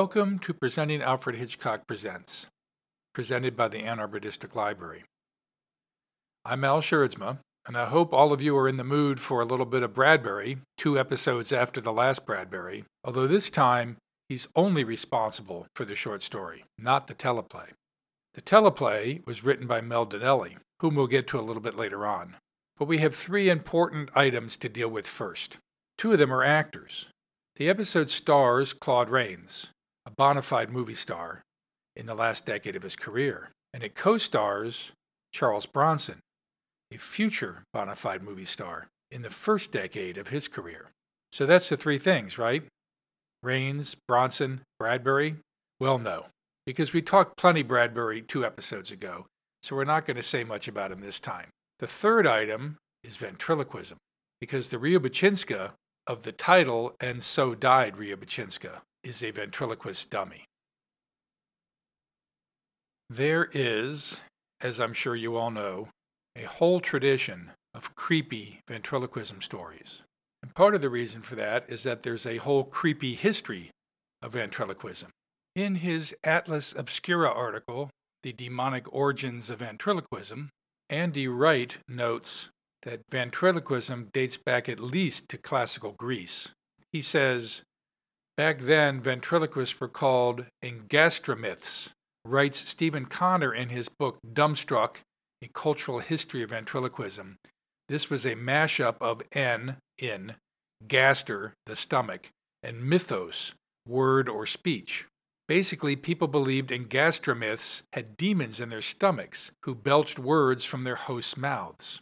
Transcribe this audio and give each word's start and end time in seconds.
Welcome 0.00 0.40
to 0.40 0.52
Presenting 0.52 1.00
Alfred 1.00 1.36
Hitchcock 1.36 1.86
Presents, 1.86 2.48
presented 3.14 3.56
by 3.56 3.68
the 3.68 3.78
Ann 3.78 3.98
Arbor 3.98 4.20
District 4.20 4.54
Library. 4.54 5.04
I'm 6.44 6.64
Al 6.64 6.82
Sjoerdsma, 6.82 7.38
and 7.66 7.78
I 7.78 7.86
hope 7.86 8.12
all 8.12 8.30
of 8.30 8.42
you 8.42 8.54
are 8.58 8.68
in 8.68 8.76
the 8.76 8.84
mood 8.84 9.18
for 9.18 9.40
a 9.40 9.46
little 9.46 9.64
bit 9.64 9.82
of 9.82 9.94
Bradbury, 9.94 10.58
two 10.76 10.98
episodes 10.98 11.50
after 11.50 11.80
the 11.80 11.94
last 11.94 12.26
Bradbury, 12.26 12.84
although 13.04 13.26
this 13.26 13.48
time 13.48 13.96
he's 14.28 14.48
only 14.54 14.84
responsible 14.84 15.66
for 15.74 15.86
the 15.86 15.96
short 15.96 16.22
story, 16.22 16.64
not 16.76 17.06
the 17.06 17.14
teleplay. 17.14 17.70
The 18.34 18.42
teleplay 18.42 19.26
was 19.26 19.44
written 19.44 19.66
by 19.66 19.80
Mel 19.80 20.04
Dinelli, 20.06 20.56
whom 20.80 20.94
we'll 20.94 21.06
get 21.06 21.26
to 21.28 21.40
a 21.40 21.40
little 21.40 21.62
bit 21.62 21.74
later 21.74 22.06
on. 22.06 22.36
But 22.76 22.84
we 22.84 22.98
have 22.98 23.14
three 23.14 23.48
important 23.48 24.10
items 24.14 24.58
to 24.58 24.68
deal 24.68 24.90
with 24.90 25.06
first. 25.06 25.56
Two 25.96 26.12
of 26.12 26.18
them 26.18 26.34
are 26.34 26.44
actors. 26.44 27.06
The 27.54 27.70
episode 27.70 28.10
stars 28.10 28.74
Claude 28.74 29.08
Rains, 29.08 29.68
a 30.06 30.10
bona 30.10 30.40
fide 30.40 30.70
movie 30.70 30.94
star 30.94 31.42
in 31.96 32.06
the 32.06 32.14
last 32.14 32.46
decade 32.46 32.76
of 32.76 32.82
his 32.82 32.94
career, 32.94 33.50
and 33.74 33.82
it 33.82 33.94
co 33.94 34.16
stars 34.16 34.92
Charles 35.32 35.66
Bronson, 35.66 36.20
a 36.92 36.96
future 36.96 37.64
bona 37.72 37.96
fide 37.96 38.22
movie 38.22 38.44
star 38.44 38.86
in 39.10 39.22
the 39.22 39.30
first 39.30 39.72
decade 39.72 40.16
of 40.16 40.28
his 40.28 40.48
career. 40.48 40.90
So 41.32 41.44
that's 41.44 41.68
the 41.68 41.76
three 41.76 41.98
things, 41.98 42.38
right? 42.38 42.62
Rains, 43.42 43.96
Bronson, 44.08 44.60
Bradbury? 44.78 45.36
Well, 45.80 45.98
no, 45.98 46.26
because 46.64 46.92
we 46.92 47.02
talked 47.02 47.36
plenty 47.36 47.62
Bradbury 47.62 48.22
two 48.22 48.46
episodes 48.46 48.90
ago, 48.90 49.26
so 49.62 49.76
we're 49.76 49.84
not 49.84 50.06
going 50.06 50.16
to 50.16 50.22
say 50.22 50.44
much 50.44 50.68
about 50.68 50.92
him 50.92 51.00
this 51.00 51.20
time. 51.20 51.48
The 51.80 51.86
third 51.86 52.26
item 52.26 52.76
is 53.04 53.16
ventriloquism, 53.16 53.98
because 54.40 54.70
the 54.70 54.78
Riabouchinska 54.78 55.72
of 56.06 56.22
the 56.22 56.32
title 56.32 56.94
And 57.00 57.22
So 57.22 57.54
Died 57.54 57.96
Riabouchinska 57.96 58.80
is 59.06 59.22
a 59.22 59.30
ventriloquist 59.30 60.10
dummy. 60.10 60.44
There 63.08 63.48
is, 63.52 64.20
as 64.60 64.80
I'm 64.80 64.92
sure 64.92 65.14
you 65.14 65.36
all 65.36 65.52
know, 65.52 65.88
a 66.34 66.42
whole 66.42 66.80
tradition 66.80 67.52
of 67.72 67.94
creepy 67.94 68.60
ventriloquism 68.66 69.42
stories. 69.42 70.02
And 70.42 70.54
part 70.54 70.74
of 70.74 70.80
the 70.80 70.90
reason 70.90 71.22
for 71.22 71.36
that 71.36 71.66
is 71.68 71.84
that 71.84 72.02
there's 72.02 72.26
a 72.26 72.38
whole 72.38 72.64
creepy 72.64 73.14
history 73.14 73.70
of 74.22 74.32
ventriloquism. 74.32 75.10
In 75.54 75.76
his 75.76 76.14
Atlas 76.24 76.74
Obscura 76.76 77.30
article, 77.30 77.90
The 78.22 78.32
Demonic 78.32 78.92
Origins 78.92 79.48
of 79.50 79.60
Ventriloquism, 79.60 80.48
Andy 80.90 81.28
Wright 81.28 81.78
notes 81.88 82.50
that 82.82 83.00
ventriloquism 83.10 84.08
dates 84.12 84.36
back 84.36 84.68
at 84.68 84.80
least 84.80 85.28
to 85.28 85.38
classical 85.38 85.92
Greece. 85.92 86.48
He 86.92 87.02
says, 87.02 87.62
Back 88.36 88.58
then, 88.58 89.00
ventriloquists 89.00 89.80
were 89.80 89.88
called 89.88 90.44
engastromyths, 90.62 91.90
writes 92.24 92.68
Steven 92.68 93.06
Connor 93.06 93.54
in 93.54 93.70
his 93.70 93.88
book 93.88 94.18
Dumbstruck, 94.30 94.98
A 95.42 95.48
Cultural 95.48 96.00
History 96.00 96.42
of 96.42 96.50
Ventriloquism. 96.50 97.36
This 97.88 98.10
was 98.10 98.26
a 98.26 98.34
mashup 98.34 98.96
of 99.00 99.22
en, 99.32 99.78
in, 99.96 100.34
gaster, 100.86 101.52
the 101.64 101.76
stomach, 101.76 102.28
and 102.62 102.84
mythos, 102.84 103.54
word 103.88 104.28
or 104.28 104.44
speech. 104.44 105.06
Basically, 105.48 105.96
people 105.96 106.28
believed 106.28 106.70
engastromyths 106.70 107.84
had 107.94 108.18
demons 108.18 108.60
in 108.60 108.68
their 108.68 108.82
stomachs 108.82 109.52
who 109.64 109.74
belched 109.74 110.18
words 110.18 110.64
from 110.64 110.82
their 110.82 110.96
hosts' 110.96 111.36
mouths. 111.38 112.00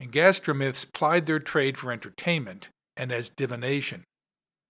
Engastromyths 0.00 0.90
plied 0.90 1.26
their 1.26 1.40
trade 1.40 1.76
for 1.76 1.92
entertainment 1.92 2.68
and 2.96 3.12
as 3.12 3.28
divination. 3.28 4.04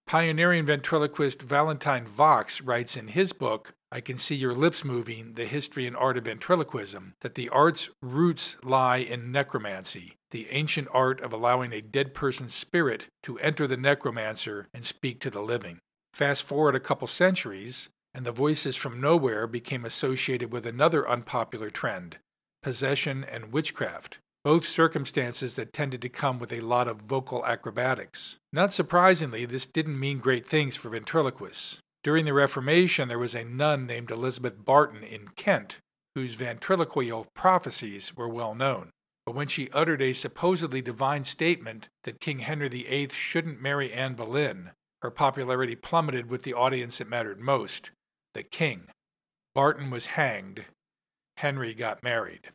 Pioneering 0.08 0.64
ventriloquist 0.64 1.42
Valentine 1.42 2.06
Vox 2.06 2.62
writes 2.62 2.96
in 2.96 3.08
his 3.08 3.34
book, 3.34 3.74
I 3.92 4.00
Can 4.00 4.16
See 4.16 4.36
Your 4.36 4.54
Lips 4.54 4.82
Moving 4.82 5.34
The 5.34 5.44
History 5.44 5.86
and 5.86 5.94
Art 5.94 6.16
of 6.16 6.24
Ventriloquism, 6.24 7.12
that 7.20 7.34
the 7.34 7.50
art's 7.50 7.90
roots 8.00 8.56
lie 8.62 8.96
in 8.96 9.30
necromancy, 9.30 10.14
the 10.30 10.48
ancient 10.48 10.88
art 10.94 11.20
of 11.20 11.34
allowing 11.34 11.74
a 11.74 11.82
dead 11.82 12.14
person's 12.14 12.54
spirit 12.54 13.08
to 13.24 13.38
enter 13.40 13.66
the 13.66 13.76
necromancer 13.76 14.66
and 14.72 14.82
speak 14.82 15.20
to 15.20 15.28
the 15.28 15.42
living. 15.42 15.78
Fast 16.14 16.42
forward 16.42 16.74
a 16.74 16.80
couple 16.80 17.06
centuries, 17.06 17.90
and 18.14 18.24
the 18.24 18.32
voices 18.32 18.76
from 18.76 19.02
nowhere 19.02 19.46
became 19.46 19.84
associated 19.84 20.54
with 20.54 20.64
another 20.64 21.06
unpopular 21.06 21.68
trend 21.68 22.16
possession 22.62 23.24
and 23.24 23.52
witchcraft 23.52 24.20
both 24.48 24.66
circumstances 24.66 25.56
that 25.56 25.74
tended 25.74 26.00
to 26.00 26.08
come 26.08 26.38
with 26.38 26.54
a 26.54 26.60
lot 26.60 26.88
of 26.88 27.02
vocal 27.02 27.44
acrobatics. 27.44 28.38
Not 28.50 28.72
surprisingly, 28.72 29.44
this 29.44 29.66
didn't 29.66 30.00
mean 30.00 30.20
great 30.20 30.48
things 30.48 30.74
for 30.74 30.88
ventriloquists. 30.88 31.80
During 32.02 32.24
the 32.24 32.32
Reformation, 32.32 33.08
there 33.08 33.18
was 33.18 33.34
a 33.34 33.44
nun 33.44 33.84
named 33.84 34.10
Elizabeth 34.10 34.64
Barton 34.64 35.02
in 35.02 35.28
Kent 35.36 35.80
whose 36.14 36.34
ventriloquial 36.34 37.26
prophecies 37.34 38.16
were 38.16 38.26
well 38.26 38.54
known. 38.54 38.88
But 39.26 39.34
when 39.34 39.48
she 39.48 39.68
uttered 39.74 40.00
a 40.00 40.14
supposedly 40.14 40.80
divine 40.80 41.24
statement 41.24 41.90
that 42.04 42.18
King 42.18 42.38
Henry 42.38 42.70
VIII 42.70 43.10
shouldn't 43.10 43.60
marry 43.60 43.92
Anne 43.92 44.14
Boleyn, 44.14 44.70
her 45.02 45.10
popularity 45.10 45.76
plummeted 45.76 46.30
with 46.30 46.44
the 46.44 46.54
audience 46.54 46.96
that 46.96 47.10
mattered 47.10 47.38
most 47.38 47.90
the 48.32 48.44
king. 48.44 48.86
Barton 49.54 49.90
was 49.90 50.06
hanged. 50.06 50.64
Henry 51.36 51.74
got 51.74 52.02
married. 52.02 52.48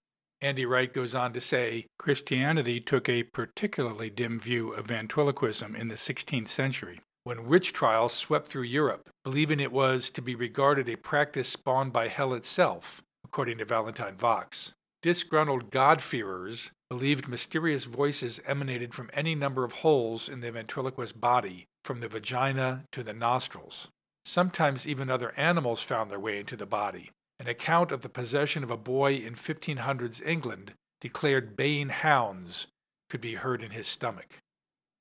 Andy 0.43 0.65
Wright 0.65 0.91
goes 0.93 1.15
on 1.15 1.31
to 1.31 1.39
say 1.39 1.85
Christianity 1.97 2.81
took 2.81 3.07
a 3.07 3.23
particularly 3.23 4.09
dim 4.09 4.41
view 4.41 4.73
of 4.73 4.87
ventriloquism 4.87 5.73
in 5.73 5.87
the 5.87 5.95
16th 5.95 6.49
century 6.49 6.99
when 7.23 7.47
witch 7.47 7.71
trials 7.71 8.11
swept 8.11 8.49
through 8.49 8.63
Europe, 8.63 9.09
believing 9.23 9.61
it 9.61 9.71
was 9.71 10.09
to 10.09 10.21
be 10.21 10.35
regarded 10.35 10.89
a 10.89 10.97
practice 10.97 11.47
spawned 11.47 11.93
by 11.93 12.09
hell 12.09 12.33
itself, 12.33 13.01
according 13.23 13.57
to 13.57 13.63
Valentine 13.63 14.17
Vox. 14.17 14.73
Disgruntled 15.01 15.71
God-fearers 15.71 16.71
believed 16.89 17.29
mysterious 17.29 17.85
voices 17.85 18.41
emanated 18.45 18.93
from 18.93 19.09
any 19.13 19.35
number 19.35 19.63
of 19.63 19.71
holes 19.71 20.27
in 20.27 20.41
the 20.41 20.51
ventriloquist's 20.51 21.13
body, 21.13 21.67
from 21.85 22.01
the 22.01 22.09
vagina 22.09 22.83
to 22.91 23.01
the 23.01 23.13
nostrils. 23.13 23.87
Sometimes 24.25 24.85
even 24.85 25.09
other 25.09 25.33
animals 25.37 25.81
found 25.81 26.11
their 26.11 26.19
way 26.19 26.37
into 26.37 26.57
the 26.57 26.65
body, 26.65 27.11
an 27.39 27.47
account 27.47 27.91
of 27.91 28.01
the 28.01 28.09
possession 28.09 28.63
of 28.63 28.71
a 28.71 28.77
boy 28.77 29.15
in 29.15 29.33
1500s 29.35 30.25
England 30.25 30.73
declared 31.01 31.55
baying 31.55 31.89
hounds 31.89 32.67
could 33.09 33.21
be 33.21 33.35
heard 33.35 33.61
in 33.61 33.71
his 33.71 33.87
stomach. 33.87 34.37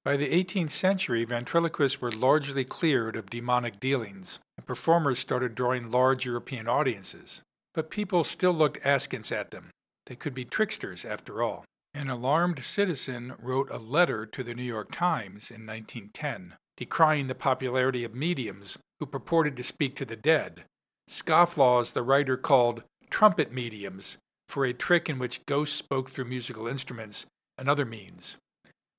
By 0.05 0.17
the 0.17 0.29
18th 0.29 0.71
century, 0.71 1.25
ventriloquists 1.25 2.01
were 2.01 2.11
largely 2.11 2.65
cleared 2.65 3.15
of 3.15 3.31
demonic 3.31 3.79
dealings, 3.79 4.41
and 4.57 4.67
performers 4.67 5.21
started 5.21 5.55
drawing 5.55 5.93
large 5.93 6.27
European 6.27 6.67
audiences. 6.67 7.43
But 7.73 7.91
people 7.91 8.25
still 8.25 8.53
looked 8.53 8.85
askance 8.85 9.31
at 9.31 9.53
them. 9.53 9.71
They 10.07 10.17
could 10.17 10.35
be 10.35 10.45
tricksters, 10.45 11.05
after 11.05 11.41
all. 11.41 11.65
An 11.95 12.11
alarmed 12.11 12.65
citizen 12.65 13.35
wrote 13.39 13.71
a 13.71 13.79
letter 13.79 14.27
to 14.27 14.43
the 14.43 14.55
New 14.55 14.65
York 14.65 14.91
Times 14.91 15.51
in 15.51 15.65
1910, 15.67 16.55
decrying 16.77 17.29
the 17.29 17.35
popularity 17.37 18.03
of 18.03 18.15
mediums 18.15 18.79
who 18.99 19.07
purported 19.07 19.57
to 19.57 19.63
speak 19.63 19.95
to 19.97 20.05
the 20.05 20.17
dead, 20.17 20.65
Scofflaws, 21.09 21.93
the 21.93 22.03
writer 22.03 22.37
called 22.37 22.85
trumpet 23.11 23.53
mediums 23.53 24.19
for 24.49 24.65
a 24.65 24.73
trick 24.73 25.09
in 25.09 25.19
which 25.19 25.45
ghosts 25.47 25.77
spoke 25.77 26.11
through 26.11 26.27
musical 26.27 26.67
instruments 26.67 27.27
and 27.59 27.69
other 27.69 27.85
means. 27.85 28.37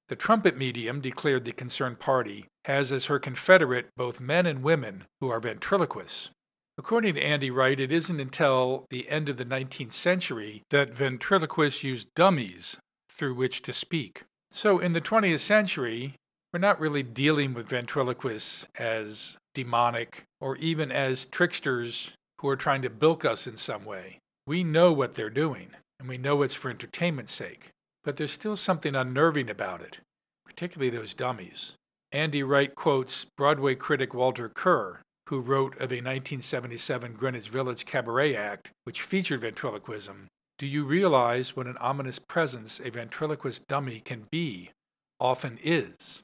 The 0.09 0.15
trumpet 0.15 0.57
medium, 0.57 1.01
declared 1.01 1.45
the 1.45 1.53
concerned 1.53 1.99
party, 1.99 2.45
has 2.65 2.91
as 2.91 3.05
her 3.05 3.19
confederate 3.19 3.89
both 3.95 4.19
men 4.19 4.45
and 4.45 4.61
women 4.63 5.05
who 5.21 5.29
are 5.29 5.39
ventriloquists. 5.39 6.29
According 6.77 7.15
to 7.15 7.23
Andy 7.23 7.51
Wright, 7.51 7.79
it 7.79 7.91
isn't 7.91 8.19
until 8.19 8.85
the 8.89 9.07
end 9.09 9.29
of 9.29 9.37
the 9.37 9.45
19th 9.45 9.93
century 9.93 10.63
that 10.71 10.93
ventriloquists 10.93 11.83
used 11.83 12.13
dummies 12.15 12.77
through 13.09 13.35
which 13.35 13.61
to 13.63 13.73
speak. 13.73 14.23
So 14.51 14.79
in 14.79 14.93
the 14.93 15.01
20th 15.01 15.39
century, 15.39 16.15
we're 16.51 16.59
not 16.59 16.79
really 16.79 17.03
dealing 17.03 17.53
with 17.53 17.69
ventriloquists 17.69 18.67
as 18.77 19.37
demonic, 19.53 20.23
or 20.41 20.57
even 20.57 20.91
as 20.91 21.25
tricksters 21.25 22.11
who 22.39 22.49
are 22.49 22.55
trying 22.55 22.81
to 22.81 22.89
bilk 22.89 23.23
us 23.23 23.47
in 23.47 23.55
some 23.55 23.85
way. 23.85 24.19
We 24.45 24.63
know 24.63 24.91
what 24.91 25.15
they're 25.15 25.29
doing, 25.29 25.69
and 25.99 26.09
we 26.09 26.17
know 26.17 26.41
it's 26.41 26.55
for 26.55 26.69
entertainment's 26.69 27.33
sake. 27.33 27.69
But 28.03 28.17
there's 28.17 28.33
still 28.33 28.57
something 28.57 28.95
unnerving 28.95 29.49
about 29.49 29.81
it, 29.81 29.99
particularly 30.45 30.89
those 30.89 31.13
dummies. 31.13 31.73
Andy 32.11 32.43
Wright 32.43 32.75
quotes 32.75 33.25
Broadway 33.37 33.75
critic 33.75 34.13
Walter 34.13 34.49
Kerr, 34.49 34.99
who 35.29 35.39
wrote 35.39 35.73
of 35.75 35.91
a 35.91 36.03
1977 36.03 37.13
Greenwich 37.13 37.49
Village 37.49 37.85
cabaret 37.85 38.35
act 38.35 38.71
which 38.83 39.01
featured 39.01 39.39
ventriloquism. 39.39 40.27
Do 40.59 40.67
you 40.67 40.83
realize 40.83 41.55
what 41.55 41.65
an 41.65 41.77
ominous 41.77 42.19
presence 42.19 42.79
a 42.79 42.91
ventriloquist 42.91 43.67
dummy 43.67 43.99
can 43.99 44.27
be, 44.29 44.71
often 45.19 45.57
is? 45.63 46.21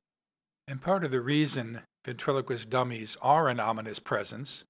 And 0.67 0.81
part 0.81 1.03
of 1.03 1.11
the 1.11 1.21
reason 1.21 1.81
ventriloquist 2.05 2.69
dummies 2.69 3.17
are 3.21 3.49
an 3.49 3.59
ominous 3.59 3.99
presence, 3.99 4.63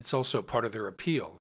it's 0.00 0.14
also 0.14 0.42
part 0.42 0.64
of 0.64 0.72
their 0.72 0.86
appeal, 0.86 1.38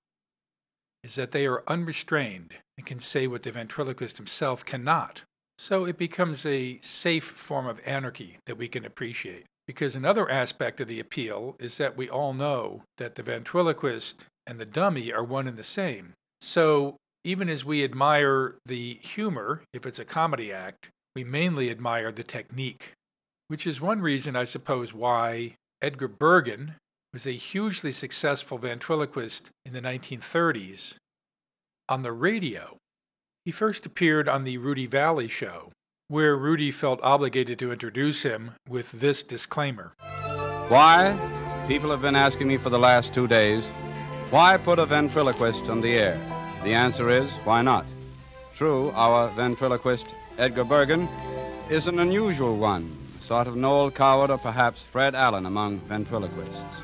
is 1.03 1.15
that 1.15 1.31
they 1.31 1.48
are 1.48 1.63
unrestrained 1.68 2.53
and 2.77 2.86
can 2.86 3.00
say 3.00 3.25
what 3.27 3.44
the 3.44 3.51
ventriloquist 3.51 4.18
himself 4.18 4.63
cannot. 4.63 5.24
So 5.57 5.86
it 5.86 5.98
becomes 5.98 6.45
a 6.45 6.80
safe 6.81 7.24
form 7.24 7.68
of 7.68 7.81
anarchy 7.86 8.38
that 8.45 8.57
we 8.57 8.68
can 8.68 8.86
appreciate. 8.86 9.45
because 9.68 9.95
another 9.95 10.30
aspect 10.30 10.81
of 10.81 10.88
the 10.89 11.00
appeal 11.00 11.56
is 11.57 11.77
that 11.77 11.95
we 11.95 12.09
all 12.09 12.33
know 12.33 12.83
that 12.98 13.15
the 13.15 13.24
ventriloquist 13.24 14.25
and 14.45 14.59
the 14.59 14.65
dummy 14.65 15.13
are 15.13 15.24
one 15.24 15.48
and 15.48 15.56
the 15.56 15.63
same. 15.63 16.12
So 16.42 16.98
even 17.24 17.48
as 17.48 17.63
we 17.63 17.83
admire 17.83 18.56
the 18.65 18.95
humor, 18.95 19.63
if 19.74 19.86
it's 19.86 20.00
a 20.00 20.03
comedy 20.03 20.51
act, 20.51 20.89
we 21.15 21.24
mainly 21.24 21.69
admire 21.69 22.12
the 22.12 22.24
technique, 22.24 22.92
which 23.51 23.68
is 23.68 23.81
one 23.81 24.00
reason, 24.00 24.33
I 24.33 24.45
suppose, 24.45 24.94
why 24.94 25.56
Edgar 25.81 26.07
Bergen 26.07 26.75
was 27.12 27.27
a 27.27 27.31
hugely 27.31 27.92
successful 27.92 28.57
ventriloquist 28.57 29.50
in 29.65 29.74
the 29.74 29.81
1930s. 29.81 30.95
On 31.89 32.01
the 32.01 32.13
radio, 32.13 32.77
he 33.44 33.51
first 33.51 33.86
appeared 33.86 34.30
on 34.30 34.45
the 34.45 34.57
Rudy 34.57 34.86
Vallee 34.86 35.27
show, 35.27 35.74
where 36.07 36.38
Rudy 36.38 36.71
felt 36.71 37.01
obligated 37.03 37.59
to 37.59 37.74
introduce 37.74 38.24
him 38.24 38.51
with 38.69 38.94
this 38.94 39.21
disclaimer 39.21 39.92
Why? 40.69 41.65
People 41.68 41.92
have 41.92 42.01
been 42.01 42.15
asking 42.15 42.48
me 42.48 42.57
for 42.57 42.69
the 42.69 42.80
last 42.80 43.13
two 43.13 43.27
days. 43.27 43.65
Why 44.30 44.56
put 44.56 44.80
a 44.80 44.86
ventriloquist 44.86 45.65
on 45.65 45.81
the 45.81 45.92
air? 45.92 46.15
The 46.63 46.74
answer 46.74 47.09
is 47.09 47.30
why 47.44 47.63
not? 47.63 47.86
True, 48.56 48.92
our 48.92 49.30
ventriloquist, 49.36 50.06
Edgar 50.38 50.63
Bergen, 50.63 51.09
is 51.69 51.88
an 51.88 52.00
unusual 52.00 52.56
one, 52.56 53.00
sort 53.28 53.48
of 53.48 53.56
Noel 53.56 53.92
Coward 53.92 54.30
or 54.30 54.38
perhaps 54.38 54.82
Fred 54.92 55.16
Allen 55.16 55.46
among 55.46 55.80
ventriloquists. 55.82 56.76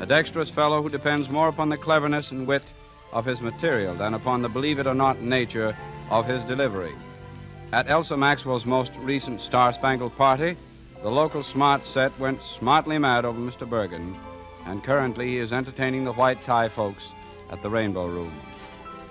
A 0.00 0.06
dexterous 0.06 0.50
fellow 0.50 0.82
who 0.82 0.88
depends 0.88 1.28
more 1.28 1.48
upon 1.48 1.68
the 1.68 1.76
cleverness 1.76 2.30
and 2.30 2.46
wit 2.46 2.64
of 3.12 3.24
his 3.24 3.40
material 3.40 3.96
than 3.96 4.14
upon 4.14 4.42
the 4.42 4.48
believe 4.48 4.78
it 4.78 4.86
or 4.86 4.94
not 4.94 5.20
nature 5.20 5.76
of 6.10 6.26
his 6.26 6.42
delivery. 6.44 6.94
At 7.72 7.88
Elsa 7.88 8.16
Maxwell's 8.16 8.66
most 8.66 8.92
recent 9.00 9.40
Star 9.40 9.72
Spangled 9.72 10.16
Party, 10.16 10.56
the 11.02 11.10
local 11.10 11.42
smart 11.42 11.84
set 11.86 12.18
went 12.18 12.40
smartly 12.58 12.98
mad 12.98 13.24
over 13.24 13.38
Mr. 13.38 13.68
Bergen 13.68 14.18
and 14.66 14.84
currently 14.84 15.28
he 15.28 15.38
is 15.38 15.52
entertaining 15.52 16.04
the 16.04 16.12
white 16.12 16.42
tie 16.44 16.68
folks 16.68 17.04
at 17.50 17.62
the 17.62 17.70
Rainbow 17.70 18.06
Room. 18.06 18.32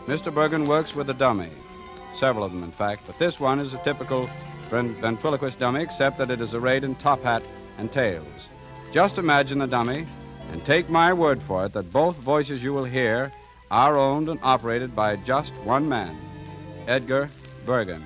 Mr. 0.07 0.33
Bergen 0.33 0.65
works 0.65 0.95
with 0.95 1.09
a 1.09 1.13
dummy, 1.13 1.51
several 2.17 2.45
of 2.45 2.51
them, 2.51 2.63
in 2.63 2.71
fact, 2.71 3.03
but 3.05 3.19
this 3.19 3.39
one 3.39 3.59
is 3.59 3.73
a 3.73 3.83
typical 3.83 4.29
ventriloquist 4.69 5.59
dummy, 5.59 5.83
except 5.83 6.17
that 6.17 6.31
it 6.31 6.41
is 6.41 6.53
arrayed 6.53 6.83
in 6.83 6.95
top 6.95 7.21
hat 7.23 7.43
and 7.77 7.91
tails. 7.91 8.49
Just 8.91 9.17
imagine 9.17 9.59
the 9.59 9.67
dummy, 9.67 10.07
and 10.51 10.65
take 10.65 10.89
my 10.89 11.13
word 11.13 11.41
for 11.47 11.65
it 11.65 11.73
that 11.73 11.91
both 11.91 12.17
voices 12.17 12.63
you 12.63 12.73
will 12.73 12.85
hear 12.85 13.31
are 13.71 13.97
owned 13.97 14.29
and 14.29 14.39
operated 14.41 14.95
by 14.95 15.15
just 15.17 15.53
one 15.63 15.87
man, 15.87 16.17
Edgar 16.87 17.29
Bergen. 17.65 18.03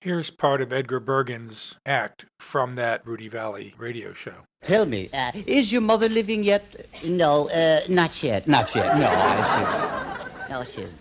Here's 0.00 0.30
part 0.30 0.62
of 0.62 0.72
Edgar 0.72 0.98
Bergen's 0.98 1.76
act 1.84 2.24
from 2.38 2.76
that 2.76 3.06
Rudy 3.06 3.28
Vallee 3.28 3.74
radio 3.76 4.14
show. 4.14 4.32
Tell 4.62 4.86
me, 4.86 5.10
uh, 5.12 5.32
is 5.34 5.70
your 5.70 5.82
mother 5.82 6.08
living 6.08 6.42
yet? 6.42 6.64
No, 7.04 7.50
uh, 7.50 7.82
not 7.88 8.22
yet. 8.22 8.48
Not 8.48 8.74
yet. 8.74 8.98
No, 8.98 9.06
I 9.06 10.16
see. 10.16 10.26
No, 10.50 10.64
she 10.64 10.80
isn't. 10.80 11.00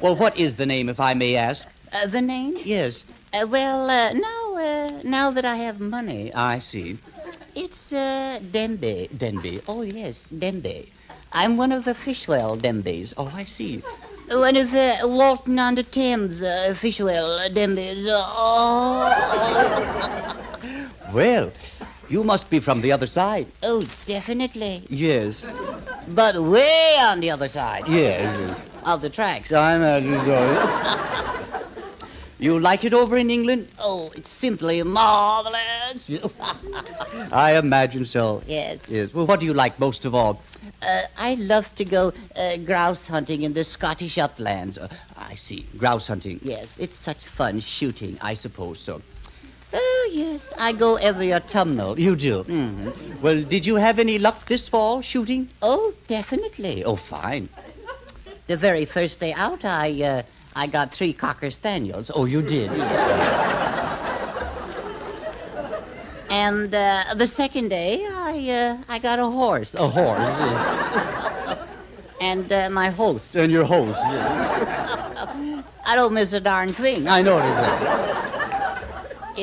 Well, 0.00 0.16
what 0.16 0.36
is 0.36 0.56
the 0.56 0.66
name, 0.66 0.88
if 0.88 0.98
I 0.98 1.14
may 1.14 1.36
ask? 1.36 1.68
Uh, 1.92 2.06
the 2.06 2.20
name? 2.20 2.56
Yes. 2.64 3.04
Uh, 3.34 3.46
well, 3.46 3.88
uh, 3.90 4.12
now, 4.12 4.54
uh, 4.56 5.00
now 5.04 5.30
that 5.30 5.44
I 5.44 5.56
have 5.56 5.80
money, 5.80 6.32
I 6.34 6.58
see. 6.58 6.98
it's 7.54 7.92
uh, 7.92 8.38
Denby. 8.50 9.10
Denby. 9.16 9.60
Oh 9.68 9.82
yes, 9.82 10.26
Denby. 10.38 10.90
I'm 11.32 11.56
one 11.56 11.72
of 11.72 11.84
the 11.84 11.94
Fishwell 11.94 12.56
Denbys. 12.60 13.12
Oh, 13.16 13.26
I 13.26 13.44
see. 13.44 13.82
One 14.28 14.56
of 14.56 14.70
the 14.70 14.96
Walton 15.04 15.58
on 15.58 15.74
the 15.74 15.82
Thames 15.82 16.42
uh, 16.42 16.74
Fishwell 16.80 17.48
Denbys. 17.54 18.06
Oh. 18.08 19.08
Well, 21.12 21.52
you 22.08 22.24
must 22.24 22.48
be 22.48 22.58
from 22.58 22.80
the 22.80 22.90
other 22.92 23.06
side. 23.06 23.46
oh, 23.62 23.86
definitely. 24.06 24.86
Yes. 24.88 25.44
But 26.08 26.42
way 26.42 26.96
on 27.00 27.20
the 27.20 27.30
other 27.30 27.50
side 27.50 27.84
Yes, 27.86 28.38
yes. 28.40 28.58
of 28.84 29.02
the 29.02 29.10
tracks. 29.10 29.52
I'm 29.52 29.82
imagine 29.82 30.24
so. 30.24 30.38
you 32.42 32.58
like 32.58 32.84
it 32.84 32.92
over 32.92 33.16
in 33.16 33.30
England? 33.30 33.68
Oh, 33.78 34.10
it's 34.16 34.30
simply 34.30 34.82
marvelous. 34.82 36.10
I 37.32 37.56
imagine 37.56 38.04
so. 38.04 38.42
yes. 38.46 38.80
Yes. 38.88 39.14
Well, 39.14 39.26
what 39.26 39.40
do 39.40 39.46
you 39.46 39.54
like 39.54 39.78
most 39.78 40.04
of 40.04 40.14
all? 40.14 40.42
Uh, 40.82 41.02
I 41.16 41.34
love 41.34 41.72
to 41.76 41.84
go 41.84 42.12
uh, 42.34 42.56
grouse 42.58 43.06
hunting 43.06 43.42
in 43.42 43.52
the 43.52 43.64
Scottish 43.64 44.18
uplands. 44.18 44.76
Uh, 44.76 44.88
I 45.16 45.36
see. 45.36 45.66
Grouse 45.76 46.08
hunting. 46.08 46.40
Yes, 46.42 46.78
it's 46.78 46.96
such 46.96 47.26
fun 47.26 47.60
shooting. 47.60 48.18
I 48.20 48.34
suppose 48.34 48.80
so. 48.80 49.00
Oh, 49.72 50.10
yes, 50.12 50.52
I 50.58 50.72
go 50.72 50.96
every 50.96 51.32
autumnal. 51.32 51.98
You 51.98 52.16
do? 52.16 52.42
hmm 52.42 52.90
Well, 53.22 53.42
did 53.42 53.64
you 53.64 53.76
have 53.76 53.98
any 53.98 54.18
luck 54.18 54.46
this 54.46 54.68
fall 54.68 55.00
shooting? 55.00 55.48
Oh, 55.62 55.94
definitely. 56.08 56.84
Oh, 56.84 56.96
fine. 56.96 57.48
The 58.48 58.56
very 58.56 58.84
first 58.84 59.20
day 59.20 59.32
out, 59.32 59.64
I 59.64 60.02
uh, 60.02 60.22
I 60.54 60.66
got 60.66 60.94
three 60.94 61.12
cocker 61.12 61.50
spaniels. 61.50 62.10
Oh, 62.14 62.24
you 62.26 62.42
did? 62.42 62.70
And 66.30 66.74
uh, 66.74 67.14
the 67.16 67.26
second 67.26 67.68
day, 67.68 68.02
I 68.06 68.48
uh, 68.48 68.82
I 68.88 68.98
got 68.98 69.18
a 69.18 69.26
horse. 69.26 69.74
A 69.74 69.88
horse, 69.88 70.20
yes. 70.20 71.58
And 72.20 72.52
uh, 72.52 72.70
my 72.70 72.90
host. 72.90 73.34
And 73.34 73.50
your 73.50 73.64
host, 73.64 73.98
yes. 73.98 75.68
I 75.84 75.96
don't 75.96 76.14
miss 76.14 76.32
a 76.32 76.40
darn 76.40 76.72
thing. 76.72 77.08
I 77.08 77.20
know 77.20 77.38
it. 77.38 77.44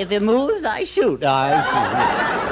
If 0.01 0.11
it 0.11 0.21
moves, 0.21 0.63
I 0.63 0.85
shoot. 0.85 1.23
I 1.23 2.48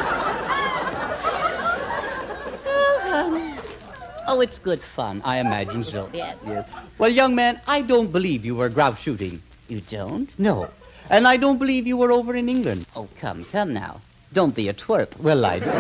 Oh, 4.28 4.42
it's 4.42 4.60
good 4.60 4.82
fun. 4.96 5.22
I 5.24 5.40
imagine 5.40 5.84
so. 5.84 6.10
Yes. 6.14 6.38
Yes. 6.46 6.68
Well, 6.98 7.10
young 7.10 7.36
man, 7.36 7.62
I 7.68 7.82
don't 7.82 8.12
believe 8.12 8.46
you 8.46 8.56
were 8.56 8.70
grouse 8.70 9.00
shooting. 9.00 9.42
You 9.68 9.82
don't? 9.82 10.30
No. 10.38 10.70
And 11.10 11.28
I 11.28 11.38
don't 11.38 11.58
believe 11.58 11.88
you 11.88 11.98
were 11.98 12.12
over 12.12 12.36
in 12.36 12.50
England. 12.50 12.86
Oh, 12.96 13.08
come, 13.20 13.46
come 13.46 13.74
now. 13.74 14.02
Don't 14.34 14.54
be 14.54 14.68
a 14.68 14.74
twerp. 14.74 15.18
Well, 15.20 15.46
I 15.46 15.60
do. 15.60 15.72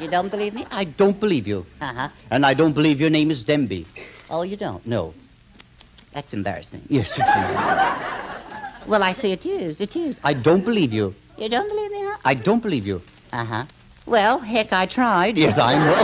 You 0.00 0.08
don't 0.08 0.30
believe 0.30 0.54
me? 0.54 0.66
I 0.70 0.84
don't 0.84 1.20
believe 1.20 1.46
you. 1.46 1.66
Uh-huh. 1.82 2.08
And 2.30 2.46
I 2.46 2.54
don't 2.54 2.72
believe 2.72 3.02
your 3.02 3.10
name 3.10 3.30
is 3.30 3.44
Demby. 3.44 3.84
Oh, 4.30 4.40
you 4.40 4.56
don't? 4.56 4.84
No. 4.86 5.12
That's 6.14 6.32
embarrassing. 6.32 6.80
Yes, 6.88 7.10
it 7.18 7.20
is. 7.20 8.88
Well, 8.88 9.02
I 9.02 9.12
say 9.12 9.32
it 9.32 9.44
is. 9.44 9.78
It 9.78 9.94
is. 9.96 10.18
I 10.24 10.32
don't 10.32 10.64
believe 10.64 10.94
you. 10.94 11.14
You 11.36 11.50
don't 11.50 11.68
believe 11.68 11.90
me, 11.90 11.98
huh? 12.00 12.16
I 12.24 12.32
don't 12.32 12.62
believe 12.62 12.86
you. 12.86 13.02
Uh-huh. 13.30 13.66
Well, 14.06 14.38
heck, 14.38 14.72
I 14.72 14.86
tried. 14.86 15.36
Yes, 15.36 15.58
I 15.58 15.74
know. 15.78 15.96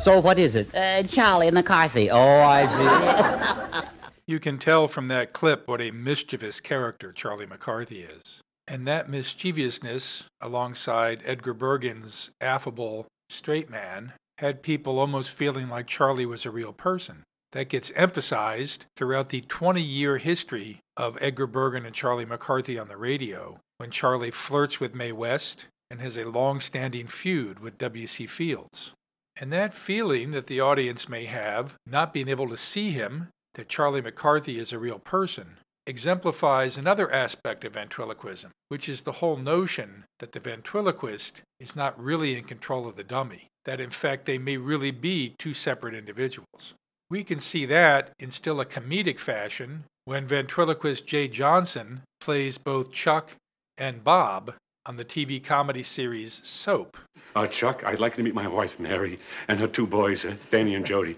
so 0.04 0.18
what 0.20 0.38
is 0.38 0.54
it? 0.54 0.74
Uh, 0.74 1.02
Charlie 1.04 1.50
McCarthy. 1.50 2.10
Oh, 2.10 2.18
I 2.18 3.80
see. 3.80 3.86
You 4.28 4.40
can 4.40 4.58
tell 4.58 4.88
from 4.88 5.06
that 5.06 5.32
clip 5.32 5.68
what 5.68 5.80
a 5.80 5.92
mischievous 5.92 6.58
character 6.60 7.12
Charlie 7.12 7.46
McCarthy 7.46 8.00
is. 8.00 8.40
And 8.66 8.84
that 8.88 9.08
mischievousness, 9.08 10.24
alongside 10.40 11.22
Edgar 11.24 11.54
Bergen's 11.54 12.32
affable 12.40 13.06
straight 13.28 13.70
man, 13.70 14.14
had 14.38 14.64
people 14.64 14.98
almost 14.98 15.30
feeling 15.30 15.68
like 15.68 15.86
Charlie 15.86 16.26
was 16.26 16.44
a 16.44 16.50
real 16.50 16.72
person. 16.72 17.22
That 17.52 17.68
gets 17.68 17.92
emphasized 17.94 18.86
throughout 18.96 19.28
the 19.28 19.42
20 19.42 19.80
year 19.80 20.18
history 20.18 20.80
of 20.96 21.16
Edgar 21.20 21.46
Bergen 21.46 21.86
and 21.86 21.94
Charlie 21.94 22.24
McCarthy 22.26 22.80
on 22.80 22.88
the 22.88 22.96
radio, 22.96 23.60
when 23.78 23.90
Charlie 23.90 24.30
flirts 24.30 24.80
with 24.80 24.94
Mae 24.94 25.12
West 25.12 25.66
and 25.90 26.00
has 26.00 26.16
a 26.16 26.28
long 26.28 26.60
standing 26.60 27.06
feud 27.06 27.60
with 27.60 27.78
W.C. 27.78 28.26
Fields. 28.26 28.92
And 29.38 29.52
that 29.52 29.74
feeling 29.74 30.30
that 30.30 30.46
the 30.46 30.60
audience 30.60 31.08
may 31.08 31.26
have, 31.26 31.74
not 31.86 32.12
being 32.12 32.28
able 32.28 32.48
to 32.48 32.56
see 32.56 32.90
him, 32.90 33.28
that 33.54 33.68
Charlie 33.68 34.00
McCarthy 34.00 34.58
is 34.58 34.72
a 34.72 34.78
real 34.78 34.98
person, 34.98 35.58
exemplifies 35.86 36.76
another 36.76 37.10
aspect 37.12 37.64
of 37.64 37.74
ventriloquism, 37.74 38.50
which 38.68 38.88
is 38.88 39.02
the 39.02 39.12
whole 39.12 39.36
notion 39.36 40.04
that 40.18 40.32
the 40.32 40.40
ventriloquist 40.40 41.42
is 41.60 41.76
not 41.76 42.02
really 42.02 42.36
in 42.36 42.44
control 42.44 42.88
of 42.88 42.96
the 42.96 43.04
dummy, 43.04 43.46
that 43.64 43.80
in 43.80 43.90
fact 43.90 44.24
they 44.24 44.38
may 44.38 44.56
really 44.56 44.90
be 44.90 45.34
two 45.38 45.54
separate 45.54 45.94
individuals. 45.94 46.74
We 47.08 47.22
can 47.22 47.38
see 47.38 47.66
that 47.66 48.10
in 48.18 48.30
still 48.30 48.60
a 48.60 48.66
comedic 48.66 49.18
fashion 49.20 49.84
when 50.06 50.26
ventriloquist 50.26 51.06
Jay 51.06 51.28
Johnson 51.28 52.02
plays 52.20 52.58
both 52.58 52.90
Chuck 52.90 53.32
and 53.78 54.02
Bob 54.02 54.54
on 54.86 54.96
the 54.96 55.04
TV 55.04 55.42
comedy 55.42 55.82
series 55.82 56.40
Soap. 56.44 56.96
Uh, 57.34 57.46
Chuck, 57.46 57.84
I'd 57.84 58.00
like 58.00 58.16
to 58.16 58.22
meet 58.22 58.34
my 58.34 58.48
wife, 58.48 58.78
Mary, 58.80 59.18
and 59.48 59.60
her 59.60 59.66
two 59.66 59.86
boys, 59.86 60.24
uh, 60.24 60.36
Danny 60.50 60.74
and 60.74 60.86
Jody. 60.86 61.16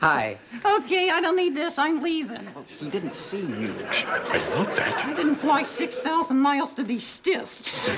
Hi. 0.00 0.36
Okay, 0.64 1.08
I 1.08 1.20
don't 1.20 1.36
need 1.36 1.54
this. 1.54 1.78
I'm 1.78 2.02
leaving. 2.02 2.48
He 2.78 2.90
didn't 2.90 3.14
see 3.14 3.46
you. 3.46 3.74
I 3.80 4.38
love 4.56 4.74
that. 4.74 5.06
I 5.06 5.14
didn't 5.14 5.36
fly 5.36 5.62
6,000 5.62 6.36
miles 6.36 6.74
to 6.74 6.84
be 6.84 6.98
stitched. 6.98 7.88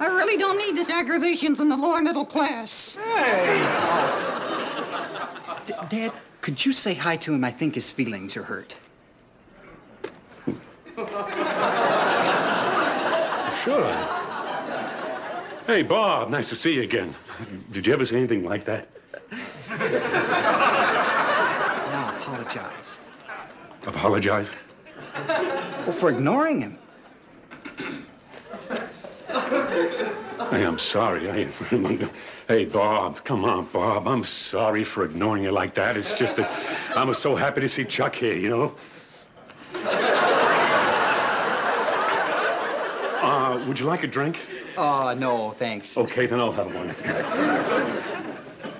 I 0.00 0.06
really 0.06 0.36
don't 0.36 0.58
need 0.58 0.76
this 0.76 0.90
aggravations 0.90 1.60
in 1.60 1.68
the 1.68 1.76
lower 1.76 2.02
middle 2.02 2.24
class. 2.26 2.96
D- 5.66 5.72
Dad, 5.88 6.12
could 6.40 6.66
you 6.66 6.72
say 6.72 6.94
hi 6.94 7.16
to 7.18 7.32
him? 7.32 7.44
I 7.44 7.52
think 7.52 7.76
his 7.76 7.92
feelings 7.92 8.36
are 8.36 8.42
hurt. 8.42 8.74
Sure. 13.64 13.94
Hey, 15.66 15.82
Bob, 15.82 16.28
nice 16.28 16.50
to 16.50 16.54
see 16.54 16.74
you 16.74 16.82
again. 16.82 17.14
Did 17.72 17.86
you 17.86 17.94
ever 17.94 18.04
say 18.04 18.18
anything 18.18 18.44
like 18.44 18.66
that? 18.66 18.88
Now 19.70 19.78
apologize. 22.18 23.00
Apologize? 23.86 24.54
Well, 25.26 25.92
for 25.92 26.10
ignoring 26.10 26.60
him. 26.60 26.78
Hey, 30.50 30.66
I'm 30.66 30.78
sorry. 30.78 31.30
I, 31.30 31.44
hey, 32.48 32.66
Bob, 32.66 33.24
come 33.24 33.46
on, 33.46 33.64
Bob. 33.72 34.06
I'm 34.06 34.24
sorry 34.24 34.84
for 34.84 35.06
ignoring 35.06 35.42
you 35.42 35.52
like 35.52 35.72
that. 35.74 35.96
It's 35.96 36.18
just 36.18 36.36
that 36.36 36.50
I 36.94 37.02
was 37.04 37.16
so 37.16 37.34
happy 37.34 37.62
to 37.62 37.68
see 37.68 37.84
Chuck 37.84 38.14
here, 38.14 38.36
you 38.36 38.50
know? 38.50 38.74
Uh, 43.24 43.64
would 43.66 43.80
you 43.80 43.86
like 43.86 44.02
a 44.04 44.06
drink? 44.06 44.38
Oh, 44.76 45.14
no, 45.16 45.52
thanks. 45.52 45.96
Okay, 45.96 46.26
then 46.26 46.38
I'll 46.40 46.52
have 46.52 46.74
one. 46.74 46.88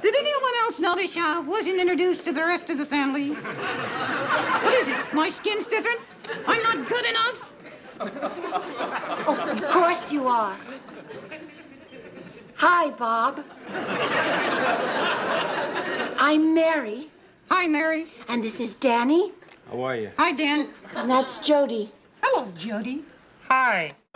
Did 0.02 0.14
anyone 0.14 0.52
else 0.62 0.80
notice 0.80 1.16
I 1.16 1.40
wasn't 1.40 1.80
introduced 1.80 2.26
to 2.26 2.32
the 2.32 2.42
rest 2.44 2.68
of 2.68 2.76
the 2.76 2.84
family? 2.84 3.30
What 3.30 4.74
is 4.74 4.88
it? 4.88 4.96
My 5.14 5.30
skin's 5.30 5.66
different? 5.66 5.98
I'm 6.46 6.62
not 6.62 6.86
good 6.88 7.06
enough? 7.06 7.56
Oh, 8.00 9.48
of 9.50 9.62
course 9.68 10.12
you 10.12 10.28
are. 10.28 10.54
Hi, 12.56 12.90
Bob. 12.90 13.40
I'm 16.18 16.54
Mary, 16.54 17.08
Hi, 17.50 17.66
Mary. 17.66 18.06
and 18.28 18.44
this 18.44 18.60
is 18.60 18.74
Danny, 18.74 19.32
How 19.70 19.80
are 19.82 19.96
you? 19.96 20.10
Hi, 20.18 20.32
Dan. 20.32 20.68
and 20.96 21.08
that's 21.10 21.38
Jody. 21.38 21.90
Hello, 22.22 22.46
Jody. 22.56 23.04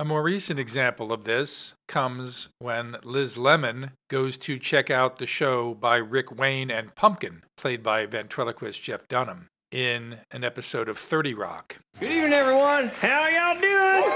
A 0.00 0.04
more 0.04 0.22
recent 0.22 0.60
example 0.60 1.12
of 1.12 1.24
this 1.24 1.74
comes 1.88 2.50
when 2.60 2.98
Liz 3.02 3.36
Lemon 3.36 3.90
goes 4.08 4.38
to 4.38 4.56
check 4.56 4.92
out 4.92 5.18
the 5.18 5.26
show 5.26 5.74
by 5.74 5.96
Rick 5.96 6.38
Wayne 6.38 6.70
and 6.70 6.94
Pumpkin, 6.94 7.42
played 7.56 7.82
by 7.82 8.06
ventriloquist 8.06 8.80
Jeff 8.80 9.08
Dunham, 9.08 9.48
in 9.72 10.18
an 10.30 10.44
episode 10.44 10.88
of 10.88 10.98
30 10.98 11.34
Rock. 11.34 11.78
Good 11.98 12.12
evening, 12.12 12.32
everyone. 12.32 12.92
How 13.00 13.26
y'all 13.26 13.60
doing? 13.60 14.12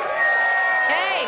Hey, 0.86 1.26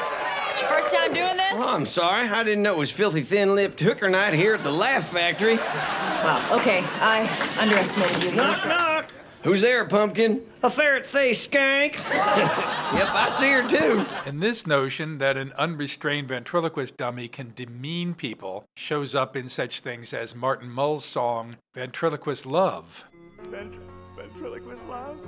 it's 0.52 0.60
your 0.60 0.70
first 0.70 0.94
time 0.94 1.12
doing 1.12 1.36
this? 1.36 1.54
Oh, 1.54 1.74
I'm 1.74 1.84
sorry. 1.84 2.28
I 2.28 2.44
didn't 2.44 2.62
know 2.62 2.74
it 2.74 2.78
was 2.78 2.92
filthy 2.92 3.22
thin-lipped 3.22 3.80
hooker 3.80 4.08
night 4.08 4.34
here 4.34 4.54
at 4.54 4.62
the 4.62 4.70
Laugh 4.70 5.08
Factory. 5.08 5.56
Wow, 5.56 6.58
okay, 6.60 6.84
I 7.00 7.28
underestimated 7.58 8.22
you. 8.22 8.30
Knock, 8.30 8.68
knock. 8.68 9.06
Who's 9.44 9.60
there, 9.60 9.84
Pumpkin? 9.84 10.40
A 10.62 10.70
ferret-faced 10.70 11.50
skank. 11.50 11.92
yep, 12.08 13.10
I 13.10 13.28
see 13.28 13.50
her 13.50 13.68
too. 13.68 14.06
And 14.24 14.42
this 14.42 14.66
notion 14.66 15.18
that 15.18 15.36
an 15.36 15.52
unrestrained 15.58 16.28
ventriloquist 16.28 16.96
dummy 16.96 17.28
can 17.28 17.52
demean 17.54 18.14
people 18.14 18.64
shows 18.74 19.14
up 19.14 19.36
in 19.36 19.50
such 19.50 19.80
things 19.80 20.14
as 20.14 20.34
Martin 20.34 20.70
Mull's 20.70 21.04
song 21.04 21.56
Ventriloquist 21.74 22.46
Love. 22.46 23.04
Ventr- 23.42 23.80
ventriloquist 24.16 24.86
love? 24.86 25.20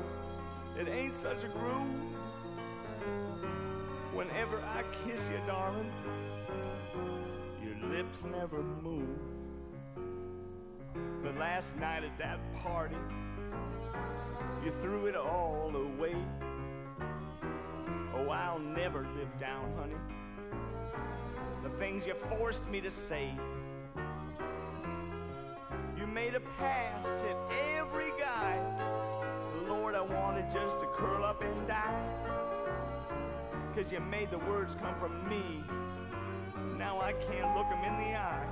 It 0.81 0.89
ain't 0.89 1.15
such 1.15 1.45
a 1.45 1.49
groove. 1.49 1.87
Whenever 4.15 4.63
I 4.63 4.83
kiss 5.05 5.21
you, 5.31 5.39
darling, 5.47 5.93
your 7.63 7.91
lips 7.91 8.25
never 8.25 8.63
move. 8.63 9.19
But 11.23 11.37
last 11.37 11.77
night 11.77 12.03
at 12.03 12.17
that 12.17 12.39
party, 12.61 12.97
you 14.67 14.73
threw 14.83 15.07
it 15.07 15.15
all 15.15 15.71
away. 15.77 16.17
Oh, 18.17 18.29
I'll 18.31 18.59
never 18.59 19.07
live 19.17 19.39
down, 19.39 19.73
honey. 19.79 19.95
The 21.63 21.71
things 21.79 22.05
you 22.05 22.15
forced 22.15 22.69
me 22.69 22.81
to 22.81 22.91
say. 22.91 23.31
You 25.97 26.09
made 26.09 26.35
a 26.35 26.41
pass 26.59 27.07
at 27.07 27.37
every 27.79 28.11
guy. 28.19 28.59
Lord, 29.69 29.95
I 29.95 30.01
wanted 30.01 30.51
just 30.53 30.81
to 30.81 30.87
curl 30.97 31.25
up 31.25 31.43
and 31.43 31.69
die. 31.69 32.03
Cause 33.73 33.93
you 33.93 34.01
made 34.01 34.33
the 34.33 34.39
words 34.39 34.75
come 34.75 34.97
from 34.99 35.29
me. 35.29 35.63
Now 36.77 37.01
I 37.01 37.13
can't 37.13 37.57
look 37.57 37.67
'em 37.67 37.85
in 37.85 37.97
the 37.99 38.19
eye. 38.19 38.49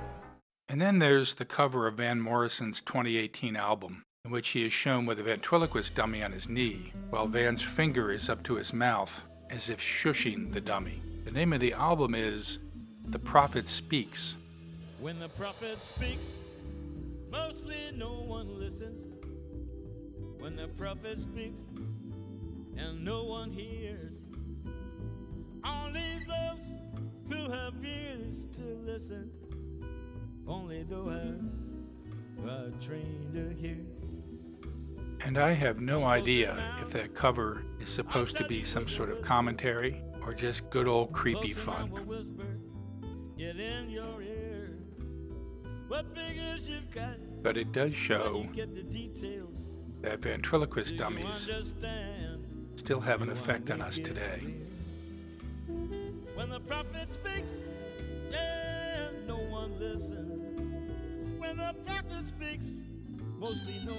And 0.69 0.79
then 0.79 0.99
there's 0.99 1.35
the 1.35 1.45
cover 1.45 1.87
of 1.87 1.95
Van 1.95 2.21
Morrison's 2.21 2.81
2018 2.81 3.57
album, 3.57 4.05
in 4.25 4.31
which 4.31 4.49
he 4.49 4.65
is 4.65 4.73
shown 4.73 5.05
with 5.05 5.19
a 5.19 5.23
ventriloquist 5.23 5.93
dummy 5.93 6.23
on 6.23 6.31
his 6.31 6.49
knee, 6.49 6.91
while 7.11 7.27
Van's 7.27 7.61
finger 7.61 8.11
is 8.11 8.27
up 8.27 8.41
to 8.43 8.55
his 8.55 8.73
mouth, 8.73 9.23
as 9.51 9.69
if 9.69 9.79
shushing 9.79 10.51
the 10.51 10.59
dummy. 10.59 10.99
The 11.25 11.31
name 11.31 11.53
of 11.53 11.59
the 11.59 11.73
album 11.73 12.15
is 12.15 12.57
The 13.07 13.19
Prophet 13.19 13.67
Speaks. 13.67 14.35
When 14.99 15.19
the 15.19 15.29
prophet 15.29 15.79
speaks, 15.79 16.27
mostly 17.29 17.75
no 17.93 18.13
one 18.13 18.59
listens. 18.59 19.23
When 20.39 20.55
the 20.55 20.69
prophet 20.69 21.19
speaks, 21.19 21.59
and 22.77 23.05
no 23.05 23.23
one 23.25 23.51
hears, 23.51 24.13
only 25.63 26.25
those 26.27 26.65
who 27.29 27.51
have 27.51 27.73
ears 27.83 28.45
to 28.55 28.63
listen, 28.83 29.29
only 30.47 30.83
those 30.83 31.41
who 32.41 32.49
are 32.49 32.71
trained 32.81 33.33
to 33.33 33.49
hear. 33.61 33.77
And 35.25 35.39
I 35.39 35.53
have 35.53 35.81
no 35.81 36.03
idea 36.03 36.55
if 36.81 36.91
that 36.91 37.15
cover 37.15 37.63
is 37.79 37.89
supposed 37.89 38.37
to 38.37 38.45
be 38.47 38.61
some 38.61 38.87
sort 38.87 39.09
of 39.09 39.23
commentary 39.23 40.03
or 40.23 40.35
just 40.35 40.69
good 40.69 40.87
old 40.87 41.13
creepy 41.13 41.51
fun. 41.51 41.89
Get 43.35 43.59
in 43.59 43.89
your 43.89 44.21
ear. 44.21 44.77
What 45.87 46.05
figures 46.15 46.69
you've 46.69 46.91
got, 46.93 47.15
But 47.41 47.57
it 47.57 47.71
does 47.71 47.95
show 47.95 48.47
get 48.53 48.75
the 48.75 48.83
details. 48.83 49.57
that 50.01 50.21
ventriloquist 50.21 50.95
dummies 50.95 51.49
still 52.75 52.99
have 52.99 53.23
an 53.23 53.29
effect 53.29 53.71
on 53.71 53.81
us 53.81 53.97
today. 53.97 54.41
when 56.35 56.49
the 56.51 56.59
prophet 56.59 57.09
speaks, 57.09 57.51
yeah, 58.31 59.09
no 59.27 59.37
one 59.37 59.77
listens. 59.79 61.39
When 61.39 61.57
the 61.57 61.73
prophet 61.83 62.27
speaks, 62.27 62.67
mostly 63.45 63.75
no 63.85 63.93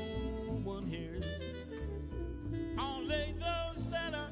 one 0.65 0.88
hears. 0.88 1.55
Only 2.76 3.33
those 3.38 3.87
that 3.91 4.12
are 4.12 4.31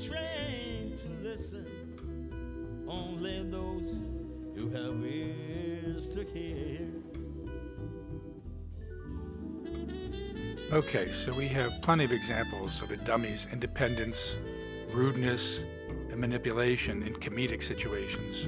trained 0.00 0.96
to 0.98 1.08
listen. 1.22 1.66
Only 2.88 3.44
those 3.50 3.98
who 4.54 4.70
have 4.70 5.04
ears 5.04 6.08
to 6.08 6.24
hear. 6.24 6.88
Okay, 10.72 11.06
so 11.08 11.30
we 11.36 11.46
have 11.48 11.70
plenty 11.82 12.04
of 12.04 12.12
examples 12.12 12.80
of 12.80 12.90
a 12.90 12.96
dummy's 12.96 13.46
independence, 13.52 14.40
rudeness, 14.92 15.60
and 16.10 16.18
manipulation 16.18 17.02
in 17.02 17.14
comedic 17.16 17.62
situations. 17.62 18.46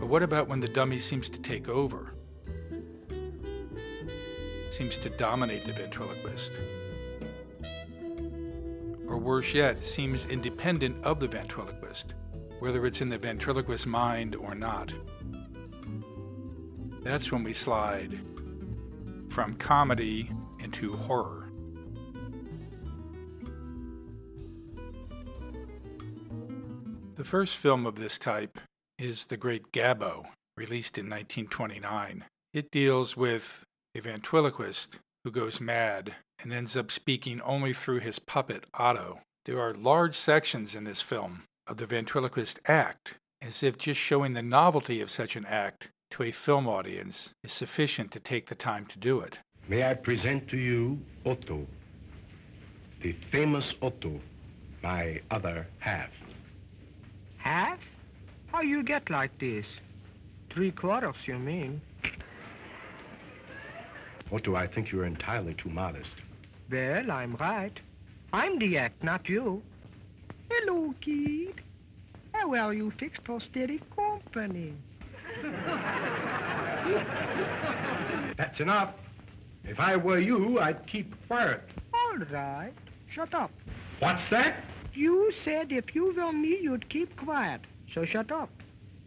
But 0.00 0.06
what 0.06 0.22
about 0.22 0.48
when 0.48 0.60
the 0.60 0.68
dummy 0.68 0.98
seems 1.00 1.28
to 1.30 1.40
take 1.40 1.68
over? 1.68 2.15
Seems 4.76 4.98
to 4.98 5.08
dominate 5.08 5.64
the 5.64 5.72
ventriloquist? 5.72 6.52
Or 9.08 9.16
worse 9.16 9.54
yet, 9.54 9.82
seems 9.82 10.26
independent 10.26 11.02
of 11.02 11.18
the 11.18 11.26
ventriloquist, 11.26 12.12
whether 12.58 12.84
it's 12.84 13.00
in 13.00 13.08
the 13.08 13.16
ventriloquist's 13.16 13.86
mind 13.86 14.34
or 14.34 14.54
not. 14.54 14.92
That's 17.02 17.32
when 17.32 17.42
we 17.42 17.54
slide 17.54 18.18
from 19.30 19.54
comedy 19.54 20.30
into 20.62 20.94
horror. 20.94 21.48
The 27.14 27.24
first 27.24 27.56
film 27.56 27.86
of 27.86 27.94
this 27.94 28.18
type 28.18 28.58
is 28.98 29.24
The 29.24 29.38
Great 29.38 29.72
Gabbo, 29.72 30.26
released 30.58 30.98
in 30.98 31.06
1929. 31.06 32.24
It 32.52 32.70
deals 32.70 33.16
with 33.16 33.65
a 33.96 34.00
ventriloquist 34.02 34.98
who 35.24 35.30
goes 35.30 35.58
mad 35.58 36.12
and 36.42 36.52
ends 36.52 36.76
up 36.76 36.90
speaking 36.90 37.40
only 37.40 37.72
through 37.72 38.00
his 38.00 38.18
puppet, 38.18 38.64
Otto. 38.74 39.20
There 39.46 39.58
are 39.58 39.72
large 39.72 40.14
sections 40.14 40.74
in 40.74 40.84
this 40.84 41.00
film 41.00 41.44
of 41.66 41.78
the 41.78 41.86
ventriloquist 41.86 42.60
act, 42.66 43.14
as 43.40 43.62
if 43.62 43.78
just 43.78 43.98
showing 43.98 44.34
the 44.34 44.42
novelty 44.42 45.00
of 45.00 45.08
such 45.08 45.34
an 45.34 45.46
act 45.46 45.88
to 46.10 46.22
a 46.24 46.30
film 46.30 46.68
audience 46.68 47.32
is 47.42 47.52
sufficient 47.52 48.10
to 48.12 48.20
take 48.20 48.46
the 48.46 48.54
time 48.54 48.84
to 48.86 48.98
do 48.98 49.20
it. 49.20 49.38
May 49.66 49.82
I 49.88 49.94
present 49.94 50.46
to 50.48 50.58
you 50.58 50.98
Otto, 51.24 51.66
the 53.02 53.16
famous 53.32 53.74
Otto, 53.80 54.20
my 54.82 55.20
other 55.30 55.66
half. 55.78 56.10
Half? 57.38 57.78
How 58.52 58.60
you 58.60 58.82
get 58.82 59.08
like 59.08 59.36
this? 59.38 59.64
Three 60.52 60.70
quarters, 60.70 61.16
you 61.24 61.38
mean? 61.38 61.80
Otto, 64.32 64.56
I 64.56 64.66
think 64.66 64.90
you're 64.90 65.06
entirely 65.06 65.54
too 65.54 65.68
modest. 65.68 66.10
Well, 66.70 67.10
I'm 67.10 67.36
right. 67.36 67.78
I'm 68.32 68.58
the 68.58 68.76
act, 68.78 69.02
not 69.04 69.28
you. 69.28 69.62
Hello, 70.50 70.94
kid. 71.00 71.60
How 72.32 72.48
well 72.48 72.72
you 72.72 72.92
fix 72.98 73.18
prosthetic 73.22 73.82
company? 73.94 74.74
That's 78.36 78.60
enough. 78.60 78.94
If 79.64 79.80
I 79.80 79.96
were 79.96 80.18
you, 80.18 80.58
I'd 80.60 80.86
keep 80.86 81.14
quiet. 81.26 81.62
All 81.94 82.18
right. 82.30 82.72
Shut 83.08 83.34
up. 83.34 83.50
What's 83.98 84.22
that? 84.30 84.62
You 84.92 85.32
said 85.44 85.72
if 85.72 85.94
you 85.94 86.14
were 86.14 86.32
me, 86.32 86.58
you'd 86.60 86.88
keep 86.88 87.16
quiet. 87.16 87.60
So 87.94 88.04
shut 88.04 88.30
up. 88.30 88.50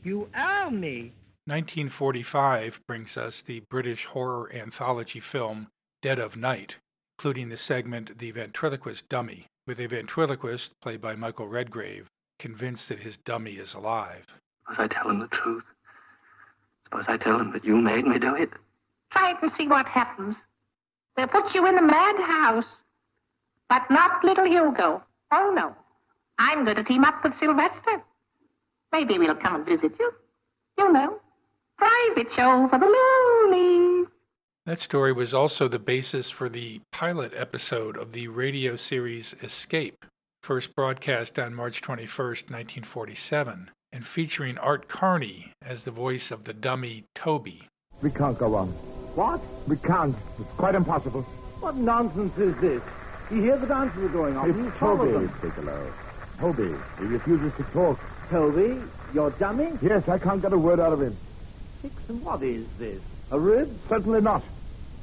You 0.03 0.29
are 0.33 0.71
me. 0.71 1.11
1945 1.49 2.79
brings 2.85 3.17
us 3.17 3.41
the 3.41 3.61
British 3.71 4.05
horror 4.05 4.51
anthology 4.53 5.19
film 5.19 5.67
Dead 5.99 6.19
of 6.19 6.37
Night, 6.37 6.77
including 7.17 7.49
the 7.49 7.57
segment 7.57 8.19
The 8.19 8.29
Ventriloquist 8.29 9.09
Dummy, 9.09 9.47
with 9.65 9.79
a 9.79 9.87
ventriloquist, 9.87 10.79
played 10.79 11.01
by 11.01 11.15
Michael 11.15 11.47
Redgrave, 11.47 12.07
convinced 12.37 12.87
that 12.89 12.99
his 12.99 13.17
dummy 13.17 13.53
is 13.53 13.73
alive. 13.73 14.25
Suppose 14.61 14.77
I 14.77 14.87
tell 14.93 15.09
him 15.09 15.19
the 15.19 15.27
truth. 15.27 15.63
Suppose 16.83 17.05
I 17.07 17.17
tell 17.17 17.39
him 17.39 17.51
that 17.53 17.65
you 17.65 17.77
made 17.77 18.05
me 18.05 18.19
do 18.19 18.35
it. 18.35 18.51
Try 19.11 19.31
it 19.31 19.37
and 19.41 19.51
see 19.53 19.67
what 19.67 19.87
happens. 19.87 20.35
They'll 21.17 21.27
put 21.27 21.55
you 21.55 21.65
in 21.65 21.75
the 21.75 21.81
madhouse. 21.81 22.83
But 23.69 23.89
not 23.89 24.23
little 24.23 24.45
Hugo. 24.45 25.01
Oh, 25.31 25.51
no. 25.55 25.75
I'm 26.37 26.63
going 26.63 26.77
to 26.77 26.83
team 26.83 27.03
up 27.03 27.23
with 27.23 27.35
Sylvester. 27.37 28.03
Maybe 28.91 29.17
we'll 29.17 29.35
come 29.35 29.55
and 29.55 29.65
visit 29.65 29.97
you. 29.99 30.11
You 30.77 30.91
know, 30.93 31.19
private 31.83 32.31
show 32.33 32.67
for 32.67 32.77
the 32.77 32.86
loonies. 32.86 34.07
That 34.65 34.79
story 34.79 35.13
was 35.13 35.33
also 35.33 35.67
the 35.67 35.79
basis 35.79 36.29
for 36.29 36.50
the 36.50 36.81
pilot 36.91 37.31
episode 37.36 37.98
of 37.98 38.12
the 38.12 38.27
radio 38.27 38.75
series 38.75 39.33
Escape, 39.41 40.05
first 40.43 40.75
broadcast 40.75 41.39
on 41.39 41.55
March 41.55 41.81
21st, 41.81 42.51
1947, 42.51 43.71
and 43.93 44.05
featuring 44.05 44.57
Art 44.57 44.88
Carney 44.89 45.53
as 45.65 45.83
the 45.86 45.91
voice 45.91 46.29
of 46.29 46.43
the 46.43 46.53
dummy 46.53 47.05
Toby. 47.15 47.67
We 48.01 48.12
can't 48.12 48.38
go 48.38 48.55
on. 48.55 48.67
What? 49.15 49.41
We 49.67 49.77
can't. 49.77 50.15
It's 50.38 50.51
quite 50.57 50.75
impossible. 50.75 51.24
What 51.62 51.75
nonsense 51.75 52.38
is 52.38 52.55
this? 52.62 52.83
You 53.31 53.41
hear 53.41 53.57
the 53.57 53.67
dances 53.67 54.03
are 54.03 54.09
going 54.09 54.38
on. 54.38 54.48
You 54.55 54.67
It's 54.67 54.77
follow 54.77 55.05
Toby, 55.12 55.25
them. 55.27 55.36
Bigelow. 55.41 55.93
Toby. 56.39 56.75
He 57.00 57.05
refuses 57.05 57.53
to 57.57 57.63
talk. 57.71 58.00
Toby, 58.29 58.81
your 59.13 59.31
dummy? 59.31 59.71
Yes, 59.81 60.07
I 60.07 60.19
can't 60.19 60.41
get 60.41 60.53
a 60.53 60.57
word 60.57 60.79
out 60.79 60.93
of 60.93 61.01
him. 61.01 61.17
Dixon, 61.81 62.24
what 62.24 62.43
is 62.43 62.65
this? 62.77 63.01
A 63.31 63.39
rib? 63.39 63.71
Certainly 63.88 64.21
not. 64.21 64.43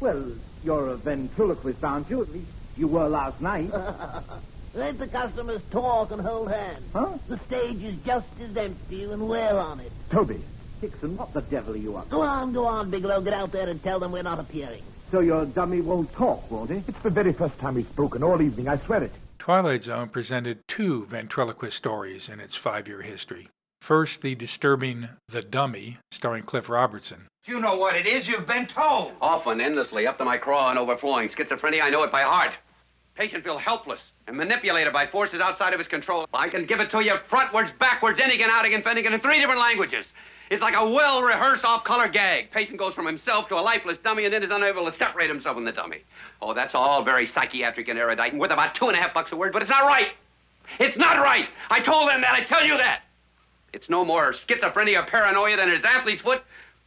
Well, 0.01 0.33
you're 0.63 0.89
a 0.89 0.97
ventriloquist, 0.97 1.83
aren't 1.83 2.11
you? 2.11 2.23
At 2.23 2.33
least 2.33 2.51
you 2.77 2.89
were 2.89 3.09
last 3.09 3.41
night. 3.41 3.71
Let 4.75 4.99
the 4.99 5.07
customers 5.07 5.63
talk 5.71 6.11
and 6.11 6.21
hold 6.21 6.51
hands. 6.51 6.85
Huh? 6.93 7.17
The 7.29 7.39
stage 7.47 7.83
is 7.83 7.97
just 8.05 8.27
as 8.41 8.55
empty 8.57 9.05
and 9.05 9.27
we're 9.27 9.59
on 9.59 9.81
it. 9.81 9.91
Toby. 10.11 10.43
Dixon, 10.83 11.17
what 11.17 11.33
the 11.33 11.41
devil 11.41 11.73
are 11.73 11.79
you 11.79 11.97
up 11.97 12.05
to? 12.05 12.11
Go 12.11 12.21
on, 12.21 12.53
go 12.53 12.67
on, 12.67 12.91
Bigelow. 12.91 13.23
Get 13.23 13.33
out 13.33 13.53
there 13.53 13.69
and 13.69 13.83
tell 13.83 13.99
them 13.99 14.13
we're 14.13 14.23
not 14.23 14.39
appearing. 14.39 14.83
So 15.11 15.21
your 15.21 15.47
dummy 15.47 15.81
won't 15.81 16.13
talk, 16.13 16.51
won't 16.51 16.71
he? 16.71 16.83
It's 16.87 17.01
the 17.03 17.09
very 17.11 17.33
first 17.33 17.59
time 17.59 17.77
he's 17.77 17.89
spoken 17.89 18.23
all 18.23 18.43
evening, 18.43 18.69
I 18.69 18.77
swear 18.79 19.05
it. 19.05 19.13
Twilight 19.39 19.85
Zone 19.85 20.09
presented 20.09 20.67
two 20.69 21.07
ventriloquist 21.07 21.77
stories 21.77 22.29
in 22.29 22.41
its 22.41 22.55
five 22.55 22.87
year 22.89 23.01
history. 23.01 23.49
First, 23.87 24.21
the 24.21 24.35
disturbing 24.35 25.11
The 25.29 25.43
Dummy, 25.43 25.99
starring 26.11 26.43
Cliff 26.43 26.69
Robertson. 26.69 27.29
You 27.45 27.61
know 27.61 27.77
what 27.77 27.95
it 27.95 28.05
is. 28.05 28.27
You've 28.27 28.45
been 28.45 28.67
told. 28.67 29.13
Often, 29.21 29.61
endlessly, 29.61 30.09
up 30.09 30.19
to 30.19 30.25
my 30.25 30.37
craw 30.39 30.71
and 30.71 30.77
overflowing. 30.77 31.29
Schizophrenia, 31.29 31.83
I 31.83 31.91
know 31.91 32.03
it 32.03 32.11
by 32.11 32.23
heart. 32.23 32.51
Patient 33.15 33.45
feels 33.45 33.63
helpless 33.63 34.01
and 34.27 34.37
manipulated 34.37 34.93
by 34.93 35.07
forces 35.07 35.41
outside 35.41 35.73
of 35.73 35.79
his 35.79 35.87
control. 35.87 36.27
I 36.35 36.49
can 36.49 36.67
give 36.67 36.81
it 36.81 36.91
to 36.91 37.05
you 37.05 37.13
frontwards, 37.31 37.79
backwards, 37.79 38.19
in 38.19 38.29
again, 38.33 38.51
out 38.51 38.65
again, 38.65 38.83
fending 38.83 39.05
in 39.05 39.21
three 39.21 39.39
different 39.39 39.61
languages. 39.61 40.07
It's 40.51 40.63
like 40.63 40.75
a 40.75 40.85
well-rehearsed 40.85 41.65
off-color 41.65 42.09
gag. 42.09 42.51
Patient 42.51 42.81
goes 42.81 42.93
from 42.93 43.07
himself 43.07 43.47
to 43.51 43.55
a 43.55 43.63
lifeless 43.63 43.99
dummy 43.99 44.25
and 44.25 44.35
then 44.35 44.43
is 44.43 44.51
unable 44.51 44.85
to 44.87 44.91
separate 44.91 45.29
himself 45.29 45.55
from 45.55 45.65
the 45.65 45.71
dummy. 45.71 46.03
Oh, 46.43 46.55
that's 46.55 46.75
all 46.75 47.05
very 47.05 47.25
psychiatric 47.25 47.87
and 47.87 48.01
erudite 48.01 48.33
and 48.33 48.41
worth 48.41 48.51
about 48.51 48.75
two 48.75 48.89
and 48.89 48.97
a 48.97 49.01
half 49.01 49.15
bucks 49.15 49.31
a 49.31 49.37
word, 49.37 49.53
but 49.53 49.63
it's 49.63 49.71
not 49.71 49.85
right. 49.85 50.09
It's 50.81 50.97
not 50.97 51.19
right. 51.19 51.49
I 51.71 51.79
told 51.79 52.11
them 52.11 52.21
that. 52.23 52.33
I 52.33 52.41
tell 52.41 52.67
you 52.67 52.77
that. 52.79 53.03
It's 53.73 53.89
no 53.89 54.05
more 54.05 54.33
schizophrenia 54.33 55.03
or 55.03 55.07
paranoia 55.07 55.57
than 55.57 55.69
his 55.69 55.85
athlete's 55.85 56.23
foot 56.23 56.43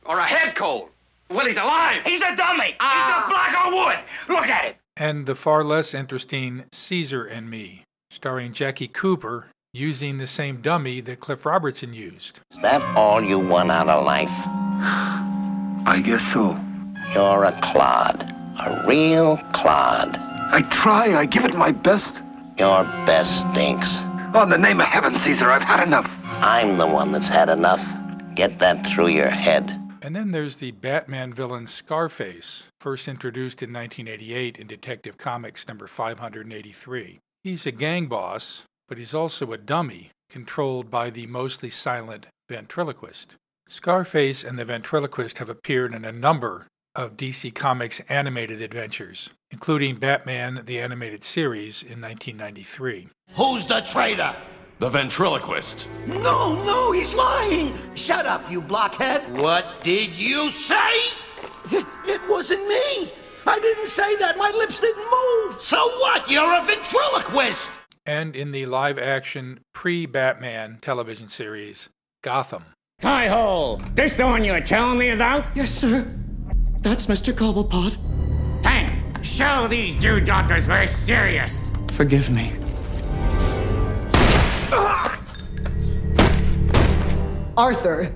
or 0.06 0.18
a 0.20 0.26
head 0.26 0.56
cold. 0.56 0.90
Well, 1.30 1.46
he's 1.46 1.58
alive. 1.58 2.02
He's 2.06 2.22
a 2.22 2.36
dummy. 2.36 2.76
Ah. 2.80 2.94
He's 2.96 3.24
the 3.24 3.30
black 3.30 3.68
of 3.68 3.74
wood. 3.74 4.36
Look 4.36 4.48
at 4.48 4.66
it. 4.66 4.78
And 4.98 5.26
the 5.26 5.36
far 5.36 5.64
less 5.64 5.94
interesting 5.94 6.66
Caesar 6.72 7.26
and 7.26 7.50
Me, 7.50 7.84
starring 8.10 8.52
Jackie 8.52 8.88
Cooper, 8.88 9.48
using 9.74 10.18
the 10.18 10.28
same 10.28 10.62
dummy 10.62 11.00
that 11.02 11.20
Cliff 11.20 11.46
Robertson 11.46 11.94
used. 11.94 12.40
Is 12.52 12.60
that 12.64 12.82
all 12.98 13.24
you 13.24 13.38
want 13.38 13.70
out 13.72 13.88
of 13.88 14.04
life? 14.06 14.28
I 15.88 16.02
guess 16.04 16.24
so. 16.34 16.60
You're 17.14 17.44
a 17.46 17.60
clod. 17.62 18.22
A 18.60 18.84
real 18.88 19.38
clod. 19.54 20.18
I 20.52 20.64
try. 20.72 21.16
I 21.16 21.26
give 21.26 21.46
it 21.46 21.54
my 21.56 21.72
best. 21.72 22.22
Your 22.58 22.84
best 23.06 23.30
stinks. 23.52 23.88
Oh, 24.34 24.42
in 24.44 24.50
the 24.50 24.58
name 24.58 24.82
of 24.82 24.88
heaven, 24.88 25.16
Caesar, 25.18 25.50
I've 25.50 25.62
had 25.62 25.86
enough. 25.86 26.10
I'm 26.42 26.78
the 26.78 26.88
one 26.88 27.12
that's 27.12 27.28
had 27.28 27.50
enough. 27.50 27.86
Get 28.34 28.60
that 28.60 28.88
through 28.88 29.10
your 29.10 29.30
head. 29.30 29.78
And 30.02 30.16
then 30.16 30.32
there's 30.32 30.56
the 30.56 30.72
Batman 30.72 31.34
villain 31.34 31.68
Scarface, 31.68 32.64
first 32.80 33.10
introduced 33.10 33.62
in 33.62 33.74
1988 33.74 34.58
in 34.58 34.66
Detective 34.66 35.18
Comics 35.18 35.68
number 35.68 35.86
583. 35.86 37.20
He's 37.44 37.66
a 37.66 37.74
gang 37.74 38.08
boss, 38.08 38.64
but 38.88 38.98
he's 38.98 39.14
also 39.14 39.52
a 39.52 39.58
dummy, 39.58 40.12
controlled 40.30 40.90
by 40.90 41.10
the 41.10 41.28
mostly 41.28 41.70
silent 41.70 42.28
ventriloquist. 42.48 43.36
Scarface 43.68 44.46
and 44.46 44.58
the 44.58 44.64
ventriloquist 44.64 45.40
have 45.40 45.50
appeared 45.50 45.94
in 45.94 46.06
a 46.06 46.12
number 46.14 46.68
of 46.96 47.18
DC 47.18 47.54
Comics 47.54 48.00
animated 48.08 48.62
adventures, 48.62 49.30
including 49.52 49.98
Batman 49.98 50.62
the 50.66 50.80
Animated 50.80 51.26
Series 51.26 51.84
in 51.84 52.00
1993. 52.00 53.10
Who's 53.34 53.66
the 53.66 53.82
traitor? 53.82 54.38
The 54.80 54.90
ventriloquist. 54.90 55.90
No, 56.08 56.56
no, 56.64 56.94
he's 56.94 57.14
lying. 57.14 57.74
Shut 57.96 58.26
up, 58.26 58.50
you 58.50 58.62
blockhead. 58.62 59.30
What 59.38 59.84
did 59.84 60.18
you 60.18 60.50
say? 60.52 60.92
It, 61.70 61.86
it 62.06 62.22
wasn't 62.30 62.66
me. 62.66 63.12
I 63.46 63.60
didn't 63.60 63.88
say 63.88 64.16
that. 64.18 64.38
My 64.38 64.50
lips 64.58 64.80
didn't 64.80 65.04
move. 65.04 65.60
So 65.60 65.78
what? 65.78 66.32
You're 66.32 66.62
a 66.62 66.64
ventriloquist. 66.64 67.72
And 68.06 68.38
in 68.38 68.54
the 68.54 68.68
live 68.68 68.98
action 68.98 69.60
pre 69.74 70.06
Batman 70.06 70.78
television 70.82 71.28
series, 71.28 71.90
Gotham. 72.24 72.64
Tie 73.02 73.28
hole! 73.28 73.82
This 73.96 74.14
the 74.14 74.26
one 74.26 74.46
you 74.46 74.54
were 74.54 74.62
telling 74.62 74.98
me 74.98 75.10
about? 75.10 75.46
Yes, 75.56 75.72
sir. 75.72 76.10
That's 76.80 77.08
Mr. 77.08 77.34
Cobblepot. 77.34 77.98
Tank, 78.62 79.26
show 79.26 79.68
these 79.68 79.96
two 79.96 80.22
doctors 80.22 80.70
we're 80.70 80.88
serious. 80.88 81.74
Forgive 81.92 82.30
me. 82.30 82.54
Arthur, 87.58 88.16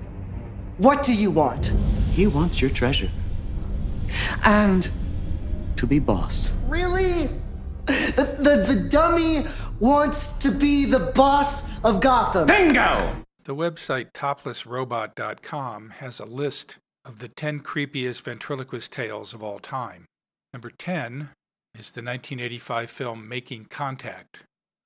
what 0.77 1.03
do 1.03 1.13
you 1.13 1.29
want? 1.29 1.73
He 2.11 2.27
wants 2.27 2.61
your 2.61 2.71
treasure. 2.71 3.09
And 4.43 4.89
to 5.75 5.85
be 5.85 5.99
boss. 5.99 6.53
Really? 6.67 7.29
The, 7.85 8.37
the, 8.39 8.73
the 8.73 8.87
dummy 8.89 9.45
wants 9.79 10.27
to 10.37 10.49
be 10.49 10.85
the 10.85 10.99
boss 10.99 11.83
of 11.83 11.99
Gotham. 11.99 12.47
Bingo! 12.47 13.15
The 13.43 13.55
website 13.55 14.13
toplessrobot.com 14.13 15.89
has 15.89 16.19
a 16.19 16.25
list 16.25 16.77
of 17.03 17.19
the 17.19 17.27
10 17.27 17.59
creepiest 17.59 18.21
ventriloquist 18.21 18.93
tales 18.93 19.33
of 19.33 19.43
all 19.43 19.59
time. 19.59 20.05
Number 20.53 20.69
10 20.69 21.29
is 21.77 21.91
the 21.91 22.01
1985 22.01 22.89
film 22.89 23.27
Making 23.27 23.65
Contact. 23.65 24.39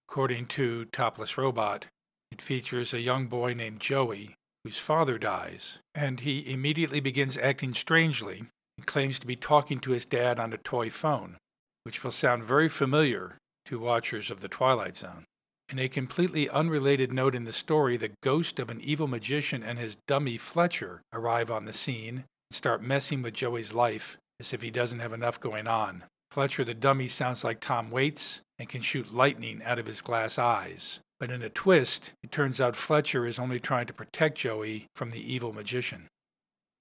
According 0.10 0.48
to 0.48 0.86
Topless 0.86 1.38
Robot, 1.38 1.88
it 2.32 2.41
features 2.41 2.93
a 2.93 3.02
young 3.02 3.28
boy 3.28 3.54
named 3.54 3.80
Joey 3.80 4.36
whose 4.63 4.80
father 4.80 5.17
dies, 5.17 5.80
and 5.96 6.20
he 6.20 6.52
immediately 6.52 7.00
begins 7.00 7.38
acting 7.38 7.74
strangely 7.74 8.48
and 8.78 8.86
claims 8.86 9.20
to 9.20 9.28
be 9.28 9.36
talking 9.36 9.80
to 9.80 9.91
his 9.91 10.06
dad 10.06 10.39
on 10.39 10.54
a 10.54 10.58
toy 10.58 10.89
phone, 10.89 11.38
which 11.84 12.04
will 12.04 12.12
sound 12.12 12.43
very 12.43 12.67
familiar 12.67 13.38
to 13.65 13.80
watchers 13.80 14.30
of 14.30 14.41
The 14.41 14.48
Twilight 14.48 14.96
Zone. 14.96 15.26
In 15.70 15.80
a 15.80 15.89
completely 15.89 16.50
unrelated 16.50 17.12
note 17.12 17.36
in 17.36 17.43
the 17.43 17.54
story, 17.54 17.98
the 17.98 18.12
ghost 18.24 18.60
of 18.60 18.70
an 18.70 18.82
evil 18.82 19.08
magician 19.08 19.63
and 19.63 19.78
his 19.78 19.98
dummy 20.08 20.38
Fletcher 20.38 21.02
arrive 21.12 21.52
on 21.52 21.65
the 21.65 21.74
scene 21.74 22.15
and 22.17 22.26
start 22.52 22.82
messing 22.82 23.22
with 23.22 23.34
Joey's 23.34 23.74
life 23.74 24.17
as 24.39 24.54
if 24.54 24.62
he 24.62 24.72
doesn't 24.72 25.00
have 25.00 25.13
enough 25.13 25.39
going 25.39 25.67
on. 25.67 26.06
Fletcher 26.32 26.63
the 26.63 26.74
dummy 26.74 27.08
sounds 27.08 27.43
like 27.43 27.60
Tom 27.60 27.89
Waits 27.91 28.41
and 28.60 28.70
can 28.70 28.82
shoot 28.82 29.13
lightning 29.13 29.62
out 29.63 29.80
of 29.80 29.86
his 29.86 30.02
glass 30.02 30.38
eyes. 30.39 31.00
But 31.20 31.32
in 31.32 31.41
a 31.41 31.50
twist, 31.50 32.13
it 32.24 32.32
turns 32.32 32.62
out 32.62 32.76
Fletcher 32.76 33.26
is 33.26 33.39
only 33.39 33.60
trying 33.60 33.88
to 33.88 33.93
protect 33.93 34.38
Joey 34.38 34.88
from 34.96 35.10
the 35.10 35.34
evil 35.34 35.54
magician. 35.54 36.08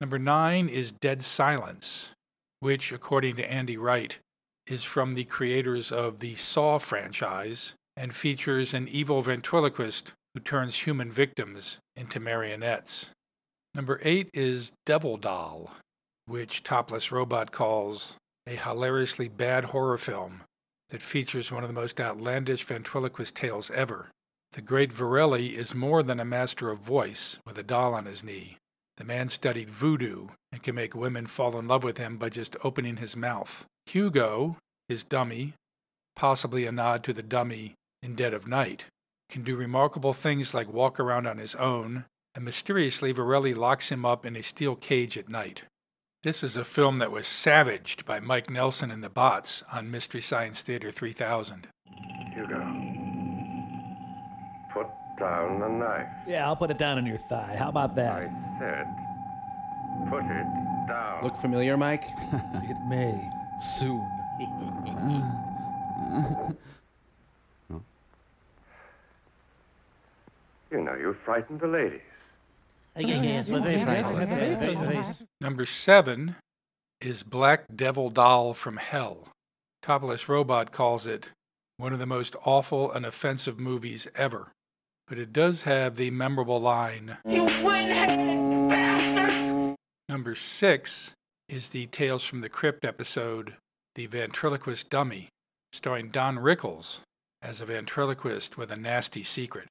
Number 0.01 0.19
nine 0.19 0.69
is 0.69 0.93
Dead 0.93 1.23
Silence, 1.23 2.11
which, 2.61 2.93
according 2.93 3.37
to 3.37 3.51
Andy 3.51 3.77
Wright, 3.77 4.19
is 4.67 4.85
from 4.85 5.15
the 5.15 5.25
creators 5.25 5.91
of 5.91 6.19
the 6.19 6.35
Saw 6.35 6.79
franchise 6.79 7.75
and 7.97 8.15
features 8.15 8.75
an 8.75 8.89
evil 8.89 9.23
ventriloquist 9.23 10.13
who 10.35 10.41
turns 10.41 10.75
human 10.75 11.11
victims 11.11 11.79
into 11.95 12.21
marionettes. 12.21 13.11
Number 13.75 14.01
eight 14.03 14.29
is 14.35 14.73
Devil 14.85 15.17
Doll, 15.17 15.73
which 16.27 16.63
Topless 16.63 17.11
Robot 17.11 17.53
calls 17.53 18.17
a 18.47 18.57
hilariously 18.57 19.29
bad 19.29 19.65
horror 19.67 19.99
film 19.99 20.43
that 20.91 21.03
features 21.03 21.51
one 21.51 21.63
of 21.63 21.69
the 21.69 21.81
most 21.81 22.01
outlandish 22.01 22.65
ventriloquist 22.65 23.35
tales 23.35 23.71
ever. 23.71 24.11
The 24.53 24.63
great 24.63 24.93
Vorelli 24.93 25.55
is 25.55 25.75
more 25.75 26.03
than 26.03 26.21
a 26.21 26.25
master 26.25 26.71
of 26.71 26.79
voice 26.79 27.39
with 27.45 27.59
a 27.59 27.63
doll 27.63 27.95
on 27.95 28.07
his 28.07 28.25
knee. 28.25 28.59
The 28.97 29.05
man 29.05 29.29
studied 29.29 29.69
voodoo 29.69 30.29
and 30.51 30.63
can 30.63 30.75
make 30.75 30.95
women 30.95 31.27
fall 31.27 31.59
in 31.59 31.69
love 31.69 31.85
with 31.85 31.99
him 31.99 32.17
by 32.17 32.31
just 32.31 32.57
opening 32.65 32.97
his 32.97 33.17
mouth. 33.17 33.67
Hugo, 33.87 34.57
his 34.89 35.05
dummy, 35.05 35.53
possibly 36.15 36.67
a 36.67 36.73
nod 36.73 37.05
to 37.05 37.13
the 37.13 37.23
dummy 37.23 37.75
in 38.03 38.15
Dead 38.15 38.33
of 38.33 38.47
Night, 38.47 38.87
can 39.29 39.43
do 39.43 39.57
remarkable 39.57 40.13
things 40.13 40.55
like 40.55 40.73
walk 40.73 40.99
around 40.99 41.27
on 41.27 41.39
his 41.39 41.55
own, 41.57 42.05
and 42.35 42.45
mysteriously 42.45 43.13
Vorelli 43.13 43.55
locks 43.55 43.91
him 43.91 44.07
up 44.07 44.25
in 44.25 44.37
a 44.37 44.43
steel 44.43 44.77
cage 44.77 45.19
at 45.19 45.29
night. 45.29 45.65
This 46.23 46.43
is 46.43 46.57
a 46.57 46.65
film 46.65 46.99
that 46.99 47.13
was 47.13 47.27
savaged 47.27 48.05
by 48.05 48.21
Mike 48.21 48.51
Nelson 48.51 48.91
and 48.91 49.03
the 49.03 49.11
Bots 49.11 49.63
on 49.73 49.91
Mystery 49.91 50.21
Science 50.21 50.63
Theater 50.63 50.91
3000. 50.91 51.69
Hugo, 52.35 52.57
put 54.73 54.87
down 55.19 55.61
the 55.61 55.69
knife. 55.69 56.09
Yeah, 56.27 56.47
I'll 56.47 56.57
put 56.57 56.71
it 56.71 56.79
down 56.79 56.99
on 56.99 57.07
your 57.07 57.19
thigh. 57.29 57.55
How 57.57 57.69
about 57.69 57.95
that? 57.97 58.23
I 58.23 58.59
said, 58.59 58.87
put 60.11 60.25
it 60.25 60.89
down. 60.89 61.23
Look 61.23 61.37
familiar, 61.37 61.77
Mike? 61.77 62.05
it 62.33 62.77
may. 62.89 63.31
Soon. 63.61 64.07
You 70.71 70.81
know, 70.83 70.95
you 70.95 71.17
frightened 71.25 71.61
the 71.61 71.69
ladies. 71.69 72.01
Number 75.41 75.67
seven 75.67 76.37
is 77.01 77.23
Black 77.23 77.65
Devil 77.75 78.09
Doll 78.09 78.55
from 78.55 78.79
Hell. 78.79 79.29
Topless 79.83 80.29
Robot 80.29 80.73
calls 80.73 81.07
it 81.07 81.31
one 81.77 81.93
of 81.93 81.99
the 81.99 82.07
most 82.07 82.35
awful 82.45 82.91
and 82.91 83.05
offensive 83.05 83.61
movies 83.61 84.09
ever. 84.15 84.51
But 85.09 85.19
it 85.19 85.33
does 85.33 85.63
have 85.63 85.97
the 85.97 86.11
memorable 86.11 86.59
line 86.59 87.19
You 87.27 87.45
win 87.45 88.69
bastards! 88.69 89.77
Number 90.09 90.35
six 90.35 91.13
is 91.51 91.69
the 91.69 91.87
Tales 91.87 92.25
from 92.25 92.41
the 92.41 92.49
Crypt 92.49 92.85
episode, 92.85 93.55
The 93.95 94.07
Ventriloquist 94.07 94.89
Dummy, 94.89 95.29
starring 95.73 96.09
Don 96.09 96.39
Rickles 96.39 97.01
as 97.43 97.61
a 97.61 97.67
ventriloquist 97.67 98.57
with 98.57 98.71
a 98.71 98.77
nasty 98.77 99.23
secret. 99.23 99.69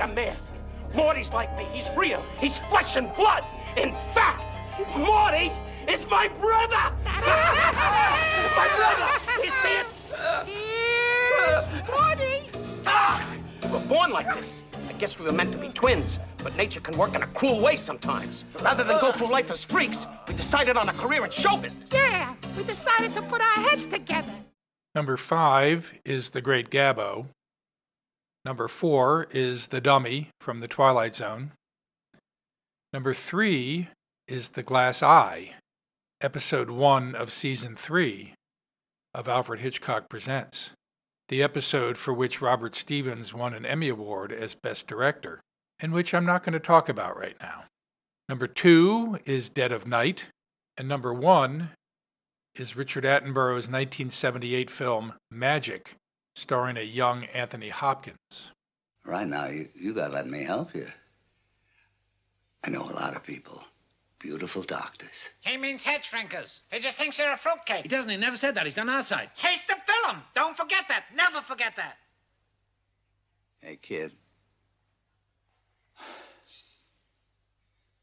That's 0.00 0.12
a 0.12 0.14
mask. 0.14 0.48
Morty's 0.94 1.32
like 1.34 1.54
me. 1.58 1.64
He's 1.72 1.90
real. 1.94 2.22
He's 2.40 2.58
flesh 2.58 2.96
and 2.96 3.14
blood. 3.16 3.44
In 3.76 3.92
fact, 4.14 4.42
Morty 4.96 5.52
is 5.86 6.08
my 6.08 6.28
brother! 6.40 6.96
my 7.04 8.68
brother! 8.76 9.42
He's 9.42 9.52
dead! 9.62 9.86
Morty! 11.86 12.48
Ah! 12.86 13.30
we 13.62 13.68
were 13.70 13.80
born 13.80 14.10
like 14.10 14.34
this. 14.34 14.62
I 14.88 14.94
guess 14.94 15.18
we 15.18 15.26
were 15.26 15.32
meant 15.32 15.52
to 15.52 15.58
be 15.58 15.68
twins, 15.68 16.18
but 16.38 16.56
nature 16.56 16.80
can 16.80 16.96
work 16.96 17.14
in 17.14 17.22
a 17.22 17.26
cruel 17.26 17.60
way 17.60 17.76
sometimes. 17.76 18.46
Rather 18.62 18.82
than 18.82 18.98
go 19.02 19.12
through 19.12 19.30
life 19.30 19.50
as 19.50 19.66
freaks, 19.66 20.06
we 20.26 20.32
decided 20.32 20.78
on 20.78 20.88
a 20.88 20.94
career 20.94 21.26
in 21.26 21.30
show 21.30 21.58
business. 21.58 21.90
Yeah, 21.92 22.34
we 22.56 22.64
decided 22.64 23.14
to 23.16 23.22
put 23.22 23.42
our 23.42 23.68
heads 23.68 23.86
together. 23.86 24.32
Number 24.94 25.18
five 25.18 25.92
is 26.06 26.30
The 26.30 26.40
Great 26.40 26.70
Gabbo. 26.70 27.26
Number 28.44 28.68
four 28.68 29.26
is 29.30 29.68
The 29.68 29.82
Dummy 29.82 30.30
from 30.40 30.58
The 30.58 30.68
Twilight 30.68 31.14
Zone. 31.14 31.52
Number 32.92 33.12
three 33.12 33.88
is 34.26 34.50
The 34.50 34.62
Glass 34.62 35.02
Eye, 35.02 35.56
episode 36.22 36.70
one 36.70 37.14
of 37.14 37.30
season 37.30 37.76
three 37.76 38.32
of 39.12 39.28
Alfred 39.28 39.60
Hitchcock 39.60 40.08
Presents, 40.08 40.70
the 41.28 41.42
episode 41.42 41.98
for 41.98 42.14
which 42.14 42.40
Robert 42.40 42.74
Stevens 42.74 43.34
won 43.34 43.52
an 43.52 43.66
Emmy 43.66 43.90
Award 43.90 44.32
as 44.32 44.54
Best 44.54 44.88
Director, 44.88 45.40
and 45.78 45.92
which 45.92 46.14
I'm 46.14 46.24
not 46.24 46.42
going 46.42 46.54
to 46.54 46.60
talk 46.60 46.88
about 46.88 47.18
right 47.18 47.36
now. 47.42 47.64
Number 48.26 48.46
two 48.46 49.18
is 49.26 49.50
Dead 49.50 49.70
of 49.70 49.86
Night, 49.86 50.26
and 50.78 50.88
number 50.88 51.12
one 51.12 51.70
is 52.54 52.74
Richard 52.74 53.04
Attenborough's 53.04 53.68
1978 53.68 54.70
film 54.70 55.12
Magic, 55.30 55.92
starring 56.40 56.78
a 56.78 56.82
young 56.82 57.24
Anthony 57.34 57.68
Hopkins. 57.68 58.48
Right 59.04 59.26
now, 59.26 59.46
you, 59.46 59.68
you 59.74 59.92
gotta 59.92 60.14
let 60.14 60.26
me 60.26 60.42
help 60.42 60.74
you. 60.74 60.86
I 62.64 62.70
know 62.70 62.82
a 62.82 62.96
lot 62.96 63.14
of 63.14 63.22
people, 63.22 63.62
beautiful 64.18 64.62
doctors. 64.62 65.30
He 65.42 65.56
means 65.58 65.84
head 65.84 66.02
shrinkers. 66.02 66.60
He 66.72 66.80
just 66.80 66.96
thinks 66.96 67.18
you're 67.18 67.32
a 67.32 67.36
fruitcake. 67.36 67.82
He 67.82 67.88
doesn't. 67.88 68.10
He 68.10 68.16
never 68.16 68.36
said 68.36 68.54
that. 68.54 68.64
He's 68.64 68.78
on 68.78 68.88
our 68.88 69.02
side. 69.02 69.30
He's 69.36 69.60
the 69.68 69.76
film. 69.86 70.22
Don't 70.34 70.56
forget 70.56 70.84
that. 70.88 71.04
Never 71.14 71.42
forget 71.42 71.76
that. 71.76 71.96
Hey, 73.60 73.78
kid. 73.80 74.14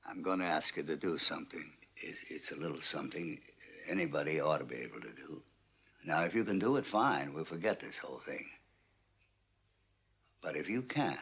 I'm 0.09 0.21
gonna 0.21 0.45
ask 0.45 0.77
you 0.77 0.83
to 0.83 0.95
do 0.95 1.17
something. 1.17 1.65
It's, 1.97 2.21
it's 2.29 2.51
a 2.51 2.55
little 2.55 2.81
something 2.81 3.39
anybody 3.89 4.39
ought 4.39 4.59
to 4.59 4.65
be 4.65 4.77
able 4.77 5.01
to 5.01 5.11
do. 5.11 5.41
Now, 6.07 6.23
if 6.23 6.33
you 6.33 6.45
can 6.45 6.57
do 6.57 6.77
it, 6.77 6.85
fine. 6.85 7.33
We'll 7.33 7.43
forget 7.43 7.81
this 7.81 7.97
whole 7.97 8.19
thing. 8.19 8.45
But 10.41 10.55
if 10.55 10.69
you 10.69 10.81
can't, 10.81 11.19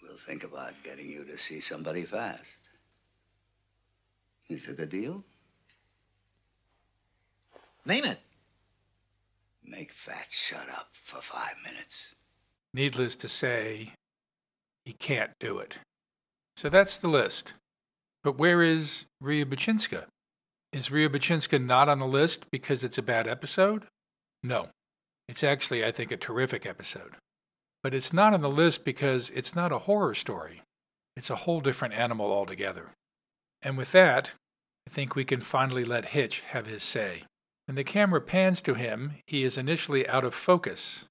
we'll 0.00 0.16
think 0.16 0.44
about 0.44 0.74
getting 0.84 1.08
you 1.08 1.24
to 1.24 1.36
see 1.36 1.58
somebody 1.58 2.04
fast. 2.04 2.60
Is 4.48 4.68
it 4.68 4.78
a 4.78 4.86
deal? 4.86 5.24
Name 7.84 8.04
it. 8.04 8.20
Make 9.64 9.90
Fat 9.90 10.26
shut 10.28 10.68
up 10.70 10.90
for 10.92 11.20
five 11.20 11.54
minutes. 11.64 12.14
Needless 12.72 13.16
to 13.16 13.28
say, 13.28 13.92
he 14.84 14.92
can't 14.92 15.32
do 15.40 15.58
it. 15.58 15.78
So 16.56 16.68
that's 16.68 16.96
the 16.96 17.08
list. 17.08 17.54
But 18.22 18.38
where 18.38 18.62
is 18.62 19.06
Ria 19.20 19.46
Bachinska? 19.46 20.04
Is 20.72 20.92
Ria 20.92 21.08
Bachinska 21.08 21.60
not 21.60 21.88
on 21.88 21.98
the 21.98 22.06
list 22.06 22.44
because 22.52 22.84
it's 22.84 22.98
a 22.98 23.02
bad 23.02 23.26
episode? 23.26 23.82
No. 24.42 24.68
It's 25.28 25.42
actually, 25.42 25.84
I 25.84 25.90
think, 25.90 26.10
a 26.10 26.16
terrific 26.16 26.66
episode. 26.66 27.16
But 27.82 27.94
it's 27.94 28.12
not 28.12 28.34
on 28.34 28.40
the 28.40 28.50
list 28.50 28.84
because 28.84 29.30
it's 29.30 29.54
not 29.54 29.72
a 29.72 29.80
horror 29.80 30.14
story. 30.14 30.62
It's 31.16 31.30
a 31.30 31.36
whole 31.36 31.60
different 31.60 31.94
animal 31.94 32.32
altogether. 32.32 32.90
And 33.62 33.76
with 33.76 33.92
that, 33.92 34.32
I 34.86 34.90
think 34.90 35.14
we 35.14 35.24
can 35.24 35.40
finally 35.40 35.84
let 35.84 36.06
Hitch 36.06 36.40
have 36.50 36.66
his 36.66 36.82
say. 36.82 37.24
When 37.66 37.74
the 37.74 37.84
camera 37.84 38.20
pans 38.20 38.62
to 38.62 38.74
him, 38.74 39.12
he 39.26 39.42
is 39.42 39.58
initially 39.58 40.08
out 40.08 40.24
of 40.24 40.34
focus, 40.34 41.04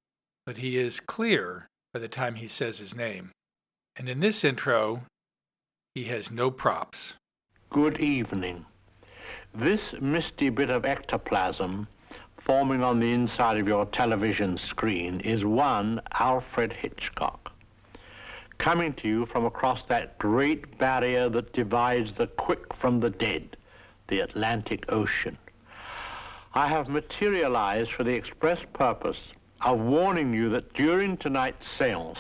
but 0.46 0.58
he 0.58 0.78
is 0.78 1.02
clear 1.02 1.68
by 1.94 2.00
the 2.00 2.08
time 2.08 2.36
he 2.36 2.48
says 2.48 2.80
his 2.80 2.96
name. 2.96 3.32
And 3.98 4.08
in 4.08 4.22
this 4.22 4.44
intro, 4.44 5.04
he 5.94 6.06
has 6.06 6.32
no 6.32 6.52
props. 6.52 7.16
Good 7.70 8.00
evening. 8.00 8.66
This 9.54 9.94
misty 10.00 10.50
bit 10.50 10.70
of 10.70 10.86
ectoplasm 10.86 11.88
forming 12.46 12.84
on 12.84 13.00
the 13.00 13.12
inside 13.12 13.58
of 13.58 13.68
your 13.68 13.88
television 13.88 14.56
screen 14.56 15.20
is 15.22 15.44
one 15.44 16.00
Alfred 16.20 16.72
Hitchcock, 16.72 17.52
coming 18.60 18.94
to 18.94 19.08
you 19.08 19.26
from 19.26 19.46
across 19.46 19.82
that 19.86 20.16
great 20.20 20.78
barrier 20.78 21.28
that 21.28 21.54
divides 21.54 22.14
the 22.14 22.28
quick 22.28 22.72
from 22.76 23.00
the 23.00 23.10
dead, 23.10 23.58
the 24.10 24.20
Atlantic 24.20 24.86
Ocean. 24.90 25.36
I 26.54 26.68
have 26.68 26.88
materialized 26.88 27.92
for 27.92 28.04
the 28.04 28.14
express 28.14 28.60
purpose 28.74 29.34
of 29.62 29.80
warning 29.80 30.32
you 30.32 30.50
that 30.50 30.72
during 30.74 31.18
tonight's 31.18 31.66
seance 31.80 32.20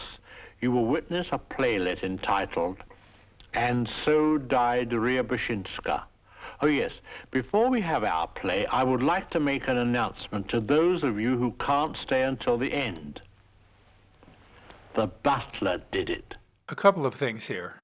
you 0.59 0.71
will 0.71 0.85
witness 0.85 1.29
a 1.31 1.37
playlet 1.37 2.03
entitled 2.03 2.77
And 3.53 3.87
So 3.87 4.39
Died 4.39 4.89
Bashinska. 4.89 6.03
Oh, 6.61 6.67
yes. 6.67 6.99
Before 7.31 7.69
we 7.69 7.81
have 7.81 8.03
our 8.03 8.27
play, 8.27 8.65
I 8.67 8.83
would 8.83 9.03
like 9.03 9.29
to 9.31 9.39
make 9.39 9.67
an 9.67 9.77
announcement 9.77 10.47
to 10.49 10.59
those 10.59 11.03
of 11.03 11.19
you 11.19 11.37
who 11.37 11.51
can't 11.59 11.97
stay 11.97 12.23
until 12.23 12.57
the 12.57 12.73
end. 12.73 13.21
The 14.93 15.07
butler 15.07 15.81
did 15.91 16.09
it. 16.09 16.35
A 16.69 16.75
couple 16.75 17.05
of 17.05 17.13
things 17.13 17.47
here. 17.47 17.79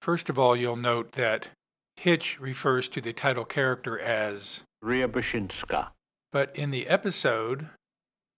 First 0.00 0.28
of 0.28 0.38
all, 0.38 0.54
you'll 0.54 0.76
note 0.76 1.12
that 1.12 1.48
Hitch 1.96 2.38
refers 2.40 2.88
to 2.90 3.00
the 3.00 3.12
title 3.12 3.44
character 3.44 3.98
as 3.98 4.62
Ria 4.80 5.08
Bashinska. 5.08 5.88
But 6.30 6.54
in 6.54 6.70
the 6.70 6.86
episode, 6.86 7.70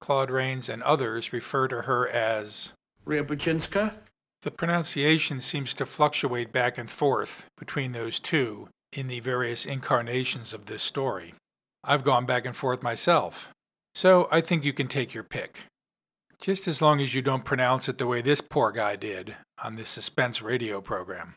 Claude 0.01 0.31
Rains 0.31 0.69
and 0.69 0.83
others 0.83 1.33
refer 1.33 1.69
to 1.69 1.83
her 1.83 2.09
as 2.09 2.73
Ria 3.05 3.25
Bashinska? 3.25 3.95
The 4.43 4.51
pronunciation 4.51 5.41
seems 5.41 5.75
to 5.75 5.85
fluctuate 5.85 6.53
back 6.53 6.79
and 6.79 6.88
forth 6.88 7.47
between 7.59 7.93
those 7.93 8.21
two 8.21 8.69
in 8.92 9.09
the 9.09 9.20
various 9.20 9.66
incarnations 9.66 10.53
of 10.53 10.66
this 10.66 10.83
story. 10.83 11.35
I've 11.85 12.05
gone 12.05 12.27
back 12.27 12.46
and 12.46 12.57
forth 12.57 12.83
myself. 12.83 13.51
So 13.94 14.29
I 14.31 14.40
think 14.40 14.64
you 14.64 14.72
can 14.72 14.88
take 14.88 15.14
your 15.14 15.24
pick. 15.24 15.59
Just 16.40 16.68
as 16.68 16.81
long 16.81 17.01
as 17.01 17.14
you 17.14 17.22
don't 17.22 17.44
pronounce 17.44 17.88
it 17.88 17.98
the 17.98 18.07
way 18.07 18.22
this 18.22 18.40
poor 18.40 18.70
guy 18.70 18.96
did 18.96 19.35
on 19.62 19.74
this 19.74 19.88
suspense 19.88 20.40
radio 20.40 20.81
program. 20.81 21.35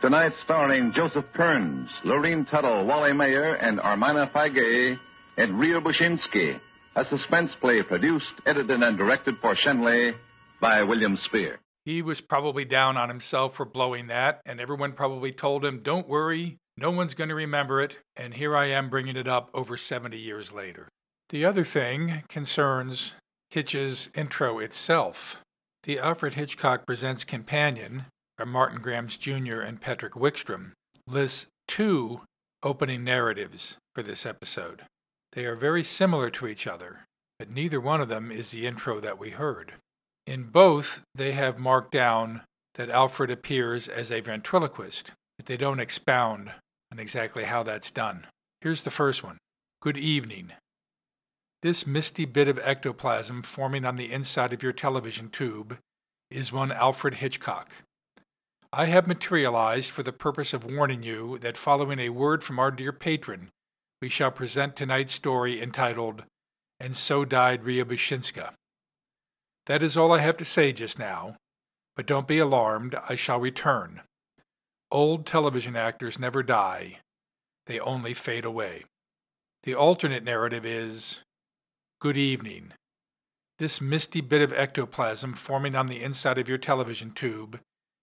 Tonight, 0.00 0.32
starring 0.44 0.92
Joseph 0.96 1.26
Kearns, 1.34 1.88
Lurene 2.04 2.50
Tuttle, 2.50 2.86
Wally 2.86 3.12
Maher, 3.12 3.54
and 3.54 3.78
Armina 3.78 4.32
Fagay 4.32 4.96
in 5.36 5.56
Rio 5.56 5.80
Bushinsky, 5.80 6.58
a 6.96 7.04
suspense 7.04 7.50
play 7.60 7.82
produced, 7.82 8.32
edited, 8.46 8.82
and 8.82 8.96
directed 8.96 9.34
for 9.40 9.54
Shenley 9.54 10.12
by 10.60 10.82
William 10.82 11.18
Spier. 11.26 11.60
He 11.84 12.02
was 12.02 12.20
probably 12.20 12.64
down 12.64 12.96
on 12.96 13.08
himself 13.08 13.54
for 13.54 13.64
blowing 13.64 14.08
that, 14.08 14.40
and 14.44 14.58
everyone 14.58 14.92
probably 14.92 15.32
told 15.32 15.64
him, 15.64 15.80
Don't 15.80 16.08
worry, 16.08 16.58
no 16.80 16.90
one's 16.90 17.14
going 17.14 17.28
to 17.28 17.34
remember 17.34 17.82
it, 17.82 17.98
and 18.16 18.34
here 18.34 18.56
I 18.56 18.66
am 18.66 18.88
bringing 18.88 19.16
it 19.16 19.28
up 19.28 19.50
over 19.52 19.76
70 19.76 20.18
years 20.18 20.50
later. 20.50 20.88
The 21.28 21.44
other 21.44 21.62
thing 21.62 22.24
concerns 22.28 23.12
Hitch's 23.50 24.08
intro 24.14 24.58
itself. 24.58 25.42
The 25.82 25.98
Alfred 25.98 26.34
Hitchcock 26.34 26.86
Presents 26.86 27.24
Companion 27.24 28.06
by 28.38 28.44
Martin 28.44 28.80
Grams 28.80 29.18
Jr. 29.18 29.60
and 29.60 29.80
Patrik 29.80 30.12
Wikstrom 30.12 30.72
lists 31.06 31.48
two 31.68 32.22
opening 32.62 33.04
narratives 33.04 33.76
for 33.94 34.02
this 34.02 34.24
episode. 34.24 34.82
They 35.32 35.44
are 35.44 35.56
very 35.56 35.84
similar 35.84 36.30
to 36.30 36.46
each 36.46 36.66
other, 36.66 37.00
but 37.38 37.50
neither 37.50 37.80
one 37.80 38.00
of 38.00 38.08
them 38.08 38.32
is 38.32 38.50
the 38.50 38.66
intro 38.66 39.00
that 39.00 39.18
we 39.18 39.30
heard. 39.30 39.74
In 40.26 40.44
both, 40.44 41.02
they 41.14 41.32
have 41.32 41.58
marked 41.58 41.92
down 41.92 42.40
that 42.74 42.88
Alfred 42.88 43.30
appears 43.30 43.86
as 43.86 44.10
a 44.10 44.20
ventriloquist, 44.20 45.12
but 45.36 45.46
they 45.46 45.56
don't 45.58 45.80
expound 45.80 46.52
on 46.90 46.98
exactly 46.98 47.44
how 47.44 47.62
that's 47.62 47.90
done. 47.90 48.26
Here's 48.60 48.82
the 48.82 48.90
first 48.90 49.22
one 49.22 49.38
Good 49.80 49.96
evening. 49.96 50.52
This 51.62 51.86
misty 51.86 52.24
bit 52.24 52.48
of 52.48 52.58
ectoplasm 52.58 53.42
forming 53.42 53.84
on 53.84 53.96
the 53.96 54.10
inside 54.10 54.52
of 54.52 54.62
your 54.62 54.72
television 54.72 55.28
tube 55.28 55.78
is 56.30 56.52
one 56.52 56.72
Alfred 56.72 57.14
Hitchcock. 57.14 57.72
I 58.72 58.86
have 58.86 59.06
materialized 59.06 59.90
for 59.90 60.02
the 60.02 60.12
purpose 60.12 60.52
of 60.52 60.64
warning 60.64 61.02
you 61.02 61.38
that 61.38 61.56
following 61.56 61.98
a 61.98 62.10
word 62.10 62.42
from 62.42 62.58
our 62.58 62.70
dear 62.70 62.92
patron, 62.92 63.50
we 64.00 64.08
shall 64.08 64.30
present 64.30 64.76
tonight's 64.76 65.12
story 65.12 65.60
entitled, 65.60 66.22
And 66.78 66.96
So 66.96 67.24
Died 67.24 67.64
Riabouchinska. 67.64 68.52
That 69.66 69.82
is 69.82 69.96
all 69.96 70.12
I 70.12 70.20
have 70.20 70.36
to 70.38 70.44
say 70.44 70.72
just 70.72 70.98
now, 70.98 71.36
but 71.96 72.06
don't 72.06 72.28
be 72.28 72.38
alarmed, 72.38 72.94
I 73.08 73.16
shall 73.16 73.40
return. 73.40 74.02
Old 74.92 75.24
television 75.24 75.76
actors 75.76 76.18
never 76.18 76.42
die, 76.42 76.98
they 77.66 77.78
only 77.78 78.12
fade 78.12 78.44
away. 78.44 78.84
The 79.62 79.74
alternate 79.74 80.24
narrative 80.24 80.66
is 80.66 81.20
Good 82.00 82.16
evening. 82.16 82.72
This 83.60 83.80
misty 83.80 84.20
bit 84.20 84.42
of 84.42 84.52
ectoplasm 84.52 85.34
forming 85.34 85.76
on 85.76 85.86
the 85.86 86.02
inside 86.02 86.38
of 86.38 86.48
your 86.48 86.58
television 86.58 87.12
tube 87.12 87.60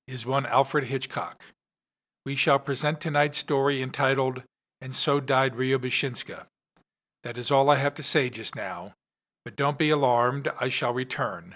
is 0.08 0.26
one 0.26 0.46
Alfred 0.46 0.86
Hitchcock. 0.86 1.44
We 2.26 2.36
shall 2.36 2.60
present 2.60 3.02
tonight's 3.02 3.38
story 3.38 3.82
entitled 3.82 4.44
And 4.80 4.96
So 4.96 5.20
Died 5.20 5.56
Riabouchinska. 5.56 6.46
That 7.24 7.38
is 7.38 7.52
all 7.52 7.70
I 7.70 7.76
have 7.76 7.96
to 7.96 8.04
say 8.04 8.30
just 8.30 8.56
now, 8.56 8.94
but 9.44 9.58
don't 9.58 9.78
be 9.78 9.90
alarmed, 9.90 10.50
I 10.58 10.70
shall 10.70 10.94
return. 10.94 11.56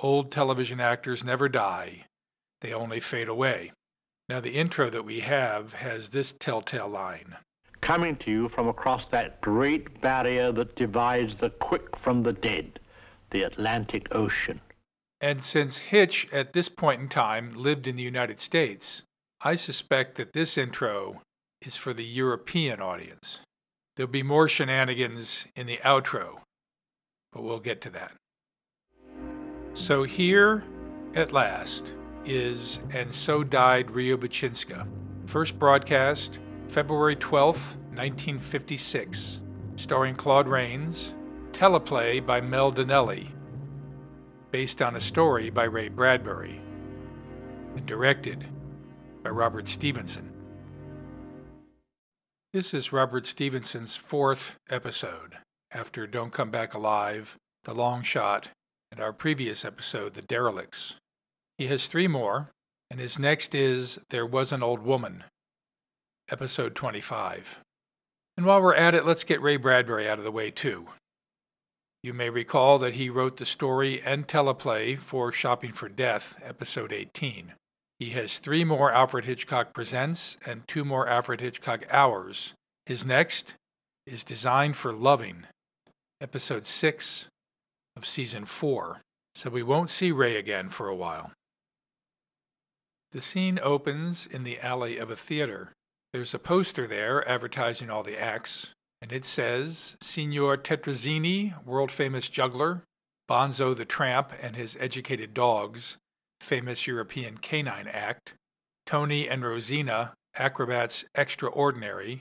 Old 0.00 0.32
television 0.32 0.80
actors 0.80 1.22
never 1.22 1.48
die, 1.48 2.06
they 2.62 2.72
only 2.72 2.98
fade 2.98 3.28
away. 3.28 3.70
Now, 4.28 4.40
the 4.40 4.56
intro 4.56 4.90
that 4.90 5.04
we 5.04 5.20
have 5.20 5.74
has 5.74 6.10
this 6.10 6.32
telltale 6.32 6.88
line 6.88 7.36
Coming 7.80 8.16
to 8.16 8.30
you 8.30 8.48
from 8.48 8.66
across 8.66 9.06
that 9.10 9.40
great 9.40 10.00
barrier 10.00 10.50
that 10.52 10.74
divides 10.74 11.36
the 11.36 11.50
quick 11.50 11.96
from 11.98 12.22
the 12.24 12.32
dead, 12.32 12.80
the 13.30 13.42
Atlantic 13.42 14.08
Ocean. 14.10 14.60
And 15.20 15.42
since 15.42 15.78
Hitch, 15.78 16.26
at 16.32 16.52
this 16.52 16.68
point 16.68 17.00
in 17.00 17.08
time, 17.08 17.52
lived 17.54 17.86
in 17.86 17.94
the 17.94 18.02
United 18.02 18.40
States, 18.40 19.02
I 19.40 19.54
suspect 19.54 20.16
that 20.16 20.32
this 20.32 20.58
intro 20.58 21.22
is 21.62 21.76
for 21.76 21.92
the 21.92 22.04
European 22.04 22.80
audience. 22.80 23.40
There'll 23.94 24.10
be 24.10 24.22
more 24.22 24.48
shenanigans 24.48 25.46
in 25.54 25.66
the 25.66 25.78
outro, 25.78 26.40
but 27.32 27.42
we'll 27.42 27.60
get 27.60 27.80
to 27.82 27.90
that. 27.90 28.12
So 29.74 30.02
here, 30.02 30.64
at 31.14 31.32
last, 31.32 31.92
is 32.26 32.80
And 32.92 33.12
So 33.12 33.42
Died 33.44 33.88
Riabouchinska. 33.88 34.86
First 35.26 35.58
broadcast 35.58 36.40
February 36.68 37.16
12th, 37.16 37.76
1956, 37.94 39.40
starring 39.76 40.14
Claude 40.14 40.48
Rains, 40.48 41.14
teleplay 41.52 42.24
by 42.24 42.40
Mel 42.40 42.72
Dinelli, 42.72 43.28
based 44.50 44.82
on 44.82 44.96
a 44.96 45.00
story 45.00 45.50
by 45.50 45.64
Ray 45.64 45.88
Bradbury, 45.88 46.60
and 47.76 47.86
directed 47.86 48.46
by 49.22 49.30
Robert 49.30 49.68
Stevenson. 49.68 50.32
This 52.52 52.72
is 52.74 52.92
Robert 52.92 53.26
Stevenson's 53.26 53.96
fourth 53.96 54.56
episode 54.70 55.36
after 55.72 56.06
Don't 56.06 56.32
Come 56.32 56.50
Back 56.50 56.74
Alive, 56.74 57.36
The 57.64 57.74
Long 57.74 58.02
Shot, 58.02 58.48
and 58.90 59.00
our 59.00 59.12
previous 59.12 59.64
episode, 59.64 60.14
The 60.14 60.22
Derelicts. 60.22 60.94
He 61.58 61.68
has 61.68 61.86
three 61.86 62.08
more, 62.08 62.50
and 62.90 63.00
his 63.00 63.18
next 63.18 63.54
is 63.54 63.98
There 64.10 64.26
Was 64.26 64.52
an 64.52 64.62
Old 64.62 64.80
Woman, 64.80 65.24
episode 66.30 66.74
25. 66.74 67.60
And 68.36 68.44
while 68.44 68.60
we're 68.60 68.74
at 68.74 68.94
it, 68.94 69.06
let's 69.06 69.24
get 69.24 69.40
Ray 69.40 69.56
Bradbury 69.56 70.06
out 70.08 70.18
of 70.18 70.24
the 70.24 70.30
way, 70.30 70.50
too. 70.50 70.86
You 72.02 72.12
may 72.12 72.28
recall 72.28 72.78
that 72.78 72.94
he 72.94 73.08
wrote 73.08 73.38
the 73.38 73.46
story 73.46 74.02
and 74.02 74.28
teleplay 74.28 74.98
for 74.98 75.32
Shopping 75.32 75.72
for 75.72 75.88
Death, 75.88 76.40
episode 76.44 76.92
18. 76.92 77.54
He 77.98 78.10
has 78.10 78.38
three 78.38 78.62
more 78.62 78.92
Alfred 78.92 79.24
Hitchcock 79.24 79.72
Presents 79.72 80.36
and 80.44 80.68
two 80.68 80.84
more 80.84 81.08
Alfred 81.08 81.40
Hitchcock 81.40 81.84
Hours. 81.90 82.52
His 82.84 83.06
next 83.06 83.54
is 84.06 84.22
Designed 84.22 84.76
for 84.76 84.92
Loving, 84.92 85.46
episode 86.20 86.66
6 86.66 87.28
of 87.96 88.06
season 88.06 88.44
4. 88.44 89.00
So 89.34 89.50
we 89.50 89.62
won't 89.62 89.90
see 89.90 90.12
Ray 90.12 90.36
again 90.36 90.68
for 90.68 90.88
a 90.88 90.94
while. 90.94 91.32
The 93.16 93.22
scene 93.22 93.58
opens 93.62 94.26
in 94.26 94.44
the 94.44 94.60
alley 94.60 94.98
of 94.98 95.10
a 95.10 95.16
theater. 95.16 95.72
There's 96.12 96.34
a 96.34 96.38
poster 96.38 96.86
there 96.86 97.26
advertising 97.26 97.88
all 97.88 98.02
the 98.02 98.20
acts, 98.20 98.74
and 99.00 99.10
it 99.10 99.24
says 99.24 99.96
Signor 100.02 100.58
Tetrazzini, 100.58 101.64
world 101.64 101.90
famous 101.90 102.28
juggler, 102.28 102.82
Bonzo 103.26 103.74
the 103.74 103.86
Tramp 103.86 104.34
and 104.42 104.54
his 104.54 104.76
educated 104.78 105.32
dogs, 105.32 105.96
famous 106.42 106.86
European 106.86 107.38
canine 107.38 107.88
act, 107.88 108.34
Tony 108.84 109.26
and 109.30 109.42
Rosina, 109.42 110.12
acrobats 110.36 111.06
extraordinary, 111.14 112.20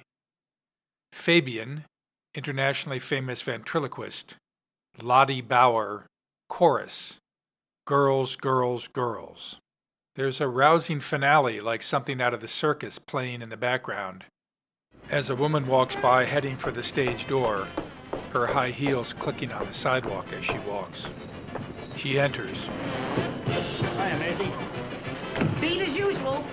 Fabian, 1.11 1.83
internationally 2.33 2.99
famous 2.99 3.41
ventriloquist, 3.41 4.37
Lottie 5.01 5.41
Bauer, 5.41 6.05
chorus, 6.47 7.15
girls, 7.85 8.37
girls, 8.37 8.87
girls. 8.87 9.57
There's 10.15 10.39
a 10.39 10.47
rousing 10.47 11.01
finale 11.01 11.59
like 11.59 11.81
something 11.81 12.21
out 12.21 12.33
of 12.33 12.39
the 12.39 12.47
circus 12.47 12.99
playing 12.99 13.41
in 13.41 13.49
the 13.49 13.57
background. 13.57 14.23
As 15.09 15.29
a 15.29 15.35
woman 15.35 15.67
walks 15.67 15.97
by 15.97 16.23
heading 16.23 16.55
for 16.55 16.71
the 16.71 16.81
stage 16.81 17.25
door, 17.25 17.67
her 18.31 18.47
high 18.47 18.71
heels 18.71 19.11
clicking 19.11 19.51
on 19.51 19.67
the 19.67 19.73
sidewalk 19.73 20.31
as 20.31 20.45
she 20.45 20.57
walks. 20.59 21.07
She 21.97 22.17
enters. 22.17 22.69
Hi, 23.45 24.17
Maisie. 24.17 24.53
Beat 25.59 25.81
as 25.81 25.93
usual. 25.97 26.45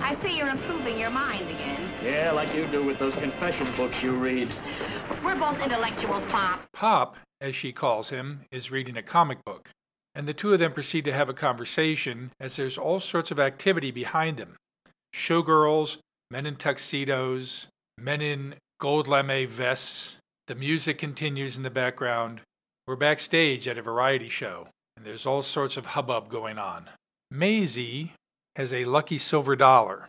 I 0.00 0.14
see 0.22 0.38
you're 0.38 0.48
improving 0.48 0.98
your 0.98 1.10
mind 1.10 1.42
again. 1.42 1.90
Yeah, 2.02 2.32
like 2.32 2.54
you 2.54 2.66
do 2.68 2.82
with 2.82 2.98
those 2.98 3.14
confession 3.16 3.70
books 3.76 4.02
you 4.02 4.14
read. 4.14 4.50
We're 5.22 5.38
both 5.38 5.60
intellectuals, 5.60 6.24
Pop. 6.26 6.62
Pop, 6.72 7.16
as 7.42 7.54
she 7.54 7.70
calls 7.70 8.08
him, 8.08 8.46
is 8.50 8.70
reading 8.70 8.96
a 8.96 9.02
comic 9.02 9.44
book 9.44 9.68
and 10.14 10.28
the 10.28 10.34
two 10.34 10.52
of 10.52 10.58
them 10.58 10.72
proceed 10.72 11.04
to 11.04 11.12
have 11.12 11.28
a 11.28 11.34
conversation 11.34 12.30
as 12.38 12.56
there's 12.56 12.78
all 12.78 13.00
sorts 13.00 13.30
of 13.30 13.40
activity 13.40 13.90
behind 13.90 14.36
them 14.36 14.56
showgirls, 15.14 15.98
men 16.30 16.44
in 16.44 16.56
tuxedos, 16.56 17.68
men 17.96 18.20
in 18.20 18.54
gold 18.80 19.06
lame 19.06 19.46
vests. 19.46 20.16
The 20.48 20.54
music 20.54 20.98
continues 20.98 21.56
in 21.56 21.62
the 21.62 21.70
background. 21.70 22.40
We're 22.86 22.96
backstage 22.96 23.66
at 23.68 23.78
a 23.78 23.82
variety 23.82 24.28
show, 24.28 24.68
and 24.96 25.06
there's 25.06 25.24
all 25.24 25.42
sorts 25.42 25.76
of 25.76 25.86
hubbub 25.86 26.28
going 26.28 26.58
on. 26.58 26.90
Maisie 27.30 28.12
has 28.56 28.72
a 28.72 28.84
lucky 28.84 29.18
silver 29.18 29.56
dollar. 29.56 30.08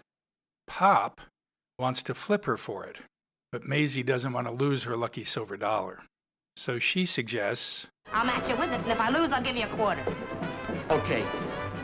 Pop 0.67 1.21
wants 1.79 2.03
to 2.03 2.13
flip 2.13 2.45
her 2.45 2.57
for 2.57 2.83
it, 2.85 2.97
but 3.51 3.67
Maisie 3.67 4.03
doesn't 4.03 4.33
want 4.33 4.47
to 4.47 4.53
lose 4.53 4.83
her 4.83 4.95
lucky 4.95 5.23
silver 5.23 5.55
dollar. 5.55 6.01
So 6.57 6.79
she 6.79 7.05
suggests 7.05 7.87
I'll 8.15 8.25
match 8.25 8.47
you 8.47 8.55
with 8.55 8.71
it, 8.71 8.79
and 8.79 8.91
if 8.91 8.99
I 8.99 9.09
lose, 9.09 9.29
I'll 9.31 9.43
give 9.43 9.57
you 9.57 9.65
a 9.65 9.75
quarter. 9.75 10.01
Okay. 10.89 11.25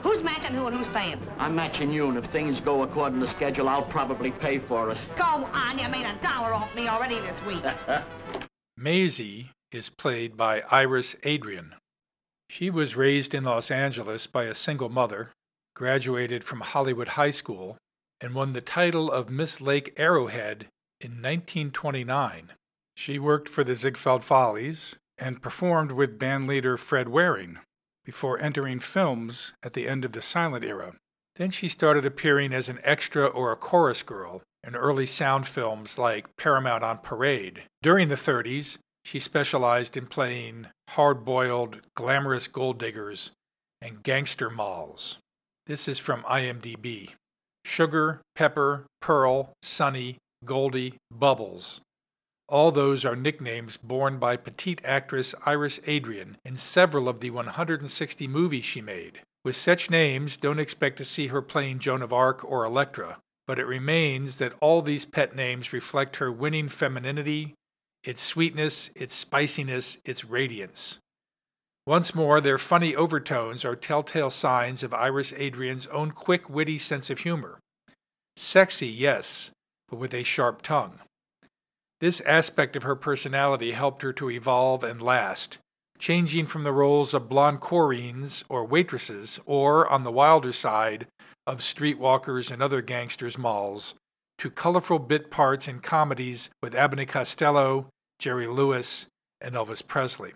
Who's 0.02 0.24
matching 0.24 0.56
who 0.56 0.66
and 0.68 0.78
who's 0.78 0.88
paying? 0.88 1.20
I'm 1.38 1.54
matching 1.56 1.92
you, 1.92 2.08
and 2.08 2.18
if 2.18 2.26
things 2.32 2.60
go 2.60 2.84
according 2.84 3.20
to 3.20 3.28
schedule, 3.28 3.68
I'll 3.68 3.84
probably 3.84 4.32
pay 4.32 4.60
for 4.60 4.92
it. 4.92 4.98
Go 5.18 5.24
on, 5.24 5.78
you 5.78 5.90
made 5.90 6.06
a 6.06 6.18
dollar 6.22 6.54
off 6.54 6.74
me 6.76 6.88
already 6.88 7.20
this 7.20 7.36
week. 7.46 7.64
Maisie 8.78 9.50
is 9.72 9.90
played 9.90 10.38
by 10.38 10.64
Iris 10.72 11.16
Adrian. 11.24 11.76
She 12.50 12.70
was 12.70 12.96
raised 12.96 13.36
in 13.36 13.44
Los 13.44 13.70
Angeles 13.70 14.26
by 14.26 14.46
a 14.46 14.56
single 14.56 14.90
mother, 14.90 15.32
graduated 15.76 16.44
from 16.44 16.62
Hollywood 16.62 17.10
High 17.10 17.32
School, 17.32 17.78
and 18.20 18.34
won 18.34 18.54
the 18.54 18.62
title 18.62 19.12
of 19.12 19.30
Miss 19.30 19.62
Lake 19.62 19.94
Arrowhead 19.98 20.68
in 21.00 21.12
1929. 21.12 22.54
She 22.96 23.20
worked 23.20 23.50
for 23.50 23.64
the 23.64 23.76
Ziegfeld 23.76 24.24
Follies 24.24 24.96
and 25.22 25.42
performed 25.42 25.92
with 25.92 26.20
bandleader 26.20 26.78
Fred 26.78 27.08
Waring 27.08 27.60
before 28.04 28.40
entering 28.40 28.80
films 28.80 29.54
at 29.64 29.74
the 29.74 29.88
end 29.88 30.04
of 30.04 30.12
the 30.12 30.22
silent 30.22 30.66
era. 30.66 30.96
Then 31.36 31.52
she 31.52 31.68
started 31.68 32.04
appearing 32.04 32.52
as 32.52 32.68
an 32.68 32.80
extra 32.84 33.28
or 33.28 33.52
a 33.52 33.56
chorus 33.56 34.02
girl 34.02 34.42
in 34.66 34.76
early 34.76 35.06
sound 35.06 35.48
films 35.48 35.98
like 35.98 36.36
Paramount 36.36 36.84
on 36.84 36.98
Parade. 36.98 37.64
During 37.82 38.10
the 38.10 38.16
30s, 38.16 38.78
she 39.06 39.20
specialized 39.20 39.96
in 39.96 40.08
playing 40.08 40.68
hard 40.90 41.24
boiled, 41.24 41.82
glamorous 41.96 42.48
gold 42.48 42.80
diggers 42.80 43.32
and 43.82 44.04
gangster 44.04 44.50
molls. 44.50 45.18
This 45.66 45.88
is 45.88 46.00
from 46.00 46.24
IMDb. 46.24 47.12
Sugar, 47.64 48.22
Pepper, 48.36 48.86
Pearl, 49.00 49.54
Sunny, 49.62 50.18
Goldie, 50.44 50.96
Bubbles. 51.12 51.82
All 52.52 52.74
those 52.74 53.06
are 53.06 53.16
nicknames 53.16 53.78
borne 53.78 54.20
by 54.20 54.36
petite 54.36 54.82
actress 54.84 55.34
Iris 55.46 55.80
Adrian 55.88 56.36
in 56.44 56.58
several 56.58 57.08
of 57.08 57.22
the 57.22 57.30
160 57.30 58.28
movies 58.28 58.66
she 58.66 58.82
made. 58.82 59.22
With 59.46 59.56
such 59.56 59.90
names, 59.90 60.36
don't 60.36 60.60
expect 60.60 60.98
to 60.98 61.06
see 61.06 61.28
her 61.28 61.42
playing 61.42 61.80
Joan 61.80 62.02
of 62.02 62.12
Arc 62.12 62.44
or 62.44 62.66
Electra, 62.66 63.20
but 63.48 63.58
it 63.58 63.66
remains 63.66 64.38
that 64.40 64.54
all 64.60 64.82
these 64.82 65.06
pet 65.06 65.34
names 65.34 65.72
reflect 65.72 66.18
her 66.18 66.30
winning 66.30 66.68
femininity, 66.68 67.56
its 68.04 68.22
sweetness, 68.22 68.92
its 68.96 69.16
spiciness, 69.16 69.98
its 70.04 70.26
radiance. 70.26 71.00
Once 71.88 72.14
more, 72.14 72.42
their 72.42 72.58
funny 72.58 72.94
overtones 72.94 73.64
are 73.64 73.78
telltale 73.78 74.30
signs 74.30 74.84
of 74.84 74.94
Iris 74.94 75.32
Adrian's 75.38 75.88
own 75.88 76.12
quick, 76.12 76.50
witty 76.50 76.78
sense 76.78 77.10
of 77.10 77.20
humor. 77.20 77.60
Sexy, 78.36 78.90
yes, 78.90 79.52
but 79.88 80.00
with 80.00 80.14
a 80.14 80.24
sharp 80.24 80.62
tongue. 80.62 81.00
This 82.02 82.20
aspect 82.22 82.76
of 82.76 82.82
her 82.82 82.96
personality 82.96 83.74
helped 83.74 84.02
her 84.02 84.12
to 84.14 84.32
evolve 84.32 84.84
and 84.84 85.00
last, 85.00 85.60
changing 86.00 86.48
from 86.48 86.64
the 86.64 86.74
roles 86.74 87.14
of 87.14 87.30
blonde 87.30 87.62
chorines 87.62 88.44
or 88.50 88.66
waitresses, 88.66 89.40
or, 89.46 89.88
on 89.88 90.02
the 90.02 90.12
wilder 90.12 90.52
side, 90.52 91.06
of 91.46 91.60
streetwalkers 91.60 92.50
and 92.50 92.60
other 92.60 92.82
gangsters' 92.82 93.38
molls, 93.38 93.94
to 94.40 94.50
colorful 94.50 94.98
bit 94.98 95.30
parts 95.30 95.68
in 95.68 95.80
comedies 95.80 96.50
with 96.64 96.74
Abbott 96.74 97.08
Costello, 97.08 97.86
Jerry 98.18 98.48
Lewis, 98.48 99.06
and 99.40 99.54
Elvis 99.54 99.88
Presley. 99.88 100.34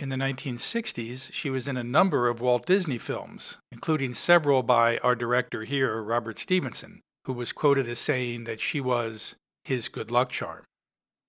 In 0.00 0.08
the 0.08 0.16
1960s, 0.16 1.32
she 1.32 1.48
was 1.48 1.68
in 1.68 1.76
a 1.76 1.84
number 1.84 2.26
of 2.26 2.40
Walt 2.40 2.66
Disney 2.66 2.98
films, 2.98 3.58
including 3.70 4.14
several 4.14 4.64
by 4.64 4.98
our 4.98 5.14
director 5.14 5.62
here, 5.62 6.02
Robert 6.02 6.40
Stevenson, 6.40 7.02
who 7.24 7.32
was 7.32 7.52
quoted 7.52 7.88
as 7.88 8.00
saying 8.00 8.44
that 8.44 8.58
she 8.58 8.80
was 8.80 9.36
his 9.64 9.88
good 9.88 10.10
luck 10.10 10.30
charm. 10.30 10.64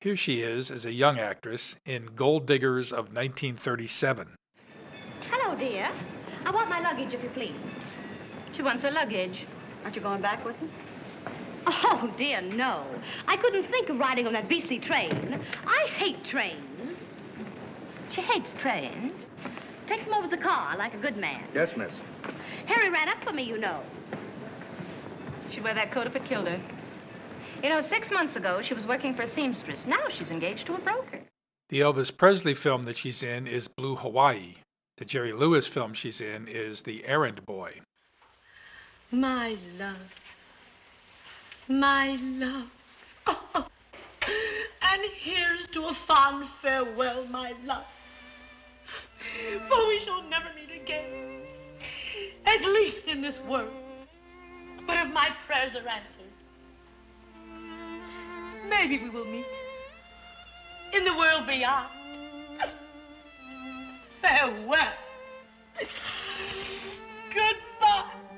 Here 0.02 0.16
she 0.16 0.40
is 0.40 0.72
as 0.72 0.86
a 0.86 0.94
young 0.94 1.20
actress 1.20 1.76
in 1.86 2.12
Gold 2.16 2.46
Diggers 2.46 2.94
of 2.94 3.14
1937. 3.14 4.34
Hello, 5.30 5.58
dear. 5.58 5.92
I 6.46 6.52
want 6.52 6.70
my 6.70 6.80
luggage, 6.80 7.14
if 7.14 7.22
you 7.22 7.28
please. 7.32 7.52
She 8.54 8.62
wants 8.62 8.82
her 8.84 8.92
luggage. 8.92 9.46
Aren't 9.84 9.98
you 9.98 10.02
going 10.02 10.22
back 10.22 10.46
with 10.46 10.56
us? 10.64 10.70
Oh, 11.68 12.10
dear, 12.16 12.40
no. 12.40 12.86
I 13.28 13.36
couldn't 13.36 13.64
think 13.64 13.90
of 13.90 14.00
riding 14.00 14.26
on 14.26 14.32
that 14.32 14.48
beastly 14.48 14.80
train. 14.80 15.42
I 15.68 15.88
hate 15.90 16.24
trains. 16.24 17.10
She 18.08 18.22
hates 18.22 18.54
trains. 18.54 19.26
Take 19.86 20.06
them 20.06 20.14
over 20.14 20.30
the 20.30 20.38
car 20.38 20.78
like 20.78 20.94
a 20.94 20.98
good 20.98 21.18
man. 21.18 21.44
Yes, 21.54 21.76
miss. 21.76 21.92
Harry 22.68 22.90
ran 22.90 23.10
up 23.10 23.22
for 23.26 23.34
me, 23.34 23.44
you 23.44 23.58
know. 23.58 23.82
She'd 25.52 25.62
wear 25.62 25.74
that 25.74 25.92
coat 25.92 26.08
if 26.08 26.16
it 26.16 26.24
killed 26.24 26.48
her. 26.48 26.62
You 27.62 27.70
know, 27.70 27.82
six 27.82 28.10
months 28.10 28.38
ago, 28.38 28.62
she 28.62 28.74
was 28.74 28.88
working 28.88 29.14
for 29.14 29.24
a 29.24 29.28
seamstress. 29.28 29.86
Now 29.86 30.08
she's 30.10 30.32
engaged 30.32 30.66
to 30.68 30.76
a 30.76 30.78
broker. 30.78 31.20
The 31.68 31.82
Elvis 31.82 32.16
Presley 32.16 32.54
film 32.54 32.84
that 32.84 32.96
she's 32.96 33.22
in 33.22 33.48
is 33.48 33.68
Blue 33.68 33.96
Hawaii. 33.96 34.56
The 34.98 35.06
Jerry 35.06 35.34
Lewis 35.34 35.68
film 35.68 35.94
she's 35.94 36.22
in 36.22 36.48
is 36.48 36.84
The 36.84 37.06
Errand 37.06 37.46
Boy. 37.46 37.82
My 39.12 39.58
love. 39.78 39.98
My 41.68 42.18
love. 42.22 42.70
Oh, 43.28 43.68
and 44.82 45.02
here's 45.18 45.68
to 45.70 45.86
a 45.86 45.94
fond 45.94 46.48
farewell, 46.62 47.26
my 47.26 47.54
love. 47.66 47.86
For 49.68 49.88
we 49.88 50.00
shall 50.00 50.24
never 50.24 50.48
meet 50.56 50.82
again, 50.82 51.42
at 52.46 52.62
least 52.64 53.06
in 53.06 53.22
this 53.22 53.40
world. 53.40 53.74
But 54.88 55.06
if 55.06 55.14
my 55.14 55.30
prayers 55.46 55.76
are 55.76 55.88
answered, 55.88 56.19
maybe 58.70 59.00
we 59.00 59.10
will 59.10 59.26
meet 59.26 59.46
in 60.94 61.04
the 61.04 61.16
world 61.16 61.48
beyond. 61.48 61.88
Farewell. 64.22 64.94
Goodbye. 67.34 68.29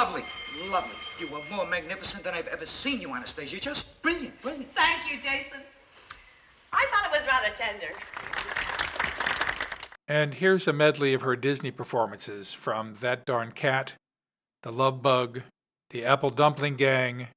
Lovely, 0.00 0.22
lovely. 0.70 0.96
You 1.18 1.26
were 1.28 1.42
more 1.50 1.66
magnificent 1.66 2.24
than 2.24 2.32
I've 2.32 2.46
ever 2.46 2.64
seen 2.64 3.02
you, 3.02 3.14
Anastasia. 3.14 3.60
Just 3.60 4.00
brilliant, 4.00 4.40
brilliant. 4.40 4.74
Thank 4.74 5.12
you, 5.12 5.18
Jason. 5.18 5.60
I 6.72 6.86
thought 6.90 7.04
it 7.04 7.20
was 7.20 7.28
rather 7.28 7.54
tender. 7.54 7.92
And 10.08 10.32
here's 10.32 10.66
a 10.66 10.72
medley 10.72 11.12
of 11.12 11.20
her 11.20 11.36
Disney 11.36 11.70
performances 11.70 12.54
from 12.54 12.94
That 13.02 13.26
Darn 13.26 13.52
Cat, 13.52 13.92
The 14.62 14.72
Love 14.72 15.02
Bug, 15.02 15.42
The 15.90 16.06
Apple 16.06 16.30
Dumpling 16.30 16.76
Gang, 16.76 17.28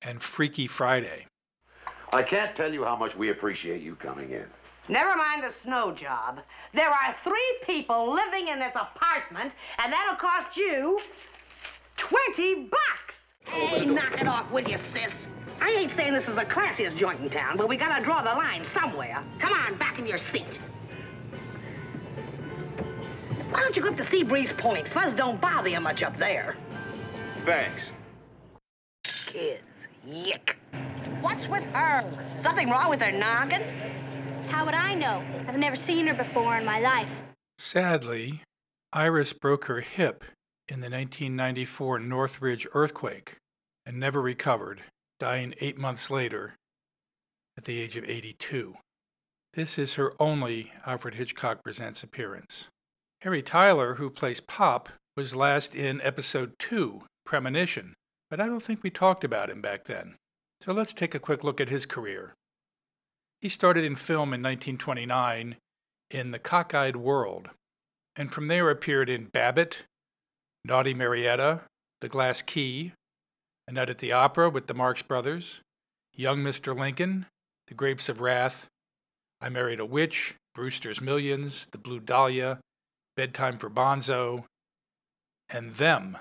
and 0.00 0.22
Freaky 0.22 0.68
Friday. 0.68 1.26
I 2.12 2.22
can't 2.22 2.54
tell 2.54 2.72
you 2.72 2.84
how 2.84 2.94
much 2.94 3.16
we 3.16 3.30
appreciate 3.30 3.82
you 3.82 3.96
coming 3.96 4.30
in. 4.30 4.46
Never 4.88 5.16
mind 5.16 5.42
the 5.42 5.52
snow 5.64 5.90
job. 5.90 6.38
There 6.74 6.88
are 6.88 7.16
three 7.24 7.58
people 7.66 8.14
living 8.14 8.46
in 8.46 8.60
this 8.60 8.76
apartment, 8.76 9.52
and 9.78 9.92
that'll 9.92 10.14
cost 10.14 10.56
you 10.56 11.00
20 12.08 12.68
bucks. 12.70 13.16
Hey, 13.44 13.84
knock 13.84 14.20
it 14.20 14.26
off, 14.26 14.50
will 14.50 14.68
you, 14.68 14.78
sis? 14.78 15.26
I 15.60 15.70
ain't 15.70 15.92
saying 15.92 16.14
this 16.14 16.28
is 16.28 16.36
the 16.36 16.44
classiest 16.44 16.96
joint 16.96 17.20
in 17.20 17.28
town, 17.28 17.56
but 17.56 17.68
we 17.68 17.76
gotta 17.76 18.02
draw 18.02 18.22
the 18.22 18.30
line 18.30 18.64
somewhere. 18.64 19.22
Come 19.38 19.52
on, 19.52 19.76
back 19.76 19.98
in 19.98 20.06
your 20.06 20.18
seat. 20.18 20.58
Why 23.50 23.60
don't 23.60 23.76
you 23.76 23.82
go 23.82 23.88
up 23.88 23.96
to 23.96 24.02
Seabreeze 24.02 24.56
Point? 24.56 24.88
Fuzz 24.88 25.12
don't 25.14 25.40
bother 25.40 25.68
you 25.68 25.80
much 25.80 26.02
up 26.02 26.16
there. 26.18 26.56
Thanks. 27.44 27.82
Kids, 29.04 29.88
yick. 30.06 30.58
What's 31.20 31.48
with 31.48 31.64
her? 31.64 32.04
Something 32.38 32.70
wrong 32.70 32.88
with 32.88 33.00
her 33.00 33.12
noggin? 33.12 33.62
How 34.48 34.64
would 34.64 34.74
I 34.74 34.94
know? 34.94 35.24
I've 35.46 35.58
never 35.58 35.76
seen 35.76 36.06
her 36.06 36.14
before 36.14 36.56
in 36.56 36.64
my 36.64 36.78
life. 36.78 37.10
Sadly, 37.58 38.42
Iris 38.92 39.32
broke 39.32 39.66
her 39.66 39.80
hip 39.80 40.24
in 40.68 40.80
the 40.80 40.90
1994 40.90 41.98
Northridge 42.00 42.66
earthquake 42.72 43.36
and 43.86 43.98
never 43.98 44.20
recovered, 44.20 44.82
dying 45.18 45.54
eight 45.60 45.78
months 45.78 46.10
later 46.10 46.54
at 47.56 47.64
the 47.64 47.80
age 47.80 47.96
of 47.96 48.04
82. 48.04 48.76
This 49.54 49.78
is 49.78 49.94
her 49.94 50.14
only 50.20 50.72
Alfred 50.86 51.14
Hitchcock 51.14 51.64
Presents 51.64 52.02
appearance. 52.02 52.68
Harry 53.22 53.42
Tyler, 53.42 53.94
who 53.94 54.10
plays 54.10 54.40
Pop, 54.40 54.90
was 55.16 55.34
last 55.34 55.74
in 55.74 56.00
episode 56.02 56.52
2, 56.58 57.02
Premonition, 57.24 57.94
but 58.30 58.40
I 58.40 58.46
don't 58.46 58.62
think 58.62 58.82
we 58.82 58.90
talked 58.90 59.24
about 59.24 59.50
him 59.50 59.60
back 59.60 59.84
then. 59.84 60.16
So 60.60 60.72
let's 60.72 60.92
take 60.92 61.14
a 61.14 61.20
quick 61.20 61.42
look 61.42 61.60
at 61.60 61.68
his 61.68 61.86
career. 61.86 62.34
He 63.40 63.48
started 63.48 63.84
in 63.84 63.96
film 63.96 64.34
in 64.34 64.42
1929 64.42 65.56
in 66.10 66.30
The 66.30 66.38
Cockeyed 66.38 66.96
World, 66.96 67.50
and 68.16 68.32
from 68.32 68.48
there 68.48 68.70
appeared 68.70 69.08
in 69.08 69.26
Babbitt, 69.26 69.84
Naughty 70.64 70.94
Marietta, 70.94 71.62
The 72.00 72.08
Glass 72.08 72.42
Key, 72.42 72.92
A 73.66 73.72
Night 73.72 73.90
at 73.90 73.98
the 73.98 74.12
Opera 74.12 74.50
with 74.50 74.66
the 74.66 74.74
Marx 74.74 75.02
Brothers, 75.02 75.60
Young 76.14 76.42
Mr. 76.42 76.76
Lincoln, 76.76 77.26
The 77.68 77.74
Grapes 77.74 78.08
of 78.08 78.20
Wrath, 78.20 78.66
I 79.40 79.48
Married 79.48 79.80
a 79.80 79.86
Witch, 79.86 80.34
Brewster's 80.54 81.00
Millions, 81.00 81.68
The 81.70 81.78
Blue 81.78 82.00
Dahlia, 82.00 82.58
Bedtime 83.16 83.58
for 83.58 83.70
Bonzo, 83.70 84.44
and 85.48 85.76
Them. 85.76 86.18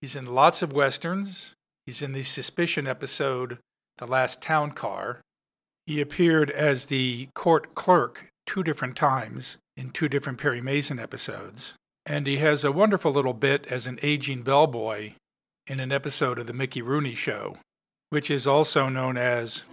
He's 0.00 0.16
in 0.16 0.26
lots 0.26 0.62
of 0.62 0.72
westerns. 0.72 1.54
He's 1.86 2.02
in 2.02 2.12
the 2.12 2.22
Suspicion 2.22 2.86
episode, 2.86 3.58
The 3.98 4.06
Last 4.06 4.42
Town 4.42 4.72
Car. 4.72 5.20
He 5.86 6.00
appeared 6.00 6.50
as 6.50 6.86
the 6.86 7.28
court 7.34 7.74
clerk 7.74 8.28
two 8.46 8.62
different 8.62 8.96
times 8.96 9.56
in 9.76 9.90
two 9.90 10.08
different 10.08 10.38
Perry 10.38 10.60
Mason 10.60 10.98
episodes. 10.98 11.74
And 12.04 12.26
he 12.26 12.38
has 12.38 12.64
a 12.64 12.72
wonderful 12.72 13.12
little 13.12 13.32
bit 13.32 13.66
as 13.66 13.86
an 13.86 13.98
aging 14.02 14.42
bellboy 14.42 15.12
in 15.66 15.78
an 15.78 15.92
episode 15.92 16.38
of 16.38 16.46
The 16.46 16.52
Mickey 16.52 16.82
Rooney 16.82 17.14
Show, 17.14 17.58
which 18.10 18.30
is 18.30 18.46
also 18.46 18.88
known 18.88 19.16
as. 19.16 19.64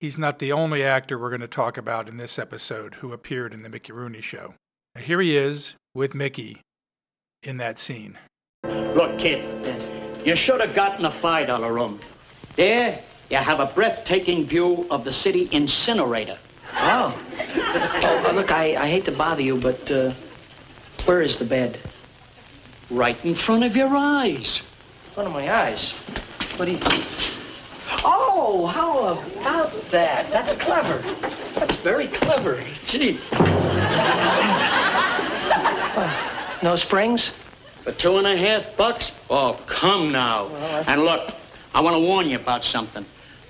He's 0.00 0.18
not 0.18 0.38
the 0.38 0.52
only 0.52 0.84
actor 0.84 1.18
we're 1.18 1.30
going 1.30 1.40
to 1.40 1.48
talk 1.48 1.76
about 1.76 2.08
in 2.08 2.18
this 2.18 2.38
episode 2.38 2.96
who 2.96 3.12
appeared 3.12 3.52
in 3.54 3.62
The 3.62 3.68
Mickey 3.68 3.92
Rooney 3.92 4.20
Show. 4.20 4.54
Now, 4.94 5.00
here 5.00 5.20
he 5.20 5.36
is 5.36 5.74
with 5.94 6.14
Mickey 6.14 6.60
in 7.42 7.56
that 7.56 7.78
scene. 7.78 8.18
Look, 8.64 9.18
kid, 9.18 10.26
you 10.26 10.36
should 10.36 10.60
have 10.60 10.76
gotten 10.76 11.04
a 11.04 11.10
$5 11.22 11.74
room. 11.74 12.00
There, 12.56 13.00
you 13.30 13.38
have 13.38 13.60
a 13.60 13.72
breathtaking 13.74 14.46
view 14.48 14.86
of 14.90 15.04
the 15.04 15.12
city 15.12 15.48
incinerator. 15.50 16.38
Oh. 16.80 17.12
oh 18.24 18.32
look, 18.34 18.50
I, 18.50 18.74
I 18.76 18.88
hate 18.88 19.04
to 19.06 19.16
bother 19.16 19.42
you, 19.42 19.58
but 19.60 19.90
uh, 19.90 20.14
where 21.06 21.22
is 21.22 21.38
the 21.38 21.46
bed? 21.46 21.78
Right 22.90 23.16
in 23.24 23.34
front 23.34 23.64
of 23.64 23.72
your 23.72 23.88
eyes. 23.88 24.62
In 25.08 25.14
front 25.14 25.26
of 25.28 25.32
my 25.32 25.52
eyes? 25.52 25.94
What 26.56 26.66
do 26.66 26.72
you... 26.72 26.78
Oh, 28.04 28.66
how 28.72 29.18
about 29.38 29.72
that? 29.90 30.30
That's 30.30 30.54
clever. 30.64 31.02
That's 31.58 31.82
very 31.82 32.08
clever. 32.08 32.62
Gee. 32.86 33.18
Uh, 35.98 36.60
no 36.62 36.76
springs? 36.76 37.32
For 37.84 37.92
two 38.00 38.16
and 38.18 38.26
a 38.26 38.36
half 38.36 38.76
bucks? 38.76 39.10
Oh, 39.28 39.58
come 39.80 40.12
now. 40.12 40.48
Well, 40.48 40.84
and 40.86 41.02
look, 41.02 41.32
I 41.74 41.80
want 41.80 41.94
to 41.94 42.00
warn 42.00 42.28
you 42.28 42.38
about 42.38 42.62
something. 42.62 43.04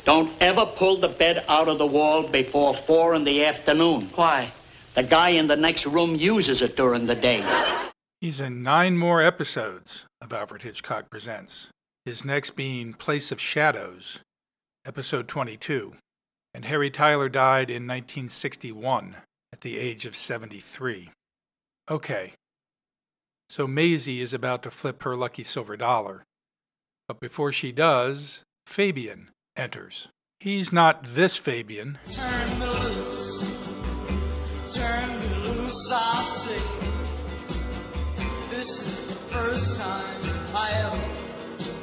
Don't 0.08 0.32
ever 0.40 0.64
pull 0.78 1.02
the 1.02 1.10
bed 1.18 1.44
out 1.48 1.68
of 1.68 1.76
the 1.76 1.86
wall 1.86 2.26
before 2.32 2.74
four 2.86 3.14
in 3.14 3.24
the 3.24 3.44
afternoon. 3.44 4.08
Why? 4.14 4.50
The 4.96 5.02
guy 5.02 5.28
in 5.32 5.48
the 5.48 5.54
next 5.54 5.84
room 5.84 6.14
uses 6.14 6.62
it 6.62 6.76
during 6.76 7.06
the 7.06 7.14
day. 7.14 7.42
He's 8.18 8.40
in 8.40 8.62
nine 8.62 8.96
more 8.96 9.20
episodes 9.20 10.06
of 10.22 10.32
Alfred 10.32 10.62
Hitchcock 10.62 11.10
Presents. 11.10 11.68
His 12.06 12.24
next 12.24 12.52
being 12.52 12.94
Place 12.94 13.30
of 13.30 13.38
Shadows, 13.38 14.20
episode 14.86 15.28
22. 15.28 15.92
And 16.54 16.64
Harry 16.64 16.88
Tyler 16.88 17.28
died 17.28 17.68
in 17.68 17.86
1961 17.86 19.14
at 19.52 19.60
the 19.60 19.76
age 19.76 20.06
of 20.06 20.16
73. 20.16 21.10
Okay, 21.90 22.32
so 23.50 23.66
Maisie 23.66 24.22
is 24.22 24.32
about 24.32 24.62
to 24.62 24.70
flip 24.70 25.02
her 25.02 25.14
lucky 25.14 25.44
silver 25.44 25.76
dollar. 25.76 26.24
But 27.06 27.20
before 27.20 27.52
she 27.52 27.72
does, 27.72 28.42
Fabian 28.64 29.28
enters. 29.58 30.08
He's 30.40 30.72
not 30.72 31.02
this 31.02 31.36
Fabian. 31.36 31.98
Turn 32.10 32.60
me 32.60 32.66
loose. 32.66 33.40
Turn 34.74 35.20
me 35.20 35.48
loose, 35.48 35.92
I 35.92 36.22
say. 36.22 36.62
This 38.50 38.86
is 38.86 39.06
the 39.08 39.20
first 39.34 39.80
time 39.80 40.54
I 40.54 40.70
ever 40.84 41.14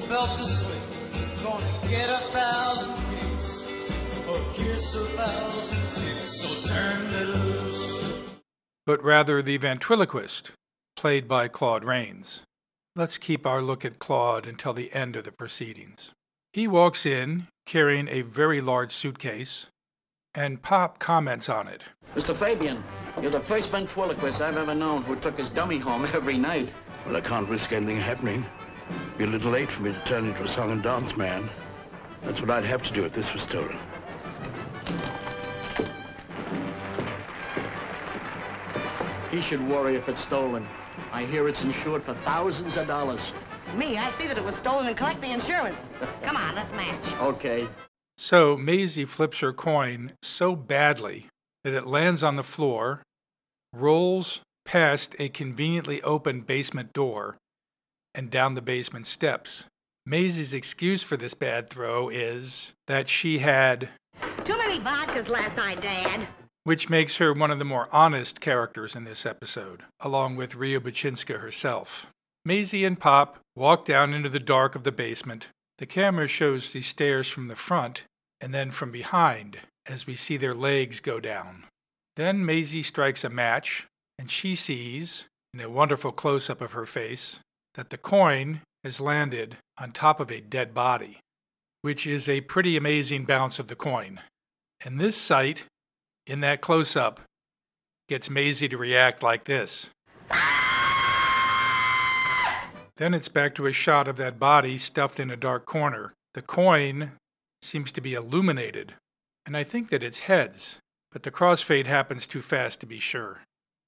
felt 0.07 0.37
this 0.37 0.63
way. 0.65 1.43
Gonna 1.43 1.89
get 1.89 2.09
a 2.09 2.21
thousand 2.31 2.95
kicks 3.19 3.71
or 4.27 4.39
kiss 4.53 4.95
a 4.95 5.05
thousand 5.17 5.81
chicks. 5.83 6.29
So 6.29 6.73
turn 6.73 7.11
me 7.11 7.25
loose. 7.25 8.35
But 8.85 9.03
rather 9.03 9.41
the 9.41 9.57
ventriloquist, 9.57 10.51
played 10.95 11.27
by 11.27 11.47
Claude 11.49 11.83
Rains. 11.83 12.43
Let's 12.95 13.17
keep 13.17 13.45
our 13.45 13.61
look 13.61 13.83
at 13.83 13.99
Claude 13.99 14.45
until 14.47 14.73
the 14.73 14.93
end 14.93 15.17
of 15.17 15.25
the 15.25 15.31
proceedings. 15.31 16.13
He 16.55 16.69
walks 16.69 17.05
in 17.05 17.49
carrying 17.65 18.07
a 18.07 18.21
very 18.21 18.61
large 18.61 18.89
suitcase, 18.89 19.65
and 20.33 20.61
Pop 20.61 20.99
comments 20.99 21.49
on 21.49 21.67
it. 21.67 21.83
Mr. 22.15 22.33
Fabian, 22.39 22.81
you're 23.21 23.29
the 23.29 23.41
first 23.41 23.71
ventriloquist 23.71 24.39
I've 24.39 24.55
ever 24.55 24.73
known 24.73 25.03
who 25.03 25.17
took 25.17 25.37
his 25.37 25.49
dummy 25.49 25.79
home 25.79 26.05
every 26.13 26.37
night. 26.37 26.71
Well, 27.05 27.17
I 27.17 27.19
can't 27.19 27.49
risk 27.49 27.73
anything 27.73 27.97
happening. 27.97 28.45
It'd 28.89 29.17
be 29.17 29.23
a 29.25 29.27
little 29.27 29.51
late 29.51 29.69
for 29.69 29.81
me 29.81 29.91
to 29.91 30.01
turn 30.05 30.29
into 30.29 30.43
a 30.43 30.47
song 30.47 30.71
and 30.71 30.81
dance 30.81 31.17
man. 31.17 31.49
That's 32.23 32.39
what 32.39 32.49
I'd 32.49 32.63
have 32.63 32.83
to 32.83 32.93
do 32.93 33.03
if 33.03 33.13
this 33.13 33.33
was 33.33 33.43
stolen. 33.43 33.77
He 39.29 39.41
should 39.41 39.67
worry 39.67 39.97
if 39.97 40.07
it's 40.07 40.21
stolen. 40.21 40.65
I 41.11 41.25
hear 41.25 41.49
it's 41.49 41.63
insured 41.63 42.05
for 42.05 42.13
thousands 42.23 42.77
of 42.77 42.87
dollars. 42.87 43.19
Me, 43.73 43.97
I'd 43.97 44.15
see 44.17 44.27
that 44.27 44.37
it 44.37 44.43
was 44.43 44.55
stolen 44.55 44.87
and 44.87 44.95
collect 44.95 45.21
the 45.21 45.31
insurance. 45.31 45.77
Come 46.23 46.37
on, 46.37 46.55
let's 46.55 46.71
match. 46.73 47.11
Okay. 47.21 47.67
So 48.17 48.55
Maisie 48.55 49.05
flips 49.05 49.39
her 49.39 49.51
coin 49.51 50.13
so 50.21 50.55
badly 50.55 51.27
that 51.63 51.73
it 51.73 51.87
lands 51.87 52.23
on 52.23 52.35
the 52.35 52.43
floor, 52.43 53.01
rolls 53.73 54.41
past 54.65 55.15
a 55.19 55.29
conveniently 55.29 56.01
open 56.03 56.41
basement 56.41 56.93
door, 56.93 57.37
and 58.13 58.31
down 58.31 58.53
the 58.53 58.61
basement 58.61 59.05
steps. 59.05 59.65
Maisie's 60.05 60.53
excuse 60.53 61.03
for 61.03 61.17
this 61.17 61.33
bad 61.33 61.69
throw 61.69 62.09
is 62.09 62.71
that 62.87 63.07
she 63.09 63.39
had, 63.39 63.89
Too 64.45 64.57
many 64.57 64.79
vodkas 64.79 65.27
last 65.27 65.57
night, 65.57 65.81
Dad. 65.81 66.27
which 66.63 66.89
makes 66.89 67.17
her 67.17 67.33
one 67.33 67.51
of 67.51 67.59
the 67.59 67.65
more 67.65 67.89
honest 67.91 68.39
characters 68.39 68.95
in 68.95 69.03
this 69.03 69.25
episode, 69.25 69.83
along 69.99 70.35
with 70.35 70.53
Riabouchinska 70.53 71.39
herself. 71.41 72.07
Maisie 72.45 72.85
and 72.85 72.99
Pop 72.99 73.39
walk 73.55 73.85
down 73.85 74.13
into 74.13 74.29
the 74.29 74.39
dark 74.39 74.75
of 74.75 74.83
the 74.83 74.91
basement. 74.91 75.49
The 75.77 75.85
camera 75.85 76.27
shows 76.27 76.69
the 76.69 76.81
stairs 76.81 77.29
from 77.29 77.47
the 77.47 77.55
front 77.55 78.03
and 78.41 78.53
then 78.53 78.71
from 78.71 78.91
behind 78.91 79.59
as 79.85 80.07
we 80.07 80.15
see 80.15 80.37
their 80.37 80.53
legs 80.53 80.99
go 80.99 81.19
down. 81.19 81.65
Then 82.15 82.45
Maisie 82.45 82.83
strikes 82.83 83.23
a 83.23 83.29
match 83.29 83.87
and 84.17 84.29
she 84.29 84.55
sees, 84.55 85.25
in 85.53 85.59
a 85.59 85.69
wonderful 85.69 86.11
close 86.11 86.49
up 86.49 86.61
of 86.61 86.71
her 86.71 86.85
face, 86.85 87.39
that 87.75 87.89
the 87.89 87.97
coin 87.97 88.61
has 88.83 89.01
landed 89.01 89.57
on 89.77 89.91
top 89.91 90.19
of 90.19 90.31
a 90.31 90.39
dead 90.39 90.73
body, 90.73 91.19
which 91.81 92.07
is 92.07 92.29
a 92.29 92.41
pretty 92.41 92.77
amazing 92.77 93.25
bounce 93.25 93.59
of 93.59 93.67
the 93.67 93.75
coin. 93.75 94.21
And 94.83 94.99
this 94.99 95.17
sight, 95.17 95.65
in 96.25 96.39
that 96.41 96.61
close 96.61 96.95
up, 96.95 97.19
gets 98.07 98.29
Maisie 98.29 98.69
to 98.69 98.77
react 98.77 99.21
like 99.23 99.45
this. 99.45 99.89
Then 102.97 103.13
it's 103.13 103.27
back 103.27 103.55
to 103.55 103.65
a 103.65 103.73
shot 103.73 104.07
of 104.07 104.17
that 104.17 104.39
body 104.39 104.77
stuffed 104.77 105.19
in 105.19 105.29
a 105.29 105.35
dark 105.35 105.65
corner. 105.65 106.13
The 106.33 106.41
coin 106.41 107.11
seems 107.61 107.91
to 107.93 108.01
be 108.01 108.13
illuminated, 108.13 108.93
and 109.45 109.57
I 109.57 109.63
think 109.63 109.89
that 109.89 110.03
it's 110.03 110.19
heads, 110.19 110.77
but 111.11 111.23
the 111.23 111.31
crossfade 111.31 111.87
happens 111.87 112.25
too 112.25 112.41
fast 112.41 112.79
to 112.79 112.85
be 112.85 112.99
sure. 112.99 113.41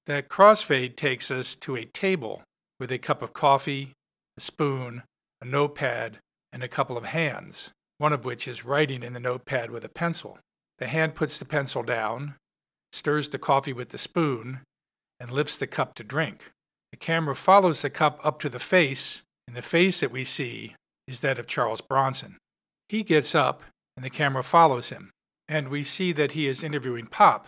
That 0.06 0.28
crossfade 0.28 0.96
takes 0.96 1.30
us 1.30 1.56
to 1.56 1.76
a 1.76 1.84
table 1.84 2.42
with 2.78 2.92
a 2.92 2.98
cup 2.98 3.22
of 3.22 3.32
coffee, 3.32 3.92
a 4.36 4.40
spoon, 4.40 5.02
a 5.40 5.44
notepad, 5.44 6.18
and 6.52 6.62
a 6.62 6.68
couple 6.68 6.96
of 6.96 7.04
hands, 7.04 7.70
one 7.98 8.12
of 8.12 8.24
which 8.24 8.46
is 8.46 8.64
writing 8.64 9.02
in 9.02 9.12
the 9.12 9.20
notepad 9.20 9.70
with 9.70 9.84
a 9.84 9.88
pencil. 9.90 10.38
The 10.78 10.86
hand 10.86 11.14
puts 11.14 11.38
the 11.38 11.44
pencil 11.44 11.82
down, 11.82 12.34
stirs 12.92 13.28
the 13.30 13.38
coffee 13.38 13.72
with 13.72 13.88
the 13.88 13.98
spoon, 13.98 14.60
and 15.18 15.30
lifts 15.30 15.56
the 15.56 15.66
cup 15.66 15.94
to 15.94 16.04
drink. 16.04 16.50
The 16.98 17.04
camera 17.04 17.36
follows 17.36 17.82
the 17.82 17.90
cup 17.90 18.18
up 18.24 18.40
to 18.40 18.48
the 18.48 18.58
face, 18.58 19.22
and 19.46 19.56
the 19.56 19.62
face 19.62 20.00
that 20.00 20.10
we 20.10 20.24
see 20.24 20.74
is 21.06 21.20
that 21.20 21.38
of 21.38 21.46
Charles 21.46 21.80
Bronson. 21.80 22.38
He 22.88 23.04
gets 23.04 23.36
up, 23.36 23.62
and 23.96 24.04
the 24.04 24.10
camera 24.10 24.42
follows 24.42 24.88
him, 24.88 25.12
and 25.46 25.68
we 25.68 25.84
see 25.84 26.10
that 26.10 26.32
he 26.32 26.48
is 26.48 26.64
interviewing 26.64 27.06
Pop, 27.06 27.46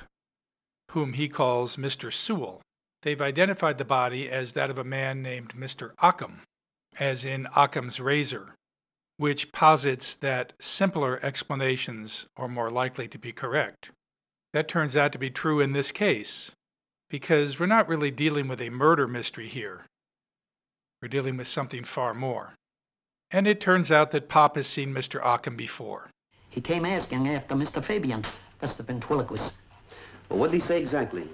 whom 0.92 1.14
he 1.14 1.28
calls 1.28 1.76
Mr. 1.76 2.12
Sewell. 2.12 2.62
They've 3.02 3.20
identified 3.20 3.78
the 3.78 3.84
body 3.84 4.30
as 4.30 4.52
that 4.52 4.70
of 4.70 4.78
a 4.78 4.84
man 4.84 5.20
named 5.20 5.54
Mr. 5.54 5.94
Occam, 5.98 6.42
as 7.00 7.24
in 7.24 7.48
Occam's 7.56 7.98
razor, 7.98 8.54
which 9.16 9.50
posits 9.50 10.14
that 10.14 10.52
simpler 10.60 11.18
explanations 11.24 12.28
are 12.36 12.46
more 12.46 12.70
likely 12.70 13.08
to 13.08 13.18
be 13.18 13.32
correct. 13.32 13.90
That 14.52 14.68
turns 14.68 14.96
out 14.96 15.10
to 15.10 15.18
be 15.18 15.28
true 15.28 15.58
in 15.58 15.72
this 15.72 15.90
case, 15.90 16.52
because 17.10 17.58
we're 17.58 17.66
not 17.66 17.88
really 17.88 18.10
dealing 18.10 18.48
with 18.48 18.60
a 18.60 18.70
murder 18.70 19.06
mystery 19.06 19.48
here. 19.48 19.84
We're 21.02 21.08
dealing 21.08 21.36
with 21.36 21.48
something 21.48 21.84
far 21.84 22.14
more. 22.14 22.54
And 23.32 23.46
it 23.46 23.60
turns 23.60 23.90
out 23.90 24.12
that 24.12 24.28
Pop 24.28 24.56
has 24.56 24.66
seen 24.66 24.94
Mr. 24.94 25.20
Occam 25.22 25.56
before. 25.56 26.08
He 26.48 26.60
came 26.60 26.84
asking 26.84 27.28
after 27.28 27.54
Mr. 27.54 27.84
Fabian. 27.84 28.24
That's 28.60 28.74
the 28.74 28.82
ventriloquist. 28.82 29.52
Well, 30.28 30.38
what 30.38 30.50
did 30.50 30.60
he 30.60 30.66
say 30.66 30.80
exactly? 30.80 31.28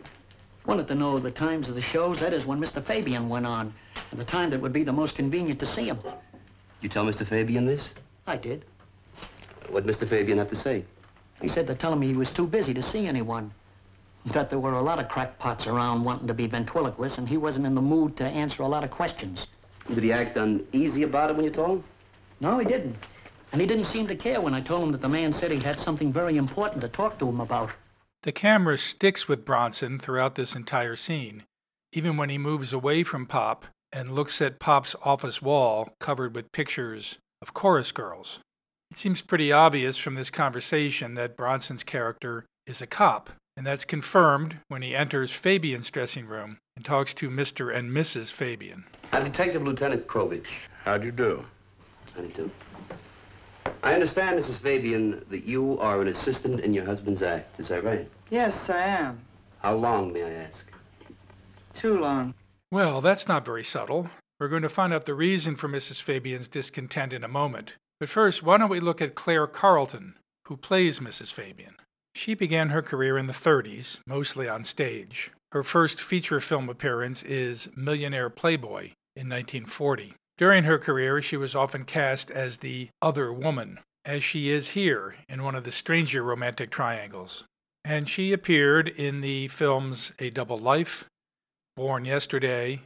Wanted 0.66 0.89
to 0.89 0.95
know 0.95 1.18
the 1.18 1.31
times 1.31 1.68
of 1.68 1.74
the 1.74 1.83
shows, 1.83 2.20
that 2.20 2.33
is 2.33 2.47
when 2.47 2.59
Mr. 2.59 2.85
Fabian 2.85 3.29
went 3.29 3.47
on, 3.47 3.72
and 4.11 4.20
the 4.20 4.24
time 4.24 4.51
that 4.51 4.61
would 4.61 4.72
be 4.72 4.85
the 4.85 4.93
most 4.93 5.14
convenient 5.14 5.61
to 5.61 5.66
see 5.66 5.89
him. 5.89 5.99
You 6.81 6.89
tell 6.89 7.05
Mr. 7.05 7.29
Fabian 7.29 7.66
this? 7.66 7.91
I 8.27 8.37
did. 8.37 8.64
What 9.68 9.87
did 9.87 9.97
Mr. 9.97 10.09
Fabian 10.09 10.39
have 10.39 10.51
to 10.51 10.57
say? 10.57 10.85
He 11.41 11.49
said 11.49 11.66
to 11.66 11.74
tell 11.74 11.93
him 11.93 12.03
he 12.03 12.14
was 12.14 12.31
too 12.31 12.47
busy 12.47 12.72
to 12.74 12.83
see 12.83 13.07
anyone. 13.07 13.53
That 14.33 14.51
there 14.51 14.59
were 14.59 14.72
a 14.72 14.83
lot 14.83 14.99
of 14.99 15.09
crackpots 15.09 15.66
around 15.66 16.05
wanting 16.05 16.27
to 16.27 16.35
be 16.35 16.47
ventriloquists, 16.47 17.18
and 17.18 17.29
he 17.29 17.37
wasn't 17.37 17.66
in 17.66 17.74
the 17.74 17.81
mood 17.81 18.16
to 18.16 18.24
answer 18.24 18.62
a 18.62 18.68
lot 18.68 18.85
of 18.85 18.91
questions. 18.91 19.47
Did 19.89 20.03
he 20.03 20.12
act 20.12 20.37
uneasy 20.37 21.05
about 21.05 21.31
it 21.31 21.37
when 21.37 21.45
you 21.45 21.51
told 21.51 21.79
him? 21.79 21.85
No, 22.41 22.59
he 22.59 22.66
didn't. 22.66 22.97
And 23.53 23.61
he 23.61 23.66
didn't 23.66 23.85
seem 23.85 24.09
to 24.09 24.16
care 24.16 24.41
when 24.41 24.53
I 24.53 24.61
told 24.61 24.83
him 24.83 24.93
that 24.93 25.01
the 25.01 25.09
man 25.09 25.33
said 25.33 25.53
he 25.53 25.61
had 25.61 25.79
something 25.79 26.12
very 26.12 26.37
important 26.37 26.81
to 26.83 26.89
talk 26.89 27.18
to 27.20 27.29
him 27.29 27.41
about. 27.41 27.70
The 28.24 28.33
camera 28.33 28.77
sticks 28.77 29.29
with 29.29 29.45
Bronson 29.45 29.99
throughout 30.01 30.35
this 30.35 30.57
entire 30.57 30.97
scene, 30.97 31.45
even 31.93 32.16
when 32.16 32.29
he 32.29 32.39
moves 32.39 32.72
away 32.72 33.05
from 33.05 33.27
Pop 33.27 33.64
and 33.93 34.09
looks 34.09 34.43
at 34.43 34.59
Pop's 34.59 34.97
office 35.05 35.41
wall 35.41 35.91
covered 36.01 36.35
with 36.35 36.51
pictures 36.51 37.18
of 37.41 37.55
chorus 37.55 37.93
girls. 37.93 38.41
It 38.91 38.99
seems 38.99 39.22
pretty 39.22 39.53
obvious 39.53 39.99
from 39.99 40.16
this 40.16 40.31
conversation 40.31 41.14
that 41.14 41.37
Bronson's 41.37 41.85
character 41.85 42.45
is 42.66 42.83
a 42.83 42.87
cop, 42.87 43.31
and 43.57 43.66
that's 43.66 43.84
confirmed 43.84 44.59
when 44.68 44.82
he 44.82 44.94
enters 44.94 45.32
Fabian's 45.32 45.90
dressing 45.90 46.26
room 46.26 46.59
and 46.76 46.84
talks 46.84 47.14
to 47.14 47.30
Mr. 47.30 47.74
and 47.74 47.90
Mrs. 47.90 48.30
Fabian. 48.30 48.84
I'm 49.12 49.24
Detective 49.24 49.62
Lieutenant 49.62 50.07
Krovich. 50.07 50.46
How 50.84 50.98
do 50.98 51.07
you 51.07 51.12
do? 51.12 51.44
How 52.14 52.20
do 52.20 52.28
you 52.28 52.34
do? 52.34 52.50
I 53.82 53.94
understand, 53.94 54.38
Mrs. 54.38 54.61
Fabian, 54.61 55.24
that 55.30 55.44
you 55.44 55.78
are 55.80 56.02
an 56.02 56.09
assistant 56.09 56.61
in 56.61 56.74
your 56.74 56.84
husband's 56.84 57.22
act. 57.22 57.59
Is 57.59 57.68
that 57.68 57.82
right? 57.82 58.09
Yes, 58.30 58.68
I 58.68 58.82
am. 58.82 59.20
How 59.61 59.74
long, 59.74 60.12
may 60.12 60.24
I 60.24 60.30
ask? 60.30 60.64
Too 61.74 61.98
long. 61.98 62.34
Well, 62.70 63.00
that's 63.00 63.28
not 63.28 63.44
very 63.44 63.64
subtle. 63.64 64.11
We're 64.38 64.48
going 64.48 64.62
to 64.62 64.68
find 64.68 64.92
out 64.92 65.07
the 65.07 65.14
reason 65.14 65.57
for 65.57 65.68
Mrs. 65.68 66.00
Fabian's 66.02 66.48
discontent 66.48 67.12
in 67.12 67.24
a 67.24 67.28
moment. 67.28 67.76
But 68.00 68.09
first, 68.09 68.42
why 68.42 68.59
don't 68.59 68.68
we 68.68 68.80
look 68.80 69.00
at 69.00 69.14
Claire 69.14 69.46
Carleton, 69.46 70.16
who 70.46 70.57
plays 70.57 71.00
Mrs. 71.00 71.32
Fabian? 71.32 71.76
She 72.17 72.33
began 72.33 72.71
her 72.71 72.81
career 72.81 73.19
in 73.19 73.27
the 73.27 73.35
30s, 73.35 73.99
mostly 74.07 74.49
on 74.49 74.64
stage. 74.64 75.33
Her 75.53 75.62
first 75.62 76.01
feature 76.01 76.41
film 76.41 76.71
appearance 76.71 77.23
is 77.23 77.69
Millionaire 77.77 78.31
Playboy 78.31 78.93
in 79.14 79.29
1940. 79.29 80.14
During 80.39 80.64
her 80.64 80.79
career, 80.79 81.21
she 81.21 81.37
was 81.37 81.55
often 81.55 81.85
cast 81.85 82.31
as 82.31 82.57
the 82.57 82.89
other 83.03 83.31
woman, 83.31 83.81
as 84.07 84.25
she 84.25 84.49
is 84.49 84.71
here 84.71 85.17
in 85.29 85.43
one 85.43 85.55
of 85.55 85.64
the 85.64 85.71
stranger 85.71 86.23
romantic 86.23 86.71
triangles. 86.71 87.45
And 87.85 88.09
she 88.09 88.33
appeared 88.33 88.89
in 88.89 89.21
the 89.21 89.49
films 89.49 90.12
A 90.19 90.31
Double 90.31 90.59
Life, 90.59 91.05
Born 91.77 92.07
Yesterday, 92.07 92.81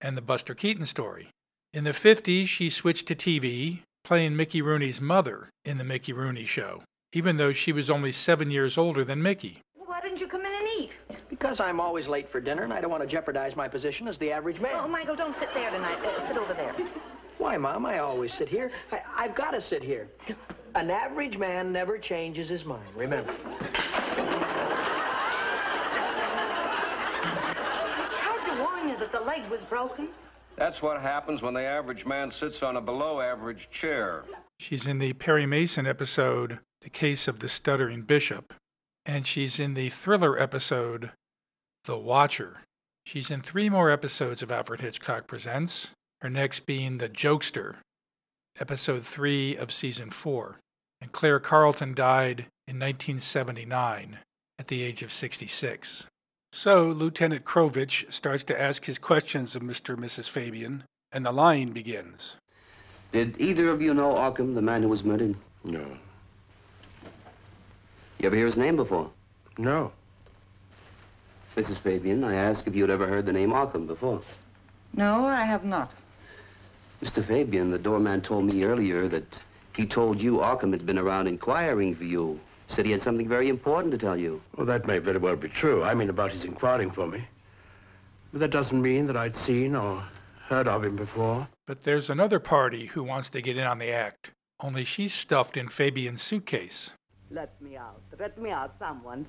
and 0.00 0.16
The 0.16 0.22
Buster 0.22 0.54
Keaton 0.54 0.86
Story. 0.86 1.28
In 1.74 1.84
the 1.84 1.90
50s, 1.90 2.48
she 2.48 2.70
switched 2.70 3.08
to 3.08 3.14
TV, 3.14 3.80
playing 4.04 4.36
Mickey 4.36 4.62
Rooney's 4.62 5.02
mother 5.02 5.50
in 5.66 5.76
The 5.76 5.84
Mickey 5.84 6.14
Rooney 6.14 6.46
Show, 6.46 6.82
even 7.12 7.36
though 7.36 7.52
she 7.52 7.72
was 7.72 7.88
only 7.88 8.12
seven 8.12 8.50
years 8.50 8.76
older 8.76 9.02
than 9.04 9.22
Mickey. 9.22 9.62
Why 9.86 10.00
didn't 10.00 10.20
you 10.20 10.26
come 10.26 10.42
in 10.42 10.52
and 10.52 10.68
eat? 10.78 10.90
Because 11.30 11.60
I'm 11.60 11.80
always 11.80 12.06
late 12.08 12.30
for 12.30 12.40
dinner 12.40 12.64
and 12.64 12.72
I 12.72 12.80
don't 12.80 12.90
want 12.90 13.02
to 13.02 13.08
jeopardize 13.08 13.56
my 13.56 13.68
position 13.68 14.06
as 14.08 14.18
the 14.18 14.30
average 14.30 14.60
man. 14.60 14.72
Oh, 14.74 14.88
Michael, 14.88 15.16
don't 15.16 15.36
sit 15.36 15.48
there 15.54 15.70
tonight. 15.70 15.98
Uh, 16.04 16.26
sit 16.28 16.36
over 16.36 16.54
there. 16.54 16.74
Why, 17.38 17.56
Mom? 17.56 17.86
I 17.86 17.98
always 17.98 18.34
sit 18.34 18.48
here. 18.48 18.70
I, 18.92 19.00
I've 19.16 19.34
got 19.34 19.52
to 19.52 19.60
sit 19.60 19.82
here. 19.82 20.08
An 20.74 20.90
average 20.90 21.38
man 21.38 21.72
never 21.72 21.96
changes 21.96 22.48
his 22.48 22.64
mind, 22.64 22.88
remember. 22.94 23.32
Tried 28.20 28.44
to 28.46 28.60
warn 28.60 28.88
you 28.88 28.98
that 28.98 29.12
the 29.12 29.20
leg 29.20 29.48
was 29.50 29.60
broken. 29.62 30.08
That's 30.56 30.82
what 30.82 31.00
happens 31.00 31.40
when 31.40 31.54
the 31.54 31.62
average 31.62 32.04
man 32.04 32.32
sits 32.32 32.62
on 32.64 32.76
a 32.76 32.80
below 32.80 33.20
average 33.20 33.68
chair. 33.70 34.24
She's 34.58 34.88
in 34.88 34.98
the 34.98 35.12
Perry 35.12 35.46
Mason 35.46 35.86
episode, 35.86 36.58
The 36.88 36.98
Case 36.98 37.28
of 37.28 37.40
the 37.40 37.50
Stuttering 37.50 38.00
Bishop, 38.00 38.54
and 39.04 39.26
she's 39.26 39.60
in 39.60 39.74
the 39.74 39.90
thriller 39.90 40.40
episode, 40.40 41.10
The 41.84 41.98
Watcher. 41.98 42.62
She's 43.04 43.30
in 43.30 43.42
three 43.42 43.68
more 43.68 43.90
episodes 43.90 44.42
of 44.42 44.50
Alfred 44.50 44.80
Hitchcock 44.80 45.26
Presents, 45.26 45.90
her 46.22 46.30
next 46.30 46.60
being 46.60 46.96
The 46.96 47.10
Jokester, 47.10 47.74
episode 48.58 49.04
three 49.04 49.54
of 49.54 49.70
season 49.70 50.08
four. 50.08 50.60
And 51.02 51.12
Claire 51.12 51.40
Carleton 51.40 51.92
died 51.92 52.46
in 52.66 52.76
1979 52.76 54.20
at 54.58 54.68
the 54.68 54.82
age 54.82 55.02
of 55.02 55.12
66. 55.12 56.06
So 56.54 56.88
Lieutenant 56.88 57.44
Krovich 57.44 58.10
starts 58.10 58.44
to 58.44 58.58
ask 58.58 58.86
his 58.86 58.98
questions 58.98 59.54
of 59.54 59.60
Mr. 59.60 59.92
and 59.92 60.02
Mrs. 60.02 60.30
Fabian, 60.30 60.84
and 61.12 61.26
the 61.26 61.32
lying 61.32 61.72
begins. 61.72 62.36
Did 63.12 63.38
either 63.38 63.68
of 63.68 63.82
you 63.82 63.92
know 63.92 64.16
Occam, 64.16 64.54
the 64.54 64.62
man 64.62 64.82
who 64.82 64.88
was 64.88 65.04
murdered? 65.04 65.36
No. 65.64 65.84
You 68.18 68.26
ever 68.26 68.36
hear 68.36 68.46
his 68.46 68.56
name 68.56 68.76
before? 68.76 69.10
No. 69.58 69.92
Mrs. 71.56 71.80
Fabian, 71.82 72.24
I 72.24 72.34
asked 72.34 72.66
if 72.66 72.74
you'd 72.74 72.90
ever 72.90 73.06
heard 73.06 73.26
the 73.26 73.32
name 73.32 73.52
Occam 73.52 73.86
before. 73.86 74.22
No, 74.94 75.26
I 75.26 75.44
have 75.44 75.64
not. 75.64 75.92
Mr. 77.02 77.24
Fabian, 77.26 77.70
the 77.70 77.78
doorman 77.78 78.20
told 78.20 78.44
me 78.44 78.64
earlier 78.64 79.08
that 79.08 79.24
he 79.76 79.86
told 79.86 80.20
you 80.20 80.40
Occam 80.40 80.72
had 80.72 80.84
been 80.84 80.98
around 80.98 81.28
inquiring 81.28 81.94
for 81.94 82.04
you. 82.04 82.40
Said 82.66 82.84
he 82.84 82.92
had 82.92 83.02
something 83.02 83.28
very 83.28 83.48
important 83.48 83.92
to 83.92 83.98
tell 83.98 84.16
you. 84.16 84.42
Well, 84.56 84.66
that 84.66 84.86
may 84.86 84.98
very 84.98 85.18
well 85.18 85.36
be 85.36 85.48
true. 85.48 85.84
I 85.84 85.94
mean, 85.94 86.10
about 86.10 86.32
his 86.32 86.44
inquiring 86.44 86.90
for 86.90 87.06
me. 87.06 87.24
But 88.32 88.40
that 88.40 88.50
doesn't 88.50 88.82
mean 88.82 89.06
that 89.06 89.16
I'd 89.16 89.36
seen 89.36 89.74
or 89.74 90.02
heard 90.48 90.68
of 90.68 90.84
him 90.84 90.96
before. 90.96 91.48
But 91.66 91.82
there's 91.82 92.10
another 92.10 92.40
party 92.40 92.86
who 92.86 93.04
wants 93.04 93.30
to 93.30 93.40
get 93.40 93.56
in 93.56 93.64
on 93.64 93.78
the 93.78 93.90
act, 93.90 94.32
only 94.60 94.84
she's 94.84 95.14
stuffed 95.14 95.56
in 95.56 95.68
Fabian's 95.68 96.20
suitcase. 96.20 96.90
Let 97.30 97.60
me 97.60 97.76
out. 97.76 98.00
Let 98.18 98.38
me 98.38 98.50
out, 98.50 98.74
someone. 98.78 99.26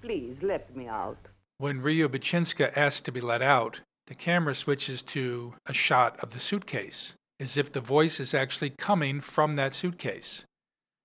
Please, 0.00 0.36
let 0.42 0.74
me 0.76 0.88
out. 0.88 1.18
When 1.58 1.80
Riabouchinska 1.80 2.76
asks 2.76 3.00
to 3.02 3.12
be 3.12 3.20
let 3.20 3.42
out, 3.42 3.80
the 4.08 4.14
camera 4.14 4.54
switches 4.54 5.02
to 5.02 5.54
a 5.66 5.72
shot 5.72 6.18
of 6.20 6.32
the 6.32 6.40
suitcase, 6.40 7.14
as 7.38 7.56
if 7.56 7.70
the 7.70 7.80
voice 7.80 8.18
is 8.18 8.34
actually 8.34 8.70
coming 8.70 9.20
from 9.20 9.54
that 9.56 9.72
suitcase. 9.72 10.42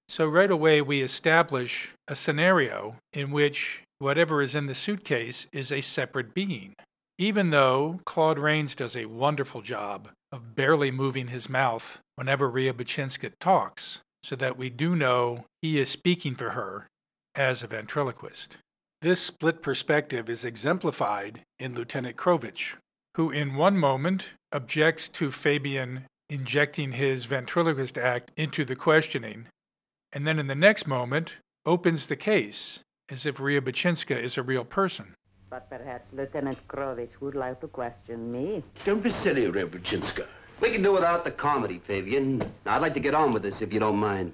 So 0.10 0.26
right 0.26 0.50
away, 0.50 0.82
we 0.82 1.02
establish 1.02 1.94
a 2.08 2.16
scenario 2.16 2.96
in 3.14 3.30
which 3.30 3.84
whatever 4.00 4.42
is 4.42 4.56
in 4.56 4.66
the 4.66 4.76
suitcase 4.76 5.48
is 5.52 5.72
a 5.72 5.82
separate 5.82 6.34
being. 6.34 6.74
Even 7.20 7.50
though 7.50 8.00
Claude 8.06 8.40
Rains 8.40 8.74
does 8.74 8.96
a 8.96 9.06
wonderful 9.06 9.62
job 9.62 10.10
of 10.32 10.56
barely 10.56 10.92
moving 10.92 11.28
his 11.28 11.50
mouth 11.50 12.00
whenever 12.16 12.50
Riabouchinska 12.50 13.34
talks, 13.40 14.02
so 14.24 14.36
that 14.36 14.58
we 14.58 14.70
do 14.70 14.96
know 14.96 15.46
he 15.62 15.80
is 15.80 15.90
speaking 15.90 16.36
for 16.36 16.52
her 16.52 16.88
as 17.36 17.64
a 17.64 17.68
ventriloquist. 17.68 18.58
This 19.02 19.22
split 19.22 19.62
perspective 19.62 20.30
is 20.30 20.44
exemplified 20.44 21.42
in 21.60 21.76
Lieutenant 21.76 22.18
Krovich, 22.18 22.76
who 23.16 23.30
in 23.30 23.56
one 23.56 23.78
moment 23.78 24.26
objects 24.52 25.08
to 25.10 25.32
Fabian 25.32 26.06
injecting 26.30 26.94
his 26.94 27.26
ventriloquist 27.26 27.98
act 27.98 28.32
into 28.36 28.66
the 28.66 28.76
questioning, 28.76 29.48
and 30.12 30.26
then 30.26 30.40
in 30.40 30.48
the 30.48 30.56
next 30.56 30.88
moment 30.88 31.38
opens 31.66 32.08
the 32.08 32.16
case 32.16 32.80
as 33.10 33.26
if 33.26 33.38
Riabouchinska 33.38 34.20
is 34.20 34.38
a 34.38 34.44
real 34.44 34.66
person. 34.66 35.14
But 35.50 35.70
perhaps 35.70 36.12
Lieutenant 36.12 36.58
Krovich 36.68 37.22
would 37.22 37.36
like 37.36 37.62
to 37.62 37.68
question 37.68 38.32
me. 38.32 38.64
Don't 38.84 39.02
be 39.02 39.12
silly, 39.12 39.46
Riabouchinska. 39.46 40.26
We 40.60 40.72
can 40.72 40.82
do 40.82 40.92
without 40.92 41.24
the 41.24 41.32
comedy, 41.32 41.80
Fabian. 41.86 42.40
Now, 42.66 42.76
I'd 42.76 42.82
like 42.82 42.94
to 42.96 43.00
get 43.00 43.14
on 43.14 43.32
with 43.32 43.44
this, 43.44 43.62
if 43.62 43.72
you 43.72 43.80
don't 43.80 43.98
mind. 43.98 44.34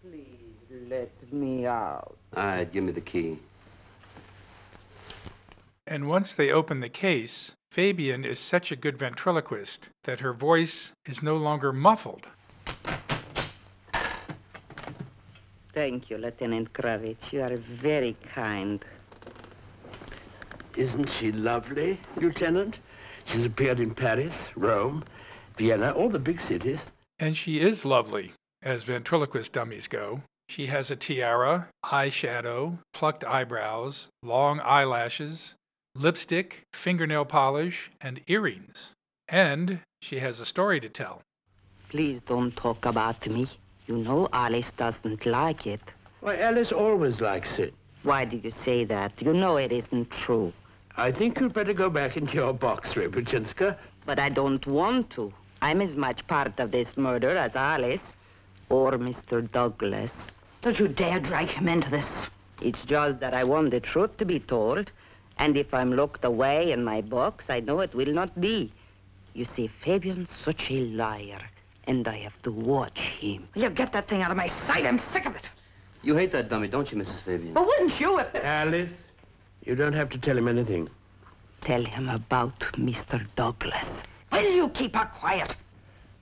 Please 0.00 0.26
let 0.88 1.10
me 1.32 1.66
out. 1.66 2.16
All 2.36 2.44
right, 2.44 2.72
give 2.72 2.84
me 2.84 2.92
the 2.92 3.00
key. 3.00 3.38
And 5.86 6.08
once 6.08 6.34
they 6.34 6.50
open 6.50 6.80
the 6.80 6.88
case, 6.88 7.52
Fabian 7.70 8.24
is 8.24 8.38
such 8.38 8.70
a 8.72 8.76
good 8.76 8.96
ventriloquist 8.96 9.90
that 10.04 10.20
her 10.20 10.32
voice 10.32 10.92
is 11.04 11.22
no 11.22 11.36
longer 11.36 11.72
muffled. 11.72 12.26
Thank 15.74 16.08
you, 16.08 16.16
Lieutenant 16.16 16.72
Kravitz. 16.72 17.32
You 17.32 17.42
are 17.42 17.56
very 17.56 18.16
kind. 18.34 18.84
Isn't 20.76 21.10
she 21.10 21.32
lovely, 21.32 22.00
Lieutenant? 22.16 22.78
She's 23.26 23.44
appeared 23.44 23.80
in 23.80 23.94
Paris, 23.94 24.34
Rome, 24.54 25.04
Vienna, 25.56 25.92
all 25.92 26.08
the 26.08 26.18
big 26.18 26.40
cities. 26.40 26.80
And 27.18 27.36
she 27.36 27.60
is 27.60 27.84
lovely, 27.84 28.32
as 28.62 28.84
ventriloquist 28.84 29.52
dummies 29.52 29.88
go. 29.88 30.22
She 30.48 30.66
has 30.66 30.90
a 30.90 30.96
tiara, 30.96 31.68
eyeshadow, 31.84 32.78
plucked 32.92 33.24
eyebrows, 33.24 34.08
long 34.22 34.60
eyelashes, 34.60 35.54
lipstick, 35.94 36.62
fingernail 36.72 37.24
polish, 37.24 37.90
and 38.00 38.20
earrings. 38.26 38.92
And 39.28 39.80
she 40.00 40.18
has 40.18 40.38
a 40.38 40.46
story 40.46 40.78
to 40.80 40.88
tell. 40.88 41.22
Please 41.88 42.20
don't 42.26 42.54
talk 42.56 42.84
about 42.84 43.26
me. 43.26 43.48
You 43.86 43.96
know 43.96 44.28
Alice 44.32 44.70
doesn't 44.76 45.24
like 45.26 45.66
it. 45.66 45.80
Why, 46.20 46.36
Alice 46.38 46.72
always 46.72 47.20
likes 47.20 47.58
it. 47.58 47.74
Why 48.02 48.24
do 48.24 48.36
you 48.36 48.50
say 48.50 48.84
that? 48.84 49.12
You 49.20 49.32
know 49.32 49.56
it 49.56 49.72
isn't 49.72 50.10
true. 50.10 50.52
I 50.96 51.12
think 51.12 51.40
you'd 51.40 51.54
better 51.54 51.72
go 51.72 51.90
back 51.90 52.16
into 52.16 52.34
your 52.34 52.52
box, 52.52 52.94
Riabouchinska. 52.94 53.76
But 54.04 54.18
I 54.18 54.28
don't 54.28 54.64
want 54.66 55.10
to. 55.10 55.32
I'm 55.62 55.80
as 55.80 55.96
much 55.96 56.26
part 56.26 56.58
of 56.60 56.70
this 56.70 56.96
murder 56.96 57.36
as 57.36 57.56
Alice 57.56 58.14
or 58.68 58.92
Mr. 58.92 59.50
Douglas. 59.50 60.12
Don't 60.62 60.78
you 60.78 60.88
dare 60.88 61.20
drag 61.20 61.48
him 61.48 61.68
into 61.68 61.90
this. 61.90 62.26
It's 62.60 62.84
just 62.84 63.20
that 63.20 63.34
I 63.34 63.44
want 63.44 63.70
the 63.70 63.80
truth 63.80 64.16
to 64.18 64.24
be 64.24 64.40
told. 64.40 64.90
And 65.38 65.56
if 65.56 65.72
I'm 65.74 65.94
locked 65.94 66.24
away 66.24 66.72
in 66.72 66.82
my 66.84 67.00
box, 67.02 67.50
I 67.50 67.60
know 67.60 67.80
it 67.80 67.94
will 67.94 68.12
not 68.12 68.40
be. 68.40 68.72
You 69.34 69.44
see, 69.44 69.66
Fabian's 69.66 70.30
such 70.44 70.70
a 70.70 70.80
liar, 70.80 71.42
and 71.84 72.08
I 72.08 72.16
have 72.18 72.40
to 72.42 72.50
watch 72.50 73.00
him. 73.00 73.46
Will 73.54 73.64
you 73.64 73.70
get 73.70 73.92
that 73.92 74.08
thing 74.08 74.22
out 74.22 74.30
of 74.30 74.36
my 74.36 74.48
sight? 74.48 74.86
I'm 74.86 74.98
sick 74.98 75.26
of 75.26 75.36
it. 75.36 75.48
You 76.02 76.16
hate 76.16 76.32
that 76.32 76.48
dummy, 76.48 76.68
don't 76.68 76.90
you, 76.90 76.96
Mrs. 76.98 77.22
Fabian? 77.22 77.52
But 77.52 77.66
wouldn't 77.66 78.00
you 78.00 78.18
if... 78.18 78.34
Alice, 78.34 78.90
you 79.64 79.74
don't 79.74 79.92
have 79.92 80.08
to 80.10 80.18
tell 80.18 80.38
him 80.38 80.48
anything. 80.48 80.88
Tell 81.60 81.84
him 81.84 82.08
about 82.08 82.58
Mr. 82.76 83.26
Douglas. 83.36 84.02
Will 84.36 84.54
you 84.54 84.68
keep 84.68 84.94
her 84.94 85.06
quiet? 85.06 85.56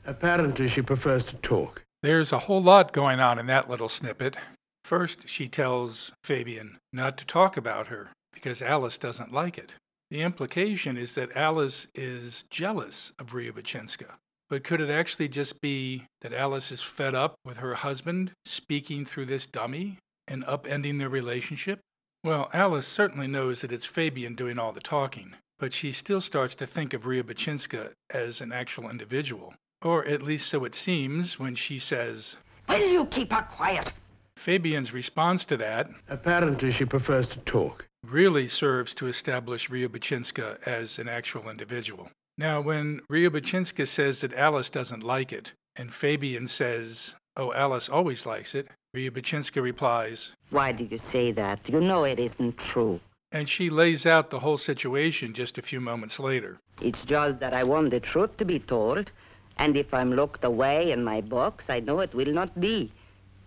Apparently, 0.06 0.68
she 0.68 0.82
prefers 0.82 1.24
to 1.24 1.34
talk. 1.36 1.82
There's 2.00 2.32
a 2.32 2.38
whole 2.38 2.62
lot 2.62 2.92
going 2.92 3.18
on 3.18 3.40
in 3.40 3.46
that 3.48 3.68
little 3.68 3.88
snippet. 3.88 4.36
First, 4.84 5.28
she 5.28 5.48
tells 5.48 6.12
Fabian 6.22 6.78
not 6.92 7.18
to 7.18 7.26
talk 7.26 7.56
about 7.56 7.88
her 7.88 8.10
because 8.32 8.62
Alice 8.62 8.98
doesn't 8.98 9.32
like 9.32 9.58
it. 9.58 9.72
The 10.12 10.20
implication 10.20 10.96
is 10.96 11.16
that 11.16 11.36
Alice 11.36 11.88
is 11.92 12.44
jealous 12.50 13.12
of 13.18 13.32
Riabouchinska. 13.32 14.12
But 14.48 14.62
could 14.62 14.80
it 14.80 14.90
actually 14.90 15.26
just 15.26 15.60
be 15.60 16.04
that 16.20 16.32
Alice 16.32 16.70
is 16.70 16.82
fed 16.82 17.16
up 17.16 17.34
with 17.44 17.56
her 17.56 17.74
husband 17.74 18.30
speaking 18.44 19.04
through 19.04 19.26
this 19.26 19.46
dummy 19.46 19.98
and 20.28 20.44
upending 20.44 21.00
their 21.00 21.08
relationship? 21.08 21.80
Well, 22.22 22.48
Alice 22.52 22.86
certainly 22.86 23.26
knows 23.26 23.62
that 23.62 23.72
it's 23.72 23.86
Fabian 23.86 24.36
doing 24.36 24.58
all 24.58 24.70
the 24.70 24.80
talking, 24.80 25.34
but 25.58 25.72
she 25.72 25.92
still 25.92 26.20
starts 26.20 26.54
to 26.56 26.66
think 26.66 26.94
of 26.94 27.02
Riabouchinska 27.04 27.90
as 28.12 28.40
an 28.40 28.52
actual 28.52 28.90
individual. 28.90 29.54
Or 29.82 30.04
at 30.06 30.22
least 30.22 30.48
so 30.48 30.64
it 30.64 30.74
seems 30.74 31.38
when 31.38 31.54
she 31.54 31.78
says, 31.78 32.36
Will 32.68 32.90
you 32.90 33.04
keep 33.06 33.32
her 33.32 33.42
quiet? 33.42 33.92
Fabian's 34.36 34.92
response 34.92 35.44
to 35.46 35.56
that 35.58 35.90
Apparently, 36.08 36.72
she 36.72 36.84
prefers 36.84 37.28
to 37.28 37.38
talk. 37.40 37.84
really 38.06 38.46
serves 38.48 38.94
to 38.94 39.06
establish 39.06 39.68
Riabouchinska 39.70 40.62
as 40.66 40.98
an 40.98 41.08
actual 41.08 41.48
individual. 41.48 42.10
Now, 42.36 42.60
when 42.60 43.00
Riabouchinska 43.10 43.86
says 43.86 44.20
that 44.22 44.34
Alice 44.34 44.70
doesn't 44.70 45.04
like 45.04 45.32
it, 45.32 45.52
and 45.76 45.92
Fabian 45.92 46.46
says, 46.48 47.14
Oh, 47.36 47.52
Alice 47.52 47.88
always 47.88 48.26
likes 48.26 48.54
it, 48.54 48.68
Riabouchinska 48.96 49.62
replies, 49.62 50.32
Why 50.50 50.72
do 50.72 50.84
you 50.84 50.98
say 50.98 51.30
that? 51.32 51.60
You 51.68 51.80
know 51.80 52.04
it 52.04 52.18
isn't 52.18 52.56
true. 52.58 53.00
And 53.34 53.48
she 53.48 53.68
lays 53.68 54.06
out 54.06 54.30
the 54.30 54.38
whole 54.38 54.58
situation 54.58 55.34
just 55.34 55.58
a 55.58 55.62
few 55.62 55.80
moments 55.80 56.20
later. 56.20 56.60
It's 56.80 57.02
just 57.04 57.40
that 57.40 57.52
I 57.52 57.64
want 57.64 57.90
the 57.90 57.98
truth 57.98 58.36
to 58.36 58.44
be 58.44 58.60
told, 58.60 59.10
and 59.58 59.76
if 59.76 59.92
I'm 59.92 60.14
locked 60.14 60.44
away 60.44 60.92
in 60.92 61.02
my 61.02 61.20
box, 61.20 61.64
I 61.68 61.80
know 61.80 61.98
it 61.98 62.14
will 62.14 62.32
not 62.32 62.60
be. 62.60 62.92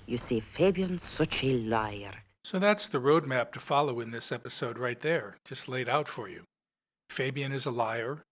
You 0.06 0.18
see, 0.18 0.42
Fabian's 0.42 1.04
such 1.16 1.42
a 1.42 1.54
liar. 1.54 2.12
So 2.44 2.60
that's 2.60 2.90
the 2.90 3.00
roadmap 3.00 3.54
to 3.54 3.62
follow 3.62 4.02
in 4.02 4.12
this 4.12 4.30
episode 4.30 4.78
right 4.78 5.00
there, 5.00 5.38
just 5.46 5.70
laid 5.70 5.88
out 5.88 6.10
for 6.10 6.28
you. 6.28 6.44
Fabian 7.10 7.54
is 7.54 7.66
a 7.66 7.72
liar. 7.72 8.24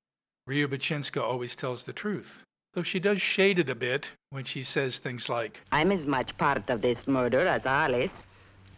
Riabouchinska 0.49 1.21
always 1.21 1.55
tells 1.55 1.85
the 1.85 1.93
truth, 1.93 2.43
though 2.73 2.83
she 2.83 2.99
does 2.99 3.21
shade 3.21 3.59
it 3.59 3.69
a 3.69 3.75
bit 3.75 4.11
when 4.29 4.43
she 4.43 4.61
says 4.61 4.99
things 4.99 5.29
like, 5.29 5.61
I'm 5.71 5.93
as 5.93 6.05
much 6.05 6.37
part 6.37 6.69
of 6.69 6.81
this 6.81 7.07
murder 7.07 7.47
as 7.47 7.65
Alice 7.65 8.27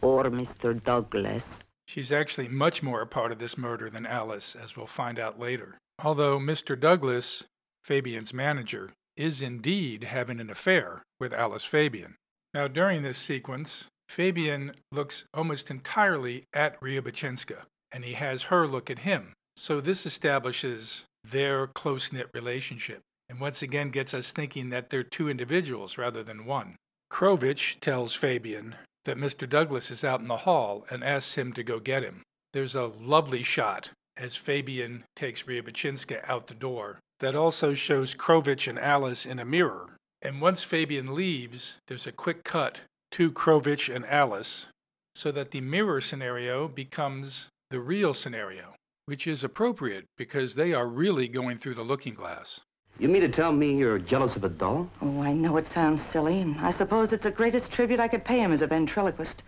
or 0.03 0.25
Mr. 0.25 0.84
Douglas. 0.84 1.43
She's 1.88 2.11
actually 2.11 2.49
much 2.49 2.83
more 2.83 3.01
a 3.01 3.07
part 3.07 3.31
of 3.31 3.39
this 3.39 3.57
murder 3.57 3.89
than 3.89 4.05
Alice, 4.05 4.55
as 4.55 4.75
we'll 4.75 4.88
find 4.88 5.17
out 5.17 5.39
later. 5.39 5.77
Although 6.03 6.38
Mr. 6.38 6.79
Douglas, 6.79 7.45
Fabian's 7.83 8.33
manager, 8.33 8.91
is 9.15 9.41
indeed 9.41 10.03
having 10.03 10.39
an 10.39 10.49
affair 10.49 11.01
with 11.19 11.33
Alice 11.33 11.63
Fabian. 11.63 12.15
Now, 12.53 12.67
during 12.67 13.01
this 13.01 13.17
sequence, 13.17 13.85
Fabian 14.09 14.73
looks 14.91 15.25
almost 15.33 15.71
entirely 15.71 16.43
at 16.53 16.79
Riabouchinska, 16.81 17.63
and 17.91 18.03
he 18.03 18.13
has 18.13 18.43
her 18.43 18.67
look 18.67 18.89
at 18.89 18.99
him. 18.99 19.33
So 19.55 19.81
this 19.81 20.05
establishes 20.05 21.05
their 21.23 21.67
close 21.67 22.11
knit 22.11 22.29
relationship, 22.33 23.01
and 23.29 23.39
once 23.39 23.61
again 23.61 23.89
gets 23.89 24.13
us 24.13 24.31
thinking 24.31 24.69
that 24.69 24.89
they're 24.89 25.03
two 25.03 25.29
individuals 25.29 25.97
rather 25.97 26.23
than 26.23 26.45
one. 26.45 26.75
Krovich 27.11 27.79
tells 27.79 28.13
Fabian 28.13 28.75
that 29.07 29.17
Mr. 29.17 29.49
Douglas 29.49 29.89
is 29.89 30.03
out 30.03 30.19
in 30.19 30.27
the 30.27 30.37
hall 30.37 30.85
and 30.89 31.01
asks 31.01 31.35
him 31.35 31.53
to 31.53 31.63
go 31.63 31.79
get 31.79 32.03
him. 32.03 32.21
There's 32.51 32.75
a 32.75 32.91
lovely 33.01 33.41
shot 33.41 33.89
as 34.17 34.35
Fabian 34.35 35.05
takes 35.15 35.43
Riabouchinska 35.43 36.27
out 36.29 36.47
the 36.47 36.53
door 36.53 36.99
that 37.19 37.33
also 37.33 37.73
shows 37.73 38.15
Krovich 38.15 38.67
and 38.67 38.77
Alice 38.77 39.25
in 39.25 39.39
a 39.39 39.45
mirror. 39.45 39.95
And 40.21 40.41
once 40.41 40.63
Fabian 40.63 41.15
leaves, 41.15 41.77
there's 41.87 42.05
a 42.05 42.11
quick 42.11 42.43
cut 42.43 42.81
to 43.11 43.31
Krovich 43.31 43.93
and 43.93 44.05
Alice 44.05 44.67
so 45.15 45.31
that 45.31 45.51
the 45.51 45.61
mirror 45.61 46.01
scenario 46.01 46.67
becomes 46.67 47.47
the 47.69 47.79
real 47.79 48.13
scenario, 48.13 48.75
which 49.05 49.25
is 49.25 49.43
appropriate 49.43 50.03
because 50.17 50.55
they 50.55 50.73
are 50.73 50.87
really 50.87 51.27
going 51.27 51.57
through 51.57 51.75
the 51.75 51.81
looking 51.81 52.13
glass. 52.13 52.59
You 52.99 53.07
mean 53.09 53.21
to 53.21 53.29
tell 53.29 53.51
me 53.51 53.75
you're 53.75 53.99
jealous 53.99 54.35
of 54.35 54.43
a 54.43 54.49
doll? 54.49 54.89
Oh, 55.01 55.21
I 55.21 55.31
know 55.31 55.57
it 55.57 55.67
sounds 55.67 56.01
silly, 56.01 56.41
and 56.41 56.59
I 56.59 56.71
suppose 56.71 57.13
it's 57.13 57.23
the 57.23 57.31
greatest 57.31 57.71
tribute 57.71 57.99
I 57.99 58.07
could 58.07 58.25
pay 58.25 58.39
him 58.39 58.51
as 58.51 58.63
a 58.63 58.67
ventriloquist. 58.67 59.43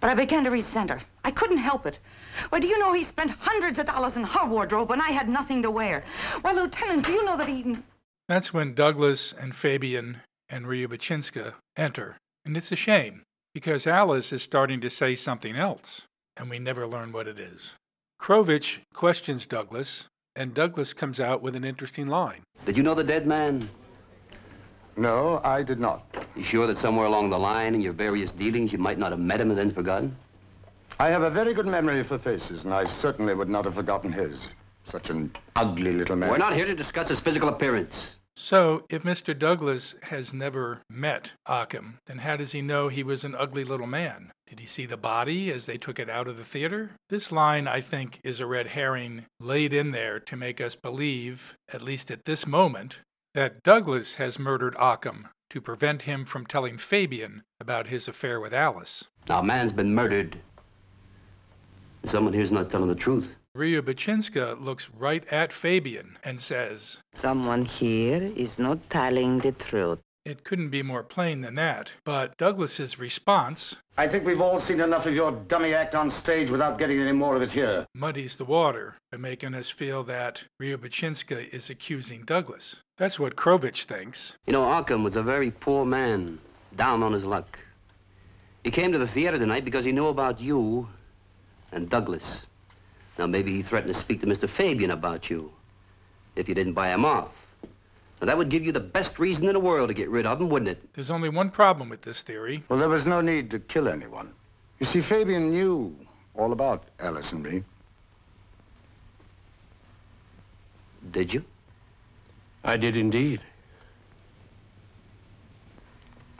But 0.00 0.10
I 0.10 0.14
began 0.14 0.44
to 0.44 0.50
resent 0.50 0.90
her. 0.90 1.00
I 1.24 1.30
couldn't 1.30 1.58
help 1.58 1.84
it. 1.84 1.98
Why, 2.48 2.60
do 2.60 2.66
you 2.66 2.78
know 2.78 2.92
he 2.92 3.04
spent 3.04 3.30
hundreds 3.30 3.78
of 3.78 3.86
dollars 3.86 4.16
in 4.16 4.24
her 4.24 4.46
wardrobe 4.46 4.88
when 4.88 5.00
I 5.00 5.10
had 5.10 5.28
nothing 5.28 5.62
to 5.62 5.70
wear? 5.70 6.04
Why, 6.40 6.52
Lieutenant, 6.52 7.04
do 7.04 7.12
you 7.12 7.24
know 7.24 7.36
that 7.36 7.48
he... 7.48 7.76
That's 8.28 8.54
when 8.54 8.74
Douglas 8.74 9.34
and 9.34 9.54
Fabian 9.54 10.20
and 10.48 10.64
Riabouchinska 10.64 11.54
enter. 11.76 12.16
And 12.46 12.56
it's 12.56 12.72
a 12.72 12.76
shame 12.76 13.22
because 13.52 13.86
Alice 13.86 14.32
is 14.32 14.42
starting 14.42 14.80
to 14.80 14.90
say 14.90 15.14
something 15.14 15.54
else, 15.54 16.02
and 16.36 16.48
we 16.48 16.58
never 16.58 16.86
learn 16.86 17.12
what 17.12 17.28
it 17.28 17.38
is. 17.38 17.74
Krovich 18.20 18.80
questions 18.94 19.46
Douglas, 19.46 20.06
and 20.36 20.52
Douglas 20.52 20.92
comes 20.92 21.20
out 21.20 21.42
with 21.42 21.54
an 21.54 21.64
interesting 21.64 22.08
line. 22.08 22.42
Did 22.66 22.76
you 22.76 22.82
know 22.82 22.94
the 22.94 23.04
dead 23.04 23.26
man? 23.26 23.68
No, 24.96 25.40
I 25.44 25.62
did 25.62 25.78
not. 25.78 26.04
You 26.36 26.44
sure 26.44 26.66
that 26.66 26.78
somewhere 26.78 27.06
along 27.06 27.30
the 27.30 27.38
line 27.38 27.74
in 27.74 27.80
your 27.80 27.92
various 27.92 28.32
dealings 28.32 28.72
you 28.72 28.78
might 28.78 28.98
not 28.98 29.12
have 29.12 29.20
met 29.20 29.40
him 29.40 29.50
and 29.50 29.58
then 29.58 29.72
forgotten? 29.72 30.16
I 30.98 31.08
have 31.08 31.22
a 31.22 31.30
very 31.30 31.54
good 31.54 31.66
memory 31.66 32.04
for 32.04 32.18
faces, 32.18 32.64
and 32.64 32.72
I 32.72 32.84
certainly 33.00 33.34
would 33.34 33.48
not 33.48 33.64
have 33.64 33.74
forgotten 33.74 34.12
his. 34.12 34.48
Such 34.84 35.10
an 35.10 35.32
ugly 35.56 35.92
little 35.92 36.16
man. 36.16 36.30
We're 36.30 36.38
not 36.38 36.54
here 36.54 36.66
to 36.66 36.74
discuss 36.74 37.08
his 37.08 37.20
physical 37.20 37.48
appearance. 37.48 37.94
So, 38.36 38.84
if 38.90 39.04
Mr. 39.04 39.38
Douglas 39.38 39.94
has 40.04 40.34
never 40.34 40.82
met 40.90 41.34
Occam, 41.46 41.98
then 42.06 42.18
how 42.18 42.36
does 42.36 42.52
he 42.52 42.62
know 42.62 42.88
he 42.88 43.04
was 43.04 43.24
an 43.24 43.34
ugly 43.34 43.62
little 43.62 43.86
man? 43.86 44.32
Did 44.48 44.58
he 44.58 44.66
see 44.66 44.86
the 44.86 44.96
body 44.96 45.52
as 45.52 45.66
they 45.66 45.78
took 45.78 45.98
it 45.98 46.10
out 46.10 46.26
of 46.26 46.36
the 46.36 46.44
theater? 46.44 46.92
This 47.08 47.30
line, 47.30 47.68
I 47.68 47.80
think, 47.80 48.20
is 48.24 48.40
a 48.40 48.46
red 48.46 48.68
herring 48.68 49.26
laid 49.38 49.72
in 49.72 49.92
there 49.92 50.18
to 50.20 50.36
make 50.36 50.60
us 50.60 50.74
believe, 50.74 51.54
at 51.72 51.80
least 51.80 52.10
at 52.10 52.24
this 52.24 52.46
moment, 52.46 52.98
that 53.34 53.62
Douglas 53.62 54.16
has 54.16 54.38
murdered 54.38 54.76
Occam 54.78 55.28
to 55.50 55.60
prevent 55.60 56.02
him 56.02 56.24
from 56.24 56.46
telling 56.46 56.76
Fabian 56.76 57.44
about 57.60 57.86
his 57.86 58.08
affair 58.08 58.40
with 58.40 58.52
Alice. 58.52 59.04
Now, 59.28 59.38
a 59.38 59.44
man's 59.44 59.72
been 59.72 59.94
murdered. 59.94 60.36
Someone 62.04 62.32
here's 62.32 62.52
not 62.52 62.70
telling 62.70 62.88
the 62.88 62.94
truth. 62.94 63.28
Riabouchinska 63.56 64.60
looks 64.60 64.90
right 64.90 65.24
at 65.28 65.52
Fabian 65.52 66.18
and 66.24 66.40
says, 66.40 66.98
Someone 67.12 67.64
here 67.64 68.22
is 68.36 68.58
not 68.58 68.90
telling 68.90 69.38
the 69.38 69.52
truth. 69.52 70.00
It 70.24 70.42
couldn't 70.42 70.70
be 70.70 70.82
more 70.82 71.04
plain 71.04 71.42
than 71.42 71.54
that. 71.54 71.92
But 72.04 72.36
Douglas's 72.36 72.98
response 72.98 73.76
I 73.96 74.08
think 74.08 74.24
we've 74.24 74.40
all 74.40 74.60
seen 74.60 74.80
enough 74.80 75.06
of 75.06 75.14
your 75.14 75.30
dummy 75.30 75.72
act 75.72 75.94
on 75.94 76.10
stage 76.10 76.50
without 76.50 76.78
getting 76.80 76.98
any 76.98 77.12
more 77.12 77.36
of 77.36 77.42
it 77.42 77.52
here. 77.52 77.86
muddies 77.94 78.36
the 78.36 78.44
water 78.44 78.96
by 79.12 79.18
making 79.18 79.54
us 79.54 79.70
feel 79.70 80.02
that 80.04 80.44
Riabouchinska 80.60 81.48
is 81.54 81.70
accusing 81.70 82.24
Douglas. 82.24 82.80
That's 82.96 83.20
what 83.20 83.36
Krovich 83.36 83.84
thinks. 83.84 84.36
You 84.46 84.52
know, 84.52 84.64
Occam 84.64 85.04
was 85.04 85.14
a 85.14 85.22
very 85.22 85.52
poor 85.52 85.84
man, 85.84 86.40
down 86.74 87.04
on 87.04 87.12
his 87.12 87.24
luck. 87.24 87.56
He 88.64 88.72
came 88.72 88.90
to 88.90 88.98
the 88.98 89.06
theater 89.06 89.38
tonight 89.38 89.64
because 89.64 89.84
he 89.84 89.92
knew 89.92 90.08
about 90.08 90.40
you 90.40 90.88
and 91.70 91.88
Douglas. 91.88 92.46
Now, 93.18 93.26
maybe 93.26 93.52
he 93.52 93.62
threatened 93.62 93.94
to 93.94 94.00
speak 94.00 94.20
to 94.20 94.26
Mr. 94.26 94.48
Fabian 94.48 94.90
about 94.90 95.30
you 95.30 95.52
if 96.36 96.48
you 96.48 96.54
didn't 96.54 96.72
buy 96.72 96.92
him 96.92 97.04
off. 97.04 97.30
Now, 98.20 98.26
that 98.26 98.38
would 98.38 98.48
give 98.48 98.64
you 98.64 98.72
the 98.72 98.80
best 98.80 99.18
reason 99.18 99.46
in 99.46 99.52
the 99.52 99.60
world 99.60 99.88
to 99.88 99.94
get 99.94 100.08
rid 100.08 100.26
of 100.26 100.40
him, 100.40 100.48
wouldn't 100.48 100.70
it? 100.70 100.92
There's 100.94 101.10
only 101.10 101.28
one 101.28 101.50
problem 101.50 101.88
with 101.88 102.02
this 102.02 102.22
theory. 102.22 102.64
Well, 102.68 102.78
there 102.78 102.88
was 102.88 103.06
no 103.06 103.20
need 103.20 103.50
to 103.50 103.58
kill 103.58 103.88
anyone. 103.88 104.32
You 104.80 104.86
see, 104.86 105.00
Fabian 105.00 105.50
knew 105.50 105.96
all 106.34 106.52
about 106.52 106.84
Alice 106.98 107.30
and 107.32 107.42
me. 107.42 107.62
Did 111.10 111.32
you? 111.34 111.44
I 112.64 112.76
did 112.76 112.96
indeed. 112.96 113.40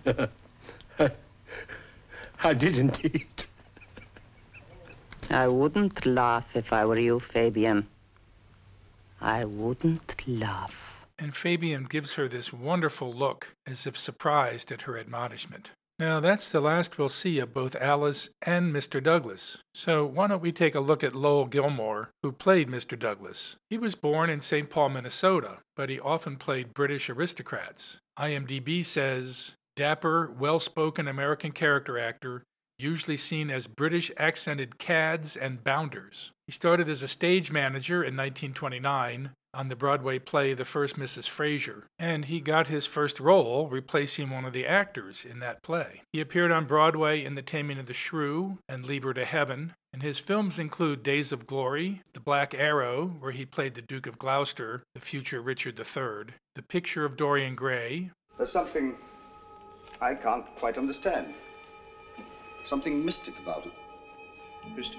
I 2.42 2.54
did 2.54 2.76
indeed. 2.78 3.43
I 5.34 5.48
wouldn't 5.48 6.06
laugh 6.06 6.46
if 6.54 6.72
I 6.72 6.84
were 6.84 6.98
you, 6.98 7.18
Fabian. 7.18 7.88
I 9.20 9.44
wouldn't 9.44 10.14
laugh. 10.28 10.74
And 11.18 11.34
Fabian 11.34 11.84
gives 11.84 12.14
her 12.14 12.28
this 12.28 12.52
wonderful 12.52 13.12
look, 13.12 13.48
as 13.66 13.84
if 13.84 13.98
surprised 13.98 14.70
at 14.70 14.82
her 14.82 14.96
admonishment. 14.96 15.72
Now, 15.98 16.20
that's 16.20 16.52
the 16.52 16.60
last 16.60 16.98
we'll 16.98 17.08
see 17.08 17.40
of 17.40 17.52
both 17.52 17.74
Alice 17.76 18.30
and 18.42 18.72
Mr. 18.72 19.02
Douglas. 19.02 19.58
So, 19.74 20.06
why 20.06 20.28
don't 20.28 20.42
we 20.42 20.52
take 20.52 20.76
a 20.76 20.80
look 20.80 21.02
at 21.02 21.16
Lowell 21.16 21.46
Gilmore, 21.46 22.10
who 22.22 22.30
played 22.30 22.68
Mr. 22.68 22.96
Douglas? 22.96 23.56
He 23.70 23.78
was 23.78 23.96
born 23.96 24.30
in 24.30 24.40
St. 24.40 24.70
Paul, 24.70 24.90
Minnesota, 24.90 25.58
but 25.74 25.90
he 25.90 25.98
often 25.98 26.36
played 26.36 26.74
British 26.74 27.10
aristocrats. 27.10 27.98
IMDb 28.16 28.84
says 28.84 29.52
dapper, 29.74 30.32
well 30.38 30.60
spoken 30.60 31.08
American 31.08 31.50
character 31.50 31.98
actor, 31.98 32.44
usually 32.84 33.16
seen 33.16 33.50
as 33.50 33.66
British 33.66 34.12
accented 34.18 34.78
cads 34.78 35.36
and 35.36 35.64
bounders. 35.64 36.32
He 36.46 36.52
started 36.52 36.88
as 36.88 37.02
a 37.02 37.08
stage 37.08 37.50
manager 37.50 37.96
in 37.96 38.14
1929 38.14 39.30
on 39.54 39.68
the 39.68 39.76
Broadway 39.76 40.18
play 40.18 40.52
The 40.52 40.64
First 40.64 40.96
Mrs. 40.96 41.28
Fraser, 41.28 41.86
and 41.98 42.26
he 42.26 42.40
got 42.40 42.66
his 42.68 42.86
first 42.86 43.18
role 43.20 43.68
replacing 43.68 44.28
one 44.28 44.44
of 44.44 44.52
the 44.52 44.66
actors 44.66 45.24
in 45.24 45.38
that 45.40 45.62
play. 45.62 46.02
He 46.12 46.20
appeared 46.20 46.52
on 46.52 46.66
Broadway 46.66 47.24
in 47.24 47.36
The 47.36 47.42
Taming 47.42 47.78
of 47.78 47.86
the 47.86 47.94
Shrew 47.94 48.58
and 48.68 48.84
Leave 48.84 49.04
Her 49.04 49.14
to 49.14 49.24
Heaven, 49.24 49.72
and 49.92 50.02
his 50.02 50.18
films 50.18 50.58
include 50.58 51.02
Days 51.02 51.32
of 51.32 51.46
Glory, 51.46 52.02
The 52.12 52.20
Black 52.20 52.52
Arrow, 52.52 53.14
where 53.20 53.32
he 53.32 53.46
played 53.46 53.74
the 53.74 53.82
Duke 53.82 54.06
of 54.06 54.18
Gloucester, 54.18 54.82
the 54.94 55.00
future 55.00 55.40
Richard 55.40 55.78
III, 55.78 56.34
The 56.54 56.62
Picture 56.68 57.04
of 57.04 57.16
Dorian 57.16 57.54
Gray. 57.54 58.10
There's 58.36 58.52
something 58.52 58.96
I 60.00 60.14
can't 60.14 60.44
quite 60.56 60.76
understand. 60.76 61.32
Something 62.68 63.04
mystic 63.04 63.38
about 63.40 63.66
it. 63.66 63.72
Mystic? 64.76 64.98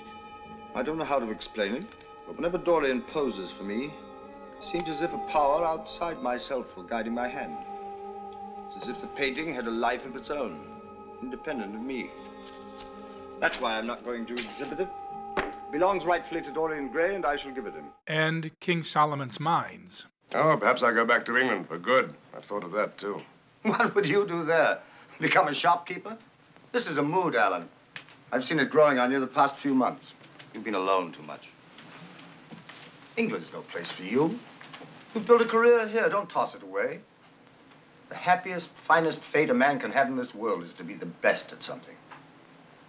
I 0.76 0.84
don't 0.84 0.98
know 0.98 1.06
how 1.06 1.20
to 1.20 1.32
explain 1.32 1.74
it, 1.74 1.86
but 2.28 2.36
whenever 2.36 2.58
Dorian 2.58 3.02
poses 3.02 3.50
for 3.58 3.64
me, 3.64 3.94
it 4.60 4.66
seems 4.72 4.90
as 4.90 5.02
if 5.02 5.12
a 5.12 5.32
power 5.32 5.66
outside 5.66 6.22
myself 6.22 6.66
were 6.78 6.84
guiding 6.84 7.14
my 7.14 7.28
hand. 7.28 7.58
It's 8.68 8.84
as 8.84 8.90
if 8.90 9.02
the 9.02 9.08
painting 9.08 9.54
had 9.54 9.68
a 9.68 9.72
life 9.72 10.06
of 10.06 10.16
its 10.16 10.30
own, 10.30 10.60
independent 11.22 11.76
of 11.76 11.82
me. 11.82 12.12
That's 13.40 13.60
why 13.60 13.78
I'm 13.78 13.88
not 13.88 14.06
going 14.06 14.26
to 14.28 14.34
exhibit 14.34 14.82
it. 14.82 14.90
It 15.38 15.72
belongs 15.72 16.06
rightfully 16.06 16.42
to 16.42 16.54
Dorian 16.54 16.90
Gray, 16.90 17.16
and 17.16 17.26
I 17.26 17.38
shall 17.38 17.52
give 17.52 17.66
it 17.66 17.74
him. 17.74 17.86
And 18.08 18.52
King 18.60 18.84
Solomon's 18.84 19.40
Mines. 19.40 20.06
Oh, 20.34 20.56
perhaps 20.58 20.84
I'll 20.84 20.94
go 20.94 21.06
back 21.06 21.26
to 21.26 21.38
England 21.38 21.68
for 21.68 21.78
good. 21.78 22.14
I've 22.36 22.46
thought 22.46 22.64
of 22.64 22.72
that, 22.74 22.98
too. 22.98 23.22
What 23.64 23.96
would 23.96 24.08
you 24.08 24.28
do 24.28 24.44
there? 24.46 24.80
Become 25.20 25.48
a 25.48 25.54
shopkeeper? 25.54 26.18
This 26.76 26.88
is 26.88 26.98
a 26.98 27.02
mood, 27.02 27.38
Alan. 27.38 27.70
I've 28.34 28.44
seen 28.44 28.60
it 28.60 28.70
growing 28.70 29.00
on 29.00 29.10
you 29.10 29.22
the 29.22 29.28
past 29.28 29.56
few 29.56 29.74
months. 29.74 30.12
You've 30.54 30.66
been 30.66 30.76
alone 30.76 31.14
too 31.14 31.24
much. 31.24 31.48
England's 33.16 33.54
no 33.54 33.62
place 33.62 33.90
for 33.90 34.04
you. 34.04 34.38
You've 35.14 35.26
built 35.26 35.42
a 35.42 35.46
career 35.46 35.88
here. 35.88 36.10
Don't 36.10 36.30
toss 36.30 36.54
it 36.54 36.64
away. 36.64 37.00
The 38.10 38.16
happiest, 38.16 38.72
finest 38.86 39.22
fate 39.24 39.50
a 39.50 39.54
man 39.54 39.80
can 39.80 39.90
have 39.94 40.10
in 40.10 40.18
this 40.18 40.36
world 40.36 40.64
is 40.64 40.74
to 40.74 40.84
be 40.84 40.96
the 40.96 41.06
best 41.06 41.54
at 41.54 41.64
something. 41.64 41.96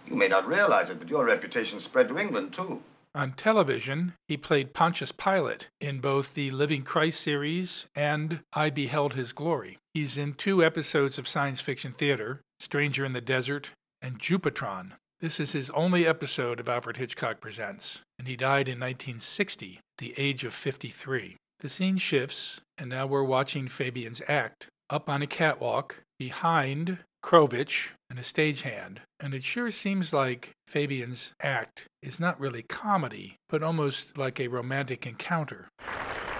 You 0.05 0.17
may 0.17 0.27
not 0.27 0.45
realize 0.45 0.89
it, 0.89 0.99
but 0.99 1.07
your 1.07 1.23
reputation 1.23 1.79
spread 1.79 2.09
to 2.09 2.17
England, 2.17 2.55
too. 2.55 2.81
On 3.15 3.31
television, 3.31 4.15
he 4.27 4.35
played 4.35 4.73
Pontius 4.73 5.13
Pilate 5.13 5.69
in 5.79 6.01
both 6.01 6.33
the 6.33 6.51
Living 6.51 6.83
Christ 6.83 7.21
series 7.21 7.85
and 7.95 8.41
I 8.51 8.69
Beheld 8.69 9.13
His 9.13 9.31
Glory. 9.31 9.77
He's 9.93 10.17
in 10.17 10.33
two 10.33 10.61
episodes 10.61 11.17
of 11.17 11.25
science 11.25 11.61
fiction 11.61 11.93
theater 11.93 12.41
Stranger 12.59 13.05
in 13.05 13.13
the 13.13 13.21
Desert 13.21 13.69
and 14.01 14.19
Jupitron. 14.19 14.93
This 15.19 15.39
is 15.39 15.53
his 15.53 15.69
only 15.71 16.05
episode 16.05 16.59
of 16.59 16.69
Alfred 16.69 16.97
Hitchcock 16.97 17.41
Presents, 17.41 18.01
and 18.19 18.27
he 18.27 18.35
died 18.35 18.67
in 18.67 18.79
1960, 18.79 19.79
the 19.97 20.13
age 20.17 20.43
of 20.43 20.53
53. 20.53 21.37
The 21.59 21.69
scene 21.69 21.97
shifts, 21.97 22.61
and 22.77 22.89
now 22.89 23.07
we're 23.07 23.23
watching 23.23 23.67
Fabian's 23.67 24.21
act 24.27 24.67
up 24.89 25.09
on 25.09 25.21
a 25.21 25.27
catwalk 25.27 26.03
behind 26.19 26.99
Krovich 27.23 27.89
and 28.09 28.19
a 28.19 28.21
stagehand. 28.21 28.99
And 29.19 29.33
it 29.33 29.43
sure 29.43 29.71
seems 29.71 30.13
like 30.13 30.51
Fabian's 30.67 31.33
act 31.41 31.87
is 32.01 32.19
not 32.19 32.39
really 32.39 32.61
comedy, 32.61 33.37
but 33.49 33.63
almost 33.63 34.17
like 34.17 34.39
a 34.39 34.47
romantic 34.47 35.07
encounter. 35.07 35.69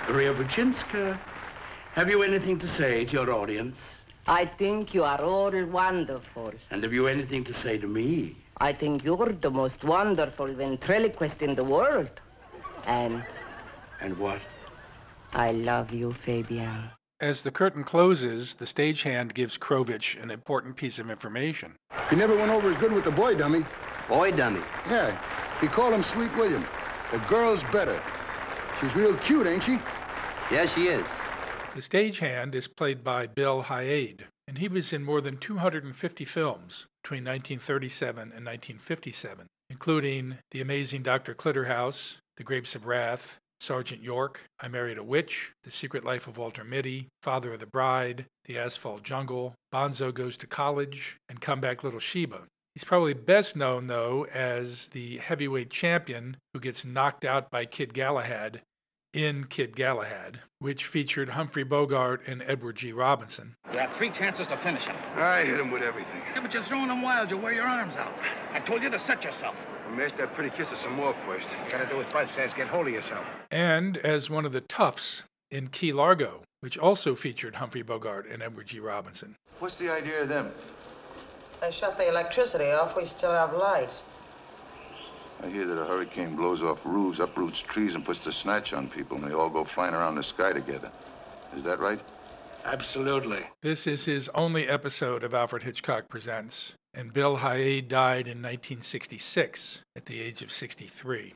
Riabouchinska, 0.06 1.20
have 1.94 2.10
you 2.10 2.22
anything 2.22 2.60
to 2.60 2.68
say 2.68 3.06
to 3.06 3.12
your 3.12 3.34
audience? 3.34 3.78
I 4.28 4.46
think 4.46 4.94
you 4.94 5.06
are 5.06 5.22
all 5.22 5.54
wonderful. 5.66 6.52
And 6.70 6.84
have 6.84 6.92
you 6.92 7.08
anything 7.08 7.46
to 7.46 7.54
say 7.54 7.78
to 7.78 7.88
me? 7.88 8.36
I 8.58 8.74
think 8.74 9.06
you're 9.06 9.32
the 9.32 9.50
most 9.50 9.86
wonderful 9.86 10.48
ventriloquist 10.48 11.42
in 11.42 11.56
the 11.56 11.64
world. 11.64 12.12
And 12.86 13.24
And 14.02 14.18
what? 14.18 14.42
I 15.34 15.52
love 15.52 15.94
you, 15.94 16.14
Fabian. 16.26 16.90
As 17.22 17.44
the 17.44 17.52
curtain 17.52 17.84
closes, 17.84 18.56
the 18.56 18.66
stagehand 18.66 19.34
gives 19.34 19.58
Krovich 19.58 20.22
an 20.22 20.30
important 20.30 20.76
piece 20.76 21.00
of 21.00 21.10
information. 21.10 21.76
He 22.10 22.16
never 22.16 22.36
went 22.36 22.52
over 22.52 22.70
as 22.70 22.78
good 22.78 22.92
with 22.92 23.06
the 23.06 23.12
boy 23.12 23.36
dummy. 23.36 23.66
Boy 24.10 24.32
dummy? 24.32 24.62
Yeah. 24.90 25.18
He 25.62 25.68
called 25.68 25.94
him 25.94 26.04
Sweet 26.04 26.36
William. 26.36 26.66
The 27.12 27.20
girl's 27.30 27.64
better. 27.72 28.02
She's 28.80 28.94
real 28.94 29.18
cute, 29.18 29.48
ain't 29.48 29.64
she? 29.64 29.80
Yes, 30.52 30.72
she 30.74 30.90
is. 30.90 31.06
The 31.76 31.82
stagehand 31.82 32.56
is 32.56 32.68
played 32.68 33.04
by 33.04 33.28
Bill 33.28 33.64
Haade, 33.64 34.22
and 34.48 34.58
he 34.58 34.68
was 34.68 34.94
in 34.94 35.04
more 35.04 35.22
than 35.22 35.38
250 35.38 36.26
films 36.26 36.88
between 37.04 37.24
1937 37.24 38.22
and 38.22 38.46
1957, 38.46 39.48
including 39.70 40.38
The 40.52 40.62
Amazing 40.62 41.04
Dr. 41.04 41.36
Clitterhouse, 41.36 42.18
The 42.38 42.44
Grapes 42.44 42.76
of 42.76 42.86
Wrath, 42.86 43.38
Sergeant 43.60 44.02
York, 44.02 44.42
I 44.60 44.68
Married 44.68 44.98
a 44.98 45.04
Witch, 45.04 45.54
The 45.64 45.72
Secret 45.72 46.04
Life 46.04 46.28
of 46.28 46.38
Walter 46.38 46.64
Mitty, 46.64 47.08
Father 47.22 47.54
of 47.54 47.60
the 47.60 47.66
Bride, 47.66 48.26
The 48.46 48.58
Asphalt 48.58 49.04
Jungle, 49.04 49.54
Bonzo 49.74 50.14
Goes 50.14 50.38
to 50.38 50.48
College, 50.48 51.18
and 51.30 51.42
Come 51.42 51.60
Back 51.60 51.84
Little 51.84 52.00
Sheba. 52.00 52.44
He's 52.76 52.84
probably 52.84 53.16
best 53.16 53.56
known, 53.56 53.88
though, 53.88 54.28
as 54.32 54.90
the 54.90 55.18
heavyweight 55.18 55.72
champion 55.72 56.38
who 56.54 56.60
gets 56.60 56.86
knocked 56.86 57.26
out 57.26 57.50
by 57.50 57.66
Kid 57.66 57.94
Galahad 57.94 58.62
in 59.14 59.46
Kid 59.46 59.76
Galahad, 59.76 60.42
which 60.60 60.86
featured 60.86 61.30
Humphrey 61.30 61.64
Bogart 61.64 62.22
and 62.28 62.44
Edward 62.46 62.78
G. 62.78 62.92
Robinson. 62.92 63.56
You 63.72 63.80
had 63.80 63.96
three 63.96 64.10
chances 64.10 64.48
to 64.48 64.58
finish 64.58 64.84
him. 64.86 64.96
I 65.16 65.44
hit 65.44 65.60
him 65.60 65.72
with 65.72 65.82
everything. 65.82 66.22
Yeah, 66.34 66.42
but 66.42 66.54
you're 66.54 66.64
throwing 66.64 66.88
them 66.88 67.02
wild. 67.02 67.32
You 67.32 67.38
wear 67.38 67.54
your 67.54 67.66
arms 67.66 67.96
out. 67.96 68.14
I 68.54 68.60
told 68.60 68.84
you 68.84 68.90
to 68.90 69.00
set 69.00 69.24
yourself. 69.24 69.56
Well, 69.88 69.96
mash 69.96 70.14
that 70.14 70.34
pretty 70.34 70.56
kisser 70.56 70.76
some 70.76 70.94
more 70.94 71.16
first. 71.26 71.50
You 71.52 71.72
gotta 71.72 71.90
do 71.90 71.98
what 71.98 72.12
Bud 72.12 72.30
says. 72.30 72.54
Get 72.54 72.68
hold 72.68 72.88
of 72.88 72.94
yourself. 72.94 73.26
And 73.52 73.98
as 73.98 74.30
one 74.30 74.46
of 74.46 74.52
the 74.52 74.62
toughs 74.62 75.24
in 75.50 75.68
Key 75.70 75.94
Largo, 75.94 76.44
which 76.62 76.78
also 76.78 77.16
featured 77.16 77.56
Humphrey 77.56 77.82
Bogart 77.82 78.28
and 78.30 78.44
Edward 78.44 78.68
G. 78.68 78.80
Robinson. 78.80 79.36
What's 79.60 79.78
the 79.78 79.92
idea 79.92 80.22
of 80.22 80.30
them? 80.30 80.52
They 81.62 81.72
shut 81.72 81.98
the 81.98 82.08
electricity 82.08 82.72
off. 82.72 82.96
We 82.96 83.06
still 83.06 83.32
have 83.32 83.54
light. 83.54 83.90
I 85.44 85.50
hear 85.50 85.66
that 85.66 85.82
a 85.82 85.86
hurricane 85.86 86.36
blows 86.36 86.64
off 86.64 86.86
roofs, 86.86 87.20
uproots 87.20 87.60
trees, 87.60 87.96
and 87.96 88.04
puts 88.04 88.24
the 88.24 88.32
snatch 88.32 88.74
on 88.74 88.90
people, 88.90 89.18
and 89.18 89.26
they 89.26 89.34
all 89.34 89.50
go 89.50 89.64
flying 89.64 89.94
around 89.94 90.16
the 90.16 90.24
sky 90.24 90.52
together. 90.52 90.92
Is 91.56 91.64
that 91.64 91.80
right? 91.80 92.00
Absolutely. 92.66 93.44
This 93.62 93.88
is 93.88 94.06
his 94.06 94.30
only 94.36 94.68
episode 94.68 95.24
of 95.24 95.34
Alfred 95.34 95.64
Hitchcock 95.64 96.10
Presents, 96.10 96.74
and 96.94 97.14
Bill 97.14 97.38
Haade 97.38 97.88
died 97.88 98.28
in 98.28 98.42
1966 98.42 99.82
at 99.96 100.06
the 100.06 100.20
age 100.20 100.42
of 100.42 100.52
63. 100.52 101.34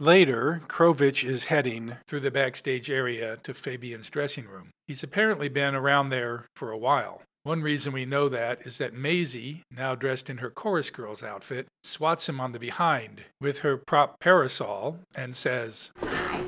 Later, 0.00 0.60
Krovich 0.66 1.24
is 1.24 1.44
heading 1.44 1.96
through 2.06 2.20
the 2.20 2.30
backstage 2.30 2.90
area 2.90 3.38
to 3.44 3.54
Fabian's 3.54 4.10
dressing 4.10 4.46
room. 4.46 4.70
He's 4.86 5.02
apparently 5.02 5.48
been 5.48 5.74
around 5.74 6.08
there 6.08 6.46
for 6.54 6.70
a 6.70 6.78
while. 6.78 7.22
One 7.46 7.62
reason 7.62 7.92
we 7.92 8.06
know 8.06 8.28
that 8.30 8.66
is 8.66 8.78
that 8.78 8.92
Maisie, 8.92 9.62
now 9.70 9.94
dressed 9.94 10.28
in 10.28 10.38
her 10.38 10.50
chorus 10.50 10.90
girl's 10.90 11.22
outfit, 11.22 11.68
swats 11.84 12.28
him 12.28 12.40
on 12.40 12.50
the 12.50 12.58
behind 12.58 13.22
with 13.40 13.60
her 13.60 13.76
prop 13.76 14.18
parasol 14.18 14.98
and 15.14 15.36
says, 15.36 15.92
Hi. 16.00 16.42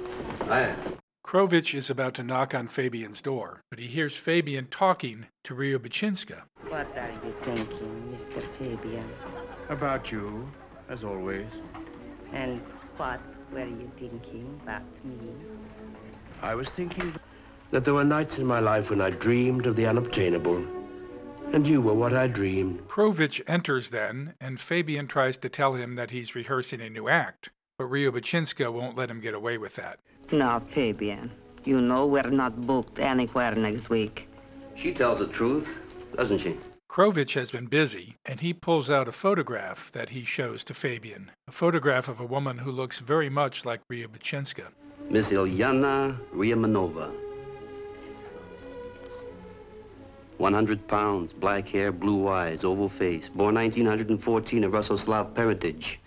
Hi. 0.46 0.74
Krovich 1.24 1.72
is 1.72 1.88
about 1.88 2.14
to 2.14 2.24
knock 2.24 2.52
on 2.52 2.66
Fabian's 2.66 3.22
door, 3.22 3.60
but 3.70 3.78
he 3.78 3.86
hears 3.86 4.16
Fabian 4.16 4.66
talking 4.72 5.26
to 5.44 5.54
Riabouchinska. 5.54 6.42
What 6.66 6.88
are 6.96 7.12
you 7.24 7.32
thinking, 7.44 8.18
Mr. 8.18 8.42
Fabian? 8.58 9.08
About 9.68 10.10
you, 10.10 10.50
as 10.88 11.04
always. 11.04 11.46
And 12.32 12.60
what 12.96 13.20
were 13.52 13.60
you 13.60 13.88
thinking 13.96 14.60
about 14.64 14.82
me? 15.04 15.30
I 16.42 16.56
was 16.56 16.68
thinking 16.70 17.14
that 17.70 17.84
there 17.84 17.94
were 17.94 18.02
nights 18.02 18.38
in 18.38 18.46
my 18.46 18.58
life 18.58 18.90
when 18.90 19.00
I 19.00 19.10
dreamed 19.10 19.66
of 19.66 19.76
the 19.76 19.86
unobtainable. 19.86 20.66
And 21.52 21.66
you 21.66 21.80
were 21.80 21.94
what 21.94 22.12
I 22.12 22.26
dreamed. 22.26 22.86
Krovich 22.88 23.40
enters 23.46 23.90
then, 23.90 24.34
and 24.40 24.60
Fabian 24.60 25.06
tries 25.06 25.36
to 25.38 25.48
tell 25.48 25.74
him 25.74 25.94
that 25.94 26.10
he's 26.10 26.34
rehearsing 26.34 26.80
a 26.80 26.90
new 26.90 27.08
act, 27.08 27.48
but 27.78 27.90
Riabouchinska 27.90 28.72
won't 28.72 28.96
let 28.96 29.10
him 29.10 29.20
get 29.20 29.34
away 29.34 29.56
with 29.56 29.76
that. 29.76 29.98
Now, 30.30 30.60
Fabian, 30.60 31.30
you 31.64 31.80
know 31.80 32.06
we're 32.06 32.30
not 32.30 32.66
booked 32.66 32.98
anywhere 32.98 33.54
next 33.54 33.88
week. 33.88 34.28
She 34.76 34.92
tells 34.92 35.20
the 35.20 35.28
truth, 35.28 35.68
doesn't 36.16 36.38
she? 36.38 36.56
Krovich 36.90 37.34
has 37.34 37.50
been 37.50 37.66
busy, 37.66 38.16
and 38.24 38.40
he 38.40 38.52
pulls 38.52 38.90
out 38.90 39.08
a 39.08 39.12
photograph 39.12 39.90
that 39.92 40.10
he 40.10 40.24
shows 40.24 40.64
to 40.64 40.74
Fabian, 40.74 41.30
a 41.46 41.52
photograph 41.52 42.08
of 42.08 42.20
a 42.20 42.26
woman 42.26 42.58
who 42.58 42.70
looks 42.70 43.00
very 43.00 43.28
much 43.30 43.64
like 43.64 43.80
Riabouchinska. 43.90 44.68
Miss 45.10 45.30
Ilyana 45.30 46.18
Ryamanova. 46.34 47.27
100 50.38 50.86
pounds, 50.86 51.32
black 51.32 51.66
hair, 51.68 51.90
blue 51.90 52.28
eyes, 52.28 52.64
oval 52.64 52.88
face. 52.88 53.28
Born 53.28 53.56
1914 53.56 54.64
of 54.64 54.72
Russo-Slav 54.72 55.34
parentage. 55.34 55.98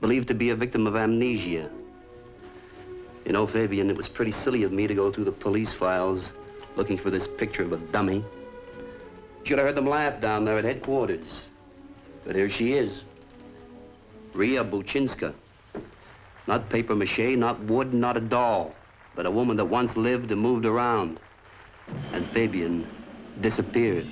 Believed 0.00 0.28
to 0.28 0.34
be 0.34 0.50
a 0.50 0.56
victim 0.56 0.86
of 0.86 0.96
amnesia. 0.96 1.68
You 3.26 3.32
know, 3.32 3.46
Fabian, 3.46 3.90
it 3.90 3.96
was 3.96 4.08
pretty 4.08 4.32
silly 4.32 4.62
of 4.62 4.72
me 4.72 4.86
to 4.86 4.94
go 4.94 5.12
through 5.12 5.24
the 5.24 5.32
police 5.32 5.74
files 5.74 6.32
looking 6.76 6.98
for 6.98 7.10
this 7.10 7.26
picture 7.26 7.64
of 7.64 7.72
a 7.72 7.78
dummy. 7.78 8.24
Should 9.44 9.58
have 9.58 9.66
heard 9.66 9.76
them 9.76 9.88
laugh 9.88 10.20
down 10.20 10.44
there 10.44 10.56
at 10.56 10.64
headquarters. 10.64 11.42
But 12.24 12.36
here 12.36 12.48
she 12.48 12.74
is. 12.74 13.02
Riabouchinska. 14.34 15.34
Not 16.46 16.68
paper 16.70 16.94
mache, 16.94 17.36
not 17.36 17.60
wood, 17.64 17.92
not 17.92 18.16
a 18.16 18.20
doll, 18.20 18.74
but 19.16 19.26
a 19.26 19.30
woman 19.30 19.56
that 19.56 19.64
once 19.64 19.96
lived 19.96 20.30
and 20.30 20.40
moved 20.40 20.64
around. 20.64 21.18
And 22.12 22.26
Fabian 22.28 22.86
disappeared. 23.40 24.06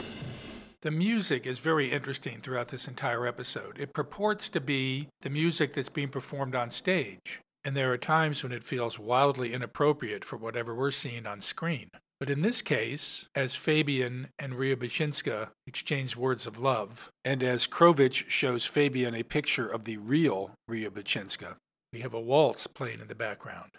The 0.83 0.91
music 0.91 1.47
is 1.47 1.59
very 1.59 1.91
interesting 1.91 2.41
throughout 2.41 2.69
this 2.69 2.87
entire 2.87 3.27
episode. 3.27 3.79
It 3.81 3.93
purports 3.93 4.49
to 4.51 4.61
be 4.61 5.09
the 5.23 5.31
music 5.31 5.75
that's 5.75 5.89
being 5.89 6.09
performed 6.09 6.55
on 6.55 6.71
stage, 6.71 7.41
and 7.65 7.77
there 7.77 7.93
are 7.93 7.99
times 7.99 8.43
when 8.43 8.53
it 8.53 8.63
feels 8.63 8.99
wildly 8.99 9.53
inappropriate 9.53 10.25
for 10.25 10.37
whatever 10.37 10.75
we're 10.75 10.93
seeing 10.93 11.27
on 11.27 11.41
screen. 11.41 11.91
But 12.21 12.31
in 12.31 12.43
this 12.43 12.63
case, 12.63 13.29
as 13.35 13.55
Fabian 13.55 14.29
and 14.39 14.55
Riabouchinska 14.55 15.51
exchange 15.67 16.17
words 16.17 16.47
of 16.47 16.59
love, 16.59 17.11
and 17.25 17.43
as 17.43 17.67
Krovich 17.67 18.29
shows 18.29 18.65
Fabian 18.65 19.15
a 19.15 19.23
picture 19.23 19.69
of 19.69 19.85
the 19.85 19.97
real 19.99 20.53
Riabouchinska, 20.71 21.57
we 21.93 22.01
have 22.01 22.15
a 22.15 22.21
waltz 22.21 22.67
playing 22.67 23.01
in 23.01 23.09
the 23.09 23.15
background. 23.15 23.71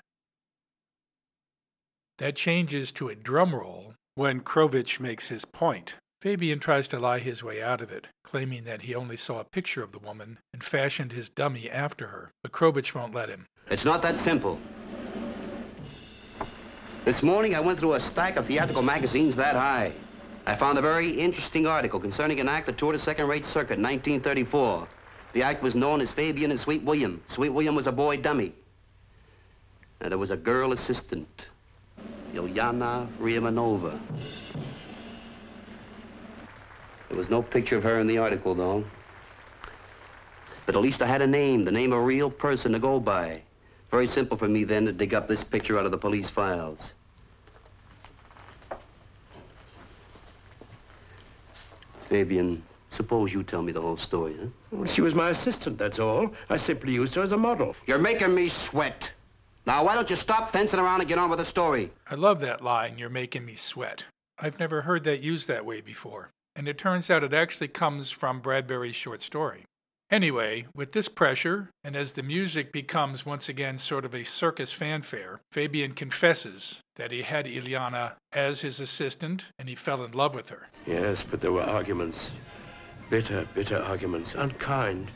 That 2.18 2.36
changes 2.36 2.92
to 2.94 3.08
a 3.08 3.16
drum 3.16 3.56
roll 3.56 3.94
when 4.16 4.42
Krovich 4.42 5.00
makes 5.00 5.30
his 5.30 5.46
point. 5.46 5.96
Fabian 6.22 6.60
tries 6.60 6.90
to 6.90 7.00
lie 7.00 7.20
his 7.20 7.42
way 7.42 7.64
out 7.64 7.80
of 7.80 7.92
it, 7.92 8.08
claiming 8.26 8.66
that 8.66 8.82
he 8.82 8.94
only 8.94 9.16
saw 9.16 9.40
a 9.40 9.46
picture 9.46 9.82
of 9.82 9.94
the 9.94 10.00
woman 10.00 10.38
and 10.54 10.62
fashioned 10.62 11.14
his 11.14 11.30
dummy 11.30 11.70
after 11.70 12.08
her, 12.08 12.32
but 12.44 12.52
Krovich 12.52 12.94
won't 12.94 13.16
let 13.16 13.30
him. 13.30 13.46
It's 13.72 13.86
not 13.86 14.02
that 14.02 14.18
simple. 14.18 14.60
This 17.06 17.24
morning 17.24 17.56
I 17.56 17.62
went 17.62 17.80
through 17.80 17.94
a 17.94 18.02
stack 18.02 18.36
of 18.36 18.48
theatrical 18.48 18.84
magazines 18.84 19.38
that 19.38 19.56
high. 19.56 19.94
I 20.46 20.56
found 20.56 20.78
a 20.78 20.82
very 20.82 21.12
interesting 21.12 21.66
article 21.66 22.00
concerning 22.00 22.42
an 22.42 22.50
act 22.50 22.66
that 22.66 22.78
toured 22.78 22.96
a 22.96 23.00
second-rate 23.00 23.46
circuit 23.46 23.78
in 23.78 23.84
1934. 23.84 24.88
The 25.32 25.44
act 25.44 25.64
was 25.64 25.76
known 25.76 26.02
as 26.02 26.12
Fabian 26.12 26.52
and 26.52 26.60
Sweet 26.60 26.84
William. 26.84 27.24
Sweet 27.28 27.50
William 27.50 27.76
was 27.76 27.88
a 27.88 27.92
boy 27.92 28.18
dummy. 28.18 28.54
And 30.02 30.12
there 30.12 30.18
was 30.18 30.32
a 30.32 30.36
girl 30.36 30.74
assistant, 30.74 31.46
Ilyana 32.34 33.08
Ryamanova. 33.20 34.00
There 37.10 37.18
was 37.18 37.30
no 37.30 37.42
picture 37.42 37.78
of 37.78 37.84
her 37.84 38.00
in 38.00 38.08
the 38.08 38.20
article, 38.20 38.54
though. 38.54 38.86
But 40.66 40.76
at 40.76 40.82
least 40.82 41.02
I 41.02 41.08
had 41.08 41.24
a 41.24 41.28
name, 41.28 41.64
the 41.64 41.72
name 41.72 41.92
of 41.92 42.00
a 42.00 42.04
real 42.04 42.30
person 42.30 42.74
to 42.74 42.80
go 42.80 43.00
by. 43.00 43.42
Very 43.90 44.06
simple 44.06 44.38
for 44.38 44.48
me 44.48 44.64
then 44.64 44.86
to 44.86 44.92
dig 44.92 45.16
up 45.16 45.28
this 45.28 45.44
picture 45.44 45.80
out 45.80 45.86
of 45.86 45.92
the 45.92 45.98
police 45.98 46.30
files. 46.30 46.94
Fabian, 52.08 52.64
suppose 52.92 53.34
you 53.34 53.44
tell 53.44 53.62
me 53.62 53.72
the 53.72 53.82
whole 53.82 53.98
story, 53.98 54.36
huh? 54.40 54.48
Well, 54.72 54.86
she 54.86 55.02
was 55.02 55.16
my 55.16 55.32
assistant, 55.32 55.78
that's 55.78 56.00
all. 56.00 56.34
I 56.50 56.58
simply 56.58 56.94
used 56.94 57.16
her 57.16 57.24
as 57.24 57.32
a 57.32 57.38
model. 57.38 57.76
You're 57.88 58.00
making 58.00 58.34
me 58.34 58.50
sweat. 58.50 59.10
Now, 59.70 59.84
why 59.84 59.94
don't 59.94 60.10
you 60.10 60.16
stop 60.16 60.52
fencing 60.52 60.80
around 60.80 61.02
and 61.02 61.08
get 61.08 61.20
on 61.20 61.30
with 61.30 61.38
the 61.38 61.46
story? 61.46 61.92
I 62.10 62.16
love 62.16 62.40
that 62.40 62.64
line, 62.64 62.98
you're 62.98 63.08
making 63.08 63.46
me 63.46 63.54
sweat. 63.54 64.06
I've 64.40 64.58
never 64.58 64.82
heard 64.82 65.04
that 65.04 65.22
used 65.22 65.48
that 65.48 65.64
way 65.64 65.80
before, 65.80 66.32
and 66.56 66.68
it 66.68 66.80
turns 66.80 67.12
out 67.12 67.24
it 67.24 67.36
actually 67.36 67.68
comes 67.68 68.10
from 68.10 68.42
Bradbury's 68.42 68.96
short 68.96 69.22
story. 69.22 69.66
Anyway, 70.10 70.66
with 70.74 70.94
this 70.94 71.08
pressure, 71.08 71.70
and 71.84 71.96
as 71.96 72.14
the 72.14 72.24
music 72.24 72.74
becomes 72.74 73.28
once 73.28 73.48
again 73.48 73.78
sort 73.78 74.06
of 74.06 74.16
a 74.16 74.24
circus 74.24 74.74
fanfare, 74.74 75.40
Fabian 75.52 75.92
confesses 75.92 76.80
that 76.96 77.12
he 77.12 77.22
had 77.22 77.46
Ilyana 77.46 78.14
as 78.34 78.62
his 78.62 78.80
assistant 78.80 79.46
and 79.60 79.70
he 79.70 79.76
fell 79.76 80.04
in 80.04 80.14
love 80.14 80.34
with 80.34 80.50
her. 80.50 80.68
Yes, 80.88 81.24
but 81.30 81.42
there 81.42 81.52
were 81.52 81.62
arguments. 81.62 82.18
Bitter, 83.12 83.48
bitter 83.54 83.78
arguments. 83.78 84.32
Unkind, 84.36 85.12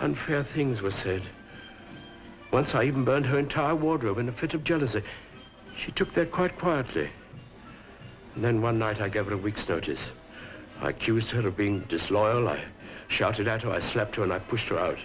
unfair 0.00 0.42
things 0.54 0.80
were 0.80 0.90
said. 0.90 1.22
Once 2.54 2.72
I 2.72 2.84
even 2.84 3.04
burned 3.04 3.26
her 3.26 3.38
entire 3.40 3.74
wardrobe 3.74 4.18
in 4.18 4.28
a 4.28 4.32
fit 4.32 4.54
of 4.54 4.62
jealousy. 4.62 5.02
She 5.76 5.90
took 5.90 6.14
that 6.14 6.30
quite 6.30 6.56
quietly. 6.56 7.10
And 8.36 8.44
then 8.44 8.62
one 8.62 8.78
night 8.78 9.00
I 9.00 9.08
gave 9.08 9.26
her 9.26 9.34
a 9.34 9.36
week's 9.36 9.68
notice. 9.68 10.00
I 10.80 10.90
accused 10.90 11.32
her 11.32 11.48
of 11.48 11.56
being 11.56 11.80
disloyal. 11.88 12.46
I 12.46 12.64
shouted 13.08 13.48
at 13.48 13.62
her, 13.62 13.72
I 13.72 13.80
slapped 13.80 14.14
her, 14.14 14.22
and 14.22 14.32
I 14.32 14.38
pushed 14.38 14.68
her 14.68 14.78
out. 14.78 14.98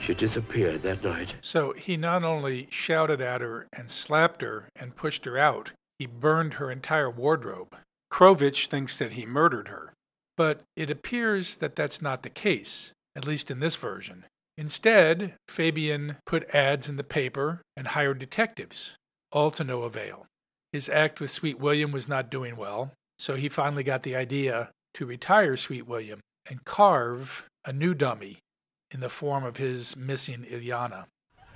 She 0.00 0.14
disappeared 0.14 0.84
that 0.84 1.02
night. 1.02 1.34
So 1.40 1.72
he 1.72 1.96
not 1.96 2.22
only 2.22 2.68
shouted 2.70 3.20
at 3.20 3.40
her 3.40 3.66
and 3.72 3.90
slapped 3.90 4.42
her 4.42 4.68
and 4.76 4.94
pushed 4.94 5.24
her 5.24 5.36
out, 5.36 5.72
he 5.98 6.06
burned 6.06 6.54
her 6.54 6.70
entire 6.70 7.10
wardrobe. 7.10 7.74
Krovich 8.12 8.68
thinks 8.68 8.96
that 8.98 9.12
he 9.12 9.26
murdered 9.26 9.66
her. 9.66 9.92
But 10.36 10.60
it 10.76 10.88
appears 10.88 11.56
that 11.56 11.74
that's 11.74 12.00
not 12.00 12.22
the 12.22 12.30
case, 12.30 12.92
at 13.16 13.26
least 13.26 13.50
in 13.50 13.58
this 13.58 13.74
version. 13.74 14.24
Instead, 14.58 15.34
Fabian 15.46 16.16
put 16.26 16.52
ads 16.52 16.88
in 16.88 16.96
the 16.96 17.04
paper 17.04 17.62
and 17.76 17.86
hired 17.86 18.18
detectives, 18.18 18.96
all 19.30 19.52
to 19.52 19.62
no 19.62 19.84
avail. 19.84 20.26
His 20.72 20.88
act 20.88 21.20
with 21.20 21.30
Sweet 21.30 21.60
William 21.60 21.92
was 21.92 22.08
not 22.08 22.28
doing 22.28 22.56
well, 22.56 22.90
so 23.20 23.36
he 23.36 23.48
finally 23.48 23.84
got 23.84 24.02
the 24.02 24.16
idea 24.16 24.70
to 24.94 25.06
retire 25.06 25.56
Sweet 25.56 25.86
William 25.86 26.18
and 26.50 26.64
carve 26.64 27.46
a 27.64 27.72
new 27.72 27.94
dummy 27.94 28.38
in 28.90 28.98
the 28.98 29.08
form 29.08 29.44
of 29.44 29.58
his 29.58 29.96
missing 29.96 30.44
Ilyana. 30.50 31.04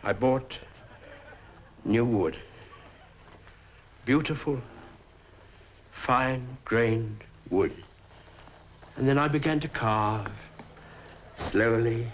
I 0.04 0.12
bought 0.12 0.56
new 1.84 2.04
wood. 2.04 2.38
Beautiful, 4.04 4.60
fine 6.06 6.56
grained 6.64 7.24
wood. 7.50 7.74
And 8.94 9.08
then 9.08 9.18
I 9.18 9.26
began 9.26 9.58
to 9.58 9.68
carve, 9.68 10.30
slowly 11.36 12.06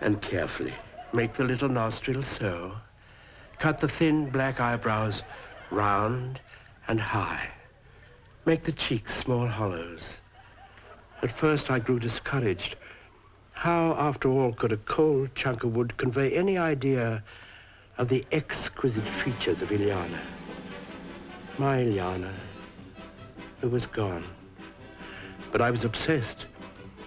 and 0.00 0.20
carefully. 0.22 0.74
Make 1.12 1.34
the 1.34 1.44
little 1.44 1.68
nostril 1.68 2.22
so. 2.22 2.72
Cut 3.58 3.80
the 3.80 3.88
thin 3.88 4.30
black 4.30 4.60
eyebrows 4.60 5.22
round 5.70 6.40
and 6.88 7.00
high. 7.00 7.48
Make 8.44 8.64
the 8.64 8.72
cheeks 8.72 9.14
small 9.22 9.46
hollows. 9.46 10.18
At 11.22 11.38
first 11.38 11.70
I 11.70 11.78
grew 11.78 12.00
discouraged. 12.00 12.76
How, 13.52 13.94
after 13.98 14.28
all, 14.28 14.52
could 14.52 14.72
a 14.72 14.76
cold 14.78 15.34
chunk 15.34 15.62
of 15.62 15.76
wood 15.76 15.96
convey 15.96 16.32
any 16.32 16.58
idea 16.58 17.22
of 17.98 18.08
the 18.08 18.24
exquisite 18.32 19.06
features 19.22 19.62
of 19.62 19.68
Ilyana? 19.68 20.20
My 21.58 21.78
Ilyana, 21.78 22.34
who 23.60 23.68
was 23.68 23.86
gone. 23.86 24.24
But 25.52 25.60
I 25.60 25.70
was 25.70 25.84
obsessed, 25.84 26.46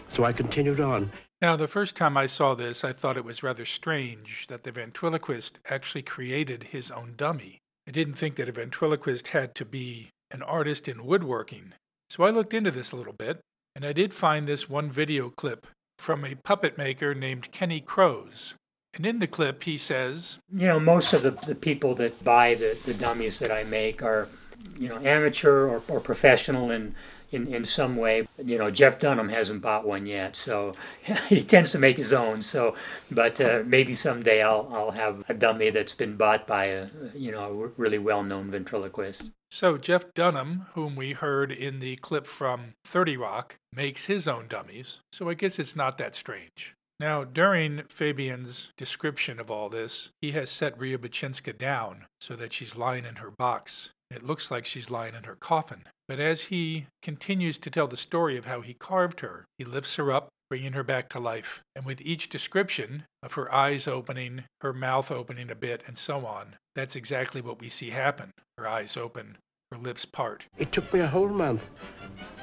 so 0.09 0.23
I 0.23 0.31
continued 0.31 0.79
on. 0.79 1.11
Now, 1.41 1.55
the 1.55 1.67
first 1.67 1.95
time 1.95 2.15
I 2.15 2.27
saw 2.27 2.55
this, 2.55 2.83
I 2.83 2.93
thought 2.93 3.17
it 3.17 3.25
was 3.25 3.43
rather 3.43 3.65
strange 3.65 4.47
that 4.47 4.63
the 4.63 4.71
ventriloquist 4.71 5.59
actually 5.69 6.01
created 6.01 6.63
his 6.63 6.91
own 6.91 7.13
dummy. 7.17 7.59
I 7.88 7.91
didn't 7.91 8.13
think 8.13 8.36
that 8.36 8.49
a 8.49 8.53
ventriloquist 8.53 9.27
had 9.27 9.53
to 9.55 9.65
be 9.65 10.09
an 10.31 10.41
artist 10.41 10.88
in 10.88 11.05
woodworking. 11.05 11.73
So 12.09 12.23
I 12.23 12.29
looked 12.29 12.53
into 12.53 12.71
this 12.71 12.91
a 12.91 12.95
little 12.95 13.13
bit, 13.13 13.39
and 13.75 13.86
I 13.86 13.91
did 13.91 14.13
find 14.13 14.47
this 14.47 14.69
one 14.69 14.89
video 14.89 15.29
clip 15.29 15.67
from 15.99 16.23
a 16.23 16.36
puppet 16.36 16.77
maker 16.77 17.13
named 17.13 17.51
Kenny 17.51 17.81
Crows. 17.81 18.55
And 18.93 19.05
in 19.05 19.19
the 19.19 19.27
clip, 19.27 19.63
he 19.63 19.77
says, 19.77 20.39
You 20.53 20.67
know, 20.67 20.79
most 20.79 21.11
of 21.13 21.23
the, 21.23 21.31
the 21.45 21.55
people 21.55 21.95
that 21.95 22.23
buy 22.23 22.55
the, 22.55 22.77
the 22.86 22.93
dummies 22.93 23.39
that 23.39 23.51
I 23.51 23.65
make 23.65 24.01
are, 24.01 24.29
you 24.77 24.88
know, 24.88 24.97
amateur 24.97 25.67
or, 25.67 25.83
or 25.89 25.99
professional 25.99 26.71
in, 26.71 26.95
in, 27.36 27.53
in 27.53 27.65
some 27.65 27.95
way. 27.97 28.27
You 28.43 28.57
know, 28.57 28.71
Jeff 28.71 28.99
Dunham 28.99 29.29
hasn't 29.29 29.61
bought 29.61 29.86
one 29.86 30.05
yet, 30.05 30.36
so 30.36 30.73
he 31.29 31.43
tends 31.43 31.71
to 31.73 31.79
make 31.79 31.97
his 31.97 32.13
own. 32.13 32.41
So, 32.41 32.75
but 33.11 33.39
uh, 33.39 33.63
maybe 33.65 33.93
someday 33.93 34.41
I'll, 34.41 34.69
I'll 34.71 34.91
have 34.91 35.23
a 35.29 35.33
dummy 35.33 35.69
that's 35.69 35.93
been 35.93 36.17
bought 36.17 36.47
by 36.47 36.65
a, 36.65 36.88
you 37.13 37.31
know, 37.31 37.43
a 37.43 37.67
really 37.79 37.99
well 37.99 38.23
known 38.23 38.49
ventriloquist. 38.49 39.29
So 39.51 39.77
Jeff 39.77 40.13
Dunham, 40.13 40.65
whom 40.73 40.95
we 40.95 41.13
heard 41.13 41.51
in 41.51 41.79
the 41.79 41.97
clip 41.97 42.25
from 42.27 42.73
30 42.86 43.17
Rock, 43.17 43.57
makes 43.71 44.05
his 44.05 44.27
own 44.27 44.47
dummies, 44.47 44.99
so 45.11 45.29
I 45.29 45.33
guess 45.33 45.59
it's 45.59 45.75
not 45.75 45.97
that 45.97 46.15
strange. 46.15 46.75
Now, 46.99 47.25
during 47.25 47.83
Fabian's 47.89 48.71
description 48.77 49.39
of 49.39 49.51
all 49.51 49.67
this, 49.67 50.11
he 50.21 50.31
has 50.31 50.49
set 50.49 50.79
Bachinska 50.79 51.57
down 51.57 52.05
so 52.21 52.36
that 52.36 52.53
she's 52.53 52.77
lying 52.77 53.05
in 53.05 53.17
her 53.17 53.31
box. 53.31 53.89
It 54.09 54.23
looks 54.23 54.49
like 54.49 54.65
she's 54.65 54.89
lying 54.89 55.13
in 55.13 55.25
her 55.25 55.36
coffin. 55.36 55.83
But 56.08 56.20
as 56.20 56.43
he 56.43 56.86
continues 57.01 57.58
to 57.60 57.72
tell 57.72 57.88
the 57.88 57.97
story 57.97 58.38
of 58.38 58.45
how 58.45 58.62
he 58.62 58.76
carved 58.76 59.22
her, 59.22 59.45
he 59.58 59.66
lifts 59.66 59.95
her 59.95 60.12
up, 60.12 60.30
bringing 60.49 60.74
her 60.74 60.84
back 60.84 61.10
to 61.10 61.20
life. 61.20 61.64
And 61.76 61.84
with 61.86 62.01
each 62.01 62.30
description 62.30 63.06
of 63.24 63.34
her 63.34 63.51
eyes 63.53 63.88
opening, 63.88 64.43
her 64.62 64.72
mouth 64.72 65.12
opening 65.12 65.49
a 65.49 65.56
bit, 65.56 65.82
and 65.88 65.97
so 65.97 66.26
on, 66.26 66.58
that's 66.76 66.95
exactly 66.95 67.41
what 67.41 67.60
we 67.60 67.70
see 67.70 67.89
happen. 67.89 68.32
Her 68.58 68.68
eyes 68.68 68.95
open, 68.95 69.38
her 69.72 69.78
lips 69.78 70.06
part. 70.06 70.45
It 70.58 70.72
took 70.72 70.93
me 70.93 70.99
a 70.99 71.08
whole 71.08 71.30
month 71.30 71.64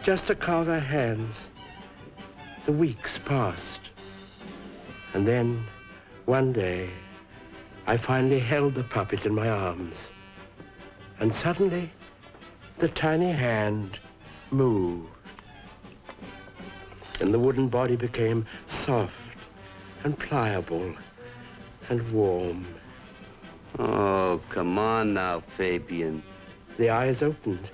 just 0.03 0.27
to 0.27 0.35
carve 0.35 0.67
her 0.67 0.81
hands. 0.81 1.37
The 2.67 2.73
weeks 2.73 3.21
passed. 3.25 3.91
And 5.15 5.27
then, 5.27 5.65
one 6.25 6.53
day, 6.53 6.91
I 7.87 7.97
finally 7.97 8.41
held 8.41 8.75
the 8.75 8.85
puppet 8.85 9.25
in 9.25 9.35
my 9.35 9.49
arms. 9.49 9.97
And 11.21 11.33
suddenly, 11.35 11.93
the 12.83 12.89
tiny 12.89 13.31
hand 13.31 14.01
moved. 14.51 15.07
And 17.21 17.33
the 17.33 17.39
wooden 17.39 17.69
body 17.69 17.95
became 17.95 18.45
soft 18.67 19.15
and 20.03 20.19
pliable 20.19 20.93
and 21.89 22.13
warm. 22.13 22.67
Oh, 23.79 24.41
come 24.51 24.81
on 24.81 25.15
now, 25.15 25.45
Fabian. 25.57 26.25
The 26.77 26.91
eyes 26.91 27.23
opened, 27.23 27.71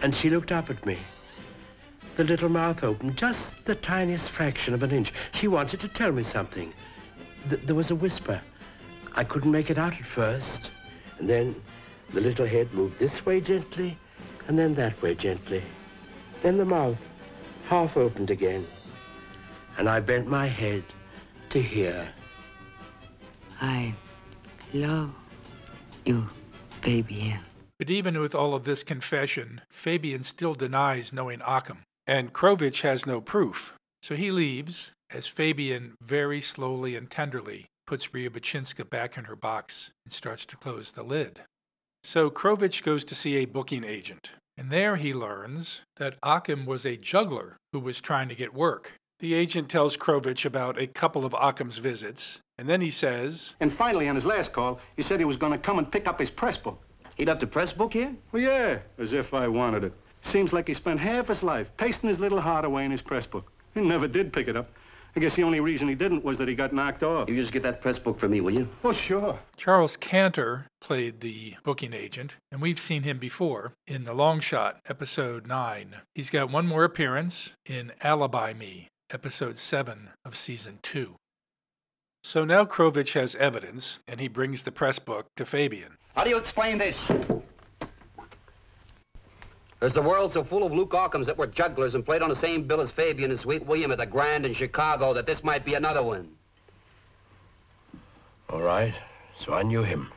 and 0.00 0.14
she 0.14 0.30
looked 0.30 0.50
up 0.50 0.70
at 0.70 0.86
me. 0.86 0.98
The 2.16 2.24
little 2.24 2.48
mouth 2.48 2.82
opened, 2.82 3.18
just 3.18 3.52
the 3.66 3.74
tiniest 3.74 4.30
fraction 4.30 4.72
of 4.72 4.82
an 4.82 4.92
inch. 4.92 5.12
She 5.32 5.46
wanted 5.46 5.80
to 5.80 5.88
tell 5.88 6.10
me 6.10 6.22
something. 6.22 6.72
Th- 7.50 7.60
there 7.66 7.74
was 7.74 7.90
a 7.90 7.94
whisper. 7.94 8.40
I 9.12 9.24
couldn't 9.24 9.52
make 9.52 9.68
it 9.68 9.76
out 9.76 9.92
at 9.92 10.06
first. 10.06 10.70
And 11.18 11.28
then 11.28 11.54
the 12.12 12.20
little 12.20 12.46
head 12.46 12.72
moved 12.72 12.98
this 12.98 13.24
way 13.24 13.40
gently, 13.40 13.98
and 14.48 14.58
then 14.58 14.74
that 14.74 15.00
way 15.02 15.14
gently. 15.14 15.62
Then 16.42 16.58
the 16.58 16.64
mouth 16.64 16.98
half 17.68 17.96
opened 17.96 18.30
again. 18.30 18.66
And 19.78 19.88
I 19.88 20.00
bent 20.00 20.26
my 20.26 20.46
head 20.46 20.84
to 21.50 21.62
hear. 21.62 22.08
I 23.60 23.94
love 24.72 25.14
you, 26.04 26.28
Fabian. 26.82 27.40
But 27.78 27.90
even 27.90 28.20
with 28.20 28.34
all 28.34 28.54
of 28.54 28.64
this 28.64 28.82
confession, 28.82 29.62
Fabian 29.70 30.22
still 30.22 30.54
denies 30.54 31.12
knowing 31.12 31.40
Occam, 31.42 31.82
and 32.06 32.32
Krovich 32.32 32.82
has 32.82 33.06
no 33.06 33.20
proof. 33.20 33.74
So 34.02 34.16
he 34.16 34.30
leaves 34.30 34.92
as 35.10 35.26
Fabian 35.26 35.94
very 36.02 36.40
slowly 36.40 36.96
and 36.96 37.10
tenderly 37.10 37.66
puts 37.86 38.08
Riabouchinska 38.08 38.88
back 38.88 39.16
in 39.16 39.24
her 39.24 39.36
box 39.36 39.90
and 40.04 40.12
starts 40.12 40.46
to 40.46 40.56
close 40.56 40.92
the 40.92 41.02
lid. 41.02 41.40
So 42.02 42.30
Krovich 42.30 42.82
goes 42.82 43.04
to 43.04 43.14
see 43.14 43.36
a 43.36 43.44
booking 43.44 43.84
agent, 43.84 44.30
and 44.56 44.70
there 44.70 44.96
he 44.96 45.12
learns 45.12 45.82
that 45.96 46.16
Occam 46.22 46.64
was 46.64 46.86
a 46.86 46.96
juggler 46.96 47.56
who 47.72 47.78
was 47.78 48.00
trying 48.00 48.28
to 48.28 48.34
get 48.34 48.54
work. 48.54 48.94
The 49.18 49.34
agent 49.34 49.68
tells 49.68 49.98
Krovich 49.98 50.46
about 50.46 50.80
a 50.80 50.86
couple 50.86 51.26
of 51.26 51.34
Occam's 51.38 51.76
visits, 51.76 52.40
and 52.56 52.68
then 52.68 52.80
he 52.80 52.90
says, 52.90 53.54
And 53.60 53.72
finally, 53.72 54.08
on 54.08 54.16
his 54.16 54.24
last 54.24 54.52
call, 54.52 54.80
he 54.96 55.02
said 55.02 55.20
he 55.20 55.26
was 55.26 55.36
going 55.36 55.52
to 55.52 55.58
come 55.58 55.78
and 55.78 55.92
pick 55.92 56.08
up 56.08 56.18
his 56.18 56.30
press 56.30 56.56
book. 56.56 56.82
He 57.16 57.26
left 57.26 57.42
a 57.42 57.46
press 57.46 57.72
book 57.72 57.92
here? 57.92 58.16
Well, 58.32 58.42
yeah, 58.42 58.78
as 58.98 59.12
if 59.12 59.34
I 59.34 59.46
wanted 59.46 59.84
it. 59.84 59.92
Seems 60.22 60.54
like 60.54 60.68
he 60.68 60.74
spent 60.74 61.00
half 61.00 61.28
his 61.28 61.42
life 61.42 61.70
pasting 61.76 62.08
his 62.08 62.18
little 62.18 62.40
heart 62.40 62.64
away 62.64 62.86
in 62.86 62.90
his 62.90 63.02
press 63.02 63.26
book. 63.26 63.52
He 63.74 63.80
never 63.82 64.08
did 64.08 64.32
pick 64.32 64.48
it 64.48 64.56
up. 64.56 64.70
I 65.16 65.20
guess 65.20 65.34
the 65.34 65.42
only 65.42 65.60
reason 65.60 65.88
he 65.88 65.94
didn't 65.94 66.24
was 66.24 66.38
that 66.38 66.48
he 66.48 66.54
got 66.54 66.72
knocked 66.72 67.02
off. 67.02 67.28
You 67.28 67.34
just 67.36 67.52
get 67.52 67.62
that 67.64 67.80
press 67.80 67.98
book 67.98 68.18
for 68.18 68.28
me, 68.28 68.40
will 68.40 68.54
you? 68.54 68.68
Oh, 68.84 68.92
sure. 68.92 69.38
Charles 69.56 69.96
Cantor 69.96 70.66
played 70.80 71.20
the 71.20 71.56
booking 71.64 71.92
agent, 71.92 72.36
and 72.52 72.60
we've 72.60 72.78
seen 72.78 73.02
him 73.02 73.18
before 73.18 73.72
in 73.86 74.04
The 74.04 74.14
Long 74.14 74.40
Shot, 74.40 74.80
episode 74.88 75.46
9. 75.46 75.96
He's 76.14 76.30
got 76.30 76.50
one 76.50 76.66
more 76.66 76.84
appearance 76.84 77.54
in 77.66 77.92
Alibi 78.02 78.52
Me, 78.52 78.88
episode 79.12 79.56
7 79.56 80.10
of 80.24 80.36
season 80.36 80.78
2. 80.82 81.16
So 82.22 82.44
now 82.44 82.64
Krovich 82.64 83.14
has 83.14 83.34
evidence, 83.36 83.98
and 84.06 84.20
he 84.20 84.28
brings 84.28 84.62
the 84.62 84.72
press 84.72 84.98
book 84.98 85.26
to 85.36 85.44
Fabian. 85.44 85.96
How 86.14 86.22
do 86.22 86.30
you 86.30 86.36
explain 86.36 86.78
this? 86.78 86.96
Is 89.82 89.94
the 89.94 90.02
world 90.02 90.32
so 90.32 90.44
full 90.44 90.64
of 90.64 90.72
Luke 90.72 90.92
Occams 90.92 91.26
that 91.26 91.38
were 91.38 91.46
jugglers 91.46 91.94
and 91.94 92.04
played 92.04 92.20
on 92.20 92.28
the 92.28 92.36
same 92.36 92.64
bill 92.64 92.82
as 92.82 92.90
Fabian 92.90 93.30
and 93.30 93.40
Sweet 93.40 93.64
William 93.64 93.90
at 93.90 93.98
the 93.98 94.04
Grand 94.04 94.44
in 94.44 94.52
Chicago 94.52 95.14
that 95.14 95.26
this 95.26 95.42
might 95.42 95.64
be 95.64 95.72
another 95.72 96.02
one? 96.02 96.28
All 98.50 98.60
right, 98.60 98.92
so 99.42 99.54
I 99.54 99.62
knew 99.62 99.82
him. 99.82 100.12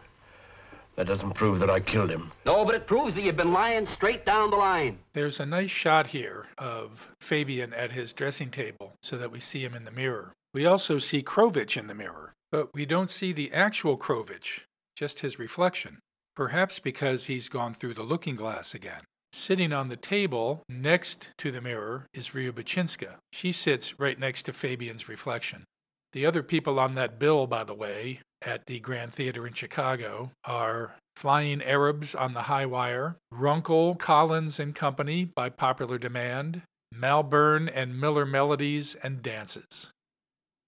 That 0.96 1.08
doesn't 1.08 1.34
prove 1.34 1.60
that 1.60 1.70
I 1.70 1.80
killed 1.80 2.12
him. 2.12 2.32
No, 2.46 2.66
but 2.66 2.76
it 2.76 2.88
proves 2.88 3.16
that 3.16 3.24
you've 3.24 3.38
been 3.38 3.54
lying 3.54 3.86
straight 3.86 4.26
down 4.26 4.52
the 4.52 4.58
line. 4.58 5.00
There's 5.14 5.40
a 5.40 5.46
nice 5.46 5.72
shot 5.72 6.08
here 6.08 6.46
of 6.58 7.16
Fabian 7.20 7.74
at 7.74 7.94
his 7.94 8.12
dressing 8.14 8.52
table 8.52 8.94
so 9.02 9.18
that 9.18 9.32
we 9.32 9.40
see 9.40 9.64
him 9.64 9.74
in 9.74 9.86
the 9.86 9.92
mirror. 9.92 10.34
We 10.54 10.66
also 10.66 11.00
see 11.00 11.24
Krovich 11.24 11.78
in 11.78 11.88
the 11.88 11.96
mirror, 11.96 12.34
but 12.52 12.74
we 12.74 12.86
don't 12.86 13.10
see 13.10 13.32
the 13.32 13.52
actual 13.54 13.98
Krovich, 13.98 14.62
just 14.96 15.22
his 15.22 15.40
reflection. 15.40 16.00
Perhaps 16.36 16.80
because 16.80 17.26
he's 17.26 17.50
gone 17.50 17.74
through 17.74 17.94
the 17.94 18.04
looking 18.04 18.36
glass 18.36 18.76
again. 18.76 19.04
Sitting 19.36 19.74
on 19.74 19.90
the 19.90 19.98
table 19.98 20.62
next 20.70 21.32
to 21.40 21.50
the 21.52 21.60
mirror 21.60 22.06
is 22.14 22.30
Riabouchinska. 22.30 23.16
She 23.32 23.52
sits 23.52 24.00
right 24.00 24.18
next 24.20 24.44
to 24.44 24.54
Fabian's 24.54 25.10
reflection. 25.10 25.64
The 26.12 26.24
other 26.24 26.44
people 26.44 26.80
on 26.80 26.94
that 26.94 27.18
bill, 27.18 27.48
by 27.48 27.64
the 27.64 27.74
way, 27.74 28.20
at 28.44 28.68
the 28.68 28.80
Grand 28.80 29.12
Theater 29.12 29.48
in 29.48 29.54
Chicago 29.54 30.30
are 30.46 30.94
Flying 31.16 31.64
Arabs 31.64 32.14
on 32.14 32.36
the 32.36 32.44
High 32.44 32.68
Wire, 32.68 33.18
Runkle, 33.32 33.96
Collins 33.96 34.60
and 34.60 34.76
Company 34.76 35.26
by 35.26 35.50
popular 35.50 35.98
demand, 35.98 36.62
Malburn 36.92 37.68
and 37.68 38.00
Miller 38.00 38.28
Melodies 38.28 38.94
and 39.02 39.24
Dances. 39.24 39.90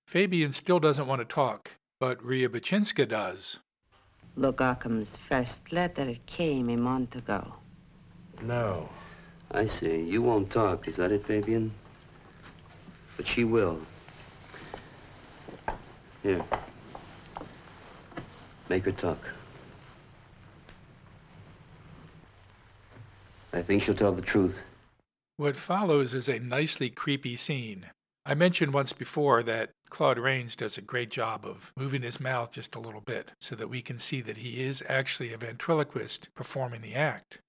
Fabian 0.07 0.51
still 0.51 0.79
doesn't 0.79 1.07
want 1.07 1.21
to 1.21 1.25
talk, 1.25 1.75
but 1.99 2.17
Riabouchinska 2.17 3.07
does. 3.07 3.59
Occam's 4.35 5.09
first 5.29 5.71
letter 5.71 6.15
came 6.25 6.71
a 6.71 6.77
month 6.77 7.15
ago. 7.15 7.53
No. 8.41 8.89
I 9.51 9.67
see. 9.67 10.01
You 10.01 10.21
won't 10.21 10.49
talk. 10.49 10.87
Is 10.87 10.97
that 10.97 11.11
it, 11.11 11.25
Fabian? 11.25 11.71
But 13.17 13.27
she 13.27 13.43
will. 13.43 13.79
Here. 16.23 16.43
Make 18.69 18.85
her 18.85 18.91
talk. 18.91 19.19
I 23.53 23.61
think 23.61 23.83
she'll 23.83 23.95
tell 23.95 24.11
the 24.11 24.21
truth. 24.21 24.57
What 25.37 25.55
follows 25.55 26.13
is 26.13 26.27
a 26.27 26.39
nicely 26.39 26.89
creepy 26.89 27.35
scene. 27.35 27.87
I 28.25 28.33
mentioned 28.33 28.73
once 28.73 28.91
before 28.91 29.43
that 29.43 29.69
Claude 29.89 30.17
Rains 30.17 30.55
does 30.55 30.77
a 30.77 30.81
great 30.81 31.11
job 31.11 31.45
of 31.45 31.71
moving 31.77 32.01
his 32.01 32.19
mouth 32.19 32.51
just 32.51 32.75
a 32.75 32.79
little 32.79 33.01
bit 33.01 33.31
so 33.39 33.55
that 33.55 33.69
we 33.69 33.81
can 33.81 33.99
see 33.99 34.19
that 34.21 34.39
he 34.39 34.63
is 34.63 34.83
actually 34.89 35.31
a 35.31 35.37
ventriloquist 35.37 36.29
performing 36.33 36.81
the 36.81 36.95
act. 36.95 37.39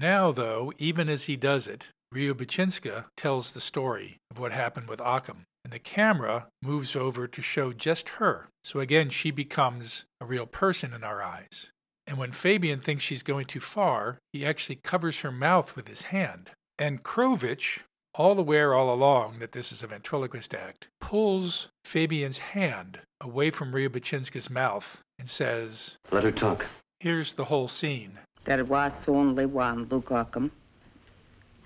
Now, 0.00 0.32
though, 0.32 0.72
even 0.78 1.10
as 1.10 1.24
he 1.24 1.36
does 1.36 1.66
it, 1.68 1.88
Riabouchinska 2.14 3.04
tells 3.18 3.52
the 3.52 3.60
story 3.60 4.16
of 4.30 4.38
what 4.38 4.50
happened 4.50 4.88
with 4.88 4.98
Occam, 4.98 5.44
and 5.62 5.74
the 5.74 5.78
camera 5.78 6.46
moves 6.62 6.96
over 6.96 7.28
to 7.28 7.42
show 7.42 7.74
just 7.74 8.08
her. 8.20 8.48
So 8.64 8.80
again, 8.80 9.10
she 9.10 9.30
becomes 9.30 10.06
a 10.18 10.24
real 10.24 10.46
person 10.46 10.94
in 10.94 11.04
our 11.04 11.22
eyes. 11.22 11.68
And 12.06 12.16
when 12.16 12.32
Fabian 12.32 12.80
thinks 12.80 13.04
she's 13.04 13.22
going 13.22 13.44
too 13.44 13.60
far, 13.60 14.16
he 14.32 14.46
actually 14.46 14.78
covers 14.82 15.20
her 15.20 15.30
mouth 15.30 15.76
with 15.76 15.86
his 15.86 16.02
hand. 16.02 16.48
And 16.78 17.02
Krovich, 17.02 17.80
all 18.14 18.38
aware 18.38 18.72
all 18.72 18.94
along 18.94 19.40
that 19.40 19.52
this 19.52 19.70
is 19.70 19.82
a 19.82 19.86
ventriloquist 19.86 20.54
act, 20.54 20.88
pulls 21.02 21.68
Fabian's 21.84 22.38
hand 22.38 23.00
away 23.20 23.50
from 23.50 23.72
Riabouchinska's 23.72 24.48
mouth 24.48 25.02
and 25.18 25.28
says, 25.28 25.98
Let 26.10 26.24
her 26.24 26.32
talk. 26.32 26.64
Here's 27.00 27.34
the 27.34 27.44
whole 27.44 27.68
scene. 27.68 28.18
There 28.44 28.64
was 28.64 28.92
only 29.06 29.46
one 29.46 29.86
Luke 29.90 30.10
Occam, 30.10 30.50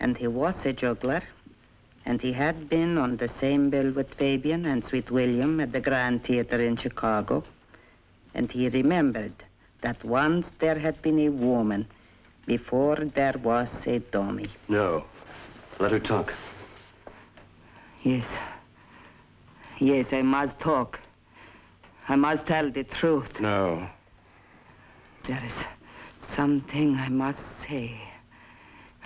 and 0.00 0.16
he 0.16 0.26
was 0.26 0.66
a 0.66 0.72
juggler, 0.72 1.22
and 2.04 2.20
he 2.20 2.32
had 2.32 2.68
been 2.68 2.98
on 2.98 3.16
the 3.16 3.28
same 3.28 3.70
bill 3.70 3.92
with 3.92 4.14
Fabian 4.14 4.66
and 4.66 4.84
Sweet 4.84 5.10
William 5.10 5.60
at 5.60 5.72
the 5.72 5.80
Grand 5.80 6.24
Theater 6.24 6.60
in 6.60 6.76
Chicago, 6.76 7.44
and 8.34 8.50
he 8.50 8.68
remembered 8.68 9.44
that 9.82 10.02
once 10.04 10.50
there 10.58 10.78
had 10.78 11.00
been 11.00 11.20
a 11.20 11.28
woman 11.28 11.86
before 12.46 12.96
there 12.96 13.34
was 13.42 13.86
a 13.86 14.00
dummy. 14.00 14.48
No. 14.68 15.04
Let 15.78 15.92
her 15.92 16.00
talk. 16.00 16.32
Yes. 18.02 18.36
Yes, 19.78 20.12
I 20.12 20.22
must 20.22 20.58
talk. 20.58 21.00
I 22.08 22.16
must 22.16 22.46
tell 22.46 22.70
the 22.70 22.84
truth. 22.84 23.40
No. 23.40 23.88
There 25.26 25.42
is 25.44 25.64
something 26.28 26.96
I 26.96 27.08
must 27.08 27.60
say. 27.60 28.00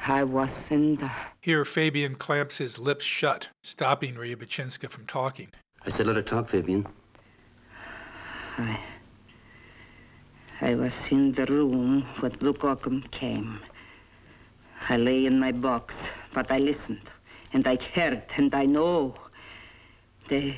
I 0.07 0.25
wasn't. 0.25 1.03
Here, 1.41 1.64
Fabian 1.64 2.14
clamps 2.14 2.59
his 2.59 2.79
lips 2.79 3.05
shut, 3.05 3.49
stopping 3.62 4.14
Riabouchinska 4.14 4.89
from 4.89 5.07
talking. 5.07 5.49
I 5.85 5.91
said 5.91 6.07
let 6.07 6.16
her 6.16 6.23
talk, 6.23 6.49
Fabian. 6.49 6.87
I. 8.59 8.79
I 10.61 10.75
was 10.75 10.95
in 11.11 11.33
the 11.33 11.47
room 11.47 12.03
when 12.21 12.33
Luke 12.41 12.64
Occam 12.64 13.03
came. 13.11 13.61
I 14.89 14.97
lay 14.97 15.27
in 15.27 15.39
my 15.39 15.53
box, 15.53 15.95
but 16.35 16.51
I 16.51 16.59
listened, 16.59 17.11
and 17.53 17.66
I 17.66 17.77
heard, 17.95 18.23
and 18.37 18.55
I 18.55 18.66
know. 18.66 19.14
They. 20.29 20.57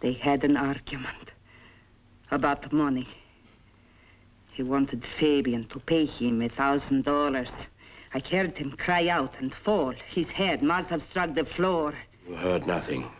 They 0.00 0.12
had 0.12 0.44
an 0.44 0.56
argument 0.56 1.32
about 2.30 2.70
money. 2.72 3.08
He 4.54 4.62
wanted 4.62 5.04
Fabian 5.18 5.64
to 5.64 5.80
pay 5.80 6.06
him 6.06 6.40
a 6.40 6.48
thousand 6.48 7.02
dollars. 7.02 7.50
I 8.14 8.20
heard 8.20 8.56
him 8.56 8.70
cry 8.76 9.08
out 9.08 9.34
and 9.40 9.52
fall. 9.52 9.92
His 10.06 10.30
head 10.30 10.62
must 10.62 10.90
have 10.90 11.02
struck 11.02 11.34
the 11.34 11.44
floor. 11.44 11.92
You 12.28 12.36
heard 12.36 12.64
nothing. 12.64 13.10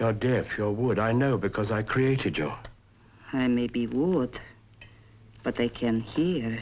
You're 0.00 0.12
deaf, 0.12 0.58
you're 0.58 0.72
wood. 0.72 0.98
I 0.98 1.12
know 1.12 1.38
because 1.38 1.70
I 1.70 1.82
created 1.82 2.36
you. 2.36 2.52
I 3.32 3.46
may 3.46 3.68
be 3.68 3.86
wood, 3.86 4.40
but 5.44 5.60
I 5.60 5.68
can 5.68 6.00
hear. 6.00 6.58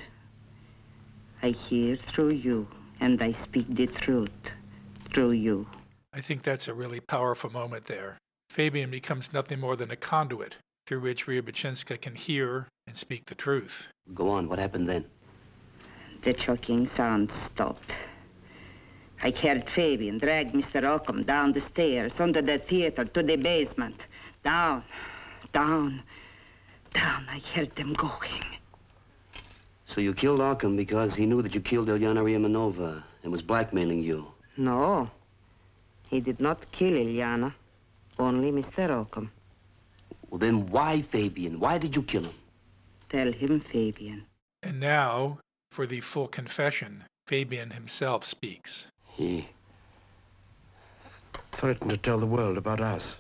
I 1.43 1.49
hear 1.49 1.97
through 1.97 2.33
you, 2.33 2.69
and 3.01 3.23
I 3.23 3.33
speak 3.33 3.67
the 3.71 3.87
truth 3.87 4.53
through 5.15 5.33
you. 5.33 5.67
I 6.13 6.21
think 6.21 6.43
that's 6.43 6.69
a 6.69 6.75
really 6.75 7.01
powerful 7.01 7.49
moment 7.49 7.87
there. 7.87 8.19
Fabian 8.51 8.91
becomes 8.91 9.33
nothing 9.33 9.59
more 9.59 9.75
than 9.75 9.91
a 9.91 9.97
conduit 9.97 10.57
through 10.87 11.01
which 11.01 11.27
Riabouchinska 11.27 12.01
can 12.01 12.15
hear 12.15 12.69
and 12.87 12.97
speak 12.97 13.27
the 13.27 13.35
truth. 13.35 13.89
Go 14.15 14.29
on. 14.29 14.49
What 14.49 14.59
happened 14.59 14.89
then? 14.89 15.05
The 16.23 16.33
choking 16.33 16.87
sound 16.87 17.31
stopped. 17.33 17.93
I 19.23 19.31
carried 19.33 19.69
Fabian 19.71 20.19
dragged 20.19 20.55
Mr. 20.55 20.85
Occam 20.85 21.25
down 21.25 21.53
the 21.53 21.61
stairs, 21.61 22.21
under 22.21 22.43
the 22.43 22.59
theater, 22.59 23.05
to 23.05 23.23
the 23.23 23.37
basement. 23.37 24.07
Down, 24.45 24.85
down, 25.53 26.03
down. 26.93 27.27
I 27.29 27.41
heard 27.55 27.75
them 27.77 27.95
going. 27.95 28.45
So 29.87 30.01
you 30.01 30.15
killed 30.15 30.41
Occam 30.41 30.77
because 30.77 31.15
he 31.15 31.27
knew 31.27 31.43
that 31.43 31.55
you 31.55 31.61
killed 31.61 31.89
Ilyana 31.89 32.23
Riemanova 32.23 33.03
and 33.23 33.33
was 33.33 33.43
blackmailing 33.43 34.03
you. 34.03 34.27
No. 34.57 35.11
He 36.09 36.21
did 36.21 36.41
not 36.41 36.71
kill 36.73 36.93
Ilyana. 36.93 37.55
Only 38.19 38.53
Mr. 38.53 39.03
Occam. 39.03 39.31
Well, 40.31 40.39
then 40.39 40.69
why 40.71 41.03
Fabian? 41.03 41.61
Why 41.61 41.79
did 41.79 41.95
you 41.95 42.03
kill 42.03 42.25
him? 42.25 42.35
Tell 43.09 43.33
him, 43.33 43.61
Fabian. 43.61 44.27
And 44.63 44.81
now, 44.81 45.39
for 45.71 45.87
the 45.87 46.01
full 46.01 46.27
confession, 46.27 47.05
Fabian 47.27 47.71
himself 47.71 48.25
speaks. 48.25 48.89
He 49.13 49.49
threatened 51.53 51.91
to 51.91 51.97
tell 51.97 52.19
the 52.19 52.27
world 52.27 52.59
about 52.59 52.81
us, 52.81 53.15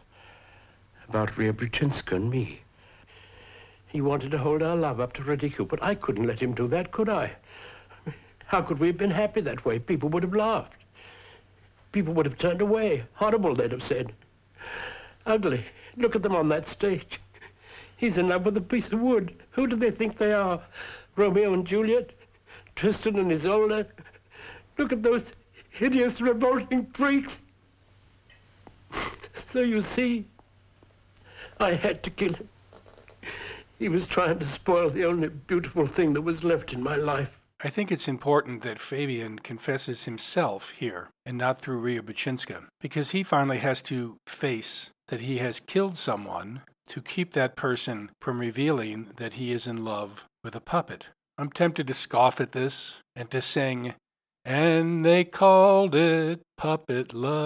about 1.08 1.36
Ria 1.36 1.52
Riabouchinska 1.52 2.12
and 2.12 2.28
me. 2.28 2.60
He 3.86 4.00
wanted 4.00 4.30
to 4.32 4.38
hold 4.38 4.62
our 4.62 4.76
love 4.76 5.00
up 5.00 5.12
to 5.14 5.22
ridicule, 5.22 5.66
but 5.66 5.82
I 5.82 5.94
couldn't 5.94 6.26
let 6.26 6.40
him 6.40 6.54
do 6.54 6.66
that, 6.68 6.92
could 6.92 7.08
I? 7.08 7.32
How 8.46 8.62
could 8.62 8.78
we 8.78 8.88
have 8.88 8.98
been 8.98 9.10
happy 9.10 9.40
that 9.40 9.64
way? 9.64 9.78
People 9.78 10.08
would 10.10 10.22
have 10.22 10.34
laughed. 10.34 10.74
People 11.92 12.14
would 12.14 12.26
have 12.26 12.38
turned 12.38 12.60
away. 12.60 13.04
Horrible, 13.14 13.54
they'd 13.54 13.72
have 13.72 13.82
said. 13.82 14.12
Ugly. 15.24 15.64
Look 15.96 16.14
at 16.14 16.22
them 16.22 16.36
on 16.36 16.48
that 16.50 16.68
stage. 16.68 17.20
He's 17.96 18.18
in 18.18 18.28
love 18.28 18.44
with 18.44 18.56
a 18.56 18.60
piece 18.60 18.88
of 18.92 19.00
wood. 19.00 19.34
Who 19.52 19.66
do 19.66 19.76
they 19.76 19.90
think 19.90 20.18
they 20.18 20.32
are? 20.32 20.62
Romeo 21.16 21.54
and 21.54 21.66
Juliet? 21.66 22.10
Tristan 22.74 23.18
and 23.18 23.32
Isolde? 23.32 23.86
Look 24.76 24.92
at 24.92 25.02
those 25.02 25.24
hideous, 25.70 26.20
revolting 26.20 26.86
freaks. 26.94 27.36
So 29.50 29.60
you 29.60 29.82
see, 29.82 30.26
I 31.58 31.72
had 31.72 32.02
to 32.02 32.10
kill 32.10 32.34
him. 32.34 32.48
He 33.78 33.88
was 33.88 34.06
trying 34.06 34.38
to 34.38 34.48
spoil 34.52 34.90
the 34.90 35.04
only 35.04 35.28
beautiful 35.28 35.86
thing 35.86 36.12
that 36.14 36.22
was 36.22 36.44
left 36.44 36.72
in 36.72 36.82
my 36.82 36.96
life. 36.96 37.30
I 37.64 37.70
think 37.70 37.90
it's 37.90 38.08
important 38.08 38.62
that 38.62 38.78
Fabian 38.78 39.38
confesses 39.38 40.04
himself 40.04 40.70
here 40.70 41.08
and 41.24 41.38
not 41.38 41.58
through 41.58 41.80
Riabouchinska, 41.80 42.64
because 42.80 43.12
he 43.12 43.22
finally 43.22 43.58
has 43.58 43.80
to 43.82 44.18
face 44.26 44.90
that 45.08 45.20
he 45.20 45.38
has 45.38 45.60
killed 45.60 45.96
someone 45.96 46.62
to 46.88 47.00
keep 47.00 47.32
that 47.32 47.56
person 47.56 48.10
from 48.20 48.38
revealing 48.38 49.08
that 49.16 49.34
he 49.34 49.52
is 49.52 49.66
in 49.66 49.84
love 49.84 50.26
with 50.44 50.54
a 50.54 50.60
puppet. 50.60 51.08
I'm 51.38 51.50
tempted 51.50 51.86
to 51.88 51.94
scoff 51.94 52.40
at 52.40 52.52
this 52.52 53.02
and 53.14 53.30
to 53.30 53.42
sing, 53.42 53.94
and 54.44 55.04
they 55.04 55.24
called 55.24 55.94
it 55.94 56.40
puppet 56.56 57.12
love. 57.12 57.36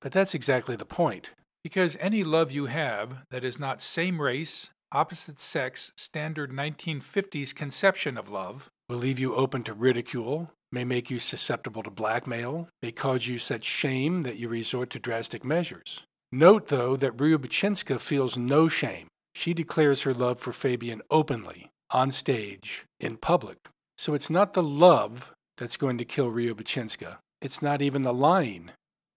But 0.00 0.12
that's 0.12 0.34
exactly 0.34 0.76
the 0.76 0.84
point. 0.84 1.30
Because 1.62 1.96
any 2.00 2.24
love 2.24 2.50
you 2.52 2.66
have 2.66 3.24
that 3.30 3.44
is 3.44 3.60
not 3.60 3.82
same 3.82 4.20
race, 4.20 4.70
opposite 4.92 5.38
sex, 5.38 5.92
standard 5.96 6.50
1950s 6.50 7.54
conception 7.54 8.16
of 8.16 8.30
love 8.30 8.70
will 8.88 8.96
leave 8.96 9.18
you 9.18 9.34
open 9.34 9.62
to 9.64 9.74
ridicule, 9.74 10.50
may 10.72 10.84
make 10.84 11.10
you 11.10 11.18
susceptible 11.18 11.82
to 11.82 11.90
blackmail, 11.90 12.68
may 12.82 12.92
cause 12.92 13.26
you 13.26 13.38
such 13.38 13.64
shame 13.64 14.22
that 14.22 14.36
you 14.36 14.48
resort 14.48 14.90
to 14.90 14.98
drastic 14.98 15.44
measures. 15.44 16.02
Note, 16.32 16.68
though, 16.68 16.96
that 16.96 17.16
Riabouchinska 17.16 18.00
feels 18.00 18.38
no 18.38 18.68
shame. 18.68 19.08
She 19.34 19.52
declares 19.54 20.02
her 20.02 20.14
love 20.14 20.38
for 20.38 20.52
Fabian 20.52 21.02
openly, 21.10 21.70
on 21.90 22.10
stage, 22.10 22.84
in 23.00 23.16
public. 23.16 23.58
So 23.98 24.14
it's 24.14 24.30
not 24.30 24.52
the 24.52 24.62
love 24.62 25.32
that's 25.58 25.76
going 25.76 25.98
to 25.98 26.04
kill 26.04 26.30
Riabouchinska. 26.30 27.18
It's 27.42 27.62
not 27.62 27.82
even 27.82 28.02
the 28.02 28.14
lying, 28.14 28.70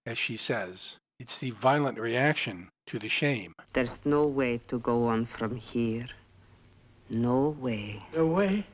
as 0.06 0.18
she 0.18 0.38
says. 0.38 0.98
It's 1.20 1.38
the 1.38 1.52
violent 1.52 2.00
reaction 2.00 2.70
to 2.88 3.00
the 3.00 3.08
shame. 3.08 3.54
There's 3.74 4.00
no 4.04 4.26
way 4.26 4.60
to 4.68 4.80
go 4.80 5.06
on 5.06 5.26
from 5.26 5.56
here. 5.56 6.08
No 7.10 7.56
way. 7.60 8.02
No 8.16 8.26
way? 8.26 8.66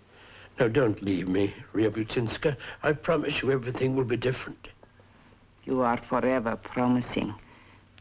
No, 0.60 0.68
don't 0.68 1.02
leave 1.02 1.30
me, 1.30 1.54
Riabouchinska. 1.74 2.58
I 2.84 2.92
promise 2.92 3.42
you 3.42 3.50
everything 3.50 3.96
will 3.96 4.04
be 4.04 4.18
different. 4.18 4.68
You 5.64 5.82
are 5.82 5.96
forever 5.96 6.58
promising. 6.58 7.34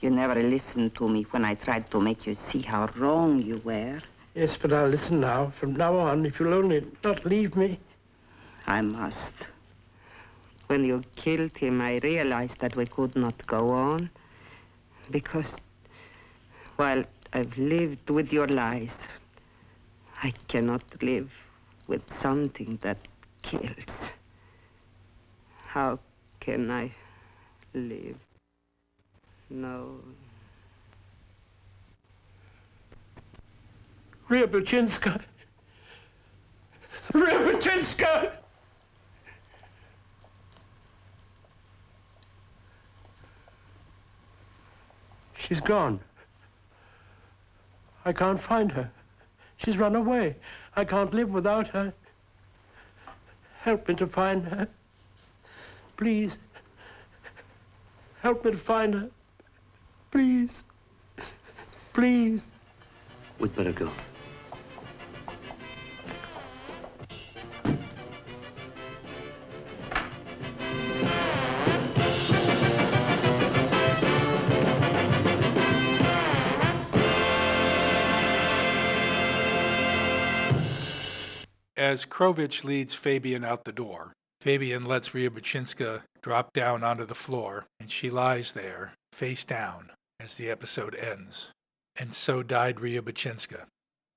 You 0.00 0.10
never 0.10 0.34
listened 0.34 0.96
to 0.96 1.08
me 1.08 1.22
when 1.30 1.44
I 1.44 1.54
tried 1.54 1.88
to 1.92 2.00
make 2.00 2.26
you 2.26 2.34
see 2.34 2.62
how 2.62 2.90
wrong 2.96 3.40
you 3.40 3.60
were. 3.64 4.00
Yes, 4.34 4.58
but 4.60 4.72
I'll 4.72 4.88
listen 4.88 5.20
now. 5.20 5.52
From 5.60 5.74
now 5.74 5.96
on, 5.98 6.26
if 6.26 6.40
you'll 6.40 6.54
only 6.54 6.84
not 7.04 7.24
leave 7.24 7.54
me. 7.54 7.78
I 8.66 8.82
must. 8.82 9.34
When 10.66 10.84
you 10.84 11.04
killed 11.14 11.56
him, 11.56 11.80
I 11.80 11.98
realized 11.98 12.58
that 12.58 12.74
we 12.74 12.86
could 12.86 13.14
not 13.14 13.46
go 13.46 13.70
on. 13.70 14.10
Because 15.12 15.60
while 16.74 17.04
I've 17.32 17.56
lived 17.56 18.10
with 18.10 18.32
your 18.32 18.48
lies, 18.48 18.96
I 20.24 20.32
cannot 20.48 20.82
live 21.02 21.30
with 21.88 22.02
something 22.12 22.78
that 22.82 22.98
kills. 23.42 24.12
How 25.66 25.98
can 26.38 26.70
I 26.70 26.92
live? 27.74 28.16
No. 29.50 29.96
Riabouchinska. 34.28 35.22
Riabouchinska! 37.14 38.36
She's 45.38 45.60
gone. 45.62 46.00
I 48.04 48.12
can't 48.12 48.42
find 48.42 48.70
her. 48.72 48.90
She's 49.56 49.78
run 49.78 49.96
away. 49.96 50.36
I 50.78 50.84
can't 50.84 51.12
live 51.12 51.30
without 51.30 51.66
her. 51.68 51.92
Help 53.62 53.88
me 53.88 53.96
to 53.96 54.06
find 54.06 54.44
her. 54.44 54.68
Please. 55.96 56.38
Help 58.22 58.44
me 58.44 58.52
to 58.52 58.58
find 58.58 58.94
her. 58.94 59.10
Please. 60.12 60.52
Please. 61.94 62.42
We'd 63.40 63.56
better 63.56 63.72
go. 63.72 63.90
As 81.88 82.04
Krovich 82.04 82.64
leads 82.64 82.94
Fabian 82.94 83.46
out 83.46 83.64
the 83.64 83.72
door, 83.72 84.12
Fabian 84.42 84.84
lets 84.84 85.14
Riabouchinska 85.14 86.02
drop 86.20 86.52
down 86.52 86.84
onto 86.84 87.06
the 87.06 87.14
floor, 87.14 87.64
and 87.80 87.90
she 87.90 88.10
lies 88.10 88.52
there, 88.52 88.92
face 89.10 89.42
down, 89.42 89.92
as 90.20 90.34
the 90.34 90.50
episode 90.50 90.94
ends. 90.94 91.50
And 91.98 92.12
so 92.12 92.42
died 92.42 92.76
Riabouchinska. 92.76 93.64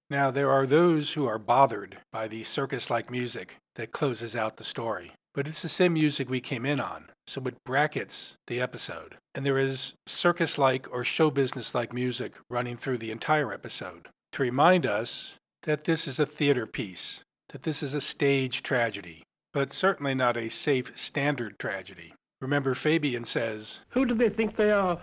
Now, 0.10 0.32
there 0.32 0.52
are 0.52 0.68
those 0.68 1.14
who 1.14 1.26
are 1.26 1.40
bothered 1.40 2.00
by 2.12 2.28
the 2.28 2.44
circus 2.44 2.90
like 2.90 3.10
music 3.10 3.56
that 3.76 3.94
closes 3.94 4.36
out 4.36 4.58
the 4.58 4.66
story, 4.66 5.14
but 5.34 5.48
it's 5.48 5.62
the 5.62 5.70
same 5.70 5.94
music 5.94 6.30
we 6.30 6.42
came 6.42 6.66
in 6.66 6.82
on, 6.82 7.06
so 7.26 7.42
it 7.46 7.56
brackets 7.64 8.36
the 8.48 8.60
episode. 8.60 9.16
And 9.34 9.46
there 9.46 9.58
is 9.58 9.94
circus 10.08 10.58
like 10.58 10.92
or 10.92 11.06
show 11.06 11.32
business 11.32 11.74
like 11.74 11.94
music 11.94 12.34
running 12.50 12.76
through 12.76 12.98
the 12.98 13.12
entire 13.12 13.54
episode 13.54 14.10
to 14.34 14.44
remind 14.44 14.86
us 14.86 15.36
that 15.64 15.86
this 15.86 16.06
is 16.06 16.20
a 16.20 16.26
theater 16.26 16.68
piece 16.68 17.22
that 17.52 17.64
this 17.64 17.84
is 17.84 17.94
a 17.94 18.02
stage 18.02 18.64
tragedy, 18.64 19.24
but 19.54 19.74
certainly 19.74 20.16
not 20.16 20.38
a 20.38 20.50
safe 20.50 20.98
standard 20.98 21.60
tragedy. 21.60 22.14
Remember, 22.40 22.74
Fabian 22.74 23.26
says, 23.26 23.80
Who 23.90 24.06
do 24.06 24.16
they 24.16 24.30
think 24.30 24.56
they 24.56 24.72
are? 24.72 25.00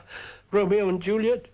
Romeo 0.50 0.88
and 0.88 1.00
Juliet? 1.00 1.46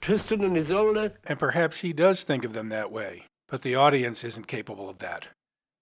Tristan 0.00 0.42
and 0.44 0.56
Isolde? 0.56 1.12
And 1.26 1.38
perhaps 1.38 1.80
he 1.80 1.92
does 1.92 2.22
think 2.22 2.44
of 2.44 2.52
them 2.52 2.68
that 2.68 2.92
way, 2.92 3.24
but 3.48 3.62
the 3.62 3.74
audience 3.74 4.24
isn't 4.24 4.46
capable 4.46 4.88
of 4.88 4.98
that. 4.98 5.28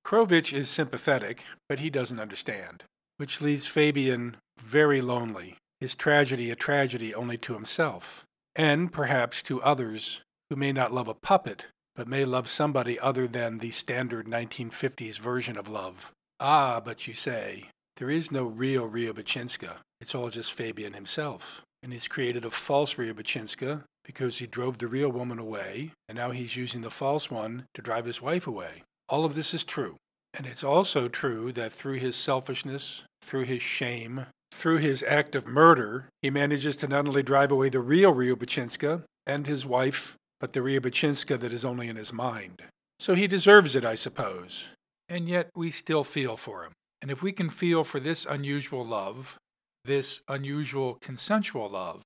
Krovich 0.05 0.53
is 0.53 0.69
sympathetic, 0.71 1.45
but 1.69 1.81
he 1.81 1.91
doesn't 1.91 2.21
understand, 2.21 2.85
which 3.19 3.41
leaves 3.41 3.67
Fabian 3.67 4.37
very 4.59 5.01
lonely, 5.01 5.57
his 5.81 5.95
tragedy 5.95 6.51
a 6.51 6.57
tragedy 6.57 7.15
only 7.15 7.37
to 7.39 7.55
himself, 7.55 8.25
and 8.55 8.93
perhaps 8.93 9.43
to 9.43 9.63
others 9.63 10.23
who 10.49 10.57
may 10.57 10.73
not 10.73 10.95
love 10.95 11.09
a 11.09 11.15
puppet, 11.15 11.67
but 11.97 12.07
may 12.07 12.25
love 12.25 12.47
somebody 12.47 13.01
other 13.01 13.27
than 13.27 13.59
the 13.59 13.71
standard 13.71 14.27
1950s 14.27 15.19
version 15.19 15.57
of 15.57 15.69
love. 15.69 16.13
Ah, 16.39 16.81
but 16.85 17.09
you 17.09 17.15
say, 17.15 17.71
there 17.97 18.11
is 18.11 18.31
no 18.31 18.45
real 18.45 18.89
Riabouchinska. 18.89 19.77
It's 20.01 20.15
all 20.15 20.29
just 20.29 20.53
Fabian 20.53 20.93
himself. 20.93 21.63
And 21.83 21.93
he's 21.93 22.09
created 22.09 22.45
a 22.45 22.51
false 22.51 22.95
Riabouchinska 22.95 23.83
because 24.05 24.39
he 24.39 24.47
drove 24.47 24.79
the 24.79 24.87
real 24.87 25.09
woman 25.09 25.39
away, 25.39 25.93
and 26.09 26.17
now 26.17 26.31
he's 26.31 26.57
using 26.57 26.83
the 26.83 26.91
false 26.91 27.31
one 27.31 27.65
to 27.75 27.83
drive 27.83 28.05
his 28.05 28.23
wife 28.23 28.47
away. 28.47 28.83
All 29.09 29.25
of 29.25 29.35
this 29.35 29.55
is 29.55 29.65
true. 29.65 29.97
And 30.35 30.47
it's 30.47 30.63
also 30.63 31.09
true 31.09 31.51
that 31.53 31.73
through 31.73 31.95
his 31.95 32.15
selfishness, 32.15 33.05
through 33.23 33.45
his 33.45 33.63
shame, 33.63 34.27
through 34.53 34.79
his 34.79 35.03
act 35.03 35.35
of 35.35 35.47
murder, 35.47 36.07
he 36.23 36.31
manages 36.31 36.77
to 36.77 36.89
not 36.89 37.09
only 37.09 37.23
drive 37.23 37.51
away 37.51 37.71
the 37.71 37.81
real 37.81 38.15
Riabouchinska 38.15 39.03
and 39.27 39.47
his 39.47 39.65
wife, 39.65 40.17
but 40.41 40.53
the 40.53 40.61
Riabouchinska 40.61 41.39
that 41.41 41.53
is 41.53 41.65
only 41.65 41.89
in 41.89 41.97
his 41.97 42.13
mind. 42.13 42.63
So 42.99 43.15
he 43.15 43.27
deserves 43.27 43.75
it, 43.75 43.85
I 43.85 43.95
suppose. 43.95 44.67
And 45.09 45.29
yet 45.29 45.51
we 45.55 45.71
still 45.71 46.05
feel 46.05 46.37
for 46.37 46.65
him. 46.65 46.73
And 47.03 47.11
if 47.11 47.23
we 47.23 47.33
can 47.33 47.51
feel 47.51 47.85
for 47.85 48.01
this 48.01 48.27
unusual 48.27 48.85
love, 48.85 49.39
this 49.85 50.23
unusual 50.29 50.99
consensual 51.01 51.69
love 51.69 52.03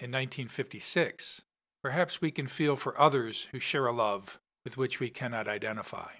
in 0.00 0.10
1956, 0.10 1.42
perhaps 1.82 2.20
we 2.20 2.30
can 2.30 2.46
feel 2.46 2.76
for 2.76 2.98
others 2.98 3.48
who 3.52 3.58
share 3.58 3.86
a 3.86 3.92
love 3.92 4.38
with 4.64 4.76
which 4.76 5.00
we 5.00 5.10
cannot 5.10 5.48
identify. 5.48 6.10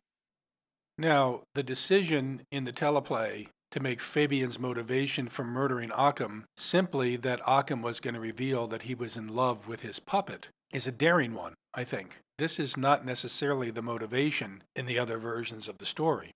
Now, 0.98 1.42
the 1.54 1.62
decision 1.62 2.42
in 2.50 2.64
the 2.64 2.72
teleplay 2.72 3.48
to 3.70 3.80
make 3.80 4.00
Fabian's 4.00 4.58
motivation 4.58 5.28
for 5.28 5.44
murdering 5.44 5.92
Occam 5.92 6.44
simply 6.56 7.16
that 7.16 7.40
Occam 7.46 7.82
was 7.82 8.00
going 8.00 8.14
to 8.14 8.20
reveal 8.20 8.66
that 8.66 8.82
he 8.82 8.94
was 8.94 9.16
in 9.16 9.28
love 9.28 9.68
with 9.68 9.80
his 9.80 10.00
puppet 10.00 10.48
is 10.72 10.86
a 10.86 10.92
daring 10.92 11.34
one, 11.34 11.54
I 11.74 11.84
think. 11.84 12.16
This 12.38 12.58
is 12.58 12.76
not 12.76 13.04
necessarily 13.04 13.70
the 13.70 13.82
motivation 13.82 14.62
in 14.76 14.86
the 14.86 14.98
other 14.98 15.18
versions 15.18 15.68
of 15.68 15.78
the 15.78 15.86
story. 15.86 16.30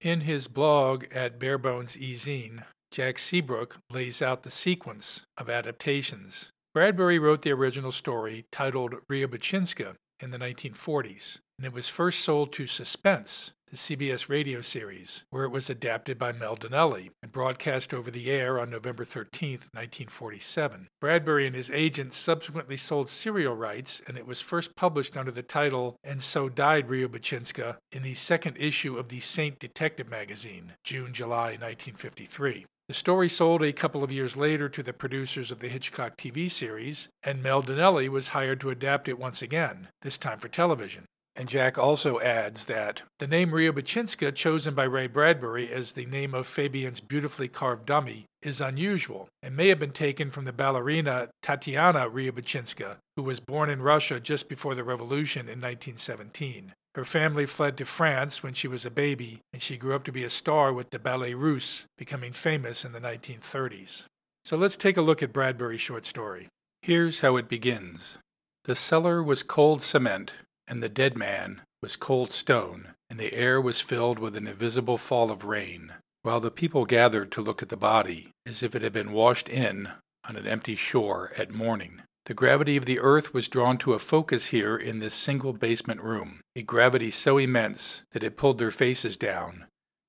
In 0.00 0.22
his 0.22 0.48
blog 0.48 1.04
at 1.12 1.38
Barebones 1.38 1.96
Ezine, 1.96 2.64
Jack 2.90 3.18
Seabrook 3.18 3.78
lays 3.90 4.20
out 4.20 4.42
the 4.42 4.50
sequence 4.50 5.22
of 5.38 5.48
adaptations. 5.48 6.50
Bradbury 6.74 7.18
wrote 7.18 7.42
the 7.42 7.52
original 7.52 7.92
story 7.92 8.44
titled 8.52 8.94
Riabouchinska 9.10 9.94
in 10.20 10.30
the 10.30 10.38
1940s, 10.38 11.38
and 11.58 11.66
it 11.66 11.72
was 11.72 11.88
first 11.88 12.20
sold 12.20 12.52
to 12.52 12.66
Suspense, 12.66 13.52
the 13.70 13.76
CBS 13.76 14.28
radio 14.28 14.60
series, 14.60 15.24
where 15.30 15.44
it 15.44 15.50
was 15.50 15.68
adapted 15.68 16.18
by 16.18 16.30
Mel 16.30 16.56
Dinelli 16.56 17.10
and 17.22 17.32
broadcast 17.32 17.92
over 17.92 18.10
the 18.10 18.30
air 18.30 18.60
on 18.60 18.70
November 18.70 19.04
13, 19.04 19.50
1947. 19.72 20.88
Bradbury 21.00 21.46
and 21.46 21.56
his 21.56 21.70
agents 21.70 22.16
subsequently 22.16 22.76
sold 22.76 23.08
serial 23.08 23.56
rights, 23.56 24.00
and 24.06 24.16
it 24.16 24.26
was 24.26 24.40
first 24.40 24.76
published 24.76 25.16
under 25.16 25.32
the 25.32 25.42
title 25.42 25.96
And 26.04 26.22
So 26.22 26.48
Died 26.48 26.88
Riabouchinska 26.88 27.76
in 27.90 28.02
the 28.02 28.14
second 28.14 28.56
issue 28.58 28.96
of 28.96 29.08
the 29.08 29.20
Saint 29.20 29.58
Detective 29.58 30.08
magazine, 30.08 30.74
June 30.84 31.12
July 31.12 31.56
1953. 31.56 32.66
The 32.86 32.94
story 32.94 33.28
sold 33.30 33.62
a 33.62 33.72
couple 33.72 34.04
of 34.04 34.12
years 34.12 34.36
later 34.36 34.68
to 34.68 34.82
the 34.82 34.92
producers 34.92 35.50
of 35.50 35.60
the 35.60 35.68
Hitchcock 35.68 36.16
TV 36.16 36.50
series, 36.50 37.08
and 37.22 37.42
Mel 37.42 37.62
Dinelli 37.62 38.08
was 38.08 38.28
hired 38.28 38.60
to 38.60 38.70
adapt 38.70 39.08
it 39.08 39.18
once 39.18 39.40
again, 39.40 39.88
this 40.02 40.18
time 40.18 40.38
for 40.38 40.48
television. 40.48 41.06
And 41.36 41.48
Jack 41.48 41.78
also 41.78 42.20
adds 42.20 42.66
that 42.66 43.02
the 43.18 43.26
name 43.26 43.50
Riabouchinska, 43.50 44.34
chosen 44.34 44.74
by 44.74 44.84
Ray 44.84 45.08
Bradbury 45.08 45.72
as 45.72 45.92
the 45.92 46.06
name 46.06 46.32
of 46.32 46.46
Fabian's 46.46 47.00
beautifully 47.00 47.48
carved 47.48 47.86
dummy, 47.86 48.26
is 48.40 48.60
unusual 48.60 49.28
and 49.42 49.56
may 49.56 49.68
have 49.68 49.80
been 49.80 49.90
taken 49.90 50.30
from 50.30 50.44
the 50.44 50.52
ballerina 50.52 51.28
Tatiana 51.42 52.08
Riabouchinska, 52.08 52.98
who 53.16 53.22
was 53.22 53.40
born 53.40 53.68
in 53.68 53.82
Russia 53.82 54.20
just 54.20 54.48
before 54.48 54.76
the 54.76 54.84
revolution 54.84 55.42
in 55.42 55.60
1917. 55.60 56.72
Her 56.94 57.04
family 57.04 57.46
fled 57.46 57.76
to 57.78 57.84
France 57.84 58.42
when 58.42 58.54
she 58.54 58.68
was 58.68 58.84
a 58.84 58.90
baby, 58.90 59.40
and 59.52 59.60
she 59.60 59.76
grew 59.76 59.96
up 59.96 60.04
to 60.04 60.12
be 60.12 60.22
a 60.22 60.30
star 60.30 60.72
with 60.72 60.90
the 60.90 61.00
Ballet 61.00 61.34
Russe, 61.34 61.86
becoming 61.98 62.32
famous 62.32 62.84
in 62.84 62.92
the 62.92 63.00
1930s. 63.00 64.04
So 64.44 64.56
let's 64.56 64.76
take 64.76 64.96
a 64.96 65.02
look 65.02 65.20
at 65.20 65.32
Bradbury's 65.32 65.80
short 65.80 66.06
story. 66.06 66.46
Here's 66.82 67.20
how 67.20 67.36
it 67.36 67.48
begins 67.48 68.18
The 68.64 68.76
cellar 68.76 69.22
was 69.22 69.42
cold 69.42 69.82
cement 69.82 70.34
and 70.66 70.82
the 70.82 70.88
dead 70.88 71.16
man 71.16 71.60
was 71.82 71.96
cold 71.96 72.30
stone, 72.32 72.94
and 73.10 73.18
the 73.18 73.34
air 73.34 73.60
was 73.60 73.80
filled 73.80 74.18
with 74.18 74.36
an 74.36 74.46
invisible 74.46 74.98
fall 74.98 75.30
of 75.30 75.44
rain, 75.44 75.92
while 76.22 76.40
the 76.40 76.50
people 76.50 76.84
gathered 76.84 77.30
to 77.32 77.42
look 77.42 77.62
at 77.62 77.68
the 77.68 77.76
body, 77.76 78.30
as 78.46 78.62
if 78.62 78.74
it 78.74 78.82
had 78.82 78.92
been 78.92 79.12
washed 79.12 79.48
in 79.48 79.88
on 80.28 80.36
an 80.36 80.46
empty 80.46 80.74
shore 80.74 81.32
at 81.36 81.52
morning. 81.52 82.00
The 82.26 82.34
gravity 82.34 82.78
of 82.78 82.86
the 82.86 83.00
earth 83.00 83.34
was 83.34 83.48
drawn 83.48 83.76
to 83.78 83.92
a 83.92 83.98
focus 83.98 84.46
here 84.46 84.76
in 84.76 84.98
this 84.98 85.12
single 85.12 85.52
basement 85.52 86.00
room, 86.00 86.40
a 86.56 86.62
gravity 86.62 87.10
so 87.10 87.36
immense 87.36 88.02
that 88.12 88.24
it 88.24 88.38
pulled 88.38 88.56
their 88.56 88.70
faces 88.70 89.18
down, 89.18 89.66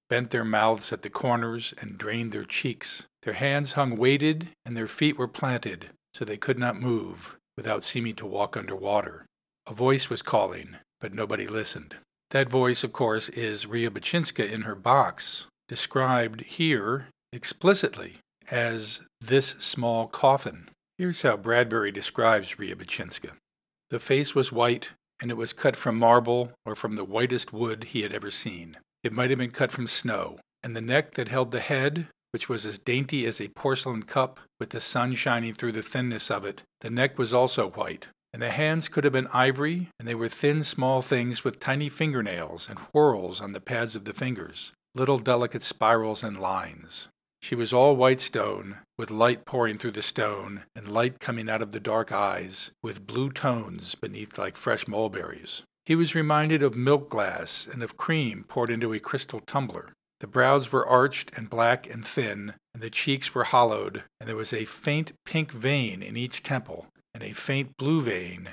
bent 0.09 0.29
their 0.29 0.45
mouths 0.45 0.93
at 0.93 1.01
the 1.01 1.09
corners, 1.09 1.73
and 1.81 1.97
drained 1.97 2.31
their 2.31 2.45
cheeks. 2.45 3.03
Their 3.23 3.33
hands 3.33 3.73
hung 3.73 3.97
weighted, 3.97 4.49
and 4.65 4.77
their 4.77 4.87
feet 4.87 5.17
were 5.17 5.27
planted, 5.27 5.89
so 6.13 6.23
they 6.23 6.37
could 6.37 6.57
not 6.57 6.79
move 6.79 7.35
without 7.57 7.83
seeming 7.83 8.15
to 8.15 8.25
walk 8.25 8.55
under 8.55 8.75
water. 8.75 9.25
A 9.67 9.73
voice 9.73 10.09
was 10.09 10.21
calling, 10.21 10.75
but 10.99 11.13
nobody 11.13 11.47
listened. 11.47 11.95
That 12.29 12.49
voice, 12.49 12.83
of 12.83 12.93
course, 12.93 13.29
is 13.29 13.65
Riabouchinska 13.65 14.51
in 14.51 14.61
her 14.61 14.75
box, 14.75 15.47
described 15.67 16.41
here 16.41 17.07
explicitly 17.33 18.17
as 18.51 19.01
this 19.19 19.55
small 19.57 20.07
coffin. 20.07 20.69
Here's 20.97 21.23
how 21.23 21.37
Bradbury 21.37 21.91
describes 21.91 22.55
Riabouchinska. 22.55 23.31
The 23.89 23.99
face 23.99 24.35
was 24.35 24.51
white, 24.51 24.89
and 25.21 25.31
it 25.31 25.37
was 25.37 25.53
cut 25.53 25.75
from 25.75 25.97
marble 25.97 26.51
or 26.65 26.75
from 26.75 26.95
the 26.95 27.03
whitest 27.03 27.51
wood 27.51 27.85
he 27.85 28.01
had 28.01 28.13
ever 28.13 28.29
seen. 28.29 28.77
It 29.03 29.13
might 29.13 29.29
have 29.29 29.39
been 29.39 29.51
cut 29.51 29.71
from 29.71 29.87
snow, 29.87 30.39
and 30.61 30.75
the 30.75 30.81
neck 30.81 31.15
that 31.15 31.29
held 31.29 31.51
the 31.51 31.59
head, 31.59 32.07
which 32.31 32.49
was 32.49 32.65
as 32.65 32.79
dainty 32.79 33.25
as 33.25 33.41
a 33.41 33.47
porcelain 33.49 34.03
cup 34.03 34.39
with 34.59 34.69
the 34.69 34.81
sun 34.81 35.15
shining 35.15 35.53
through 35.53 35.71
the 35.71 35.81
thinness 35.81 36.29
of 36.29 36.45
it, 36.45 36.63
the 36.81 36.89
neck 36.89 37.17
was 37.17 37.33
also 37.33 37.69
white, 37.71 38.07
and 38.35 38.41
the 38.41 38.49
hands 38.49 38.89
could 38.89 39.05
have 39.05 39.13
been 39.13 39.29
ivory, 39.31 39.87
and 39.97 40.05
they 40.05 40.13
were 40.13 40.27
thin, 40.27 40.61
small 40.61 41.01
things 41.01 41.45
with 41.45 41.57
tiny 41.57 41.87
fingernails 41.87 42.67
and 42.67 42.77
whorls 42.91 43.39
on 43.39 43.53
the 43.53 43.61
pads 43.61 43.95
of 43.95 44.03
the 44.03 44.11
fingers, 44.11 44.73
little 44.93 45.19
delicate 45.19 45.61
spirals 45.61 46.21
and 46.21 46.37
lines. 46.37 47.07
She 47.41 47.55
was 47.55 47.71
all 47.71 47.95
white 47.95 48.19
stone, 48.19 48.79
with 48.97 49.09
light 49.09 49.45
pouring 49.45 49.77
through 49.77 49.91
the 49.91 50.01
stone, 50.01 50.63
and 50.75 50.91
light 50.91 51.21
coming 51.21 51.49
out 51.49 51.61
of 51.61 51.71
the 51.71 51.79
dark 51.79 52.11
eyes, 52.11 52.71
with 52.83 53.07
blue 53.07 53.31
tones 53.31 53.95
beneath 53.95 54.37
like 54.37 54.57
fresh 54.57 54.85
mulberries. 54.85 55.61
He 55.85 55.95
was 55.95 56.13
reminded 56.13 56.61
of 56.61 56.75
milk 56.75 57.09
glass 57.09 57.69
and 57.71 57.81
of 57.81 57.95
cream 57.95 58.43
poured 58.49 58.69
into 58.69 58.91
a 58.91 58.99
crystal 58.99 59.39
tumbler. 59.47 59.93
The 60.19 60.27
brows 60.27 60.73
were 60.73 60.85
arched 60.85 61.31
and 61.37 61.49
black 61.49 61.89
and 61.89 62.05
thin, 62.05 62.55
and 62.73 62.83
the 62.83 62.89
cheeks 62.89 63.33
were 63.33 63.45
hollowed, 63.45 64.03
and 64.19 64.27
there 64.27 64.35
was 64.35 64.51
a 64.51 64.65
faint 64.65 65.13
pink 65.23 65.53
vein 65.53 66.03
in 66.03 66.17
each 66.17 66.43
temple, 66.43 66.87
and 67.15 67.23
a 67.23 67.31
faint 67.31 67.77
blue 67.77 68.01
vein, 68.01 68.49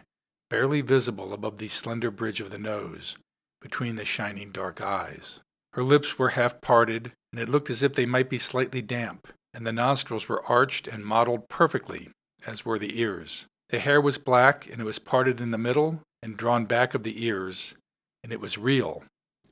barely 0.49 0.81
visible 0.81 1.33
above 1.33 1.59
the 1.59 1.67
slender 1.67 2.13
bridge 2.13 2.41
of 2.41 2.51
the 2.51 2.59
nose, 2.59 3.17
between 3.61 3.97
the 3.97 4.05
shining 4.05 4.53
dark 4.53 4.81
eyes. 4.81 5.41
Her 5.73 5.83
lips 5.83 6.17
were 6.17 6.31
half 6.31 6.61
parted, 6.61 7.11
and 7.33 7.41
it 7.41 7.49
looked 7.49 7.71
as 7.71 7.83
if 7.83 7.95
they 7.95 8.07
might 8.07 8.31
be 8.31 8.39
slightly 8.39 8.81
damp, 8.81 9.27
and 9.53 9.67
the 9.67 9.73
nostrils 9.73 10.29
were 10.29 10.47
arched 10.47 10.87
and 10.87 11.05
modeled 11.05 11.49
perfectly, 11.49 12.11
as 12.47 12.65
were 12.65 12.79
the 12.79 13.01
ears. 13.01 13.47
The 13.71 13.81
hair 13.81 14.01
was 14.01 14.17
black, 14.17 14.71
and 14.71 14.81
it 14.81 14.85
was 14.85 15.01
parted 15.01 15.41
in 15.41 15.51
the 15.51 15.59
middle 15.59 16.01
and 16.23 16.37
drawn 16.37 16.65
back 16.65 16.95
of 16.95 17.03
the 17.03 17.25
ears, 17.25 17.75
and 18.23 18.33
it 18.33 18.41
was 18.41 18.59
real. 18.59 19.03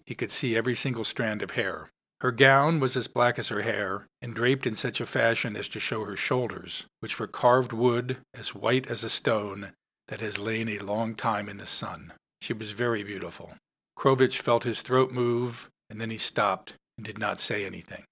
He 0.07 0.15
could 0.15 0.31
see 0.31 0.57
every 0.57 0.77
single 0.77 1.05
strand 1.05 1.43
of 1.43 1.53
hair. 1.53 1.89
Her 2.21 2.33
gown 2.33 2.81
was 2.81 2.97
as 2.97 3.09
black 3.09 3.39
as 3.39 3.49
her 3.49 3.63
hair, 3.63 4.07
and 4.21 4.35
draped 4.35 4.67
in 4.67 4.77
such 4.77 5.01
a 5.01 5.07
fashion 5.07 5.57
as 5.57 5.69
to 5.71 5.81
show 5.81 6.05
her 6.05 6.17
shoulders, 6.17 6.85
which 7.01 7.19
were 7.19 7.27
carved 7.27 7.73
wood 7.73 8.19
as 8.35 8.55
white 8.55 8.87
as 8.89 9.03
a 9.03 9.11
stone 9.11 9.73
that 10.09 10.21
has 10.21 10.39
lain 10.39 10.69
a 10.69 10.79
long 10.79 11.15
time 11.15 11.49
in 11.49 11.57
the 11.57 11.67
sun. 11.67 12.13
She 12.43 12.53
was 12.53 12.73
very 12.73 13.03
beautiful. 13.03 13.55
Krovich 13.99 14.39
felt 14.39 14.65
his 14.65 14.83
throat 14.83 15.13
move, 15.13 15.69
and 15.89 16.01
then 16.01 16.11
he 16.11 16.19
stopped 16.19 16.75
and 16.99 17.07
did 17.07 17.19
not 17.19 17.41
say 17.41 17.65
anything. 17.65 18.05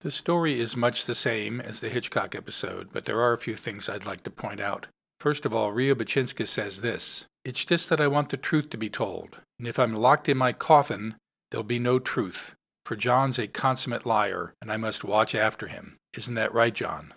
The 0.00 0.10
story 0.10 0.60
is 0.60 0.76
much 0.76 1.04
the 1.04 1.14
same 1.14 1.60
as 1.60 1.80
the 1.80 1.88
Hitchcock 1.88 2.34
episode, 2.34 2.88
but 2.92 3.04
there 3.04 3.20
are 3.20 3.32
a 3.32 3.38
few 3.38 3.56
things 3.56 3.88
I'd 3.88 4.06
like 4.06 4.22
to 4.24 4.30
point 4.30 4.60
out. 4.60 4.86
First 5.20 5.44
of 5.44 5.52
all, 5.52 5.72
Riabouchinska 5.72 6.46
says 6.46 6.80
this 6.80 7.26
It's 7.44 7.64
just 7.64 7.90
that 7.90 8.00
I 8.00 8.06
want 8.06 8.28
the 8.28 8.36
truth 8.36 8.70
to 8.70 8.76
be 8.76 8.88
told, 8.88 9.38
and 9.58 9.68
if 9.68 9.78
I'm 9.78 9.94
locked 9.94 10.28
in 10.28 10.36
my 10.36 10.52
coffin, 10.52 11.16
there'll 11.50 11.64
be 11.64 11.80
no 11.80 11.98
truth. 11.98 12.54
For 12.88 12.96
John's 12.96 13.38
a 13.38 13.46
consummate 13.46 14.06
liar, 14.06 14.54
and 14.62 14.72
I 14.72 14.78
must 14.78 15.04
watch 15.04 15.34
after 15.34 15.66
him. 15.66 15.98
Isn't 16.14 16.36
that 16.36 16.54
right, 16.54 16.72
John? 16.72 17.12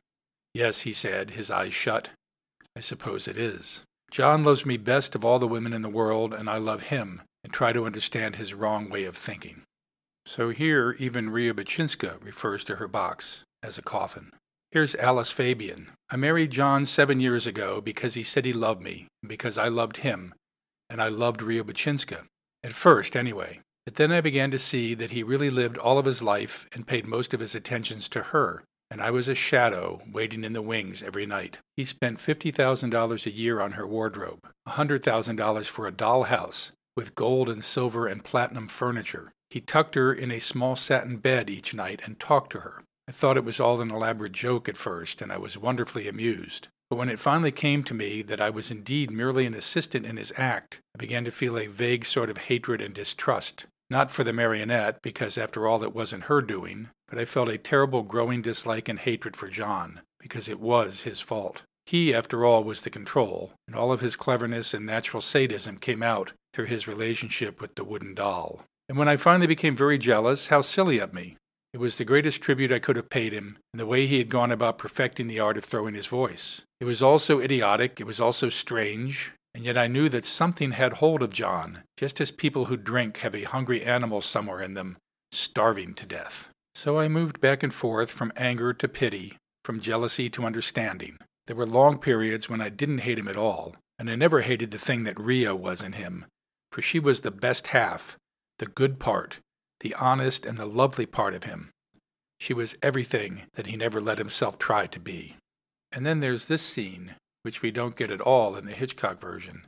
Yes, 0.54 0.82
he 0.82 0.92
said, 0.92 1.32
his 1.32 1.50
eyes 1.50 1.74
shut. 1.74 2.10
I 2.76 2.82
suppose 2.82 3.26
it 3.26 3.38
is. 3.38 3.84
John 4.12 4.44
loves 4.44 4.66
me 4.66 4.76
best 4.76 5.16
of 5.16 5.24
all 5.24 5.40
the 5.40 5.48
women 5.48 5.72
in 5.72 5.82
the 5.82 5.88
world, 5.88 6.34
and 6.34 6.50
I 6.50 6.58
love 6.58 6.82
him 6.90 7.22
and 7.46 7.54
try 7.54 7.72
to 7.72 7.86
understand 7.86 8.36
his 8.36 8.54
wrong 8.54 8.90
way 8.90 9.06
of 9.06 9.16
thinking. 9.16 9.62
So 10.26 10.50
here, 10.50 10.98
even 11.00 11.30
Riabouchinska 11.30 12.22
refers 12.22 12.66
to 12.66 12.76
her 12.76 12.90
box 12.90 13.44
as 13.64 13.78
a 13.78 13.82
coffin. 13.82 14.32
Here's 14.72 14.96
Alice 14.96 15.32
Fabian. 15.32 15.92
I 16.10 16.18
married 16.18 16.52
John 16.52 16.86
seven 16.86 17.22
years 17.22 17.48
ago 17.48 17.80
because 17.80 18.16
he 18.16 18.24
said 18.24 18.44
he 18.44 18.52
loved 18.52 18.82
me, 18.82 19.08
and 19.24 19.30
because 19.30 19.58
I 19.58 19.70
loved 19.70 19.98
him, 20.04 20.34
and 20.90 21.02
I 21.02 21.08
loved 21.08 21.40
Riabouchinska. 21.40 22.26
At 22.62 22.74
first, 22.74 23.16
anyway. 23.16 23.62
But 23.86 23.96
then 23.96 24.12
I 24.12 24.22
began 24.22 24.52
to 24.52 24.60
see 24.60 24.94
that 24.94 25.12
he 25.12 25.24
really 25.24 25.50
lived 25.50 25.78
all 25.78 25.98
of 25.98 26.06
his 26.06 26.22
life 26.22 26.68
and 26.74 26.86
paid 26.86 27.08
most 27.08 27.34
of 27.34 27.40
his 27.40 27.56
attentions 27.56 28.08
to 28.10 28.24
her, 28.24 28.64
and 28.92 29.02
I 29.02 29.10
was 29.10 29.28
a 29.28 29.36
shadow 29.36 30.02
waiting 30.12 30.44
in 30.44 30.54
the 30.54 30.62
wings 30.62 31.02
every 31.02 31.26
night. 31.26 31.58
He 31.76 31.86
spent 31.86 32.20
$50,000 32.20 33.26
a 33.26 33.32
year 33.32 33.60
on 33.60 33.72
her 33.74 33.88
wardrobe, 33.88 34.48
$100,000 34.68 35.66
for 35.66 35.88
a 35.88 35.92
dollhouse 35.92 36.72
with 36.96 37.16
gold 37.16 37.50
and 37.50 37.64
silver 37.64 38.06
and 38.06 38.24
platinum 38.24 38.68
furniture. 38.68 39.32
He 39.50 39.62
tucked 39.62 39.96
her 39.96 40.14
in 40.14 40.30
a 40.30 40.40
small 40.40 40.76
satin 40.76 41.18
bed 41.18 41.50
each 41.50 41.74
night 41.74 42.02
and 42.06 42.20
talked 42.20 42.52
to 42.52 42.60
her. 42.60 42.84
I 43.08 43.12
thought 43.12 43.38
it 43.38 43.46
was 43.46 43.60
all 43.60 43.82
an 43.82 43.92
elaborate 43.92 44.34
joke 44.34 44.70
at 44.70 44.78
first, 44.78 45.22
and 45.22 45.32
I 45.32 45.38
was 45.38 45.58
wonderfully 45.58 46.08
amused. 46.08 46.68
But 46.90 46.98
when 46.98 47.10
it 47.10 47.20
finally 47.20 47.52
came 47.52 47.84
to 47.86 47.94
me 47.94 48.22
that 48.22 48.42
I 48.42 48.50
was 48.50 48.70
indeed 48.70 49.10
merely 49.10 49.46
an 49.46 49.54
assistant 49.54 50.06
in 50.06 50.18
his 50.18 50.34
act, 50.38 50.80
I 50.94 50.98
began 50.98 51.24
to 51.26 51.32
feel 51.32 51.58
a 51.58 51.68
vague 51.68 52.06
sort 52.06 52.30
of 52.30 52.38
hatred 52.38 52.82
and 52.82 52.94
distrust. 52.94 53.66
Not 53.92 54.10
for 54.10 54.24
the 54.24 54.32
marionette, 54.32 55.02
because 55.02 55.38
after 55.38 55.68
all 55.68 55.84
it 55.84 55.94
wasn't 55.94 56.24
her 56.24 56.42
doing, 56.42 56.88
but 57.10 57.20
I 57.20 57.26
felt 57.26 57.50
a 57.50 57.58
terrible 57.58 58.04
growing 58.04 58.42
dislike 58.42 58.88
and 58.88 58.98
hatred 58.98 59.36
for 59.36 59.50
John, 59.50 60.00
because 60.18 60.48
it 60.48 60.62
was 60.62 61.02
his 61.02 61.20
fault. 61.20 61.64
He, 61.86 62.14
after 62.14 62.46
all, 62.46 62.64
was 62.64 62.84
the 62.84 62.90
control, 62.90 63.52
and 63.68 63.76
all 63.76 63.92
of 63.92 64.00
his 64.00 64.16
cleverness 64.16 64.74
and 64.74 64.86
natural 64.86 65.20
sadism 65.20 65.78
came 65.78 66.02
out 66.02 66.32
through 66.54 66.68
his 66.68 66.88
relationship 66.88 67.60
with 67.60 67.76
the 67.76 67.84
wooden 67.84 68.16
doll. 68.16 68.64
And 68.88 68.98
when 68.98 69.10
I 69.10 69.18
finally 69.18 69.46
became 69.46 69.76
very 69.76 69.98
jealous, 69.98 70.48
how 70.48 70.62
silly 70.62 71.00
of 71.00 71.14
me. 71.14 71.36
It 71.74 71.82
was 71.82 71.98
the 71.98 72.06
greatest 72.06 72.42
tribute 72.42 72.72
I 72.72 72.80
could 72.80 72.96
have 72.96 73.10
paid 73.10 73.34
him, 73.34 73.58
and 73.74 73.80
the 73.82 73.86
way 73.86 74.08
he 74.08 74.20
had 74.20 74.30
gone 74.30 74.54
about 74.54 74.78
perfecting 74.78 75.28
the 75.28 75.42
art 75.42 75.58
of 75.58 75.66
throwing 75.66 75.96
his 75.96 76.08
voice. 76.08 76.62
It 76.80 76.86
was 76.86 77.02
also 77.02 77.42
idiotic, 77.42 78.00
it 78.00 78.08
was 78.08 78.22
also 78.22 78.48
strange, 78.48 79.34
and 79.54 79.64
yet 79.64 79.78
I 79.78 79.88
knew 79.88 80.10
that 80.10 80.26
something 80.26 80.72
had 80.72 80.94
hold 80.94 81.22
of 81.22 81.34
John, 81.34 81.84
just 81.98 82.22
as 82.22 82.32
people 82.32 82.66
who 82.66 82.78
drink 82.78 83.18
have 83.18 83.36
a 83.36 83.44
hungry 83.44 83.84
animal 83.84 84.22
somewhere 84.22 84.62
in 84.62 84.74
them, 84.74 84.98
starving 85.32 85.94
to 85.96 86.06
death. 86.06 86.50
So 86.76 87.00
I 87.00 87.08
moved 87.08 87.42
back 87.42 87.64
and 87.64 87.74
forth 87.74 88.12
from 88.12 88.32
anger 88.36 88.74
to 88.74 88.88
pity, 88.88 89.38
from 89.64 89.82
jealousy 89.82 90.30
to 90.30 90.46
understanding. 90.46 91.18
There 91.48 91.56
were 91.56 91.66
long 91.66 91.98
periods 91.98 92.50
when 92.50 92.62
I 92.62 92.70
didn't 92.70 93.00
hate 93.00 93.20
him 93.20 93.28
at 93.28 93.38
all, 93.38 93.76
and 94.00 94.10
I 94.10 94.16
never 94.16 94.42
hated 94.42 94.72
the 94.72 94.78
thing 94.78 95.04
that 95.04 95.20
Ria 95.20 95.56
was 95.56 95.82
in 95.84 95.94
him, 95.94 96.26
for 96.72 96.82
she 96.82 97.00
was 97.00 97.22
the 97.22 97.32
best 97.32 97.68
half, 97.68 98.16
the 98.60 98.68
good 98.68 99.00
part, 99.00 99.38
the 99.82 99.94
honest 99.96 100.46
and 100.46 100.58
the 100.58 100.66
lovely 100.66 101.06
part 101.06 101.34
of 101.34 101.44
him. 101.44 101.70
She 102.40 102.54
was 102.54 102.76
everything 102.82 103.44
that 103.54 103.68
he 103.68 103.76
never 103.76 104.00
let 104.00 104.18
himself 104.18 104.58
try 104.58 104.88
to 104.88 105.00
be. 105.00 105.36
And 105.92 106.06
then 106.06 106.22
there's 106.22 106.48
this 106.48 106.62
scene, 106.62 107.16
which 107.44 107.62
we 107.62 107.72
don't 107.72 107.96
get 107.96 108.12
at 108.12 108.22
all 108.22 108.56
in 108.56 108.66
the 108.66 108.74
Hitchcock 108.74 109.20
version. 109.20 109.66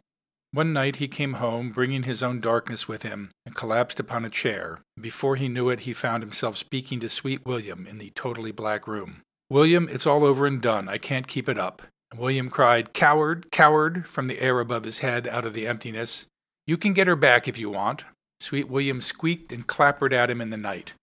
One 0.52 0.72
night 0.72 0.98
he 0.98 1.08
came 1.08 1.34
home, 1.34 1.72
bringing 1.72 2.04
his 2.04 2.22
own 2.22 2.40
darkness 2.40 2.88
with 2.88 3.02
him, 3.02 3.32
and 3.44 3.56
collapsed 3.56 4.00
upon 4.00 4.24
a 4.24 4.30
chair. 4.30 4.82
Before 5.02 5.36
he 5.36 5.50
knew 5.50 5.70
it, 5.70 5.82
he 5.82 5.94
found 5.94 6.22
himself 6.22 6.58
speaking 6.58 7.00
to 7.00 7.10
sweet 7.10 7.44
William 7.46 7.88
in 7.88 7.98
the 7.98 8.12
totally 8.12 8.52
black 8.52 8.88
room. 8.88 9.22
William, 9.50 9.90
it's 9.90 10.06
all 10.06 10.24
over 10.24 10.46
and 10.46 10.62
done. 10.62 10.88
I 10.88 11.00
can't 11.00 11.28
keep 11.28 11.50
it 11.50 11.58
up. 11.58 11.82
And 12.12 12.20
William 12.20 12.52
cried, 12.52 12.94
Coward, 12.94 13.50
coward, 13.52 14.08
from 14.08 14.28
the 14.28 14.40
air 14.40 14.60
above 14.60 14.84
his 14.84 15.00
head 15.00 15.28
out 15.28 15.46
of 15.46 15.56
the 15.56 15.66
emptiness. 15.66 16.28
You 16.68 16.78
can 16.78 16.94
get 16.94 17.08
her 17.08 17.16
back 17.16 17.48
if 17.48 17.58
you 17.58 17.72
want. 17.72 18.04
Sweet 18.40 18.70
William 18.70 19.02
squeaked 19.02 19.52
and 19.52 19.66
clappered 19.66 20.14
at 20.14 20.30
him 20.30 20.40
in 20.40 20.52
the 20.52 20.58
night. 20.58 20.94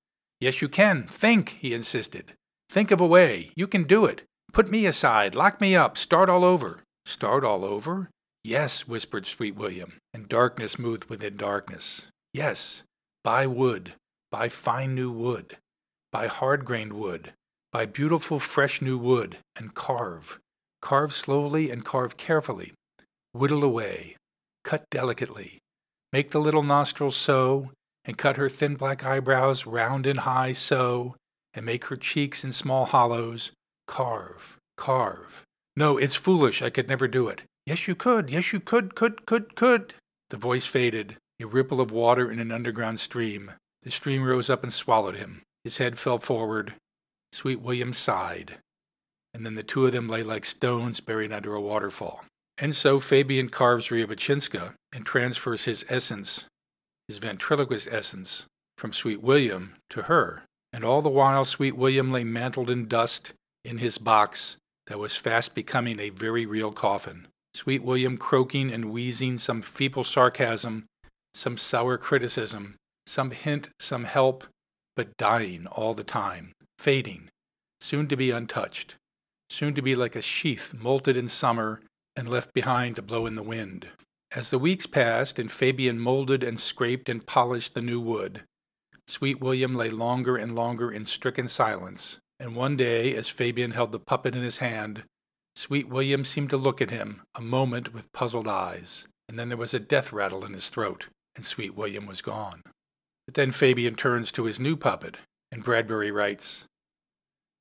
Yes, 0.40 0.62
you 0.62 0.68
can. 0.68 1.08
Think, 1.08 1.58
he 1.60 1.74
insisted. 1.74 2.34
Think 2.68 2.92
of 2.92 3.00
a 3.00 3.06
way. 3.06 3.50
You 3.56 3.66
can 3.66 3.82
do 3.82 4.04
it. 4.04 4.22
Put 4.52 4.70
me 4.70 4.86
aside. 4.86 5.34
Lock 5.34 5.60
me 5.60 5.76
up. 5.76 5.96
Start 5.96 6.28
all 6.28 6.44
over. 6.44 6.80
Start 7.06 7.44
all 7.44 7.64
over? 7.64 8.10
Yes, 8.42 8.88
whispered 8.88 9.26
Sweet 9.26 9.54
William, 9.54 9.94
and 10.14 10.28
darkness 10.28 10.78
moved 10.78 11.10
within 11.10 11.36
darkness. 11.36 12.06
Yes, 12.32 12.82
buy 13.22 13.46
wood. 13.46 13.94
Buy 14.30 14.48
fine 14.48 14.94
new 14.94 15.10
wood. 15.10 15.56
Buy 16.12 16.26
hard 16.26 16.64
grained 16.64 16.94
wood. 16.94 17.32
Buy 17.72 17.86
beautiful 17.86 18.38
fresh 18.38 18.80
new 18.80 18.98
wood, 18.98 19.38
and 19.54 19.74
carve. 19.74 20.38
Carve 20.80 21.12
slowly 21.12 21.70
and 21.70 21.84
carve 21.84 22.16
carefully. 22.16 22.72
Whittle 23.32 23.62
away. 23.62 24.16
Cut 24.64 24.84
delicately. 24.90 25.58
Make 26.12 26.30
the 26.30 26.40
little 26.40 26.62
nostrils 26.62 27.16
so, 27.16 27.70
and 28.04 28.18
cut 28.18 28.36
her 28.36 28.48
thin 28.48 28.74
black 28.74 29.04
eyebrows 29.04 29.66
round 29.66 30.06
and 30.06 30.20
high 30.20 30.52
so, 30.52 31.14
and 31.54 31.66
make 31.66 31.86
her 31.86 31.96
cheeks 31.96 32.42
in 32.42 32.52
small 32.52 32.86
hollows. 32.86 33.52
Carve, 33.90 34.56
carve. 34.76 35.42
No, 35.74 35.98
it's 35.98 36.14
foolish. 36.14 36.62
I 36.62 36.70
could 36.70 36.88
never 36.88 37.08
do 37.08 37.26
it. 37.26 37.42
Yes, 37.66 37.88
you 37.88 37.96
could. 37.96 38.30
Yes, 38.30 38.52
you 38.52 38.60
could, 38.60 38.94
could, 38.94 39.26
could, 39.26 39.56
could. 39.56 39.94
The 40.30 40.36
voice 40.36 40.64
faded, 40.64 41.16
a 41.40 41.46
ripple 41.46 41.80
of 41.80 41.90
water 41.90 42.30
in 42.30 42.38
an 42.38 42.52
underground 42.52 43.00
stream. 43.00 43.50
The 43.82 43.90
stream 43.90 44.22
rose 44.22 44.48
up 44.48 44.62
and 44.62 44.72
swallowed 44.72 45.16
him. 45.16 45.42
His 45.64 45.78
head 45.78 45.98
fell 45.98 46.18
forward. 46.18 46.74
Sweet 47.32 47.60
William 47.62 47.92
sighed. 47.92 48.58
And 49.34 49.44
then 49.44 49.56
the 49.56 49.64
two 49.64 49.84
of 49.86 49.90
them 49.90 50.08
lay 50.08 50.22
like 50.22 50.44
stones 50.44 51.00
buried 51.00 51.32
under 51.32 51.56
a 51.56 51.60
waterfall. 51.60 52.24
And 52.58 52.76
so 52.76 53.00
Fabian 53.00 53.48
carves 53.48 53.88
Riabouchinska 53.88 54.74
and 54.92 55.04
transfers 55.04 55.64
his 55.64 55.84
essence, 55.88 56.44
his 57.08 57.18
ventriloquist 57.18 57.88
essence, 57.90 58.46
from 58.78 58.92
Sweet 58.92 59.20
William 59.20 59.74
to 59.88 60.02
her. 60.02 60.44
And 60.72 60.84
all 60.84 61.02
the 61.02 61.08
while 61.08 61.44
Sweet 61.44 61.74
William 61.74 62.12
lay 62.12 62.22
mantled 62.22 62.70
in 62.70 62.86
dust 62.86 63.32
in 63.64 63.78
his 63.78 63.98
box 63.98 64.56
that 64.86 64.98
was 64.98 65.16
fast 65.16 65.54
becoming 65.54 65.98
a 66.00 66.10
very 66.10 66.46
real 66.46 66.72
coffin. 66.72 67.26
Sweet 67.54 67.82
William 67.82 68.16
croaking 68.16 68.72
and 68.72 68.92
wheezing 68.92 69.38
some 69.38 69.62
feeble 69.62 70.04
sarcasm, 70.04 70.86
some 71.34 71.56
sour 71.56 71.98
criticism, 71.98 72.76
some 73.06 73.32
hint, 73.32 73.70
some 73.78 74.04
help, 74.04 74.44
but 74.96 75.16
dying 75.16 75.66
all 75.66 75.94
the 75.94 76.04
time, 76.04 76.52
fading, 76.78 77.28
soon 77.80 78.06
to 78.08 78.16
be 78.16 78.30
untouched, 78.30 78.96
soon 79.48 79.74
to 79.74 79.82
be 79.82 79.94
like 79.94 80.14
a 80.14 80.22
sheath 80.22 80.72
molted 80.76 81.16
in 81.16 81.28
summer 81.28 81.80
and 82.14 82.28
left 82.28 82.52
behind 82.52 82.96
to 82.96 83.02
blow 83.02 83.26
in 83.26 83.34
the 83.34 83.42
wind. 83.42 83.88
As 84.32 84.50
the 84.50 84.58
weeks 84.58 84.86
passed 84.86 85.40
and 85.40 85.50
Fabian 85.50 85.98
molded 85.98 86.44
and 86.44 86.58
scraped 86.60 87.08
and 87.08 87.26
polished 87.26 87.74
the 87.74 87.82
new 87.82 88.00
wood, 88.00 88.44
Sweet 89.08 89.40
William 89.40 89.74
lay 89.74 89.90
longer 89.90 90.36
and 90.36 90.54
longer 90.54 90.88
in 90.88 91.04
stricken 91.04 91.48
silence, 91.48 92.19
and 92.40 92.56
one 92.56 92.76
day, 92.76 93.14
as 93.14 93.28
Fabian 93.28 93.72
held 93.72 93.92
the 93.92 94.00
puppet 94.00 94.34
in 94.34 94.42
his 94.42 94.58
hand, 94.58 95.04
Sweet 95.54 95.88
William 95.88 96.24
seemed 96.24 96.48
to 96.50 96.56
look 96.56 96.80
at 96.80 96.90
him 96.90 97.20
a 97.34 97.42
moment 97.42 97.92
with 97.92 98.12
puzzled 98.12 98.48
eyes, 98.48 99.06
and 99.28 99.38
then 99.38 99.50
there 99.50 99.58
was 99.58 99.74
a 99.74 99.78
death 99.78 100.10
rattle 100.10 100.44
in 100.44 100.54
his 100.54 100.70
throat, 100.70 101.06
and 101.36 101.44
Sweet 101.44 101.74
William 101.74 102.06
was 102.06 102.22
gone. 102.22 102.62
But 103.26 103.34
then 103.34 103.52
Fabian 103.52 103.94
turns 103.94 104.32
to 104.32 104.44
his 104.44 104.58
new 104.58 104.74
puppet, 104.74 105.18
and 105.52 105.62
Bradbury 105.62 106.10
writes 106.10 106.64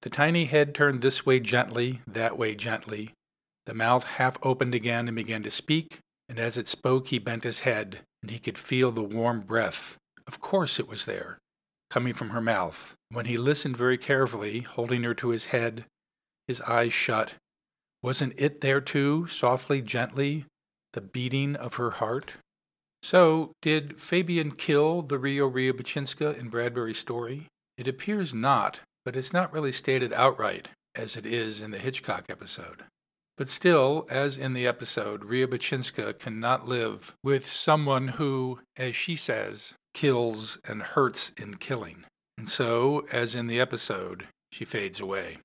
The 0.02 0.10
tiny 0.10 0.46
head 0.46 0.74
turned 0.74 1.02
this 1.02 1.26
way 1.26 1.42
gently, 1.42 2.02
that 2.08 2.38
way 2.38 2.56
gently, 2.56 3.12
the 3.66 3.74
mouth 3.74 4.06
half 4.06 4.38
opened 4.42 4.74
again 4.74 5.08
and 5.08 5.16
began 5.16 5.44
to 5.44 5.52
speak, 5.52 6.00
and 6.30 6.40
as 6.40 6.58
it 6.58 6.68
spoke 6.68 7.10
he 7.10 7.20
bent 7.20 7.44
his 7.44 7.60
head, 7.60 8.00
and 8.22 8.32
he 8.32 8.40
could 8.40 8.58
feel 8.58 8.92
the 8.92 9.04
warm 9.04 9.42
breath. 9.42 9.98
Of 10.26 10.40
course 10.40 10.80
it 10.80 10.88
was 10.88 11.06
there, 11.06 11.38
coming 11.90 12.14
from 12.14 12.30
her 12.30 12.42
mouth. 12.42 12.96
When 13.12 13.26
he 13.26 13.38
listened 13.38 13.78
very 13.78 13.98
carefully, 13.98 14.60
holding 14.60 15.04
her 15.04 15.14
to 15.16 15.30
his 15.30 15.48
head, 15.48 15.86
his 16.48 16.62
eyes 16.62 16.94
shut, 16.94 17.34
wasn't 18.02 18.34
it 18.38 18.62
there 18.62 18.82
too, 18.82 19.28
softly, 19.28 19.82
gently, 19.82 20.46
the 20.94 21.02
beating 21.02 21.56
of 21.56 21.76
her 21.76 21.92
heart? 21.92 22.34
So, 23.02 23.52
did 23.62 24.00
Fabian 24.00 24.52
kill 24.52 25.02
the 25.02 25.18
Rio 25.18 25.50
Riabouchinska 25.50 26.38
in 26.38 26.50
Bradbury's 26.50 26.98
story? 26.98 27.48
It 27.78 27.88
appears 27.88 28.34
not, 28.34 28.82
but 29.06 29.16
it's 29.16 29.34
not 29.34 29.54
really 29.54 29.72
stated 29.72 30.14
outright, 30.14 30.70
as 30.96 31.16
it 31.16 31.26
is 31.26 31.62
in 31.62 31.72
the 31.72 31.78
Hitchcock 31.78 32.26
episode. 32.30 32.84
But 33.38 33.48
still, 33.48 34.06
as 34.10 34.38
in 34.38 34.52
the 34.54 34.68
episode, 34.68 35.24
Riabouchinska 35.24 36.20
cannot 36.20 36.68
live 36.68 37.16
with 37.24 37.50
someone 37.50 38.10
who, 38.10 38.60
as 38.76 38.98
she 38.98 39.16
says, 39.16 39.74
kills 39.94 40.58
and 40.68 40.82
hurts 40.82 41.32
in 41.38 41.56
killing. 41.56 42.06
And 42.38 42.48
so, 42.48 43.06
as 43.12 43.36
in 43.36 43.48
the 43.48 43.60
episode, 43.60 44.28
she 44.52 44.66
fades 44.66 45.00
away. 45.00 45.40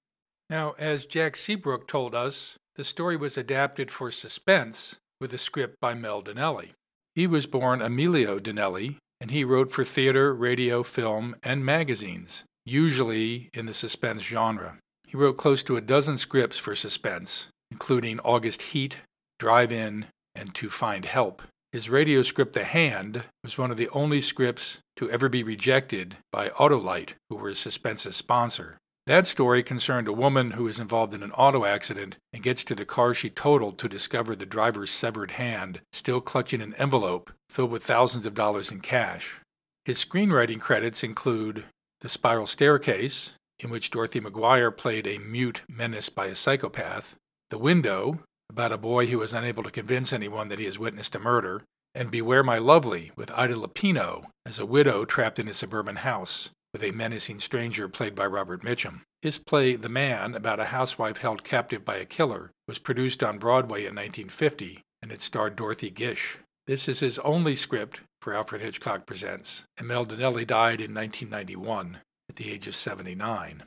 Now, 0.48 0.74
as 0.78 1.06
Jack 1.06 1.36
Seabrook 1.36 1.88
told 1.88 2.14
us, 2.14 2.56
The 2.76 2.84
story 2.84 3.16
was 3.16 3.38
adapted 3.38 3.90
for 3.90 4.10
suspense 4.10 4.96
with 5.20 5.32
a 5.32 5.38
script 5.38 5.76
by 5.80 5.94
Mel 5.94 6.22
Dinelli. 6.22 6.70
He 7.14 7.26
was 7.26 7.46
born 7.46 7.80
Emilio 7.80 8.38
Dinelli, 8.38 8.96
and 9.20 9.30
he 9.30 9.44
wrote 9.44 9.70
for 9.70 9.84
theater, 9.84 10.34
radio, 10.34 10.82
film, 10.82 11.36
and 11.42 11.64
magazines, 11.64 12.44
usually 12.66 13.48
in 13.54 13.66
the 13.66 13.74
suspense 13.74 14.22
genre. 14.22 14.78
He 15.06 15.16
wrote 15.16 15.36
close 15.36 15.62
to 15.64 15.76
a 15.76 15.80
dozen 15.80 16.16
scripts 16.16 16.58
for 16.58 16.74
suspense, 16.74 17.46
including 17.70 18.20
August 18.20 18.62
Heat, 18.62 18.98
Drive 19.38 19.72
In, 19.72 20.06
and 20.34 20.54
To 20.56 20.68
Find 20.68 21.04
Help. 21.04 21.42
His 21.74 21.90
radio 21.90 22.22
script, 22.22 22.52
The 22.52 22.62
Hand, 22.62 23.24
was 23.42 23.58
one 23.58 23.72
of 23.72 23.76
the 23.76 23.88
only 23.88 24.20
scripts 24.20 24.78
to 24.94 25.10
ever 25.10 25.28
be 25.28 25.42
rejected 25.42 26.16
by 26.30 26.50
Autolite, 26.50 27.14
who 27.28 27.34
were 27.34 27.52
Suspense's 27.52 28.14
sponsor. 28.14 28.78
That 29.06 29.26
story 29.26 29.64
concerned 29.64 30.06
a 30.06 30.12
woman 30.12 30.52
who 30.52 30.68
is 30.68 30.78
involved 30.78 31.14
in 31.14 31.24
an 31.24 31.32
auto 31.32 31.64
accident 31.64 32.16
and 32.32 32.44
gets 32.44 32.62
to 32.62 32.76
the 32.76 32.84
car 32.84 33.12
she 33.12 33.28
totaled 33.28 33.78
to 33.78 33.88
discover 33.88 34.36
the 34.36 34.46
driver's 34.46 34.92
severed 34.92 35.32
hand 35.32 35.80
still 35.92 36.20
clutching 36.20 36.62
an 36.62 36.74
envelope 36.74 37.32
filled 37.50 37.72
with 37.72 37.82
thousands 37.82 38.24
of 38.24 38.34
dollars 38.34 38.70
in 38.70 38.78
cash. 38.78 39.40
His 39.84 39.98
screenwriting 39.98 40.60
credits 40.60 41.02
include 41.02 41.64
The 42.02 42.08
Spiral 42.08 42.46
Staircase, 42.46 43.32
in 43.58 43.68
which 43.68 43.90
Dorothy 43.90 44.20
McGuire 44.20 44.76
played 44.76 45.08
a 45.08 45.18
mute 45.18 45.62
menace 45.68 46.08
by 46.08 46.26
a 46.26 46.36
psychopath, 46.36 47.16
The 47.50 47.58
Window, 47.58 48.20
about 48.50 48.72
a 48.72 48.78
boy 48.78 49.06
who 49.06 49.20
is 49.22 49.32
unable 49.32 49.62
to 49.62 49.70
convince 49.70 50.12
anyone 50.12 50.48
that 50.48 50.58
he 50.58 50.64
has 50.64 50.78
witnessed 50.78 51.14
a 51.14 51.18
murder, 51.18 51.62
and 51.94 52.10
Beware 52.10 52.42
My 52.42 52.58
Lovely 52.58 53.12
with 53.16 53.30
Ida 53.30 53.54
Lupino 53.54 54.26
as 54.44 54.58
a 54.58 54.66
widow 54.66 55.04
trapped 55.04 55.38
in 55.38 55.48
a 55.48 55.52
suburban 55.52 55.96
house 55.96 56.50
with 56.72 56.82
a 56.82 56.90
menacing 56.90 57.38
stranger 57.38 57.88
played 57.88 58.14
by 58.14 58.26
Robert 58.26 58.62
Mitchum. 58.62 59.02
His 59.22 59.38
play 59.38 59.76
The 59.76 59.88
Man, 59.88 60.34
about 60.34 60.60
a 60.60 60.66
housewife 60.66 61.18
held 61.18 61.44
captive 61.44 61.84
by 61.84 61.96
a 61.96 62.04
killer, 62.04 62.50
was 62.66 62.78
produced 62.78 63.22
on 63.22 63.38
Broadway 63.38 63.80
in 63.80 63.94
1950 63.94 64.82
and 65.04 65.12
it 65.12 65.20
starred 65.20 65.54
Dorothy 65.54 65.90
Gish. 65.90 66.38
This 66.66 66.88
is 66.88 67.00
his 67.00 67.18
only 67.18 67.54
script 67.54 68.00
for 68.22 68.32
Alfred 68.32 68.62
Hitchcock 68.62 69.04
Presents, 69.04 69.64
and 69.76 69.86
Mel 69.86 70.06
Dinelli 70.06 70.46
died 70.46 70.80
in 70.80 70.94
1991 70.94 71.98
at 72.30 72.36
the 72.36 72.50
age 72.50 72.66
of 72.66 72.74
79. 72.74 73.64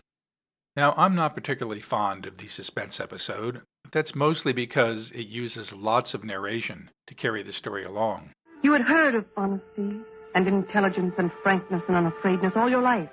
Now, 0.75 0.95
I'm 0.97 1.13
not 1.13 1.35
particularly 1.35 1.79
fond 1.79 2.25
of 2.25 2.37
the 2.37 2.47
suspense 2.47 2.99
episode. 2.99 3.61
That's 3.91 4.15
mostly 4.15 4.53
because 4.53 5.11
it 5.11 5.27
uses 5.27 5.73
lots 5.73 6.14
of 6.14 6.23
narration 6.23 6.89
to 7.07 7.15
carry 7.15 7.43
the 7.43 7.53
story 7.53 7.84
along. 7.84 8.31
You 8.64 8.73
had 8.73 8.81
heard 8.81 9.15
of 9.15 9.26
honesty 9.35 9.99
and 10.35 10.47
intelligence 10.47 11.14
and 11.18 11.31
frankness 11.43 11.81
and 11.88 11.97
unafraidness 11.97 12.53
all 12.55 12.69
your 12.69 12.81
life. 12.81 13.09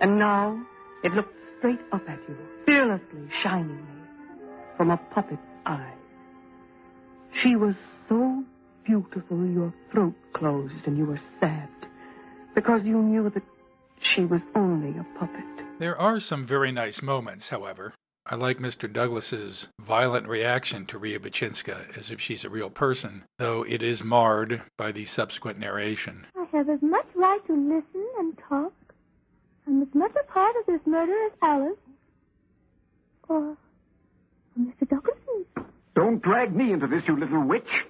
And 0.00 0.18
now 0.18 0.60
it 1.02 1.12
looked 1.12 1.34
straight 1.58 1.80
up 1.92 2.08
at 2.08 2.18
you, 2.28 2.36
fearlessly, 2.66 3.28
shiningly, 3.42 3.82
from 4.76 4.90
a 4.90 4.96
puppet's 4.96 5.42
eye. 5.66 5.92
She 7.42 7.56
was 7.56 7.74
so 8.08 8.44
beautiful 8.84 9.46
your 9.46 9.72
throat 9.92 10.14
closed 10.32 10.86
and 10.86 10.96
you 10.98 11.04
were 11.04 11.20
sad 11.38 11.68
because 12.54 12.82
you 12.84 12.98
knew 12.98 13.30
that 13.30 13.42
she 14.14 14.24
was 14.24 14.40
only 14.54 14.98
a 14.98 15.18
puppet. 15.18 15.44
There 15.78 15.98
are 15.98 16.20
some 16.20 16.44
very 16.44 16.72
nice 16.72 17.02
moments, 17.02 17.48
however. 17.48 17.94
I 18.32 18.36
like 18.36 18.58
Mr. 18.58 18.90
Douglas's 18.90 19.66
violent 19.80 20.28
reaction 20.28 20.86
to 20.86 21.00
Riabouchinska 21.00 21.98
as 21.98 22.12
if 22.12 22.20
she's 22.20 22.44
a 22.44 22.48
real 22.48 22.70
person, 22.70 23.24
though 23.38 23.64
it 23.64 23.82
is 23.82 24.04
marred 24.04 24.62
by 24.78 24.92
the 24.92 25.04
subsequent 25.04 25.58
narration. 25.58 26.28
I 26.36 26.46
have 26.56 26.68
as 26.68 26.80
much 26.80 27.06
right 27.16 27.44
to 27.48 27.52
listen 27.52 28.06
and 28.20 28.38
talk. 28.48 28.72
I'm 29.66 29.82
as 29.82 29.88
much 29.94 30.12
a 30.14 30.32
part 30.32 30.54
of 30.60 30.66
this 30.66 30.80
murder 30.86 31.12
as 31.26 31.32
Alice. 31.42 31.78
Or, 33.28 33.36
or 33.36 33.56
Mr. 34.60 34.88
Douglas 34.88 35.18
is. 35.40 35.64
Don't 35.96 36.22
drag 36.22 36.54
me 36.54 36.72
into 36.72 36.86
this, 36.86 37.02
you 37.08 37.18
little 37.18 37.42
witch. 37.42 37.84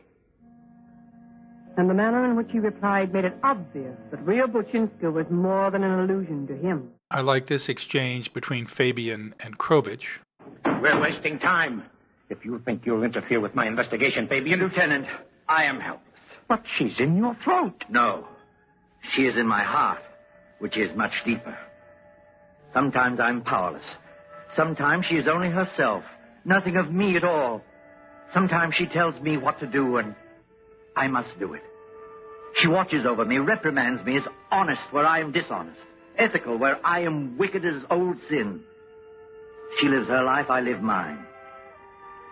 And 1.77 1.91
the 1.91 1.95
manner 1.95 2.25
in 2.25 2.35
which 2.37 2.49
he 2.51 2.61
replied 2.61 3.12
made 3.12 3.27
it 3.27 3.37
obvious 3.43 3.95
that 4.11 4.25
Riabouchinska 4.25 5.12
was 5.12 5.27
more 5.31 5.71
than 5.71 5.85
an 5.85 6.01
illusion 6.01 6.47
to 6.47 6.57
him. 6.57 6.91
I 7.11 7.21
like 7.21 7.47
this 7.47 7.69
exchange 7.69 8.33
between 8.33 8.65
Fabian 8.65 9.35
and 9.39 9.59
Krovich. 9.59 10.21
We're 10.81 11.01
wasting 11.01 11.39
time. 11.39 11.82
If 12.31 12.44
you 12.44 12.59
think 12.65 12.86
you'll 12.86 13.02
interfere 13.02 13.40
with 13.40 13.55
my 13.55 13.66
investigation, 13.66 14.28
Fabian. 14.28 14.61
Lieutenant, 14.61 15.07
I 15.48 15.65
am 15.65 15.78
helpless. 15.78 16.07
But 16.48 16.62
she's 16.78 16.98
in 16.98 17.16
your 17.16 17.36
throat. 17.44 17.85
No. 17.90 18.27
She 19.12 19.23
is 19.23 19.36
in 19.36 19.47
my 19.47 19.62
heart, 19.62 20.01
which 20.59 20.78
is 20.78 20.97
much 20.97 21.12
deeper. 21.24 21.57
Sometimes 22.73 23.20
I'm 23.20 23.43
powerless. 23.43 23.85
Sometimes 24.57 25.07
she 25.07 25.16
is 25.16 25.28
only 25.28 25.48
herself, 25.51 26.02
nothing 26.44 26.77
of 26.77 26.90
me 26.93 27.16
at 27.16 27.24
all. 27.24 27.62
Sometimes 28.32 28.74
she 28.74 28.86
tells 28.86 29.20
me 29.20 29.36
what 29.36 29.61
to 29.61 29.66
do, 29.66 29.98
and 29.98 30.15
I 30.97 31.09
must 31.09 31.39
do 31.39 31.55
it. 31.55 31.62
She 32.57 32.69
watches 32.69 33.05
over 33.07 33.24
me, 33.24 33.39
reprimands 33.39 34.05
me, 34.05 34.16
is 34.16 34.24
honest 34.51 34.82
where 34.93 35.07
I 35.07 35.20
am 35.20 35.32
dishonest, 35.32 35.78
ethical 36.16 36.59
where 36.59 36.85
I 36.85 37.01
am 37.02 37.36
wicked 37.39 37.65
as 37.65 37.82
old 37.90 38.16
sin. 38.28 38.61
She 39.79 39.89
lives 39.89 40.09
her 40.09 40.23
life, 40.23 40.51
I 40.51 40.61
live 40.61 40.83
mine. 40.83 41.25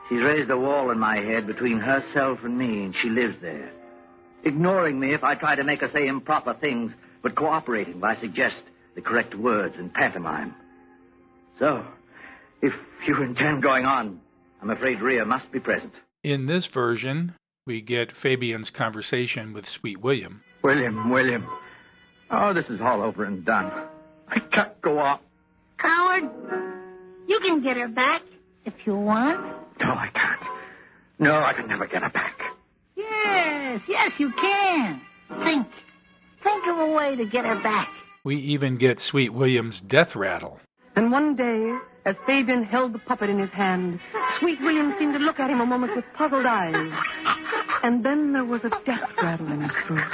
She's 0.08 0.22
raised 0.22 0.50
a 0.50 0.56
wall 0.56 0.90
in 0.90 0.98
my 0.98 1.16
head 1.18 1.46
between 1.46 1.78
herself 1.78 2.38
and 2.42 2.56
me, 2.56 2.84
and 2.84 2.94
she 2.96 3.10
lives 3.10 3.36
there. 3.42 3.70
Ignoring 4.44 4.98
me 4.98 5.12
if 5.12 5.22
I 5.22 5.34
try 5.34 5.54
to 5.54 5.64
make 5.64 5.80
her 5.80 5.90
say 5.92 6.06
improper 6.06 6.54
things, 6.54 6.92
but 7.22 7.34
cooperating 7.34 7.98
if 7.98 8.04
I 8.04 8.16
suggest 8.20 8.62
the 8.94 9.02
correct 9.02 9.34
words 9.34 9.76
and 9.76 9.92
pantomime. 9.92 10.54
So, 11.58 11.84
if 12.62 12.72
you 13.06 13.22
intend 13.22 13.62
going 13.62 13.84
on, 13.84 14.20
I'm 14.62 14.70
afraid 14.70 15.00
Rhea 15.00 15.24
must 15.24 15.50
be 15.52 15.60
present. 15.60 15.92
In 16.22 16.46
this 16.46 16.66
version, 16.66 17.34
we 17.66 17.80
get 17.80 18.12
Fabian's 18.12 18.70
conversation 18.70 19.52
with 19.52 19.68
Sweet 19.68 20.00
William. 20.00 20.42
William, 20.62 21.10
William. 21.10 21.46
Oh, 22.30 22.54
this 22.54 22.66
is 22.70 22.80
all 22.80 23.02
over 23.02 23.24
and 23.24 23.44
done. 23.44 23.70
I 24.28 24.40
can't 24.40 24.80
go 24.82 24.98
on. 24.98 25.18
Coward, 25.78 26.30
you 27.28 27.38
can 27.40 27.62
get 27.62 27.76
her 27.76 27.88
back 27.88 28.22
if 28.64 28.74
you 28.84 28.96
want. 28.96 29.38
No, 29.80 29.92
I 29.92 30.08
can't. 30.12 30.40
No, 31.20 31.40
I 31.40 31.52
can 31.52 31.68
never 31.68 31.86
get 31.86 32.02
her 32.02 32.10
back. 32.10 32.40
Yes, 32.96 33.80
yes, 33.86 34.12
you 34.18 34.32
can. 34.32 35.00
Think. 35.44 35.66
Think 36.42 36.66
of 36.68 36.78
a 36.78 36.86
way 36.86 37.14
to 37.16 37.24
get 37.26 37.44
her 37.44 37.60
back. 37.62 37.88
We 38.24 38.36
even 38.36 38.76
get 38.76 38.98
Sweet 38.98 39.32
William's 39.32 39.80
death 39.80 40.16
rattle. 40.16 40.60
And 40.96 41.12
one 41.12 41.36
day, 41.36 41.76
as 42.04 42.16
Fabian 42.26 42.64
held 42.64 42.92
the 42.92 42.98
puppet 42.98 43.30
in 43.30 43.38
his 43.38 43.50
hand, 43.50 44.00
Sweet 44.40 44.60
William 44.60 44.94
seemed 44.98 45.14
to 45.14 45.20
look 45.20 45.38
at 45.38 45.50
him 45.50 45.60
a 45.60 45.66
moment 45.66 45.94
with 45.94 46.04
puzzled 46.16 46.46
eyes. 46.46 46.92
And 47.82 48.04
then 48.04 48.32
there 48.32 48.44
was 48.44 48.62
a 48.64 48.70
death 48.84 49.10
rattle 49.22 49.46
in 49.52 49.62
his 49.62 49.72
throat. 49.86 50.04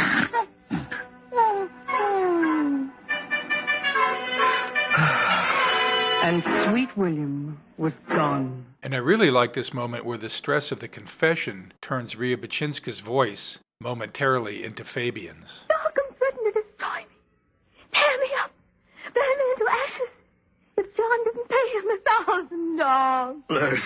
And 6.24 6.42
Sweet 6.70 6.96
William 6.96 7.60
was 7.76 7.92
gone. 8.08 8.64
And 8.82 8.94
I 8.94 8.96
really 8.96 9.30
like 9.30 9.52
this 9.52 9.74
moment 9.74 10.06
where 10.06 10.16
the 10.16 10.30
stress 10.30 10.72
of 10.72 10.80
the 10.80 10.88
confession 10.88 11.74
turns 11.82 12.14
Riabouchinska's 12.14 13.00
voice 13.00 13.58
momentarily 13.78 14.64
into 14.64 14.84
Fabian's. 14.84 15.64
Malcolm 15.68 16.16
threatened 16.16 16.54
to 16.54 16.62
destroy 16.62 17.00
me. 17.00 17.16
Tear 17.92 18.18
me 18.20 18.28
up. 18.42 18.50
Burn 19.12 19.38
me 19.38 19.44
into 19.52 19.66
ashes. 19.70 20.08
If 20.78 20.96
John 20.96 21.24
didn't 21.24 21.48
pay 21.50 21.68
him 21.76 21.90
a 21.90 21.98
thousand 22.24 22.76
dollars. 22.78 23.82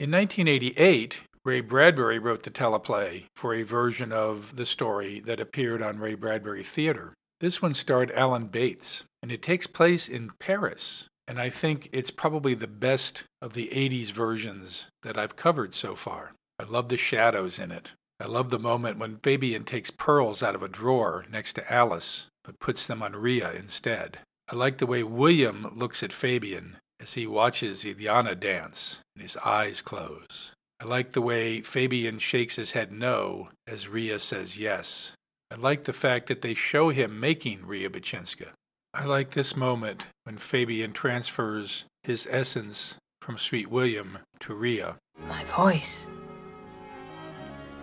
In 0.00 0.10
1988, 0.10 1.20
Ray 1.44 1.60
Bradbury 1.60 2.18
wrote 2.18 2.42
the 2.42 2.50
teleplay 2.50 3.26
for 3.36 3.54
a 3.54 3.62
version 3.62 4.10
of 4.10 4.56
the 4.56 4.66
story 4.66 5.20
that 5.20 5.38
appeared 5.38 5.80
on 5.80 6.00
Ray 6.00 6.14
Bradbury 6.14 6.64
Theater. 6.64 7.14
This 7.42 7.60
one 7.60 7.74
starred 7.74 8.12
Alan 8.12 8.46
Bates, 8.46 9.02
and 9.20 9.32
it 9.32 9.42
takes 9.42 9.66
place 9.66 10.08
in 10.08 10.30
Paris. 10.38 11.08
And 11.26 11.40
I 11.40 11.50
think 11.50 11.88
it's 11.90 12.12
probably 12.12 12.54
the 12.54 12.68
best 12.68 13.24
of 13.40 13.54
the 13.54 13.66
80s 13.72 14.12
versions 14.12 14.86
that 15.02 15.18
I've 15.18 15.34
covered 15.34 15.74
so 15.74 15.96
far. 15.96 16.34
I 16.60 16.62
love 16.62 16.88
the 16.88 16.96
shadows 16.96 17.58
in 17.58 17.72
it. 17.72 17.94
I 18.20 18.26
love 18.26 18.50
the 18.50 18.60
moment 18.60 18.98
when 18.98 19.18
Fabian 19.24 19.64
takes 19.64 19.90
pearls 19.90 20.40
out 20.40 20.54
of 20.54 20.62
a 20.62 20.68
drawer 20.68 21.26
next 21.28 21.54
to 21.54 21.72
Alice, 21.72 22.28
but 22.44 22.60
puts 22.60 22.86
them 22.86 23.02
on 23.02 23.16
Rhea 23.16 23.50
instead. 23.50 24.20
I 24.48 24.54
like 24.54 24.78
the 24.78 24.86
way 24.86 25.02
William 25.02 25.68
looks 25.74 26.04
at 26.04 26.12
Fabian 26.12 26.76
as 27.00 27.14
he 27.14 27.26
watches 27.26 27.82
Ileana 27.82 28.38
dance 28.38 29.00
and 29.16 29.22
his 29.22 29.36
eyes 29.38 29.82
close. 29.82 30.52
I 30.80 30.84
like 30.84 31.10
the 31.10 31.20
way 31.20 31.60
Fabian 31.60 32.20
shakes 32.20 32.54
his 32.54 32.70
head 32.70 32.92
no 32.92 33.48
as 33.66 33.88
Rhea 33.88 34.20
says 34.20 34.60
yes. 34.60 35.10
I 35.52 35.56
like 35.56 35.84
the 35.84 35.92
fact 35.92 36.28
that 36.28 36.40
they 36.40 36.54
show 36.54 36.88
him 36.88 37.20
making 37.20 37.58
Riabouchinska. 37.66 38.48
I 38.94 39.04
like 39.04 39.32
this 39.32 39.54
moment 39.54 40.06
when 40.24 40.38
Fabian 40.38 40.94
transfers 40.94 41.84
his 42.04 42.26
essence 42.30 42.96
from 43.20 43.36
Sweet 43.36 43.68
William 43.68 44.20
to 44.40 44.54
Rhea. 44.54 44.96
My 45.28 45.44
voice. 45.44 46.06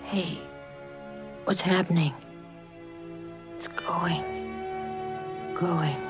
Hey, 0.05 0.39
what's 1.43 1.61
happening? 1.61 2.15
It's 3.55 3.67
going. 3.67 4.23
Going. 5.53 6.01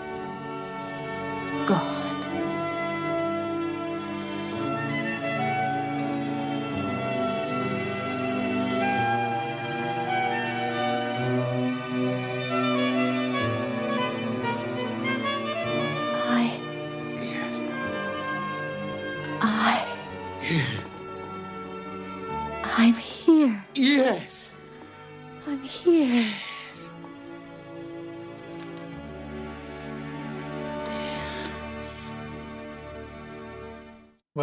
Gone. 1.67 1.98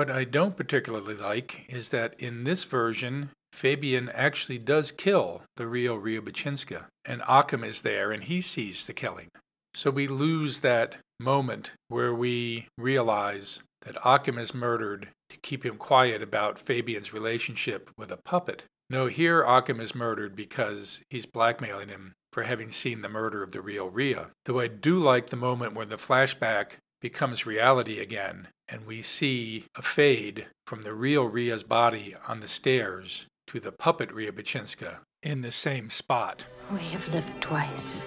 What 0.06 0.14
I 0.14 0.22
don't 0.22 0.56
particularly 0.56 1.16
like 1.16 1.64
is 1.68 1.88
that 1.88 2.14
in 2.20 2.44
this 2.44 2.62
version, 2.62 3.30
Fabian 3.52 4.08
actually 4.10 4.58
does 4.58 4.92
kill 4.92 5.42
the 5.56 5.66
real 5.66 5.98
Riabouchinska, 5.98 6.84
and 7.04 7.24
Occam 7.26 7.64
is 7.64 7.80
there 7.80 8.12
and 8.12 8.22
he 8.22 8.40
sees 8.40 8.84
the 8.84 8.92
killing. 8.92 9.30
So 9.74 9.90
we 9.90 10.06
lose 10.06 10.60
that 10.60 10.94
moment 11.18 11.72
where 11.88 12.14
we 12.14 12.68
realize 12.78 13.58
that 13.82 13.96
Occam 14.04 14.38
is 14.38 14.54
murdered 14.54 15.08
to 15.30 15.38
keep 15.38 15.66
him 15.66 15.76
quiet 15.76 16.22
about 16.22 16.56
Fabian's 16.56 17.12
relationship 17.12 17.90
with 17.98 18.12
a 18.12 18.16
puppet. 18.24 18.62
No, 18.88 19.06
here 19.06 19.42
Occam 19.42 19.80
is 19.80 19.92
murdered 19.92 20.36
because 20.36 21.02
he's 21.10 21.26
blackmailing 21.26 21.88
him 21.88 22.12
for 22.32 22.44
having 22.44 22.70
seen 22.70 23.02
the 23.02 23.08
murder 23.08 23.42
of 23.42 23.50
the 23.50 23.60
real 23.60 23.90
Rhea. 23.90 24.30
Though 24.44 24.60
I 24.60 24.68
do 24.68 25.00
like 25.00 25.30
the 25.30 25.36
moment 25.36 25.74
when 25.74 25.88
the 25.88 25.96
flashback 25.96 26.74
becomes 27.00 27.44
reality 27.44 27.98
again 27.98 28.46
and 28.68 28.86
we 28.86 29.02
see 29.02 29.64
a 29.76 29.82
fade 29.82 30.46
from 30.66 30.82
the 30.82 30.94
real 30.94 31.26
Ria's 31.26 31.62
body 31.62 32.14
on 32.26 32.40
the 32.40 32.48
stairs 32.48 33.26
to 33.46 33.60
the 33.60 33.72
puppet 33.72 34.10
Riabouchinska 34.10 34.98
in 35.22 35.42
the 35.42 35.52
same 35.52 35.90
spot. 35.90 36.44
We 36.72 36.80
have 36.80 37.06
lived 37.08 37.40
twice. 37.40 38.02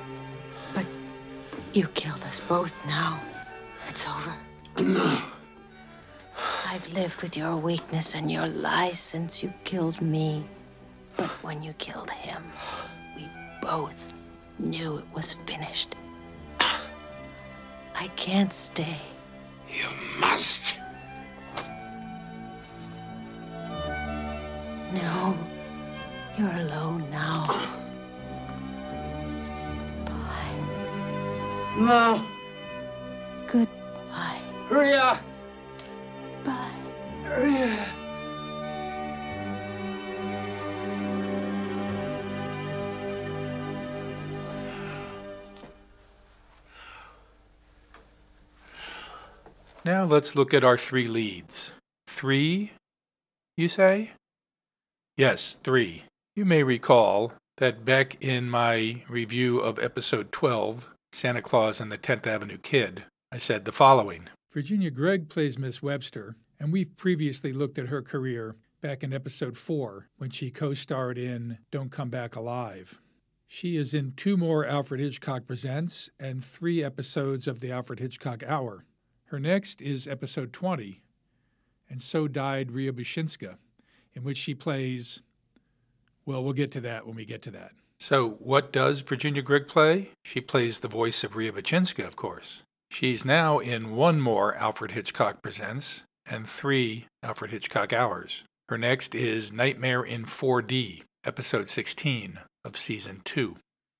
But 0.74 0.86
you 1.74 1.88
killed 1.90 2.22
us 2.24 2.42
both 2.48 2.74
now. 2.86 3.22
It's 3.88 4.06
over. 4.08 4.36
No. 4.78 5.22
I've 6.66 6.88
lived 6.94 7.22
with 7.22 7.36
your 7.36 7.56
weakness 7.56 8.16
and 8.16 8.30
your 8.30 8.48
lies 8.48 9.00
since 9.00 9.42
you 9.42 9.54
killed 9.64 10.02
me. 10.02 10.46
But 11.18 11.30
when 11.44 11.64
you 11.64 11.74
killed 11.74 12.10
him, 12.10 12.44
we 13.16 13.28
both 13.62 14.14
knew 14.60 14.98
it 14.98 15.06
was 15.14 15.36
finished. 15.46 15.96
I 16.60 18.08
can't 18.16 18.54
stay. 18.54 19.00
You 19.72 19.90
must. 20.20 20.80
No. 24.94 25.38
You're 26.38 26.52
alone 26.52 27.10
now. 27.12 27.70
No. 31.80 32.22
Goodbye. 33.50 34.42
Hurry 34.68 34.94
up. 34.94 35.22
Bye. 36.44 36.72
Hurry 37.24 37.56
Now 49.86 50.04
let's 50.04 50.36
look 50.36 50.54
at 50.54 50.64
our 50.64 50.78
three 50.78 51.08
leads. 51.08 51.72
Three, 52.08 52.72
you 53.56 53.70
say? 53.70 54.12
Yes, 55.16 55.60
three. 55.64 56.04
You 56.36 56.44
may 56.46 56.64
recall 56.64 57.34
that 57.58 57.86
back 57.86 58.18
in 58.22 58.50
my 58.50 59.04
review 59.08 59.60
of 59.60 59.80
episode 59.80 60.32
12, 60.32 60.90
Santa 61.12 61.42
Claus 61.42 61.80
and 61.80 61.92
the 61.92 61.98
10th 61.98 62.28
Avenue 62.28 62.58
Kid, 62.58 63.04
I 63.32 63.38
said 63.38 63.66
the 63.66 63.72
following 63.72 64.30
Virginia 64.52 64.90
Gregg 64.92 65.30
plays 65.30 65.58
Miss 65.58 65.82
Webster, 65.82 66.36
and 66.60 66.74
we've 66.74 66.96
previously 66.98 67.54
looked 67.54 67.78
at 67.78 67.88
her 67.88 68.02
career 68.02 68.56
back 68.82 69.04
in 69.04 69.14
episode 69.14 69.58
4 69.58 70.08
when 70.18 70.30
she 70.30 70.52
co 70.52 70.74
starred 70.74 71.18
in 71.18 71.58
Don't 71.72 71.92
Come 71.92 72.10
Back 72.10 72.36
Alive. 72.36 73.00
She 73.48 73.78
is 73.78 73.94
in 73.94 74.14
two 74.16 74.38
more 74.38 74.66
Alfred 74.66 75.00
Hitchcock 75.02 75.48
Presents 75.48 76.10
and 76.20 76.44
three 76.44 76.84
episodes 76.84 77.48
of 77.48 77.60
the 77.60 77.72
Alfred 77.72 78.00
Hitchcock 78.00 78.44
Hour. 78.44 78.86
Her 79.30 79.40
next 79.40 79.80
is 79.80 80.08
episode 80.08 80.54
20, 80.54 81.04
And 81.88 82.02
So 82.02 82.28
Died 82.28 82.70
Riabouchinska, 82.70 83.58
in 84.16 84.24
which 84.24 84.38
she 84.38 84.56
plays. 84.56 85.22
Well, 86.26 86.44
we'll 86.44 86.54
get 86.54 86.72
to 86.72 86.82
that 86.82 87.06
when 87.06 87.16
we 87.16 87.26
get 87.26 87.44
to 87.44 87.52
that. 87.52 87.74
So, 88.00 88.32
what 88.40 88.74
does 88.74 89.02
Virginia 89.02 89.44
Gregg 89.44 89.68
play? 89.68 90.10
She 90.26 90.42
plays 90.42 90.80
the 90.80 90.88
voice 90.88 91.24
of 91.24 91.36
Riabouchinska, 91.36 92.08
of 92.08 92.16
course. 92.16 92.64
She's 92.90 93.24
now 93.24 93.60
in 93.60 93.96
one 93.96 94.20
more 94.20 94.56
Alfred 94.56 94.94
Hitchcock 94.94 95.44
Presents 95.44 96.02
and 96.26 96.50
three 96.50 97.06
Alfred 97.22 97.52
Hitchcock 97.52 97.94
Hours. 97.94 98.46
Her 98.68 98.80
next 98.80 99.14
is 99.14 99.54
Nightmare 99.54 100.02
in 100.02 100.26
4D, 100.26 101.04
episode 101.24 101.70
16 101.70 102.40
of 102.66 102.76
season 102.76 103.22
2. 103.26 103.58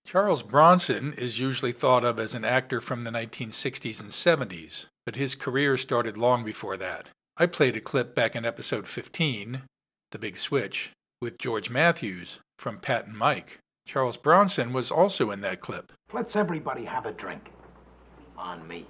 Charles 0.08 0.42
Bronson 0.42 1.14
is 1.14 1.38
usually 1.38 1.72
thought 1.72 2.04
of 2.04 2.20
as 2.20 2.34
an 2.34 2.44
actor 2.44 2.82
from 2.82 3.04
the 3.04 3.12
1960s 3.12 4.02
and 4.02 4.10
70s, 4.10 4.88
but 5.10 5.16
his 5.16 5.34
career 5.34 5.76
started 5.76 6.18
long 6.18 6.44
before 6.44 6.78
that. 6.78 7.08
I 7.36 7.48
played 7.48 7.76
a 7.76 7.82
clip 7.82 8.14
back 8.14 8.36
in 8.36 8.46
episode 8.46 8.86
15, 8.86 9.64
The 10.12 10.20
Big 10.20 10.38
Switch, 10.38 10.92
with 11.20 11.40
George 11.40 11.72
Matthews 11.72 12.40
from 12.60 12.78
Pat 12.78 13.08
and 13.08 13.18
Mike. 13.18 13.58
Charles 13.88 14.18
Bronson 14.18 14.72
was 14.72 14.92
also 14.92 15.32
in 15.32 15.42
that 15.42 15.62
clip. 15.62 15.92
Let's 16.14 16.36
everybody 16.36 16.86
have 16.86 17.08
a 17.08 17.12
drink. 17.12 17.50
On 18.38 18.68
me. 18.68 18.86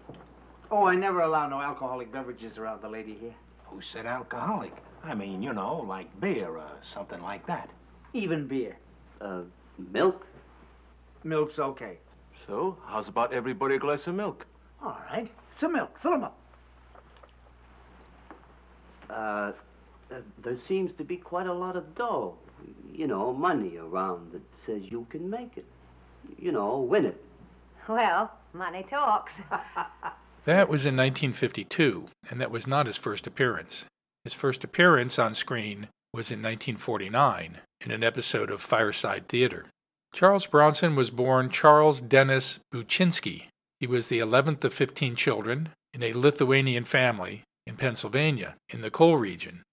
Oh, 0.69 0.83
I 0.83 0.95
never 0.95 1.21
allow 1.21 1.47
no 1.47 1.61
alcoholic 1.61 2.11
beverages 2.11 2.57
around 2.57 2.81
the 2.81 2.89
lady 2.89 3.13
here. 3.13 3.35
Who 3.67 3.79
said 3.79 4.05
alcoholic? 4.05 4.75
I 5.05 5.15
mean, 5.15 5.41
you 5.41 5.53
know, 5.53 5.85
like 5.87 6.19
beer 6.19 6.49
or 6.49 6.69
something 6.81 7.21
like 7.21 7.47
that. 7.47 7.69
Even 8.11 8.45
beer. 8.45 8.75
Uh, 9.21 9.43
milk? 9.93 10.27
Milk's 11.23 11.59
okay. 11.59 11.97
So, 12.45 12.77
how's 12.87 13.07
about 13.07 13.31
everybody 13.31 13.75
a 13.75 13.79
glass 13.79 14.05
of 14.07 14.15
milk? 14.15 14.45
All 14.83 14.99
right. 15.09 15.31
Some 15.51 15.73
milk. 15.73 15.97
Fill 15.99 16.11
Fill 16.11 16.13
'em 16.13 16.23
up. 16.23 16.37
Uh, 19.09 19.51
there 20.41 20.55
seems 20.55 20.93
to 20.95 21.03
be 21.03 21.17
quite 21.17 21.47
a 21.47 21.53
lot 21.53 21.75
of 21.75 21.95
dough. 21.95 22.35
You 22.93 23.07
know, 23.07 23.33
money 23.33 23.77
around 23.77 24.31
that 24.33 24.41
says 24.53 24.83
you 24.91 25.05
can 25.09 25.29
make 25.29 25.57
it. 25.57 25.65
You 26.37 26.51
know, 26.51 26.79
win 26.79 27.05
it. 27.05 27.23
Well, 27.87 28.31
money 28.53 28.83
talks. 28.83 29.35
That 30.45 30.69
was 30.69 30.85
in 30.85 30.95
1952, 30.95 32.07
and 32.29 32.39
that 32.41 32.49
was 32.49 32.65
not 32.65 32.85
his 32.87 32.95
first 32.97 33.27
appearance. 33.27 33.85
His 34.23 34.33
first 34.33 34.63
appearance 34.63 35.19
on 35.19 35.33
screen 35.35 35.89
was 36.13 36.31
in 36.31 36.39
1949 36.39 37.59
in 37.85 37.91
an 37.91 38.03
episode 38.03 38.49
of 38.49 38.61
Fireside 38.61 39.27
Theater. 39.27 39.67
Charles 40.13 40.45
Bronson 40.47 40.95
was 40.95 41.11
born 41.11 41.49
Charles 41.49 42.01
Dennis 42.01 42.57
Buchinsky. 42.73 43.43
He 43.79 43.87
was 43.87 44.07
the 44.07 44.19
11th 44.19 44.63
of 44.63 44.73
15 44.73 45.15
children 45.15 45.69
in 45.93 46.03
a 46.03 46.13
Lithuanian 46.13 46.83
family 46.83 47.43
in 47.65 47.75
Pennsylvania, 47.75 48.55
in 48.69 48.81
the 48.81 48.91
coal 48.91 49.17
region. 49.17 49.63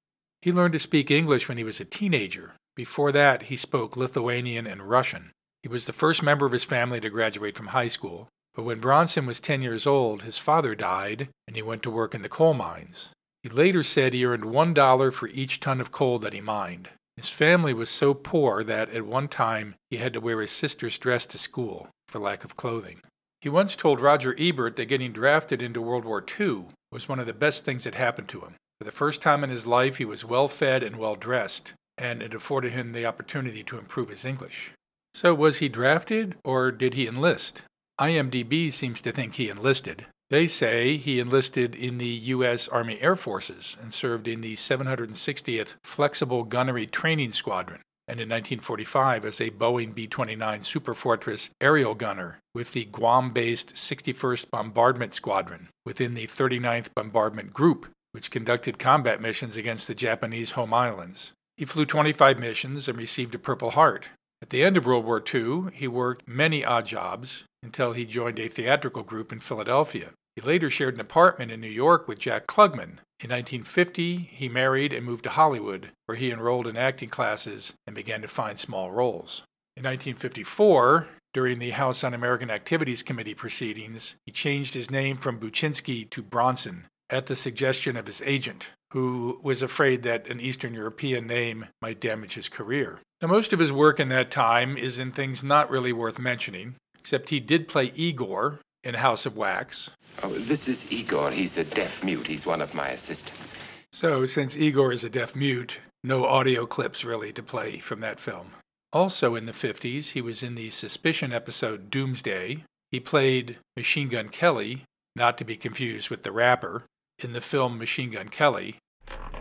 He 0.42 0.52
learned 0.52 0.74
to 0.74 0.78
speak 0.78 1.10
English 1.10 1.48
when 1.48 1.58
he 1.58 1.64
was 1.64 1.80
a 1.80 1.84
teenager. 1.84 2.54
Before 2.76 3.10
that, 3.10 3.44
he 3.44 3.56
spoke 3.56 3.96
Lithuanian 3.96 4.66
and 4.66 4.82
Russian. 4.82 5.32
He 5.62 5.68
was 5.68 5.86
the 5.86 5.92
first 5.92 6.22
member 6.22 6.46
of 6.46 6.52
his 6.52 6.62
family 6.62 7.00
to 7.00 7.10
graduate 7.10 7.56
from 7.56 7.68
high 7.68 7.88
school, 7.88 8.28
but 8.54 8.62
when 8.62 8.78
Bronson 8.78 9.26
was 9.26 9.40
10 9.40 9.62
years 9.62 9.86
old, 9.86 10.22
his 10.22 10.38
father 10.38 10.74
died 10.74 11.28
and 11.48 11.56
he 11.56 11.62
went 11.62 11.82
to 11.82 11.90
work 11.90 12.14
in 12.14 12.22
the 12.22 12.28
coal 12.28 12.54
mines. 12.54 13.10
He 13.42 13.48
later 13.48 13.82
said 13.82 14.12
he 14.12 14.24
earned 14.24 14.44
$1 14.44 15.12
for 15.12 15.28
each 15.28 15.58
ton 15.58 15.80
of 15.80 15.90
coal 15.90 16.18
that 16.20 16.32
he 16.32 16.40
mined. 16.40 16.90
His 17.16 17.30
family 17.30 17.72
was 17.72 17.88
so 17.88 18.14
poor 18.14 18.62
that 18.62 18.90
at 18.90 19.06
one 19.06 19.26
time 19.26 19.74
he 19.90 19.96
had 19.96 20.12
to 20.12 20.20
wear 20.20 20.40
his 20.40 20.50
sister's 20.50 20.98
dress 20.98 21.26
to 21.26 21.38
school 21.38 21.88
for 22.06 22.18
lack 22.18 22.44
of 22.44 22.56
clothing. 22.56 23.00
He 23.46 23.50
once 23.50 23.76
told 23.76 24.00
Roger 24.00 24.34
Ebert 24.40 24.74
that 24.74 24.86
getting 24.86 25.12
drafted 25.12 25.62
into 25.62 25.80
World 25.80 26.04
War 26.04 26.20
II 26.40 26.64
was 26.90 27.08
one 27.08 27.20
of 27.20 27.26
the 27.26 27.32
best 27.32 27.64
things 27.64 27.84
that 27.84 27.94
happened 27.94 28.26
to 28.30 28.40
him. 28.40 28.56
For 28.80 28.84
the 28.84 28.90
first 28.90 29.22
time 29.22 29.44
in 29.44 29.50
his 29.50 29.68
life, 29.68 29.98
he 29.98 30.04
was 30.04 30.24
well 30.24 30.48
fed 30.48 30.82
and 30.82 30.96
well 30.96 31.14
dressed, 31.14 31.72
and 31.96 32.24
it 32.24 32.34
afforded 32.34 32.72
him 32.72 32.90
the 32.90 33.06
opportunity 33.06 33.62
to 33.62 33.78
improve 33.78 34.08
his 34.08 34.24
English. 34.24 34.72
So, 35.14 35.32
was 35.32 35.58
he 35.58 35.68
drafted 35.68 36.34
or 36.42 36.72
did 36.72 36.94
he 36.94 37.06
enlist? 37.06 37.62
IMDb 38.00 38.72
seems 38.72 39.00
to 39.02 39.12
think 39.12 39.36
he 39.36 39.48
enlisted. 39.48 40.06
They 40.28 40.48
say 40.48 40.96
he 40.96 41.20
enlisted 41.20 41.76
in 41.76 41.98
the 41.98 42.04
U.S. 42.34 42.66
Army 42.66 42.98
Air 43.00 43.14
Forces 43.14 43.76
and 43.80 43.94
served 43.94 44.26
in 44.26 44.40
the 44.40 44.56
760th 44.56 45.76
Flexible 45.84 46.42
Gunnery 46.42 46.88
Training 46.88 47.30
Squadron, 47.30 47.82
and 48.08 48.20
in 48.20 48.28
1945 48.28 49.24
as 49.24 49.40
a 49.40 49.50
Boeing 49.50 49.94
B 49.94 50.06
29 50.06 50.60
Superfortress 50.60 51.50
aerial 51.60 51.94
gunner 51.94 52.38
with 52.54 52.72
the 52.72 52.84
Guam 52.84 53.32
based 53.32 53.74
61st 53.74 54.50
Bombardment 54.50 55.12
Squadron 55.12 55.68
within 55.84 56.14
the 56.14 56.26
39th 56.26 56.94
Bombardment 56.94 57.52
Group, 57.52 57.86
which 58.12 58.30
conducted 58.30 58.78
combat 58.78 59.20
missions 59.20 59.56
against 59.56 59.88
the 59.88 59.94
Japanese 59.94 60.52
home 60.52 60.72
islands. 60.72 61.32
He 61.56 61.64
flew 61.64 61.86
25 61.86 62.38
missions 62.38 62.88
and 62.88 62.98
received 62.98 63.34
a 63.34 63.38
Purple 63.38 63.72
Heart. 63.72 64.08
At 64.42 64.50
the 64.50 64.62
end 64.62 64.76
of 64.76 64.86
World 64.86 65.04
War 65.04 65.22
II, 65.22 65.72
he 65.72 65.88
worked 65.88 66.28
many 66.28 66.64
odd 66.64 66.86
jobs 66.86 67.44
until 67.62 67.92
he 67.92 68.04
joined 68.04 68.38
a 68.38 68.48
theatrical 68.48 69.02
group 69.02 69.32
in 69.32 69.40
Philadelphia. 69.40 70.10
He 70.36 70.42
later 70.42 70.68
shared 70.68 70.94
an 70.94 71.00
apartment 71.00 71.50
in 71.50 71.60
New 71.62 71.68
York 71.68 72.06
with 72.06 72.18
Jack 72.18 72.46
Klugman, 72.46 72.98
In 73.18 73.30
1950, 73.30 74.28
he 74.30 74.48
married 74.50 74.92
and 74.92 75.04
moved 75.04 75.24
to 75.24 75.30
Hollywood, 75.30 75.90
where 76.04 76.18
he 76.18 76.30
enrolled 76.30 76.66
in 76.66 76.76
acting 76.76 77.08
classes 77.08 77.72
and 77.86 77.96
began 77.96 78.20
to 78.20 78.28
find 78.28 78.58
small 78.58 78.90
roles. 78.90 79.42
In 79.74 79.84
1954, 79.84 81.08
during 81.32 81.58
the 81.58 81.70
House 81.70 82.04
Un 82.04 82.12
American 82.12 82.50
Activities 82.50 83.02
Committee 83.02 83.34
proceedings, 83.34 84.16
he 84.26 84.32
changed 84.32 84.74
his 84.74 84.90
name 84.90 85.16
from 85.16 85.40
Buchinsky 85.40 86.08
to 86.10 86.22
Bronson 86.22 86.84
at 87.08 87.26
the 87.26 87.36
suggestion 87.36 87.96
of 87.96 88.06
his 88.06 88.22
agent, 88.24 88.68
who 88.92 89.40
was 89.42 89.62
afraid 89.62 90.02
that 90.02 90.26
an 90.28 90.40
Eastern 90.40 90.74
European 90.74 91.26
name 91.26 91.66
might 91.80 92.00
damage 92.00 92.34
his 92.34 92.48
career. 92.50 93.00
Now, 93.22 93.28
most 93.28 93.54
of 93.54 93.58
his 93.58 93.72
work 93.72 93.98
in 93.98 94.08
that 94.10 94.30
time 94.30 94.76
is 94.76 94.98
in 94.98 95.10
things 95.10 95.42
not 95.42 95.70
really 95.70 95.92
worth 95.92 96.18
mentioning, 96.18 96.74
except 96.98 97.30
he 97.30 97.40
did 97.40 97.66
play 97.66 97.92
Igor 97.94 98.60
in 98.84 98.94
House 98.94 99.24
of 99.24 99.36
Wax. 99.36 99.90
Oh, 100.22 100.38
this 100.38 100.68
is 100.68 100.84
Igor. 100.90 101.30
He's 101.30 101.56
a 101.56 101.64
deaf 101.64 102.02
mute. 102.02 102.26
He's 102.26 102.46
one 102.46 102.60
of 102.60 102.74
my 102.74 102.88
assistants. 102.90 103.54
So, 103.92 104.26
since 104.26 104.56
Igor 104.56 104.92
is 104.92 105.04
a 105.04 105.10
deaf 105.10 105.36
mute, 105.36 105.78
no 106.02 106.24
audio 106.24 106.66
clips 106.66 107.04
really 107.04 107.32
to 107.32 107.42
play 107.42 107.78
from 107.78 108.00
that 108.00 108.20
film. 108.20 108.52
Also 108.92 109.34
in 109.34 109.46
the 109.46 109.52
50s, 109.52 110.12
he 110.12 110.20
was 110.20 110.42
in 110.42 110.54
the 110.54 110.70
Suspicion 110.70 111.32
episode 111.32 111.90
Doomsday. 111.90 112.64
He 112.90 113.00
played 113.00 113.58
Machine 113.76 114.08
Gun 114.08 114.28
Kelly, 114.28 114.84
not 115.14 115.36
to 115.38 115.44
be 115.44 115.56
confused 115.56 116.08
with 116.08 116.22
the 116.22 116.32
rapper, 116.32 116.84
in 117.18 117.32
the 117.32 117.40
film 117.40 117.78
Machine 117.78 118.10
Gun 118.10 118.28
Kelly. 118.28 118.76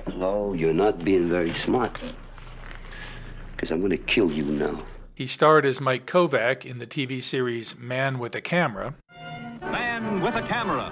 Oh, 0.08 0.54
you're 0.54 0.74
not 0.74 1.04
being 1.04 1.30
very 1.30 1.54
smart. 1.54 2.00
Because 3.56 3.72
I'm 3.72 3.80
going 3.80 3.92
to 3.92 3.98
kill 3.98 4.32
you 4.32 4.46
now. 4.46 4.84
He 5.14 5.28
starred 5.28 5.66
as 5.66 5.80
Mike 5.80 6.06
Kovac 6.06 6.66
in 6.66 6.80
the 6.80 6.88
TV 6.88 7.24
series 7.24 7.78
Man 7.78 8.20
with 8.20 8.36
a 8.36 8.42
Camera. 8.42 8.96
Man 9.72 10.22
with 10.22 10.36
a 10.36 10.42
Camera. 10.42 10.92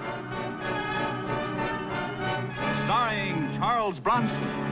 Starring 2.84 3.54
Charles 3.56 3.98
Bronson. 3.98 4.64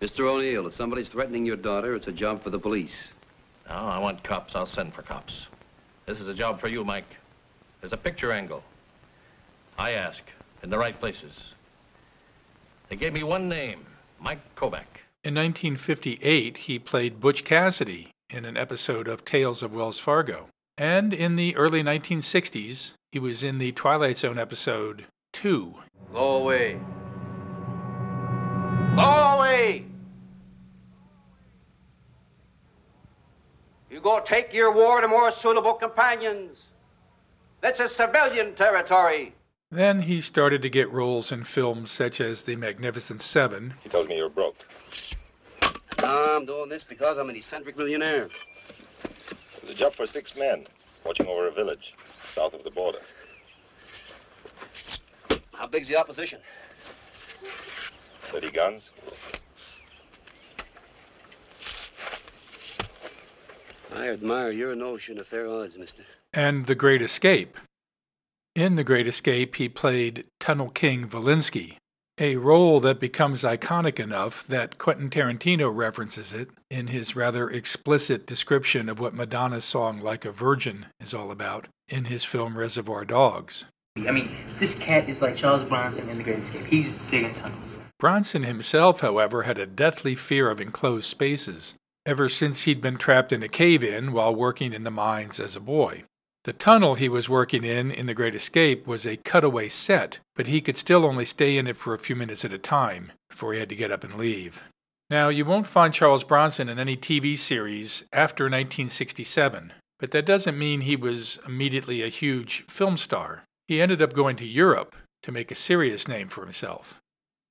Mr. 0.00 0.20
O'Neill, 0.26 0.66
if 0.66 0.74
somebody's 0.74 1.08
threatening 1.08 1.46
your 1.46 1.56
daughter, 1.56 1.94
it's 1.94 2.08
a 2.08 2.12
job 2.12 2.42
for 2.42 2.50
the 2.50 2.58
police. 2.58 2.90
No, 3.68 3.74
I 3.74 3.98
want 3.98 4.22
cops. 4.24 4.54
I'll 4.54 4.66
send 4.66 4.94
for 4.94 5.02
cops. 5.02 5.46
This 6.06 6.18
is 6.18 6.28
a 6.28 6.34
job 6.34 6.60
for 6.60 6.68
you, 6.68 6.84
Mike. 6.84 7.16
There's 7.80 7.92
a 7.92 7.96
picture 7.96 8.32
angle. 8.32 8.62
I 9.78 9.92
ask, 9.92 10.20
in 10.62 10.70
the 10.70 10.78
right 10.78 10.98
places. 10.98 11.32
They 12.88 12.96
gave 12.96 13.12
me 13.12 13.22
one 13.22 13.48
name, 13.48 13.86
Mike 14.20 14.40
Kovac. 14.56 14.86
In 15.24 15.34
1958, 15.34 16.56
he 16.56 16.78
played 16.78 17.20
Butch 17.20 17.44
Cassidy 17.44 18.10
in 18.28 18.44
an 18.44 18.56
episode 18.56 19.08
of 19.08 19.24
Tales 19.24 19.62
of 19.62 19.74
Wells 19.74 20.00
Fargo. 20.00 20.48
And 20.78 21.12
in 21.12 21.36
the 21.36 21.54
early 21.56 21.82
1960s, 21.82 22.94
he 23.10 23.18
was 23.18 23.44
in 23.44 23.58
the 23.58 23.72
Twilight 23.72 24.16
Zone 24.16 24.38
episode 24.38 25.04
2. 25.34 25.74
Go 26.14 26.36
away. 26.36 26.80
Go 28.96 29.02
away! 29.02 29.84
You 33.90 34.00
go 34.00 34.20
take 34.20 34.54
your 34.54 34.72
war 34.72 35.02
to 35.02 35.08
more 35.08 35.30
suitable 35.30 35.74
companions. 35.74 36.68
That's 37.60 37.80
a 37.80 37.88
civilian 37.88 38.54
territory. 38.54 39.34
Then 39.70 40.00
he 40.00 40.22
started 40.22 40.62
to 40.62 40.70
get 40.70 40.90
roles 40.90 41.30
in 41.30 41.44
films 41.44 41.90
such 41.90 42.18
as 42.20 42.44
The 42.44 42.56
Magnificent 42.56 43.20
Seven. 43.20 43.74
He 43.82 43.90
tells 43.90 44.08
me 44.08 44.16
you're 44.16 44.30
broke. 44.30 44.56
I'm 45.98 46.46
doing 46.46 46.70
this 46.70 46.82
because 46.82 47.18
I'm 47.18 47.28
an 47.28 47.36
eccentric 47.36 47.76
millionaire. 47.76 48.28
It's 49.62 49.70
a 49.70 49.74
job 49.74 49.94
for 49.94 50.06
six 50.06 50.36
men, 50.36 50.66
watching 51.04 51.26
over 51.26 51.46
a 51.46 51.52
village 51.52 51.94
south 52.26 52.54
of 52.54 52.64
the 52.64 52.70
border. 52.70 52.98
How 55.54 55.66
big's 55.68 55.88
the 55.88 55.96
opposition? 55.96 56.40
30 58.22 58.50
guns. 58.50 58.90
I 63.94 64.08
admire 64.08 64.50
your 64.50 64.74
notion 64.74 65.20
of 65.20 65.26
fair 65.26 65.48
odds, 65.48 65.78
mister. 65.78 66.02
And 66.32 66.66
The 66.66 66.74
Great 66.74 67.02
Escape. 67.02 67.56
In 68.56 68.74
The 68.74 68.84
Great 68.84 69.06
Escape, 69.06 69.54
he 69.56 69.68
played 69.68 70.24
Tunnel 70.40 70.70
King 70.70 71.08
Valinsky, 71.08 71.76
a 72.18 72.36
role 72.36 72.78
that 72.80 73.00
becomes 73.00 73.42
iconic 73.42 73.98
enough 73.98 74.46
that 74.46 74.78
Quentin 74.78 75.08
Tarantino 75.08 75.74
references 75.74 76.32
it 76.32 76.50
in 76.70 76.88
his 76.88 77.16
rather 77.16 77.48
explicit 77.48 78.26
description 78.26 78.88
of 78.88 79.00
what 79.00 79.14
Madonna's 79.14 79.64
song 79.64 80.00
Like 80.00 80.24
a 80.24 80.32
Virgin 80.32 80.86
is 81.00 81.14
all 81.14 81.30
about 81.30 81.68
in 81.88 82.06
his 82.06 82.24
film 82.24 82.58
Reservoir 82.58 83.04
Dogs. 83.04 83.64
I 83.96 84.10
mean, 84.10 84.30
this 84.58 84.78
cat 84.78 85.08
is 85.08 85.20
like 85.20 85.36
Charles 85.36 85.62
Bronson 85.62 86.08
in 86.08 86.18
The 86.18 86.24
Great 86.24 86.38
Escape. 86.38 86.64
He's 86.66 87.10
digging 87.10 87.34
tunnels. 87.34 87.78
Bronson 87.98 88.42
himself, 88.42 89.00
however, 89.00 89.42
had 89.42 89.58
a 89.58 89.66
deathly 89.66 90.14
fear 90.14 90.50
of 90.50 90.60
enclosed 90.60 91.08
spaces, 91.08 91.76
ever 92.04 92.28
since 92.28 92.62
he'd 92.62 92.80
been 92.80 92.96
trapped 92.96 93.32
in 93.32 93.42
a 93.42 93.48
cave 93.48 93.84
in 93.84 94.12
while 94.12 94.34
working 94.34 94.72
in 94.72 94.84
the 94.84 94.90
mines 94.90 95.38
as 95.38 95.56
a 95.56 95.60
boy. 95.60 96.04
The 96.44 96.52
tunnel 96.52 96.96
he 96.96 97.08
was 97.08 97.28
working 97.28 97.62
in 97.62 97.92
in 97.92 98.06
The 98.06 98.14
Great 98.14 98.34
Escape 98.34 98.84
was 98.84 99.06
a 99.06 99.16
cutaway 99.16 99.68
set, 99.68 100.18
but 100.34 100.48
he 100.48 100.60
could 100.60 100.76
still 100.76 101.04
only 101.04 101.24
stay 101.24 101.56
in 101.56 101.68
it 101.68 101.76
for 101.76 101.94
a 101.94 101.98
few 101.98 102.16
minutes 102.16 102.44
at 102.44 102.52
a 102.52 102.58
time 102.58 103.12
before 103.30 103.52
he 103.52 103.60
had 103.60 103.68
to 103.68 103.76
get 103.76 103.92
up 103.92 104.02
and 104.02 104.14
leave. 104.14 104.64
Now, 105.08 105.28
you 105.28 105.44
won't 105.44 105.68
find 105.68 105.94
Charles 105.94 106.24
Bronson 106.24 106.68
in 106.68 106.80
any 106.80 106.96
TV 106.96 107.38
series 107.38 108.04
after 108.12 108.44
1967, 108.44 109.72
but 110.00 110.10
that 110.10 110.26
doesn't 110.26 110.58
mean 110.58 110.80
he 110.80 110.96
was 110.96 111.38
immediately 111.46 112.02
a 112.02 112.08
huge 112.08 112.64
film 112.66 112.96
star. 112.96 113.44
He 113.68 113.80
ended 113.80 114.02
up 114.02 114.12
going 114.12 114.34
to 114.36 114.46
Europe 114.46 114.96
to 115.22 115.30
make 115.30 115.52
a 115.52 115.54
serious 115.54 116.08
name 116.08 116.26
for 116.26 116.40
himself. 116.40 116.98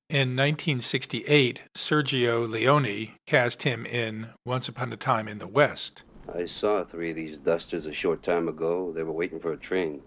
In 0.09 0.35
1968, 0.35 1.61
Sergio 1.73 2.49
Leone 2.49 3.13
cast 3.25 3.63
him 3.63 3.85
in 3.85 4.31
Once 4.45 4.67
Upon 4.67 4.91
a 4.91 4.97
Time 4.97 5.29
in 5.29 5.37
the 5.37 5.47
West. 5.47 6.03
I 6.33 6.45
saw 6.45 6.83
three 6.83 7.11
of 7.11 7.15
these 7.15 7.37
dusters 7.37 7.85
a 7.85 7.93
short 7.93 8.23
time 8.23 8.47
ago. 8.47 8.91
They 8.93 9.03
were 9.03 9.11
waiting 9.11 9.39
for 9.39 9.53
a 9.53 9.57
train. 9.57 10.01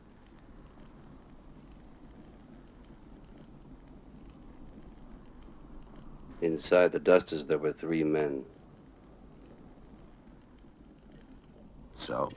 Inside 6.41 6.93
the 6.93 6.99
dusters, 6.99 7.45
there 7.45 7.59
were 7.59 7.73
three 7.73 8.05
men. 8.05 8.45
So? 11.95 12.31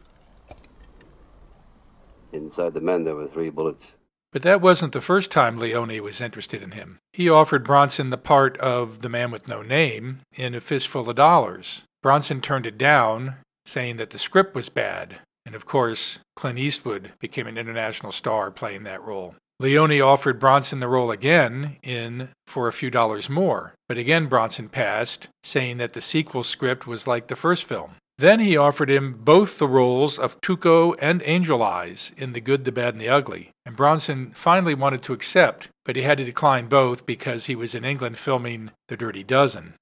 Inside 2.32 2.74
the 2.74 2.82
men, 2.82 3.04
there 3.04 3.16
were 3.16 3.28
three 3.28 3.49
bullets. 3.49 3.91
But 4.32 4.44
that 4.44 4.62
wasn't 4.62 4.94
the 4.94 5.02
first 5.02 5.32
time 5.32 5.58
Leone 5.58 6.02
was 6.02 6.22
interested 6.22 6.62
in 6.62 6.72
him. 6.72 6.99
He 7.14 7.30
offered 7.30 7.66
Bronson 7.66 8.10
the 8.10 8.18
part 8.18 8.58
of 8.60 9.02
the 9.02 9.10
man 9.10 9.32
with 9.32 9.48
no 9.48 9.62
name 9.62 10.20
in 10.36 10.54
A 10.54 10.62
Fistful 10.62 11.10
of 11.10 11.16
Dollars. 11.16 11.84
Bronson 12.02 12.41
turned 12.41 12.68
it 12.68 12.78
down, 12.78 13.38
saying 13.68 13.98
that 13.98 14.10
the 14.11 14.18
script 14.18 14.56
was 14.56 14.69
bad. 14.69 15.18
And 15.45 15.53
of 15.53 15.65
course, 15.65 16.19
Clint 16.35 16.57
Eastwood 16.57 17.11
became 17.19 17.48
an 17.48 17.57
international 17.57 18.11
star 18.11 18.49
playing 18.49 18.84
that 18.84 19.03
role. 19.03 19.35
Leone 19.60 20.02
offered 20.02 20.39
Bronson 20.39 20.80
the 20.80 20.88
role 20.88 21.10
again 21.10 21.77
in 21.81 22.30
For 22.45 22.68
a 22.68 22.73
Few 22.73 22.91
Dollars 22.91 23.30
More, 23.30 23.73
but 23.88 23.98
again 23.98 24.27
Bronson 24.27 24.69
passed, 24.69 25.30
saying 25.41 25.77
that 25.77 25.94
the 25.94 26.02
sequel 26.02 26.44
script 26.44 26.85
was 26.85 27.07
like 27.07 27.27
the 27.27 27.35
first 27.35 27.65
film. 27.65 27.95
Then 28.19 28.39
he 28.39 28.57
offered 28.57 28.89
him 28.89 29.14
both 29.14 29.57
the 29.57 29.68
roles 29.68 30.18
of 30.18 30.41
Tuco 30.41 30.95
and 30.99 31.22
Angel 31.26 31.61
Eyes 31.61 32.14
in 32.18 32.34
The 32.34 32.41
Good, 32.41 32.64
the 32.64 32.72
Bad, 32.72 32.95
and 32.95 33.02
the 33.02 33.10
Ugly. 33.10 33.52
And 33.65 33.76
Bronson 33.76 34.31
finally 34.34 34.73
wanted 34.73 35.02
to 35.03 35.14
accept, 35.14 35.69
but 35.85 35.95
he 35.95 36.02
had 36.02 36.18
to 36.18 36.23
decline 36.23 36.68
both 36.68 37.06
because 37.06 37.45
he 37.45 37.56
was 37.56 37.76
in 37.76 37.85
England 37.85 38.18
filming 38.18 38.72
The 38.88 38.98
Dirty 38.98 39.23
Dozen. 39.23 39.73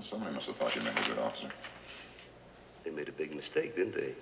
Somebody 0.00 0.34
must 0.34 0.46
have 0.46 0.56
thought 0.56 0.74
you 0.76 0.82
meant 0.82 0.98
a 0.98 1.08
good 1.08 1.18
officer. 1.18 1.50
They 2.98 3.04
made 3.04 3.08
a 3.10 3.12
big 3.12 3.36
mistake, 3.36 3.76
didn't 3.76 3.94
they? 3.94 4.14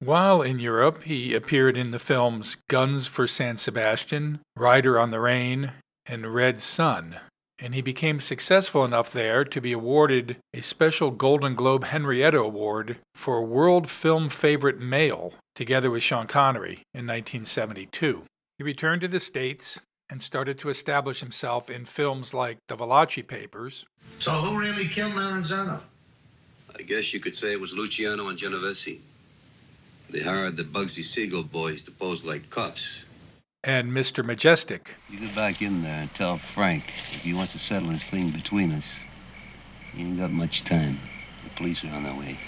While 0.00 0.42
in 0.42 0.58
Europe, 0.58 1.04
he 1.04 1.34
appeared 1.34 1.76
in 1.76 1.92
the 1.92 2.00
films 2.00 2.56
Guns 2.68 3.06
for 3.06 3.28
San 3.28 3.56
Sebastian, 3.56 4.40
Rider 4.56 4.98
on 4.98 5.12
the 5.12 5.20
Rain, 5.20 5.70
and 6.04 6.34
Red 6.34 6.60
Sun, 6.60 7.14
and 7.60 7.76
he 7.76 7.80
became 7.80 8.18
successful 8.18 8.84
enough 8.84 9.12
there 9.12 9.44
to 9.44 9.60
be 9.60 9.70
awarded 9.70 10.38
a 10.52 10.62
special 10.62 11.12
Golden 11.12 11.54
Globe 11.54 11.84
Henrietta 11.84 12.40
Award 12.40 12.96
for 13.14 13.44
World 13.44 13.88
Film 13.88 14.28
Favorite 14.28 14.80
Male, 14.80 15.34
together 15.54 15.88
with 15.88 16.02
Sean 16.02 16.26
Connery, 16.26 16.82
in 16.92 17.06
1972. 17.06 18.24
He 18.56 18.64
returned 18.64 19.02
to 19.02 19.08
the 19.08 19.20
States 19.20 19.78
and 20.10 20.20
started 20.20 20.58
to 20.58 20.70
establish 20.70 21.20
himself 21.20 21.70
in 21.70 21.84
films 21.84 22.34
like 22.34 22.58
The 22.66 22.76
Valachi 22.76 23.24
Papers. 23.24 23.86
So 24.18 24.32
who 24.32 24.58
really 24.58 24.88
killed 24.88 25.12
Maranzano? 25.12 25.82
I 26.78 26.82
guess 26.82 27.12
you 27.12 27.18
could 27.18 27.34
say 27.34 27.52
it 27.52 27.60
was 27.60 27.74
Luciano 27.74 28.28
and 28.28 28.38
Genovese. 28.38 29.00
They 30.10 30.20
hired 30.20 30.56
the 30.56 30.62
Bugsy 30.62 31.02
Siegel 31.02 31.42
boys 31.42 31.82
to 31.82 31.90
pose 31.90 32.24
like 32.24 32.48
cops. 32.50 33.04
And 33.64 33.90
Mr. 33.90 34.24
Majestic. 34.24 34.94
You 35.10 35.18
get 35.18 35.34
back 35.34 35.60
in 35.60 35.82
there 35.82 36.02
and 36.02 36.14
tell 36.14 36.38
Frank 36.38 36.84
if 37.12 37.22
he 37.22 37.34
wants 37.34 37.52
to 37.52 37.58
settle 37.58 37.88
this 37.88 38.04
thing 38.04 38.30
between 38.30 38.72
us. 38.72 38.94
He 39.92 40.02
ain't 40.02 40.18
got 40.18 40.30
much 40.30 40.62
time. 40.62 41.00
The 41.42 41.50
police 41.50 41.84
are 41.84 41.88
on 41.88 42.04
their 42.04 42.14
way. 42.14 42.38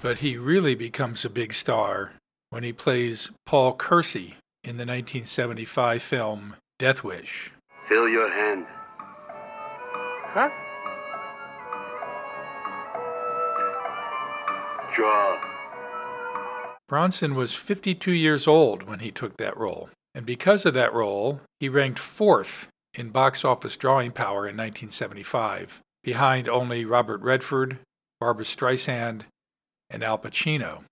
But 0.00 0.18
he 0.18 0.38
really 0.38 0.74
becomes 0.74 1.24
a 1.24 1.30
big 1.30 1.52
star 1.52 2.12
when 2.48 2.62
he 2.62 2.72
plays 2.72 3.30
Paul 3.44 3.74
Kersey 3.74 4.36
in 4.64 4.78
the 4.78 4.86
1975 4.86 6.02
film 6.02 6.56
Death 6.78 7.04
Wish. 7.04 7.52
Fill 7.86 8.08
your 8.08 8.30
hand. 8.30 8.66
Huh? 9.28 10.50
Draw. 14.96 15.38
Bronson 16.88 17.34
was 17.34 17.52
52 17.52 18.12
years 18.12 18.46
old 18.46 18.84
when 18.84 19.00
he 19.00 19.10
took 19.10 19.36
that 19.36 19.54
role, 19.54 19.90
and 20.14 20.24
because 20.24 20.64
of 20.64 20.72
that 20.72 20.94
role, 20.94 21.42
he 21.60 21.68
ranked 21.68 21.98
fourth 21.98 22.68
in 22.94 23.10
box 23.10 23.44
office 23.44 23.76
drawing 23.76 24.10
power 24.10 24.48
in 24.48 24.56
1975, 24.56 25.82
behind 26.02 26.48
only 26.48 26.86
Robert 26.86 27.20
Redford, 27.20 27.78
Barbara 28.20 28.46
Streisand, 28.46 29.24
and 29.90 30.02
Al 30.02 30.16
Pacino. 30.18 30.84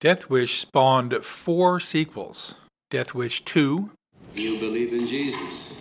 Death 0.00 0.30
Wish 0.30 0.60
spawned 0.60 1.22
four 1.22 1.80
sequels 1.80 2.54
Death 2.88 3.14
Wish 3.14 3.44
2. 3.44 3.90
You 4.34 4.58
believe 4.58 4.94
in 4.94 5.06
Jesus? 5.06 5.74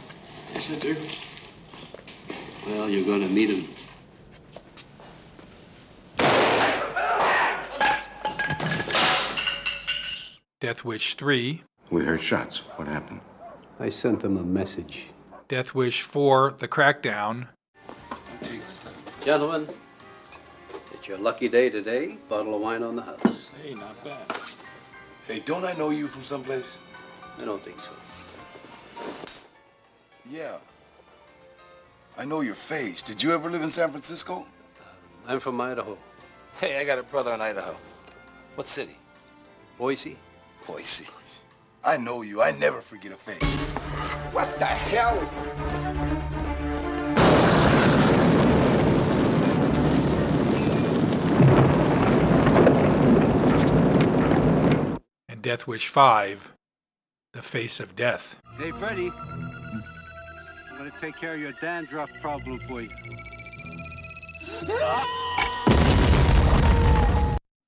Yes, 0.52 0.70
I 0.70 0.80
do. 0.80 0.98
Well, 2.68 2.90
you're 2.90 3.06
going 3.06 3.22
to 3.22 3.30
meet 3.30 3.50
him. 3.50 3.70
Death 10.64 10.86
Wish 10.86 11.16
3. 11.16 11.62
We 11.90 12.06
heard 12.06 12.22
shots. 12.22 12.60
What 12.78 12.88
happened? 12.88 13.20
I 13.82 13.90
sent 13.90 14.22
them 14.22 14.38
a 14.38 14.44
message. 14.44 15.08
Death 15.50 15.76
Wish 15.76 16.04
4. 16.04 16.56
The 16.58 16.70
Crackdown. 16.70 17.50
Gentlemen, 19.26 19.68
it's 20.94 21.06
your 21.06 21.18
lucky 21.18 21.50
day 21.50 21.70
today. 21.70 22.16
Bottle 22.30 22.56
of 22.56 22.62
wine 22.62 22.82
on 22.82 22.96
the 22.96 23.02
house. 23.02 23.52
Hey, 23.62 23.74
not 23.74 24.02
bad. 24.06 24.38
Hey, 25.28 25.40
don't 25.40 25.66
I 25.66 25.74
know 25.74 25.90
you 25.90 26.08
from 26.08 26.24
someplace? 26.24 26.78
I 27.38 27.44
don't 27.44 27.62
think 27.62 27.82
so. 27.82 27.92
Yeah. 30.32 30.56
I 32.18 32.24
know 32.24 32.40
your 32.40 32.56
face. 32.56 33.02
Did 33.02 33.22
you 33.22 33.34
ever 33.34 33.52
live 33.52 33.64
in 33.64 33.70
San 33.70 33.90
Francisco? 33.90 34.46
Uh, 34.80 35.34
I'm 35.34 35.42
from 35.42 35.60
Idaho. 35.60 35.98
Hey, 36.62 36.80
I 36.80 36.86
got 36.86 37.00
a 37.00 37.04
brother 37.04 37.34
in 37.34 37.42
Idaho. 37.42 37.76
What 38.56 38.68
city? 38.68 38.98
Boise? 39.78 40.16
Boise. 40.68 41.08
I 41.84 41.98
know 41.98 42.22
you. 42.22 42.42
I 42.42 42.52
never 42.52 42.82
forget 42.82 43.12
a 43.12 43.16
face. 43.16 43.44
What 44.32 44.48
the 44.58 44.66
hell? 44.66 45.20
And 55.28 55.42
Death 55.42 55.68
Wish 55.68 55.88
5. 55.88 56.54
The 57.34 57.42
Face 57.42 57.80
of 57.80 57.96
Death. 57.96 58.40
Hey, 58.58 58.72
Freddie. 58.72 59.12
I'm 59.12 60.78
gonna 60.78 60.92
take 61.02 61.16
care 61.16 61.34
of 61.34 61.40
your 61.40 61.52
dandruff 61.54 62.12
problem 62.22 62.60
for 62.60 62.82
you. 62.82 62.90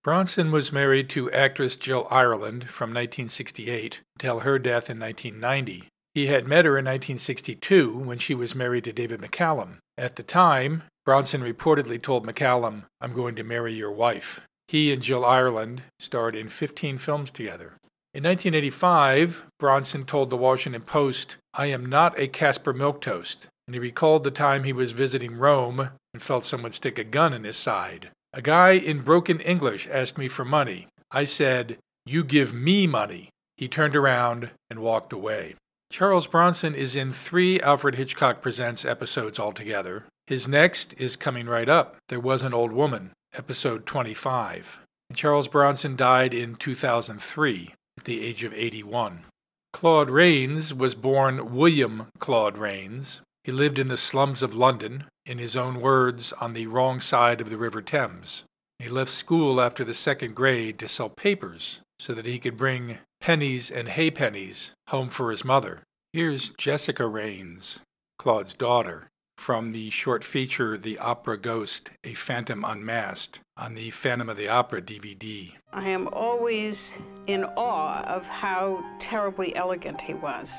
Bronson 0.05 0.51
was 0.51 0.71
married 0.71 1.09
to 1.09 1.31
actress 1.31 1.75
Jill 1.75 2.07
Ireland 2.11 2.69
from 2.69 2.91
1968 2.91 4.01
until 4.15 4.41
her 4.41 4.59
death 4.59 4.87
in 4.87 4.99
1990. 4.99 5.87
He 6.13 6.27
had 6.27 6.47
met 6.47 6.65
her 6.65 6.77
in 6.77 6.85
1962 6.85 7.91
when 7.91 8.19
she 8.19 8.35
was 8.35 8.53
married 8.53 8.83
to 8.83 8.93
David 8.93 9.19
McCallum. 9.19 9.77
At 9.97 10.15
the 10.15 10.21
time, 10.21 10.83
Bronson 11.05 11.41
reportedly 11.41 11.99
told 11.99 12.23
McCallum, 12.23 12.83
I'm 13.01 13.13
going 13.13 13.33
to 13.33 13.43
marry 13.43 13.73
your 13.73 13.91
wife. 13.91 14.41
He 14.67 14.93
and 14.93 15.01
Jill 15.01 15.25
Ireland 15.25 15.81
starred 15.97 16.35
in 16.35 16.49
15 16.49 16.99
films 16.99 17.31
together. 17.31 17.73
In 18.13 18.25
1985, 18.25 19.45
Bronson 19.57 20.05
told 20.05 20.29
the 20.29 20.37
Washington 20.37 20.83
Post, 20.83 21.37
I 21.55 21.65
am 21.65 21.83
not 21.83 22.19
a 22.19 22.27
Casper 22.27 22.75
Milquetoast, 22.75 23.47
and 23.65 23.73
he 23.73 23.79
recalled 23.79 24.23
the 24.23 24.29
time 24.29 24.65
he 24.65 24.71
was 24.71 24.91
visiting 24.91 25.35
Rome 25.35 25.89
and 26.13 26.21
felt 26.21 26.45
someone 26.45 26.73
stick 26.73 26.99
a 26.99 27.03
gun 27.03 27.33
in 27.33 27.43
his 27.43 27.57
side. 27.57 28.11
A 28.35 28.41
guy 28.41 28.71
in 28.71 28.99
broken 28.99 29.39
English 29.39 29.87
asked 29.89 30.17
me 30.17 30.27
for 30.27 30.43
money. 30.43 30.87
I 31.09 31.23
said, 31.23 31.77
You 32.05 32.21
give 32.21 32.53
me 32.53 32.85
money. 32.85 33.29
He 33.55 33.69
turned 33.69 33.95
around 33.95 34.49
and 34.69 34.79
walked 34.79 35.13
away. 35.13 35.55
Charles 35.89 36.27
Bronson 36.27 36.75
is 36.75 36.97
in 36.97 37.13
three 37.13 37.61
Alfred 37.61 37.95
Hitchcock 37.95 38.41
Presents 38.41 38.83
episodes 38.83 39.39
altogether. 39.39 40.03
His 40.27 40.49
next 40.49 40.93
is 40.97 41.15
coming 41.15 41.45
right 41.45 41.69
up. 41.69 41.95
There 42.09 42.19
Was 42.19 42.43
an 42.43 42.53
Old 42.53 42.73
Woman, 42.73 43.11
episode 43.33 43.85
25. 43.85 44.81
And 45.09 45.17
Charles 45.17 45.47
Bronson 45.47 45.95
died 45.95 46.33
in 46.33 46.55
2003 46.55 47.73
at 47.97 48.03
the 48.03 48.21
age 48.21 48.43
of 48.43 48.53
81. 48.53 49.23
Claude 49.71 50.09
Rains 50.09 50.73
was 50.73 50.93
born 50.93 51.55
William 51.55 52.07
Claude 52.19 52.57
Rains. 52.57 53.21
He 53.45 53.53
lived 53.53 53.79
in 53.79 53.87
the 53.87 53.95
slums 53.95 54.43
of 54.43 54.53
London, 54.53 55.05
in 55.25 55.37
his 55.37 55.55
own 55.55 55.81
words, 55.81 56.33
on 56.33 56.53
the 56.53 56.67
wrong 56.67 56.99
side 56.99 57.41
of 57.41 57.49
the 57.49 57.57
River 57.57 57.81
Thames. 57.81 58.43
He 58.79 58.89
left 58.89 59.09
school 59.09 59.61
after 59.61 59.83
the 59.83 59.93
second 59.93 60.35
grade 60.35 60.77
to 60.79 60.87
sell 60.87 61.09
papers 61.09 61.81
so 61.99 62.13
that 62.13 62.25
he 62.25 62.39
could 62.39 62.57
bring 62.57 62.99
pennies 63.21 63.71
and 63.71 63.87
halfpennies 63.87 64.71
home 64.89 65.09
for 65.09 65.31
his 65.31 65.45
mother. 65.45 65.81
Here's 66.13 66.49
Jessica 66.49 67.07
Rains, 67.07 67.79
Claude's 68.19 68.53
daughter, 68.53 69.07
from 69.37 69.71
the 69.71 69.89
short 69.89 70.23
feature 70.23 70.77
The 70.77 70.97
Opera 70.99 71.37
Ghost, 71.37 71.91
A 72.03 72.13
Phantom 72.13 72.63
Unmasked, 72.63 73.39
on 73.57 73.75
the 73.75 73.89
Phantom 73.89 74.29
of 74.29 74.37
the 74.37 74.49
Opera 74.49 74.81
DVD. 74.81 75.53
I 75.73 75.89
am 75.89 76.07
always 76.09 76.97
in 77.27 77.45
awe 77.55 78.01
of 78.03 78.25
how 78.27 78.83
terribly 78.99 79.55
elegant 79.55 80.01
he 80.01 80.13
was. 80.13 80.53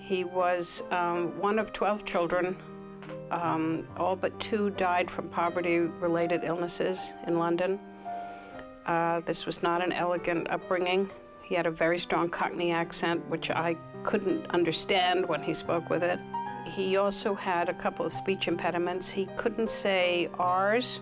He 0.00 0.24
was 0.24 0.82
um, 0.90 1.38
one 1.38 1.58
of 1.58 1.72
12 1.72 2.04
children. 2.04 2.56
Um, 3.30 3.86
all 3.96 4.16
but 4.16 4.38
two 4.40 4.70
died 4.70 5.10
from 5.10 5.28
poverty 5.28 5.78
related 5.78 6.44
illnesses 6.44 7.12
in 7.26 7.38
London. 7.38 7.78
Uh, 8.86 9.20
this 9.20 9.44
was 9.44 9.62
not 9.62 9.82
an 9.84 9.92
elegant 9.92 10.48
upbringing. 10.50 11.10
He 11.42 11.54
had 11.54 11.66
a 11.66 11.70
very 11.70 11.98
strong 11.98 12.28
Cockney 12.30 12.72
accent, 12.72 13.26
which 13.28 13.50
I 13.50 13.76
couldn't 14.02 14.46
understand 14.50 15.28
when 15.28 15.42
he 15.42 15.52
spoke 15.52 15.90
with 15.90 16.02
it. 16.02 16.18
He 16.66 16.96
also 16.96 17.34
had 17.34 17.68
a 17.68 17.74
couple 17.74 18.04
of 18.06 18.12
speech 18.12 18.48
impediments. 18.48 19.10
He 19.10 19.26
couldn't 19.36 19.70
say 19.70 20.28
R's. 20.38 21.00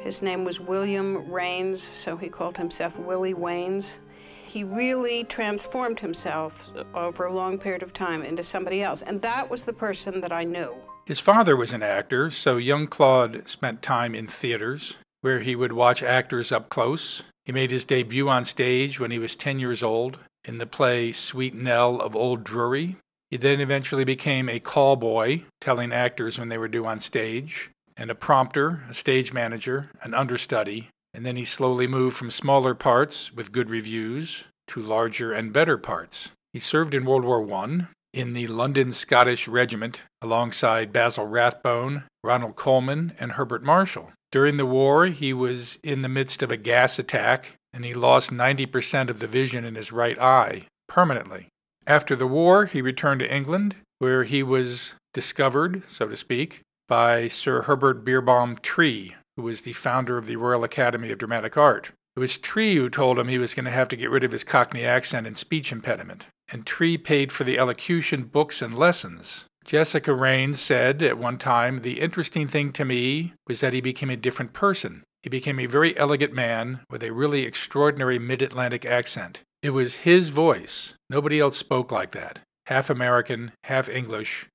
His 0.00 0.22
name 0.22 0.44
was 0.44 0.60
William 0.60 1.30
Rains, 1.30 1.82
so 1.82 2.16
he 2.16 2.28
called 2.28 2.56
himself 2.56 2.98
Willie 2.98 3.34
Wains. 3.34 3.98
He 4.46 4.64
really 4.64 5.24
transformed 5.24 6.00
himself 6.00 6.72
over 6.94 7.26
a 7.26 7.32
long 7.32 7.58
period 7.58 7.82
of 7.82 7.92
time 7.92 8.22
into 8.22 8.42
somebody 8.42 8.82
else, 8.82 9.02
and 9.02 9.20
that 9.22 9.50
was 9.50 9.64
the 9.64 9.72
person 9.72 10.22
that 10.22 10.32
I 10.32 10.44
knew. 10.44 10.74
His 11.06 11.20
father 11.20 11.56
was 11.56 11.72
an 11.72 11.82
actor, 11.82 12.30
so 12.30 12.56
young 12.56 12.86
Claude 12.86 13.48
spent 13.48 13.82
time 13.82 14.14
in 14.14 14.26
theaters 14.26 14.96
where 15.22 15.40
he 15.40 15.54
would 15.54 15.72
watch 15.72 16.02
actors 16.02 16.52
up 16.52 16.68
close. 16.68 17.22
He 17.44 17.52
made 17.52 17.70
his 17.70 17.84
debut 17.84 18.28
on 18.28 18.44
stage 18.44 18.98
when 18.98 19.10
he 19.10 19.18
was 19.18 19.36
10 19.36 19.58
years 19.58 19.82
old 19.82 20.18
in 20.44 20.58
the 20.58 20.66
play 20.66 21.12
Sweet 21.12 21.54
Nell 21.54 22.00
of 22.00 22.16
Old 22.16 22.44
Drury. 22.44 22.96
He 23.30 23.36
then 23.36 23.60
eventually 23.60 24.04
became 24.04 24.48
a 24.48 24.60
call 24.60 24.96
boy, 24.96 25.44
telling 25.60 25.92
actors 25.92 26.38
when 26.38 26.48
they 26.48 26.58
were 26.58 26.68
due 26.68 26.86
on 26.86 27.00
stage, 27.00 27.70
and 27.96 28.10
a 28.10 28.14
prompter, 28.14 28.82
a 28.88 28.94
stage 28.94 29.32
manager, 29.32 29.90
an 30.02 30.14
understudy, 30.14 30.88
and 31.12 31.26
then 31.26 31.36
he 31.36 31.44
slowly 31.44 31.86
moved 31.86 32.16
from 32.16 32.30
smaller 32.30 32.74
parts 32.74 33.32
with 33.32 33.52
good 33.52 33.68
reviews 33.68 34.44
to 34.68 34.80
larger 34.80 35.32
and 35.32 35.52
better 35.52 35.76
parts. 35.76 36.30
He 36.52 36.58
served 36.58 36.94
in 36.94 37.04
World 37.04 37.24
War 37.24 37.46
I 37.52 37.86
in 38.12 38.32
the 38.32 38.46
London 38.46 38.92
Scottish 38.92 39.46
Regiment 39.46 40.02
alongside 40.20 40.92
Basil 40.92 41.26
Rathbone, 41.26 42.04
Ronald 42.24 42.56
Colman, 42.56 43.12
and 43.18 43.32
Herbert 43.32 43.62
Marshall. 43.62 44.12
During 44.32 44.56
the 44.56 44.66
war, 44.66 45.06
he 45.06 45.32
was 45.32 45.78
in 45.82 46.02
the 46.02 46.08
midst 46.08 46.42
of 46.42 46.50
a 46.50 46.56
gas 46.56 46.98
attack 46.98 47.56
and 47.72 47.84
he 47.84 47.94
lost 47.94 48.30
90% 48.30 49.08
of 49.08 49.18
the 49.18 49.26
vision 49.26 49.64
in 49.64 49.74
his 49.74 49.92
right 49.92 50.18
eye 50.18 50.66
permanently. 50.88 51.48
After 51.86 52.16
the 52.16 52.26
war, 52.26 52.66
he 52.66 52.82
returned 52.82 53.20
to 53.20 53.32
England, 53.32 53.76
where 53.98 54.24
he 54.24 54.42
was 54.42 54.94
discovered, 55.14 55.82
so 55.88 56.08
to 56.08 56.16
speak, 56.16 56.60
by 56.88 57.28
Sir 57.28 57.62
Herbert 57.62 58.04
Beerbohm 58.04 58.60
Tree, 58.60 59.14
who 59.36 59.42
was 59.42 59.62
the 59.62 59.72
founder 59.72 60.18
of 60.18 60.26
the 60.26 60.36
Royal 60.36 60.64
Academy 60.64 61.10
of 61.10 61.18
Dramatic 61.18 61.56
Art. 61.56 61.92
It 62.16 62.20
was 62.20 62.38
Tree 62.38 62.74
who 62.74 62.90
told 62.90 63.18
him 63.18 63.28
he 63.28 63.38
was 63.38 63.54
going 63.54 63.64
to 63.64 63.70
have 63.70 63.88
to 63.88 63.96
get 63.96 64.10
rid 64.10 64.24
of 64.24 64.32
his 64.32 64.44
Cockney 64.44 64.84
accent 64.84 65.26
and 65.26 65.36
speech 65.36 65.70
impediment, 65.70 66.26
and 66.50 66.66
Tree 66.66 66.98
paid 66.98 67.32
for 67.32 67.44
the 67.44 67.58
elocution 67.58 68.24
books 68.24 68.60
and 68.60 68.76
lessons. 68.76 69.44
Jessica 69.64 70.14
Rains 70.14 70.60
said 70.60 71.02
at 71.02 71.18
one 71.18 71.38
time, 71.38 71.80
The 71.80 72.00
interesting 72.00 72.48
thing 72.48 72.72
to 72.72 72.84
me 72.84 73.34
was 73.46 73.60
that 73.60 73.72
he 73.72 73.80
became 73.80 74.10
a 74.10 74.16
different 74.16 74.52
person. 74.52 75.04
He 75.22 75.28
became 75.28 75.60
a 75.60 75.66
very 75.66 75.96
elegant 75.96 76.32
man 76.32 76.80
with 76.90 77.02
a 77.02 77.12
really 77.12 77.44
extraordinary 77.44 78.18
mid 78.18 78.42
Atlantic 78.42 78.84
accent. 78.84 79.42
It 79.62 79.70
was 79.70 79.96
his 79.96 80.30
voice. 80.30 80.94
Nobody 81.10 81.38
else 81.38 81.56
spoke 81.56 81.92
like 81.92 82.12
that. 82.12 82.40
Half 82.66 82.88
American, 82.88 83.52
half 83.64 83.88
English, 83.88 84.46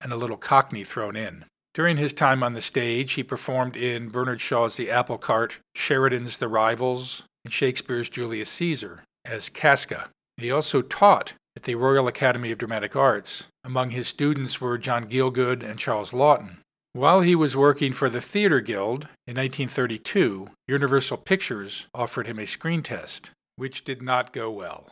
and 0.00 0.12
a 0.12 0.16
little 0.16 0.36
Cockney 0.36 0.84
thrown 0.84 1.16
in. 1.16 1.44
During 1.74 1.96
his 1.96 2.12
time 2.12 2.42
on 2.42 2.54
the 2.54 2.62
stage, 2.62 3.12
he 3.12 3.22
performed 3.22 3.76
in 3.76 4.08
Bernard 4.08 4.40
Shaw's 4.40 4.76
The 4.76 4.90
Apple 4.90 5.18
Cart, 5.18 5.58
Sheridan's 5.74 6.38
The 6.38 6.48
Rivals, 6.48 7.24
and 7.44 7.52
Shakespeare's 7.52 8.08
Julius 8.08 8.48
Caesar 8.50 9.02
as 9.24 9.48
Casca. 9.48 10.08
He 10.36 10.50
also 10.50 10.82
taught 10.82 11.34
the 11.64 11.74
Royal 11.74 12.06
Academy 12.06 12.50
of 12.50 12.58
Dramatic 12.58 12.94
Arts. 12.94 13.44
Among 13.64 13.90
his 13.90 14.06
students 14.06 14.60
were 14.60 14.76
John 14.76 15.08
Gielgud 15.08 15.62
and 15.62 15.78
Charles 15.78 16.12
Laughton. 16.12 16.58
While 16.92 17.22
he 17.22 17.34
was 17.34 17.56
working 17.56 17.92
for 17.94 18.10
the 18.10 18.20
Theater 18.20 18.60
Guild 18.60 19.08
in 19.26 19.36
1932, 19.36 20.50
Universal 20.68 21.16
Pictures 21.18 21.86
offered 21.94 22.26
him 22.26 22.38
a 22.38 22.46
screen 22.46 22.82
test, 22.82 23.30
which 23.56 23.82
did 23.82 24.02
not 24.02 24.32
go 24.32 24.50
well. 24.50 24.90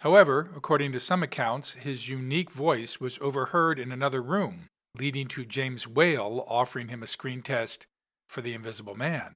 However, 0.00 0.50
according 0.56 0.92
to 0.92 1.00
some 1.00 1.22
accounts, 1.22 1.74
his 1.74 2.08
unique 2.08 2.50
voice 2.50 3.00
was 3.00 3.18
overheard 3.20 3.78
in 3.80 3.90
another 3.90 4.22
room, 4.22 4.66
leading 4.96 5.26
to 5.28 5.44
James 5.44 5.88
Whale 5.88 6.44
offering 6.46 6.88
him 6.88 7.02
a 7.02 7.08
screen 7.08 7.42
test 7.42 7.84
for 8.28 8.42
The 8.42 8.54
Invisible 8.54 8.94
Man. 8.94 9.34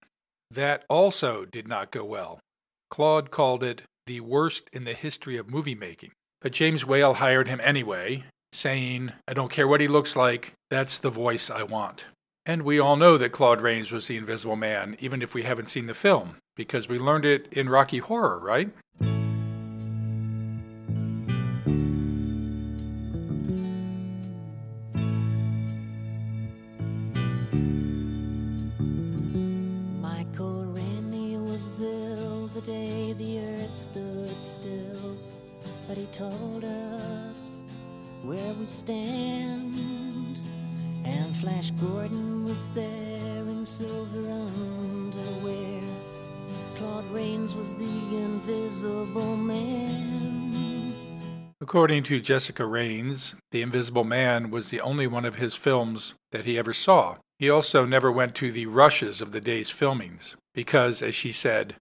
That 0.52 0.84
also 0.88 1.44
did 1.44 1.66
not 1.66 1.90
go 1.90 2.04
well. 2.04 2.38
Claude 2.90 3.32
called 3.32 3.64
it 3.64 3.82
the 4.06 4.20
worst 4.20 4.70
in 4.72 4.84
the 4.84 4.94
history 4.94 5.36
of 5.36 5.50
movie 5.50 5.74
making. 5.74 6.12
But 6.40 6.52
James 6.52 6.84
Whale 6.84 7.14
hired 7.14 7.48
him 7.48 7.60
anyway, 7.62 8.24
saying, 8.52 9.12
I 9.26 9.32
don't 9.32 9.50
care 9.50 9.68
what 9.68 9.80
he 9.80 9.88
looks 9.88 10.16
like, 10.16 10.52
that's 10.70 10.98
the 10.98 11.10
voice 11.10 11.50
I 11.50 11.62
want. 11.62 12.06
And 12.44 12.62
we 12.62 12.78
all 12.78 12.96
know 12.96 13.18
that 13.18 13.32
Claude 13.32 13.60
Rains 13.60 13.90
was 13.90 14.06
the 14.06 14.16
Invisible 14.16 14.56
Man, 14.56 14.96
even 15.00 15.20
if 15.22 15.34
we 15.34 15.42
haven't 15.42 15.68
seen 15.68 15.86
the 15.86 15.94
film, 15.94 16.36
because 16.54 16.88
we 16.88 16.98
learned 16.98 17.24
it 17.24 17.48
in 17.52 17.68
Rocky 17.68 17.98
Horror, 17.98 18.38
right? 18.38 18.70
Stand. 38.86 40.38
And 41.04 41.36
Flash 41.38 41.72
Gordon 41.72 42.44
was 42.44 42.68
there 42.72 43.42
in 43.48 43.66
silver 43.66 44.30
underwear. 44.30 45.82
Claude 46.76 47.10
Rains 47.10 47.56
was 47.56 47.74
the 47.74 48.16
invisible 48.16 49.36
man. 49.36 50.94
According 51.60 52.04
to 52.04 52.20
Jessica 52.20 52.64
Rains, 52.64 53.34
The 53.50 53.62
Invisible 53.62 54.04
Man 54.04 54.52
was 54.52 54.68
the 54.68 54.80
only 54.80 55.08
one 55.08 55.24
of 55.24 55.34
his 55.34 55.56
films 55.56 56.14
that 56.30 56.44
he 56.44 56.56
ever 56.56 56.72
saw. 56.72 57.16
He 57.40 57.50
also 57.50 57.84
never 57.84 58.12
went 58.12 58.36
to 58.36 58.52
the 58.52 58.66
rushes 58.66 59.20
of 59.20 59.32
the 59.32 59.40
day's 59.40 59.68
filmings 59.68 60.36
because, 60.54 61.02
as 61.02 61.16
she 61.16 61.32
said, 61.32 61.74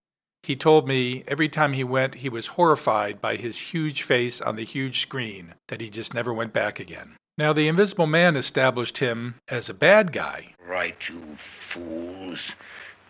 he 0.45 0.55
told 0.55 0.87
me 0.87 1.23
every 1.27 1.49
time 1.49 1.73
he 1.73 1.83
went, 1.83 2.15
he 2.15 2.29
was 2.29 2.47
horrified 2.47 3.19
by 3.19 3.35
his 3.35 3.57
huge 3.57 4.03
face 4.03 4.39
on 4.41 4.55
the 4.55 4.63
huge 4.63 4.99
screen, 5.01 5.55
that 5.67 5.81
he 5.81 5.89
just 5.89 6.13
never 6.13 6.33
went 6.33 6.53
back 6.53 6.79
again. 6.79 7.17
Now, 7.37 7.51
the 7.51 7.67
Invisible 7.67 8.07
Man 8.07 8.35
established 8.35 8.99
him 8.99 9.35
as 9.49 9.69
a 9.69 9.73
bad 9.73 10.13
guy. 10.13 10.53
Right, 10.65 10.95
you 11.09 11.37
fools. 11.73 12.51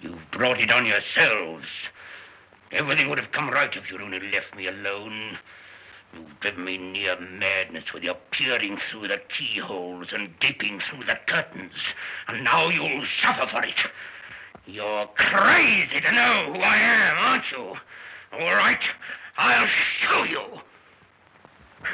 You've 0.02 0.32
brought 0.32 0.60
it 0.60 0.72
on 0.72 0.86
yourselves. 0.86 1.68
Everything 2.72 3.10
would 3.10 3.20
have 3.20 3.32
come 3.32 3.50
right 3.50 3.76
if 3.76 3.92
you'd 3.92 4.02
only 4.02 4.20
left 4.32 4.56
me 4.56 4.68
alone. 4.68 5.38
You've 6.14 6.40
driven 6.40 6.64
me 6.64 6.78
near 6.78 7.20
madness 7.20 7.94
with 7.94 8.04
your 8.04 8.18
peering 8.32 8.78
through 8.78 9.10
the 9.10 9.22
keyholes 9.30 10.14
and 10.14 10.40
gaping 10.40 10.80
through 10.80 11.04
the 11.04 11.20
curtains. 11.28 11.94
And 12.28 12.44
now 12.44 12.70
you'll 12.70 13.06
suffer 13.06 13.46
for 13.48 13.64
it. 13.66 13.86
You're 14.68 15.08
crazy 15.16 16.02
to 16.02 16.12
know 16.12 16.54
who 16.54 16.60
I 16.60 16.76
am, 16.76 17.18
aren't 17.20 17.52
you? 17.52 17.76
All 18.34 18.56
right, 18.56 18.82
I'll 19.38 19.68
show 19.68 20.24
you. 20.24 20.42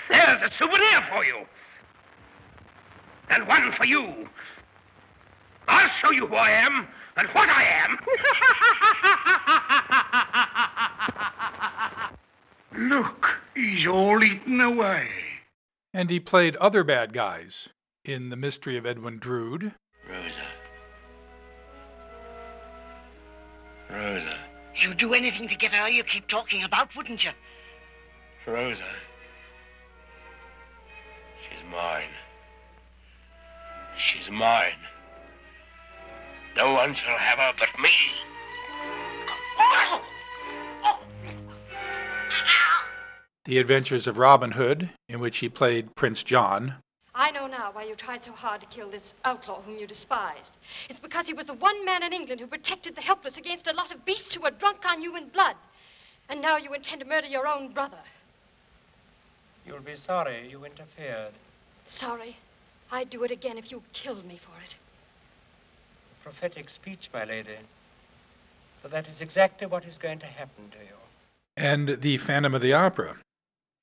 There's 0.09 0.41
a 0.41 0.53
souvenir 0.53 1.01
for 1.13 1.25
you. 1.25 1.45
And 3.29 3.45
one 3.47 3.73
for 3.73 3.85
you. 3.85 4.27
I'll 5.67 5.89
show 5.89 6.11
you 6.11 6.27
who 6.27 6.35
I 6.35 6.51
am 6.51 6.87
and 7.17 7.27
what 7.29 7.49
I 7.49 7.63
am. 7.63 7.97
Look, 12.89 13.35
he's 13.53 13.85
all 13.85 14.23
eaten 14.23 14.61
away. 14.61 15.09
And 15.93 16.09
he 16.09 16.21
played 16.21 16.55
other 16.55 16.85
bad 16.85 17.11
guys 17.11 17.67
in 18.05 18.29
The 18.29 18.37
Mystery 18.37 18.77
of 18.77 18.85
Edwin 18.85 19.19
Drood, 19.19 19.73
Rosa. 20.09 20.60
Rosa. 23.91 24.37
You'd 24.75 24.97
do 24.97 25.13
anything 25.13 25.47
to 25.49 25.55
get 25.55 25.71
her 25.71 25.89
you 25.89 26.03
keep 26.03 26.27
talking 26.27 26.63
about, 26.63 26.95
wouldn't 26.95 27.23
you? 27.23 27.31
Rosa. 28.47 28.81
She's 31.43 31.63
mine. 31.69 32.09
She's 33.97 34.29
mine. 34.31 34.79
No 36.55 36.73
one 36.73 36.95
shall 36.95 37.17
have 37.17 37.37
her 37.37 37.53
but 37.57 37.81
me. 37.81 37.91
The 43.45 43.57
Adventures 43.57 44.05
of 44.07 44.17
Robin 44.17 44.51
Hood, 44.51 44.91
in 45.09 45.19
which 45.19 45.37
he 45.37 45.49
played 45.49 45.95
Prince 45.95 46.23
John, 46.23 46.75
I 47.21 47.29
know 47.29 47.45
now 47.45 47.69
why 47.71 47.83
you 47.83 47.93
tried 47.95 48.25
so 48.25 48.31
hard 48.31 48.61
to 48.61 48.67
kill 48.67 48.89
this 48.89 49.13
outlaw 49.25 49.61
whom 49.61 49.77
you 49.77 49.85
despised. 49.85 50.57
It's 50.89 50.99
because 50.99 51.27
he 51.27 51.35
was 51.35 51.45
the 51.45 51.53
one 51.53 51.85
man 51.85 52.01
in 52.01 52.13
England 52.13 52.41
who 52.41 52.47
protected 52.47 52.95
the 52.95 53.01
helpless 53.01 53.37
against 53.37 53.67
a 53.67 53.73
lot 53.73 53.93
of 53.93 54.03
beasts 54.03 54.33
who 54.33 54.41
were 54.41 54.49
drunk 54.49 54.79
on 54.89 54.99
human 54.99 55.29
blood. 55.29 55.55
And 56.29 56.41
now 56.41 56.57
you 56.57 56.73
intend 56.73 56.99
to 57.01 57.05
murder 57.05 57.27
your 57.27 57.45
own 57.45 57.73
brother. 57.73 57.99
You'll 59.67 59.81
be 59.81 59.97
sorry 59.97 60.49
you 60.49 60.65
interfered. 60.65 61.33
Sorry. 61.85 62.37
I'd 62.91 63.11
do 63.11 63.23
it 63.23 63.29
again 63.29 63.59
if 63.59 63.69
you 63.69 63.83
killed 63.93 64.25
me 64.25 64.39
for 64.43 64.59
it. 64.59 64.73
A 66.19 66.23
prophetic 66.23 66.71
speech, 66.71 67.07
my 67.13 67.25
lady. 67.25 67.59
For 68.81 68.87
that 68.87 69.07
is 69.07 69.21
exactly 69.21 69.67
what 69.67 69.85
is 69.85 69.95
going 69.99 70.17
to 70.21 70.25
happen 70.25 70.71
to 70.71 70.77
you. 70.79 70.97
and 71.55 72.01
The 72.01 72.17
Phantom 72.17 72.55
of 72.55 72.61
the 72.61 72.73
Opera. 72.73 73.17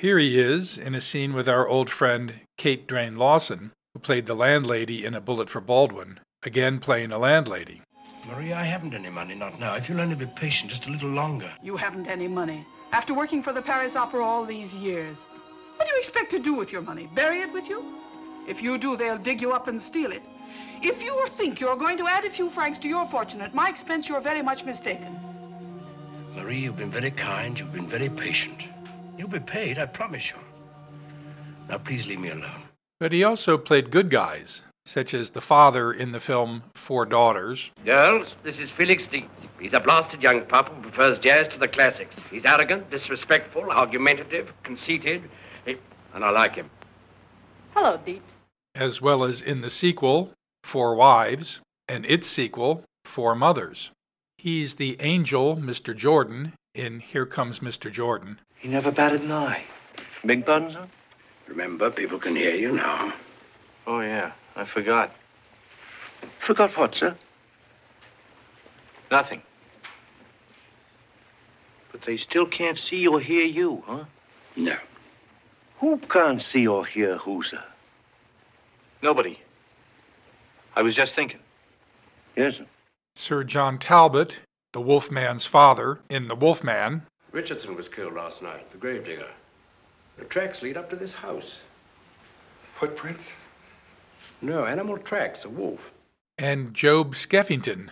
Here 0.00 0.18
he 0.20 0.38
is 0.38 0.78
in 0.78 0.94
a 0.94 1.00
scene 1.00 1.32
with 1.32 1.48
our 1.48 1.66
old 1.66 1.90
friend 1.90 2.42
Kate 2.56 2.86
Drain 2.86 3.18
Lawson, 3.18 3.72
who 3.92 3.98
played 3.98 4.26
the 4.26 4.34
landlady 4.34 5.04
in 5.04 5.12
A 5.12 5.20
Bullet 5.20 5.50
for 5.50 5.60
Baldwin, 5.60 6.20
again 6.44 6.78
playing 6.78 7.10
a 7.10 7.18
landlady. 7.18 7.82
Maria, 8.24 8.54
I 8.54 8.62
haven't 8.62 8.94
any 8.94 9.08
money, 9.08 9.34
not 9.34 9.58
now. 9.58 9.74
If 9.74 9.88
you'll 9.88 10.00
only 10.00 10.14
be 10.14 10.26
patient 10.26 10.70
just 10.70 10.86
a 10.86 10.90
little 10.90 11.10
longer. 11.10 11.50
You 11.64 11.76
haven't 11.76 12.06
any 12.06 12.28
money. 12.28 12.64
After 12.92 13.12
working 13.12 13.42
for 13.42 13.52
the 13.52 13.60
Paris 13.60 13.96
Opera 13.96 14.24
all 14.24 14.46
these 14.46 14.72
years. 14.72 15.18
What 15.74 15.88
do 15.88 15.92
you 15.92 15.98
expect 15.98 16.30
to 16.30 16.38
do 16.38 16.54
with 16.54 16.70
your 16.70 16.82
money? 16.82 17.10
Bury 17.16 17.40
it 17.40 17.52
with 17.52 17.68
you? 17.68 17.82
If 18.46 18.62
you 18.62 18.78
do, 18.78 18.96
they'll 18.96 19.18
dig 19.18 19.40
you 19.40 19.50
up 19.50 19.66
and 19.66 19.82
steal 19.82 20.12
it. 20.12 20.22
If 20.80 21.02
you 21.02 21.26
think 21.36 21.58
you're 21.58 21.74
going 21.74 21.98
to 21.98 22.06
add 22.06 22.24
a 22.24 22.30
few 22.30 22.50
francs 22.50 22.78
to 22.80 22.88
your 22.88 23.08
fortune 23.08 23.40
at 23.40 23.52
my 23.52 23.68
expense, 23.68 24.08
you're 24.08 24.20
very 24.20 24.42
much 24.42 24.64
mistaken. 24.64 25.18
Marie, 26.36 26.60
you've 26.60 26.76
been 26.76 26.92
very 26.92 27.10
kind. 27.10 27.58
You've 27.58 27.72
been 27.72 27.88
very 27.88 28.08
patient. 28.08 28.62
You'll 29.18 29.28
be 29.28 29.40
paid, 29.40 29.78
I 29.78 29.86
promise 29.86 30.30
you. 30.30 30.36
Now, 31.68 31.78
please 31.78 32.06
leave 32.06 32.20
me 32.20 32.30
alone. 32.30 32.62
But 33.00 33.12
he 33.12 33.24
also 33.24 33.58
played 33.58 33.90
good 33.90 34.10
guys, 34.10 34.62
such 34.86 35.12
as 35.12 35.30
the 35.30 35.40
father 35.40 35.92
in 35.92 36.12
the 36.12 36.20
film 36.20 36.62
Four 36.76 37.04
Daughters, 37.04 37.70
Girls, 37.84 38.36
this 38.44 38.58
is 38.58 38.70
Felix 38.70 39.06
Dietz. 39.08 39.28
He's 39.60 39.74
a 39.74 39.80
blasted 39.80 40.22
young 40.22 40.42
pup 40.46 40.68
who 40.72 40.82
prefers 40.82 41.18
jazz 41.18 41.48
to 41.48 41.58
the 41.58 41.68
classics. 41.68 42.14
He's 42.30 42.44
arrogant, 42.44 42.90
disrespectful, 42.90 43.70
argumentative, 43.70 44.52
conceited, 44.62 45.28
eh, 45.66 45.74
and 46.14 46.24
I 46.24 46.30
like 46.30 46.54
him. 46.54 46.70
Hello, 47.74 47.98
Dietz. 48.04 48.34
as 48.74 49.02
well 49.02 49.24
as 49.24 49.42
in 49.42 49.60
the 49.60 49.70
sequel, 49.70 50.32
Four 50.62 50.94
Wives, 50.94 51.60
and 51.88 52.06
its 52.06 52.28
sequel, 52.28 52.84
Four 53.04 53.34
Mothers. 53.34 53.90
He's 54.38 54.76
the 54.76 54.96
angel, 55.00 55.56
Mr. 55.56 55.94
Jordan, 55.96 56.52
in 56.74 57.00
Here 57.00 57.26
Comes 57.26 57.58
Mr. 57.58 57.90
Jordan. 57.90 58.40
He 58.58 58.68
never 58.68 58.90
batted 58.90 59.22
an 59.22 59.32
eye. 59.32 59.62
Big 60.26 60.44
buns, 60.44 60.74
sir? 60.74 60.86
Remember, 61.46 61.90
people 61.90 62.18
can 62.18 62.34
hear 62.34 62.54
you 62.54 62.72
now. 62.72 63.12
Oh, 63.86 64.00
yeah. 64.00 64.32
I 64.56 64.64
forgot. 64.64 65.14
Forgot 66.40 66.76
what, 66.76 66.94
sir? 66.94 67.16
Nothing. 69.10 69.42
But 71.92 72.02
they 72.02 72.16
still 72.16 72.46
can't 72.46 72.78
see 72.78 73.06
or 73.06 73.20
hear 73.20 73.44
you, 73.44 73.82
huh? 73.86 74.04
No. 74.56 74.76
Who 75.78 75.96
can't 75.98 76.42
see 76.42 76.66
or 76.66 76.84
hear 76.84 77.16
who, 77.16 77.42
sir? 77.42 77.62
Nobody. 79.02 79.38
I 80.74 80.82
was 80.82 80.94
just 80.94 81.14
thinking. 81.14 81.40
Yes, 82.36 82.56
sir. 82.56 82.66
Sir 83.14 83.44
John 83.44 83.78
Talbot, 83.78 84.40
the 84.72 84.80
Wolfman's 84.80 85.44
father, 85.44 86.00
in 86.10 86.28
The 86.28 86.36
Wolfman, 86.36 87.02
Richardson 87.32 87.74
was 87.76 87.88
killed 87.88 88.14
last 88.14 88.42
night, 88.42 88.70
the 88.72 88.78
gravedigger. 88.78 89.28
The 90.16 90.24
tracks 90.24 90.62
lead 90.62 90.76
up 90.76 90.90
to 90.90 90.96
this 90.96 91.12
house. 91.12 91.58
Footprints? 92.80 93.24
No, 94.40 94.64
animal 94.64 94.98
tracks, 94.98 95.44
a 95.44 95.48
wolf. 95.48 95.80
and 96.38 96.72
Job 96.72 97.14
Skeffington, 97.14 97.90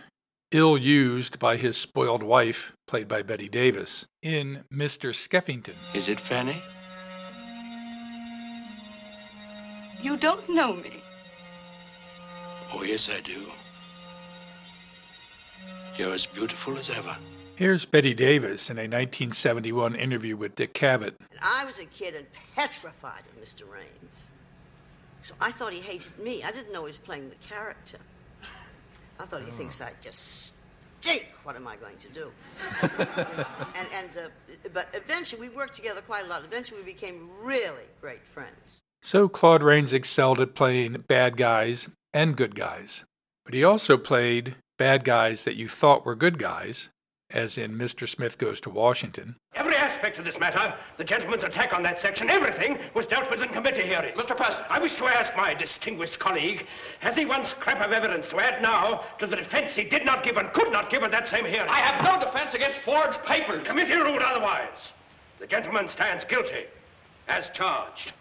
ill 0.51 0.77
used 0.77 1.37
by 1.39 1.57
his 1.57 1.75
spoiled 1.77 2.23
wife, 2.23 2.71
played 2.87 3.07
by 3.07 3.21
Bette 3.21 3.49
Davis, 3.49 4.05
in 4.23 4.63
Mr. 4.73 5.13
Skeffington. 5.13 5.75
Is 5.93 6.07
it 6.07 6.19
Fanny? 6.21 6.61
You 10.01 10.15
don't 10.15 10.47
know 10.49 10.73
me. 10.75 11.03
Oh, 12.73 12.83
yes, 12.83 13.09
I 13.09 13.19
do. 13.21 13.47
You're 15.97 16.13
as 16.13 16.25
beautiful 16.25 16.77
as 16.77 16.89
ever. 16.89 17.17
Here's 17.57 17.85
Bette 17.85 18.13
Davis 18.13 18.69
in 18.69 18.77
a 18.77 18.81
1971 18.81 19.95
interview 19.95 20.37
with 20.37 20.53
Dick 20.53 20.75
Cavett. 20.75 21.15
I 21.41 21.65
was 21.65 21.79
a 21.79 21.85
kid 21.85 22.13
and 22.13 22.27
petrified 22.55 23.23
of 23.35 23.43
Mr. 23.43 23.63
Rains. 23.67 24.27
So 25.23 25.33
I 25.41 25.49
thought 25.49 25.73
he 25.73 25.79
hated 25.79 26.19
me. 26.19 26.43
I 26.43 26.51
didn't 26.51 26.71
know 26.71 26.81
he 26.81 26.85
was 26.85 26.99
playing 26.99 27.29
the 27.29 27.35
character. 27.37 27.97
I 29.19 29.25
thought 29.25 29.41
he 29.41 29.49
thinks 29.49 29.81
I 29.81 29.93
just 30.03 30.53
stink. 31.01 31.29
What 31.41 31.55
am 31.55 31.67
I 31.67 31.77
going 31.77 31.97
to 31.97 32.09
do? 32.09 32.31
and 33.75 33.87
and 33.91 34.09
uh, 34.15 34.29
but 34.71 34.89
eventually 34.93 35.49
we 35.49 35.49
worked 35.49 35.73
together 35.73 36.01
quite 36.01 36.25
a 36.25 36.27
lot. 36.27 36.43
Eventually 36.45 36.81
we 36.81 36.85
became 36.85 37.27
really 37.41 37.87
great 37.99 38.23
friends. 38.23 38.81
So 39.01 39.27
Claude 39.27 39.63
Rains 39.63 39.93
excelled 39.93 40.39
at 40.39 40.53
playing 40.53 41.05
bad 41.07 41.37
guys 41.37 41.89
and 42.13 42.37
good 42.37 42.53
guys. 42.53 43.03
But 43.45 43.55
he 43.55 43.63
also 43.63 43.97
played 43.97 44.57
bad 44.77 45.03
guys 45.03 45.43
that 45.45 45.55
you 45.55 45.67
thought 45.67 46.05
were 46.05 46.13
good 46.13 46.37
guys, 46.37 46.89
as 47.31 47.57
in 47.57 47.77
Mr. 47.77 48.07
Smith 48.07 48.37
Goes 48.37 48.59
to 48.61 48.69
Washington, 48.69 49.35
Every 49.53 49.75
aspect 49.75 50.17
of 50.17 50.25
this 50.25 50.39
matter, 50.39 50.73
the 50.97 51.03
gentleman's 51.03 51.43
attack 51.43 51.73
on 51.73 51.83
that 51.83 51.99
section, 51.99 52.29
everything 52.29 52.77
was 52.93 53.05
dealt 53.05 53.29
with 53.29 53.41
in 53.41 53.49
committee 53.49 53.83
hearing. 53.83 54.13
Mr. 54.15 54.37
President. 54.37 54.67
I 54.69 54.79
wish 54.79 54.95
to 54.97 55.05
ask 55.05 55.35
my 55.35 55.53
distinguished 55.53 56.19
colleague, 56.19 56.65
has 56.99 57.15
he 57.15 57.25
one 57.25 57.45
scrap 57.45 57.81
of 57.81 57.91
evidence 57.91 58.27
to 58.29 58.39
add 58.39 58.61
now 58.61 59.03
to 59.19 59.27
the 59.27 59.35
defense 59.35 59.73
he 59.73 59.83
did 59.83 60.05
not 60.05 60.23
give 60.23 60.37
and 60.37 60.53
could 60.53 60.71
not 60.71 60.89
give 60.89 61.03
at 61.03 61.11
that 61.11 61.27
same 61.27 61.45
hearing? 61.45 61.69
I 61.69 61.79
have 61.79 62.03
no 62.03 62.23
defense 62.23 62.53
against 62.53 62.79
forged 62.81 63.21
papers. 63.23 63.67
Committee 63.67 63.95
ruled 63.95 64.21
otherwise. 64.21 64.91
The 65.39 65.47
gentleman 65.47 65.87
stands 65.89 66.23
guilty, 66.23 66.65
as 67.27 67.49
charged. 67.49 68.13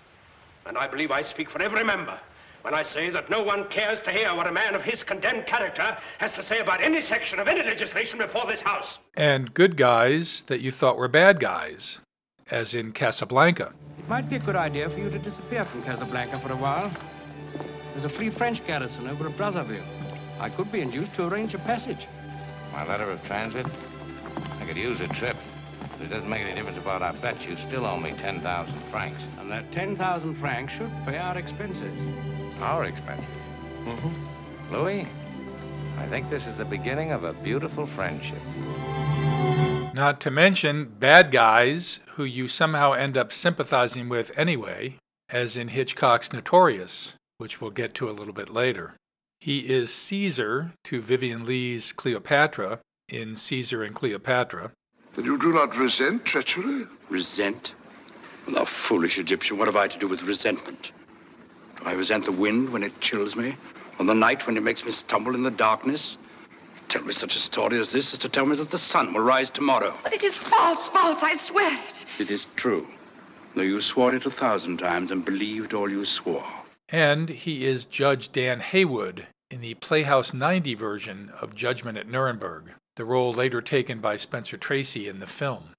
And 0.64 0.76
I 0.76 0.88
believe 0.88 1.10
I 1.10 1.22
speak 1.22 1.50
for 1.50 1.62
every 1.62 1.84
member 1.84 2.18
when 2.66 2.74
I 2.74 2.82
say 2.82 3.10
that 3.10 3.30
no 3.30 3.44
one 3.44 3.68
cares 3.68 4.02
to 4.02 4.10
hear 4.10 4.34
what 4.34 4.48
a 4.48 4.52
man 4.52 4.74
of 4.74 4.82
his 4.82 5.05
condemned 5.05 5.47
character 5.47 5.97
has 6.18 6.32
to 6.32 6.43
say 6.43 6.59
about 6.59 6.82
any 6.82 7.01
section 7.01 7.38
of 7.38 7.47
any 7.47 7.62
legislation 7.62 8.18
before 8.18 8.44
this 8.48 8.60
House. 8.60 8.98
and 9.16 9.55
good 9.55 9.76
guys 9.76 10.43
that 10.48 10.60
you 10.60 10.72
thought 10.72 10.97
were 10.97 11.06
bad 11.06 11.38
guys, 11.38 12.01
as 12.51 12.74
in 12.74 12.90
Casablanca. 12.90 13.72
It 14.01 14.09
might 14.09 14.28
be 14.28 14.34
a 14.34 14.40
good 14.40 14.56
idea 14.56 14.90
for 14.90 14.98
you 14.98 15.09
to 15.10 15.18
disappear 15.20 15.64
from 15.66 15.84
Casablanca 15.84 16.40
for 16.40 16.51
a 16.51 16.56
while. 16.56 16.90
There's 17.93 18.05
a 18.05 18.09
free 18.09 18.30
French 18.30 18.66
garrison 18.66 19.06
over 19.06 19.28
at 19.28 19.36
Brazzaville. 19.36 19.86
I 20.40 20.51
could 20.51 20.72
be 20.72 20.80
induced 20.80 21.14
to 21.14 21.28
arrange 21.28 21.55
a 21.55 21.59
passage. 21.59 22.09
My 22.72 22.84
letter 22.84 23.09
of 23.09 23.22
transit? 23.26 23.66
I 24.59 24.66
could 24.66 24.76
use 24.76 25.01
a 25.01 25.06
trip. 25.06 25.36
But 25.93 26.01
it 26.06 26.09
doesn't 26.09 26.28
make 26.28 26.43
any 26.43 26.56
difference 26.56 26.78
about 26.78 27.01
our 27.01 27.12
bet. 27.12 27.40
You 27.43 27.56
still 27.56 27.86
owe 27.86 27.97
me 27.97 28.10
10,000 28.18 28.90
francs. 28.90 29.22
And 29.38 29.48
that 29.52 29.70
10,000 29.70 30.34
francs 30.40 30.72
should 30.72 30.90
pay 31.06 31.16
our 31.16 31.38
expenses. 31.38 31.93
Our 32.60 32.84
expenses. 32.86 33.26
Mm-hmm. 33.84 34.72
Louis, 34.74 35.06
I 35.98 36.06
think 36.06 36.28
this 36.30 36.46
is 36.46 36.56
the 36.56 36.64
beginning 36.64 37.12
of 37.12 37.24
a 37.24 37.32
beautiful 37.32 37.86
friendship. 37.86 38.40
Not 39.94 40.20
to 40.20 40.30
mention 40.30 40.84
bad 40.98 41.30
guys 41.30 42.00
who 42.16 42.24
you 42.24 42.48
somehow 42.48 42.92
end 42.92 43.16
up 43.16 43.32
sympathizing 43.32 44.08
with 44.08 44.36
anyway, 44.38 44.96
as 45.28 45.56
in 45.56 45.68
Hitchcock's 45.68 46.32
Notorious, 46.32 47.14
which 47.38 47.60
we'll 47.60 47.70
get 47.70 47.94
to 47.94 48.08
a 48.08 48.12
little 48.12 48.34
bit 48.34 48.50
later. 48.50 48.94
He 49.40 49.60
is 49.60 49.92
Caesar 49.92 50.72
to 50.84 51.00
Vivien 51.00 51.44
Leigh's 51.44 51.92
Cleopatra 51.92 52.80
in 53.08 53.36
Caesar 53.36 53.82
and 53.82 53.94
Cleopatra. 53.94 54.72
Then 55.14 55.24
you 55.24 55.38
do 55.38 55.52
not 55.52 55.76
resent 55.76 56.24
treachery? 56.24 56.86
Resent? 57.08 57.74
Thou 58.48 58.64
foolish 58.64 59.18
Egyptian, 59.18 59.58
what 59.58 59.68
have 59.68 59.76
I 59.76 59.88
to 59.88 59.98
do 59.98 60.08
with 60.08 60.22
resentment? 60.22 60.92
Do 61.86 61.92
I 61.92 61.94
resent 61.94 62.24
the 62.24 62.32
wind 62.32 62.70
when 62.70 62.82
it 62.82 63.00
chills 63.00 63.36
me? 63.36 63.54
on 64.00 64.06
the 64.06 64.14
night 64.14 64.44
when 64.46 64.56
it 64.56 64.62
makes 64.62 64.84
me 64.84 64.90
stumble 64.90 65.36
in 65.36 65.44
the 65.44 65.52
darkness? 65.52 66.18
Tell 66.88 67.02
me 67.02 67.12
such 67.12 67.36
a 67.36 67.38
story 67.38 67.78
as 67.78 67.92
this 67.92 68.12
is 68.12 68.18
to 68.18 68.28
tell 68.28 68.44
me 68.44 68.56
that 68.56 68.70
the 68.70 68.78
sun 68.78 69.14
will 69.14 69.20
rise 69.20 69.50
tomorrow. 69.50 69.94
But 70.02 70.12
it 70.12 70.24
is 70.24 70.36
false, 70.36 70.88
false, 70.88 71.22
I 71.22 71.36
swear 71.36 71.78
it. 71.88 72.04
It 72.18 72.30
is 72.30 72.48
true. 72.56 72.88
Though 73.54 73.62
you 73.62 73.80
swore 73.80 74.14
it 74.14 74.26
a 74.26 74.30
thousand 74.30 74.78
times 74.78 75.12
and 75.12 75.24
believed 75.24 75.74
all 75.74 75.88
you 75.88 76.04
swore. 76.04 76.44
And 76.88 77.28
he 77.28 77.64
is 77.64 77.86
Judge 77.86 78.32
Dan 78.32 78.60
Haywood 78.60 79.28
in 79.48 79.60
the 79.60 79.74
Playhouse 79.74 80.34
90 80.34 80.74
version 80.74 81.32
of 81.40 81.54
Judgment 81.54 81.96
at 81.96 82.08
Nuremberg, 82.08 82.72
the 82.96 83.04
role 83.04 83.32
later 83.32 83.62
taken 83.62 84.00
by 84.00 84.16
Spencer 84.16 84.56
Tracy 84.56 85.08
in 85.08 85.20
the 85.20 85.26
film. 85.26 85.70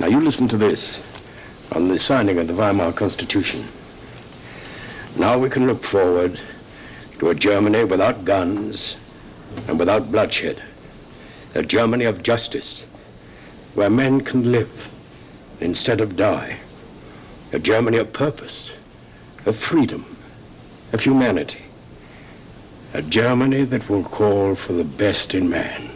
Now 0.00 0.08
you 0.08 0.20
listen 0.20 0.48
to 0.48 0.56
this 0.56 1.00
on 1.72 1.86
the 1.88 1.98
signing 1.98 2.38
of 2.38 2.48
the 2.48 2.54
Weimar 2.54 2.92
Constitution. 2.92 3.68
Now 5.16 5.38
we 5.38 5.48
can 5.48 5.66
look 5.68 5.84
forward 5.84 6.40
to 7.20 7.30
a 7.30 7.34
Germany 7.36 7.84
without 7.84 8.24
guns 8.24 8.96
and 9.68 9.78
without 9.78 10.10
bloodshed. 10.10 10.60
A 11.54 11.62
Germany 11.62 12.04
of 12.04 12.24
justice, 12.24 12.84
where 13.74 13.90
men 13.90 14.22
can 14.22 14.50
live 14.50 14.90
instead 15.60 16.00
of 16.00 16.16
die. 16.16 16.58
A 17.52 17.60
Germany 17.60 17.98
of 17.98 18.12
purpose, 18.12 18.72
of 19.46 19.56
freedom, 19.56 20.16
of 20.92 21.00
humanity. 21.02 21.66
A 22.92 23.02
Germany 23.02 23.62
that 23.64 23.88
will 23.88 24.02
call 24.02 24.56
for 24.56 24.72
the 24.72 24.84
best 24.84 25.32
in 25.32 25.48
man. 25.48 25.90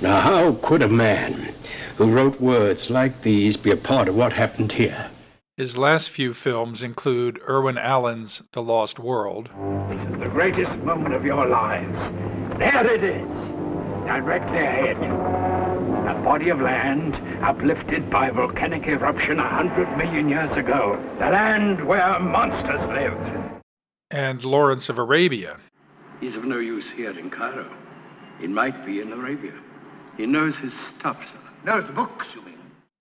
Now, 0.00 0.20
how 0.20 0.52
could 0.52 0.80
a 0.80 0.88
man 0.88 1.52
who 1.96 2.10
wrote 2.10 2.40
words 2.40 2.88
like 2.88 3.22
these 3.22 3.58
be 3.58 3.70
a 3.70 3.76
part 3.76 4.08
of 4.08 4.16
what 4.16 4.32
happened 4.32 4.72
here? 4.72 5.10
His 5.58 5.76
last 5.76 6.10
few 6.10 6.34
films 6.34 6.84
include 6.84 7.40
Irwin 7.48 7.78
Allen's 7.78 8.42
The 8.52 8.62
Lost 8.62 9.00
World, 9.00 9.48
This 9.90 10.00
is 10.08 10.16
the 10.20 10.28
greatest 10.28 10.76
moment 10.84 11.16
of 11.16 11.24
your 11.24 11.46
lives. 11.48 11.98
There 12.60 12.86
it 12.86 13.02
is, 13.02 13.28
directly 14.06 14.58
ahead. 14.58 14.96
A 14.98 16.14
body 16.22 16.50
of 16.50 16.60
land 16.60 17.16
uplifted 17.42 18.08
by 18.08 18.30
volcanic 18.30 18.86
eruption 18.86 19.40
a 19.40 19.48
hundred 19.48 19.88
million 19.96 20.28
years 20.28 20.52
ago. 20.52 20.96
The 21.18 21.28
land 21.30 21.84
where 21.84 22.20
monsters 22.20 22.86
live. 22.90 23.18
and 24.12 24.44
Lawrence 24.44 24.88
of 24.88 24.96
Arabia. 24.96 25.58
He's 26.20 26.36
of 26.36 26.44
no 26.44 26.60
use 26.60 26.88
here 26.88 27.18
in 27.18 27.30
Cairo. 27.30 27.68
It 28.40 28.48
might 28.50 28.86
be 28.86 29.00
in 29.00 29.12
Arabia. 29.12 29.54
He 30.16 30.24
knows 30.24 30.56
his 30.56 30.72
stuff, 30.96 31.18
sir. 31.26 31.38
Knows 31.64 31.84
the 31.84 31.92
books, 31.92 32.28
you 32.32 32.42
mean? 32.42 32.47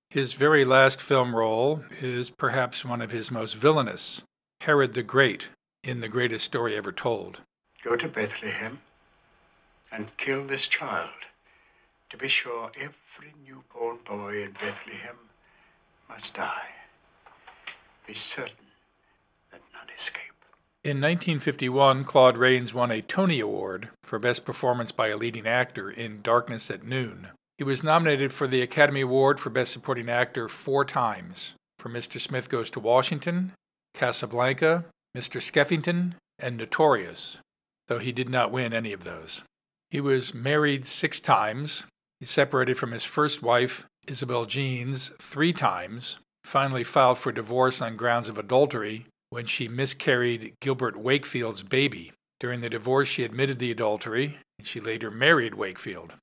His 0.09 0.35
very 0.35 0.63
last 0.63 1.01
film 1.01 1.35
role 1.35 1.83
is 1.99 2.29
perhaps 2.29 2.85
one 2.85 3.01
of 3.01 3.11
his 3.11 3.29
most 3.29 3.55
villainous, 3.55 4.23
Herod 4.61 4.93
the 4.93 5.03
Great, 5.03 5.47
in 5.83 5.99
The 5.99 6.07
Greatest 6.07 6.45
Story 6.45 6.75
Ever 6.75 6.93
Told. 6.93 7.41
Go 7.83 7.97
to 7.97 8.07
Bethlehem 8.07 8.79
and 9.91 10.15
kill 10.15 10.45
this 10.45 10.67
child. 10.67 11.09
To 12.09 12.17
be 12.17 12.29
sure, 12.29 12.71
every 12.75 13.33
newborn 13.45 13.97
boy 14.05 14.43
in 14.43 14.53
Bethlehem 14.53 15.17
must 16.07 16.35
die. 16.35 16.69
Be 18.05 18.13
certain 18.13 18.67
that 19.51 19.59
none 19.73 19.93
escape. 19.93 20.23
In 20.85 21.01
1951, 21.01 22.05
Claude 22.05 22.37
Rains 22.37 22.73
won 22.73 22.91
a 22.91 23.01
Tony 23.01 23.41
Award 23.41 23.89
for 24.03 24.19
Best 24.19 24.45
Performance 24.45 24.93
by 24.93 25.09
a 25.09 25.17
Leading 25.17 25.45
Actor 25.45 25.91
in 25.91 26.21
Darkness 26.21 26.71
at 26.71 26.85
Noon. 26.85 27.27
He 27.57 27.63
was 27.63 27.83
nominated 27.83 28.31
for 28.31 28.45
the 28.45 28.61
Academy 28.61 29.01
Award 29.01 29.39
for 29.39 29.49
Best 29.49 29.71
Supporting 29.71 30.09
Actor 30.09 30.47
four 30.47 30.85
times 30.85 31.53
for 31.79 31.89
Mr. 31.89 32.19
Smith 32.19 32.49
Goes 32.49 32.69
to 32.71 32.79
Washington, 32.79 33.53
Casablanca, 33.95 34.85
Mr. 35.17 35.41
Skeffington, 35.41 36.13
and 36.37 36.55
Notorious, 36.55 37.39
though 37.87 37.97
he 37.97 38.11
did 38.11 38.29
not 38.29 38.51
win 38.51 38.73
any 38.73 38.93
of 38.93 39.03
those. 39.03 39.41
He 39.89 39.99
was 39.99 40.35
married 40.35 40.85
six 40.85 41.19
times. 41.19 41.83
He 42.19 42.27
separated 42.27 42.77
from 42.77 42.91
his 42.91 43.05
first 43.05 43.41
wife, 43.41 43.87
Isabel 44.07 44.45
Jeans, 44.45 45.11
three 45.19 45.53
times, 45.53 46.19
finally 46.43 46.83
filed 46.83 47.17
for 47.17 47.31
divorce 47.31 47.81
on 47.81 47.97
grounds 47.97 48.29
of 48.29 48.37
adultery 48.37 49.05
when 49.31 49.45
she 49.45 49.67
miscarried 49.67 50.53
Gilbert 50.61 50.95
Wakefield's 50.95 51.63
baby. 51.63 52.11
During 52.39 52.61
the 52.61 52.69
divorce, 52.69 53.07
she 53.07 53.23
admitted 53.23 53.57
the 53.57 53.71
adultery, 53.71 54.37
and 54.59 54.67
she 54.67 54.79
later 54.79 55.09
married 55.09 55.55
Wakefield. 55.55 56.13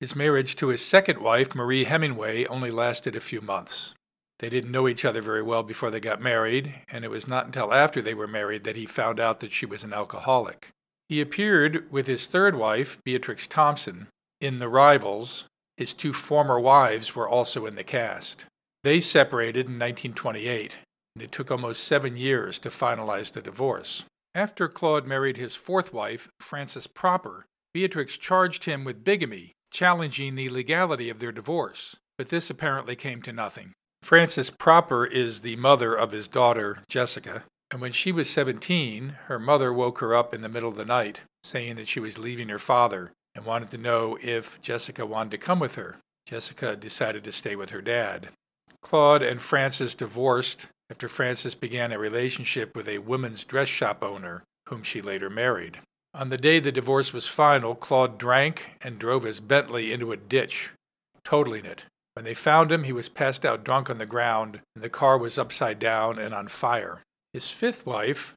His 0.00 0.16
marriage 0.16 0.56
to 0.56 0.68
his 0.68 0.84
second 0.84 1.18
wife, 1.18 1.54
Marie 1.54 1.84
Hemingway, 1.84 2.46
only 2.46 2.70
lasted 2.70 3.14
a 3.14 3.20
few 3.20 3.42
months. 3.42 3.94
They 4.38 4.48
didn't 4.48 4.70
know 4.70 4.88
each 4.88 5.04
other 5.04 5.20
very 5.20 5.42
well 5.42 5.62
before 5.62 5.90
they 5.90 6.00
got 6.00 6.22
married, 6.22 6.74
and 6.90 7.04
it 7.04 7.10
was 7.10 7.28
not 7.28 7.44
until 7.44 7.74
after 7.74 8.00
they 8.00 8.14
were 8.14 8.26
married 8.26 8.64
that 8.64 8.76
he 8.76 8.86
found 8.86 9.20
out 9.20 9.40
that 9.40 9.52
she 9.52 9.66
was 9.66 9.84
an 9.84 9.92
alcoholic. 9.92 10.68
He 11.10 11.20
appeared 11.20 11.92
with 11.92 12.06
his 12.06 12.26
third 12.26 12.56
wife, 12.56 12.98
Beatrix 13.04 13.46
Thompson, 13.46 14.06
in 14.40 14.58
The 14.58 14.70
Rivals. 14.70 15.44
His 15.76 15.92
two 15.92 16.14
former 16.14 16.58
wives 16.58 17.14
were 17.14 17.28
also 17.28 17.66
in 17.66 17.74
the 17.74 17.84
cast. 17.84 18.46
They 18.82 19.00
separated 19.00 19.66
in 19.66 19.78
1928, 19.78 20.76
and 21.14 21.22
it 21.22 21.30
took 21.30 21.50
almost 21.50 21.84
seven 21.84 22.16
years 22.16 22.58
to 22.60 22.70
finalize 22.70 23.32
the 23.32 23.42
divorce. 23.42 24.04
After 24.34 24.66
Claude 24.66 25.06
married 25.06 25.36
his 25.36 25.56
fourth 25.56 25.92
wife, 25.92 26.30
Frances 26.40 26.86
Propper, 26.86 27.44
Beatrix 27.74 28.16
charged 28.16 28.64
him 28.64 28.84
with 28.84 29.04
bigamy, 29.04 29.52
challenging 29.70 30.34
the 30.34 30.48
legality 30.48 31.08
of 31.10 31.18
their 31.18 31.32
divorce, 31.32 31.96
but 32.18 32.28
this 32.28 32.50
apparently 32.50 32.96
came 32.96 33.22
to 33.22 33.32
nothing. 33.32 33.72
Frances 34.02 34.50
Propper 34.50 35.04
is 35.04 35.40
the 35.40 35.56
mother 35.56 35.94
of 35.94 36.12
his 36.12 36.28
daughter, 36.28 36.78
Jessica. 36.88 37.44
And 37.70 37.80
when 37.80 37.92
she 37.92 38.10
was 38.10 38.28
17, 38.28 39.16
her 39.26 39.38
mother 39.38 39.72
woke 39.72 39.98
her 39.98 40.14
up 40.14 40.34
in 40.34 40.40
the 40.40 40.48
middle 40.48 40.70
of 40.70 40.76
the 40.76 40.84
night 40.84 41.20
saying 41.44 41.76
that 41.76 41.88
she 41.88 42.00
was 42.00 42.18
leaving 42.18 42.48
her 42.48 42.58
father 42.58 43.12
and 43.34 43.44
wanted 43.44 43.70
to 43.70 43.78
know 43.78 44.18
if 44.20 44.60
Jessica 44.60 45.06
wanted 45.06 45.30
to 45.30 45.38
come 45.38 45.60
with 45.60 45.76
her. 45.76 45.96
Jessica 46.26 46.76
decided 46.76 47.24
to 47.24 47.32
stay 47.32 47.56
with 47.56 47.70
her 47.70 47.80
dad. 47.80 48.28
Claude 48.82 49.22
and 49.22 49.40
Frances 49.40 49.94
divorced 49.94 50.66
after 50.90 51.08
Frances 51.08 51.54
began 51.54 51.92
a 51.92 51.98
relationship 51.98 52.74
with 52.74 52.88
a 52.88 52.98
women's 52.98 53.44
dress 53.44 53.68
shop 53.68 54.02
owner 54.02 54.42
whom 54.68 54.82
she 54.82 55.00
later 55.00 55.30
married. 55.30 55.78
On 56.12 56.28
the 56.28 56.36
day 56.36 56.58
the 56.58 56.72
divorce 56.72 57.12
was 57.12 57.28
final, 57.28 57.74
Claude 57.74 58.18
drank 58.18 58.72
and 58.82 58.98
drove 58.98 59.22
his 59.22 59.40
Bentley 59.40 59.92
into 59.92 60.10
a 60.10 60.16
ditch, 60.16 60.70
totaling 61.24 61.64
it. 61.64 61.84
When 62.14 62.24
they 62.24 62.34
found 62.34 62.72
him, 62.72 62.84
he 62.84 62.92
was 62.92 63.08
passed 63.08 63.46
out 63.46 63.64
drunk 63.64 63.88
on 63.88 63.98
the 63.98 64.06
ground, 64.06 64.60
and 64.74 64.82
the 64.82 64.90
car 64.90 65.16
was 65.16 65.38
upside 65.38 65.78
down 65.78 66.18
and 66.18 66.34
on 66.34 66.48
fire. 66.48 67.02
His 67.32 67.52
fifth 67.52 67.86
wife, 67.86 68.34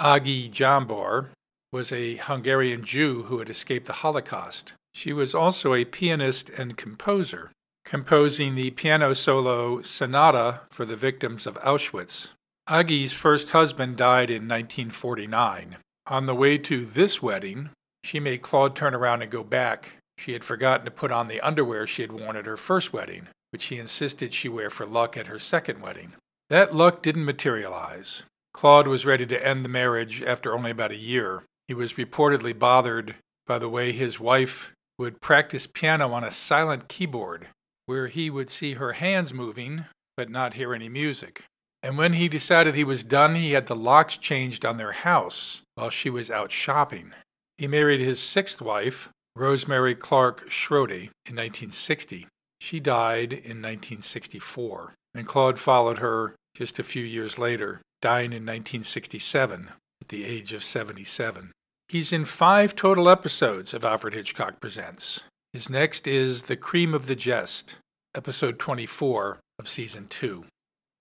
Agi 0.00 0.48
Jambor, 0.50 1.30
was 1.72 1.92
a 1.92 2.16
Hungarian 2.16 2.84
Jew 2.84 3.24
who 3.24 3.40
had 3.40 3.50
escaped 3.50 3.86
the 3.86 3.94
Holocaust. 3.94 4.72
She 4.94 5.12
was 5.12 5.34
also 5.34 5.74
a 5.74 5.84
pianist 5.84 6.48
and 6.50 6.76
composer, 6.76 7.50
composing 7.84 8.54
the 8.54 8.70
piano 8.70 9.12
solo 9.12 9.82
Sonata 9.82 10.60
for 10.70 10.84
the 10.84 10.96
victims 10.96 11.46
of 11.46 11.60
Auschwitz. 11.62 12.30
Agi's 12.68 13.12
first 13.12 13.50
husband 13.50 13.96
died 13.96 14.30
in 14.30 14.48
1949. 14.48 15.76
On 16.08 16.24
the 16.24 16.34
way 16.34 16.56
to 16.56 16.86
this 16.86 17.20
wedding, 17.20 17.68
she 18.02 18.18
made 18.18 18.40
Claude 18.40 18.74
turn 18.74 18.94
around 18.94 19.20
and 19.20 19.30
go 19.30 19.44
back. 19.44 19.96
She 20.16 20.32
had 20.32 20.42
forgotten 20.42 20.86
to 20.86 20.90
put 20.90 21.12
on 21.12 21.28
the 21.28 21.40
underwear 21.42 21.86
she 21.86 22.00
had 22.00 22.12
worn 22.12 22.34
at 22.34 22.46
her 22.46 22.56
first 22.56 22.94
wedding, 22.94 23.28
which 23.50 23.60
she 23.60 23.78
insisted 23.78 24.32
she 24.32 24.48
wear 24.48 24.70
for 24.70 24.86
luck 24.86 25.18
at 25.18 25.26
her 25.26 25.38
second 25.38 25.82
wedding. 25.82 26.14
That 26.48 26.74
luck 26.74 27.02
didn't 27.02 27.26
materialize. 27.26 28.22
Claude 28.54 28.88
was 28.88 29.04
ready 29.04 29.26
to 29.26 29.46
end 29.46 29.64
the 29.64 29.68
marriage 29.68 30.22
after 30.22 30.54
only 30.54 30.70
about 30.70 30.92
a 30.92 30.96
year. 30.96 31.42
He 31.66 31.74
was 31.74 31.92
reportedly 31.94 32.58
bothered 32.58 33.16
by 33.46 33.58
the 33.58 33.68
way 33.68 33.92
his 33.92 34.18
wife 34.18 34.72
would 34.98 35.20
practice 35.20 35.66
piano 35.66 36.12
on 36.12 36.24
a 36.24 36.30
silent 36.30 36.88
keyboard, 36.88 37.48
where 37.84 38.06
he 38.06 38.30
would 38.30 38.48
see 38.48 38.74
her 38.74 38.92
hands 38.92 39.34
moving 39.34 39.84
but 40.16 40.30
not 40.30 40.54
hear 40.54 40.74
any 40.74 40.88
music. 40.88 41.44
And 41.82 41.96
when 41.96 42.14
he 42.14 42.28
decided 42.28 42.74
he 42.74 42.84
was 42.84 43.04
done, 43.04 43.34
he 43.34 43.52
had 43.52 43.66
the 43.66 43.76
locks 43.76 44.16
changed 44.16 44.64
on 44.64 44.76
their 44.76 44.92
house 44.92 45.62
while 45.74 45.90
she 45.90 46.10
was 46.10 46.30
out 46.30 46.50
shopping. 46.50 47.12
He 47.56 47.66
married 47.66 48.00
his 48.00 48.20
sixth 48.20 48.60
wife, 48.60 49.10
Rosemary 49.36 49.94
Clark 49.94 50.48
Schrode, 50.50 51.10
in 51.26 51.36
1960. 51.36 52.26
She 52.60 52.80
died 52.80 53.32
in 53.32 53.62
1964, 53.62 54.94
and 55.14 55.26
Claude 55.26 55.58
followed 55.58 55.98
her 55.98 56.34
just 56.54 56.78
a 56.78 56.82
few 56.82 57.04
years 57.04 57.38
later, 57.38 57.80
dying 58.02 58.32
in 58.32 58.44
1967 58.44 59.70
at 60.00 60.08
the 60.08 60.24
age 60.24 60.52
of 60.52 60.64
77. 60.64 61.52
He's 61.88 62.12
in 62.12 62.24
five 62.24 62.74
total 62.74 63.08
episodes 63.08 63.72
of 63.72 63.84
Alfred 63.84 64.14
Hitchcock 64.14 64.60
Presents. 64.60 65.20
His 65.52 65.70
next 65.70 66.06
is 66.06 66.42
The 66.42 66.56
Cream 66.56 66.94
of 66.94 67.06
the 67.06 67.16
Jest, 67.16 67.78
episode 68.14 68.58
24 68.58 69.38
of 69.58 69.68
season 69.68 70.06
2. 70.08 70.44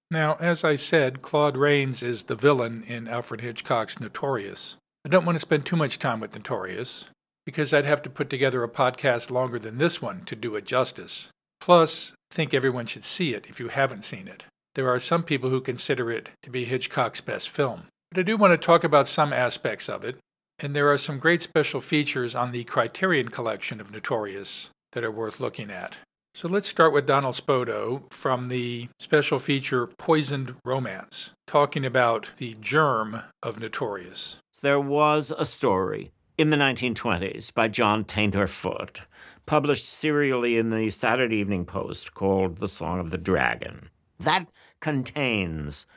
Now, 0.09 0.37
as 0.39 0.63
I 0.63 0.77
said, 0.77 1.21
Claude 1.21 1.57
Rains 1.57 2.01
is 2.01 2.25
the 2.25 2.35
villain 2.35 2.83
in 2.87 3.09
Alfred 3.09 3.41
Hitchcock's 3.41 3.99
Notorious. 3.99 4.77
I 5.05 5.09
don't 5.09 5.25
want 5.25 5.35
to 5.35 5.41
spend 5.41 5.65
too 5.65 5.75
much 5.75 5.99
time 5.99 6.21
with 6.21 6.33
Notorious, 6.33 7.09
because 7.45 7.73
I'd 7.73 7.85
have 7.85 8.01
to 8.03 8.09
put 8.09 8.29
together 8.29 8.63
a 8.63 8.69
podcast 8.69 9.31
longer 9.31 9.59
than 9.59 9.77
this 9.77 10.01
one 10.01 10.23
to 10.25 10.35
do 10.35 10.55
it 10.55 10.65
justice. 10.65 11.27
Plus, 11.59 12.13
I 12.31 12.35
think 12.35 12.53
everyone 12.53 12.85
should 12.85 13.03
see 13.03 13.33
it 13.33 13.47
if 13.49 13.59
you 13.59 13.67
haven't 13.67 14.03
seen 14.03 14.27
it. 14.27 14.45
There 14.75 14.89
are 14.89 14.99
some 14.99 15.23
people 15.23 15.49
who 15.49 15.59
consider 15.59 16.09
it 16.11 16.29
to 16.43 16.49
be 16.49 16.63
Hitchcock's 16.63 17.21
best 17.21 17.49
film. 17.49 17.87
But 18.11 18.19
I 18.19 18.23
do 18.23 18.37
want 18.37 18.51
to 18.51 18.65
talk 18.65 18.85
about 18.85 19.07
some 19.07 19.33
aspects 19.33 19.89
of 19.89 20.05
it, 20.05 20.17
and 20.59 20.73
there 20.73 20.89
are 20.89 20.97
some 20.97 21.19
great 21.19 21.41
special 21.41 21.81
features 21.81 22.33
on 22.33 22.51
the 22.51 22.63
Criterion 22.63 23.29
collection 23.29 23.81
of 23.81 23.91
Notorious 23.91 24.69
that 24.93 25.03
are 25.03 25.11
worth 25.11 25.39
looking 25.41 25.69
at. 25.69 25.97
So 26.37 26.47
let's 26.47 26.67
start 26.69 26.93
with 26.93 27.07
Donald 27.07 27.33
Spoto 27.33 28.03
from 28.13 28.49
the 28.49 28.89
special 28.99 29.39
feature 29.39 29.87
Poisoned 29.87 30.53
Romance, 30.63 31.31
talking 31.47 31.83
about 31.83 32.29
the 32.37 32.55
germ 32.61 33.23
of 33.41 33.59
Notorious. 33.59 34.37
There 34.61 34.79
was 34.79 35.33
a 35.35 35.45
story 35.45 36.11
in 36.37 36.51
the 36.51 36.57
1920s 36.57 37.51
by 37.51 37.69
John 37.69 38.05
Tainter 38.05 38.47
Foote, 38.47 39.01
published 39.47 39.89
serially 39.89 40.59
in 40.59 40.69
the 40.69 40.91
Saturday 40.91 41.37
Evening 41.37 41.65
Post 41.65 42.13
called 42.13 42.59
The 42.59 42.67
Song 42.67 42.99
of 42.99 43.09
the 43.09 43.17
Dragon. 43.17 43.89
That 44.19 44.45
contains 44.79 45.87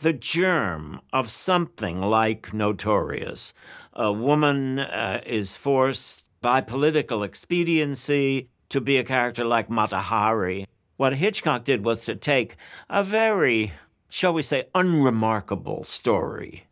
the 0.00 0.12
germ 0.12 1.00
of 1.12 1.30
something 1.30 2.00
like 2.00 2.52
Notorious. 2.52 3.54
A 3.92 4.12
woman 4.12 4.80
uh, 4.80 5.20
is 5.24 5.56
forced 5.56 6.24
by 6.40 6.62
political 6.62 7.22
expediency 7.22 8.48
to 8.70 8.80
be 8.80 8.96
a 8.96 9.04
character 9.04 9.44
like 9.44 9.70
Mata 9.70 9.98
Hari. 9.98 10.66
What 10.96 11.16
Hitchcock 11.16 11.64
did 11.64 11.84
was 11.84 12.04
to 12.04 12.16
take 12.16 12.56
a 12.90 13.04
very, 13.04 13.72
shall 14.08 14.32
we 14.32 14.42
say, 14.42 14.66
unremarkable 14.74 15.84
story 15.84 16.66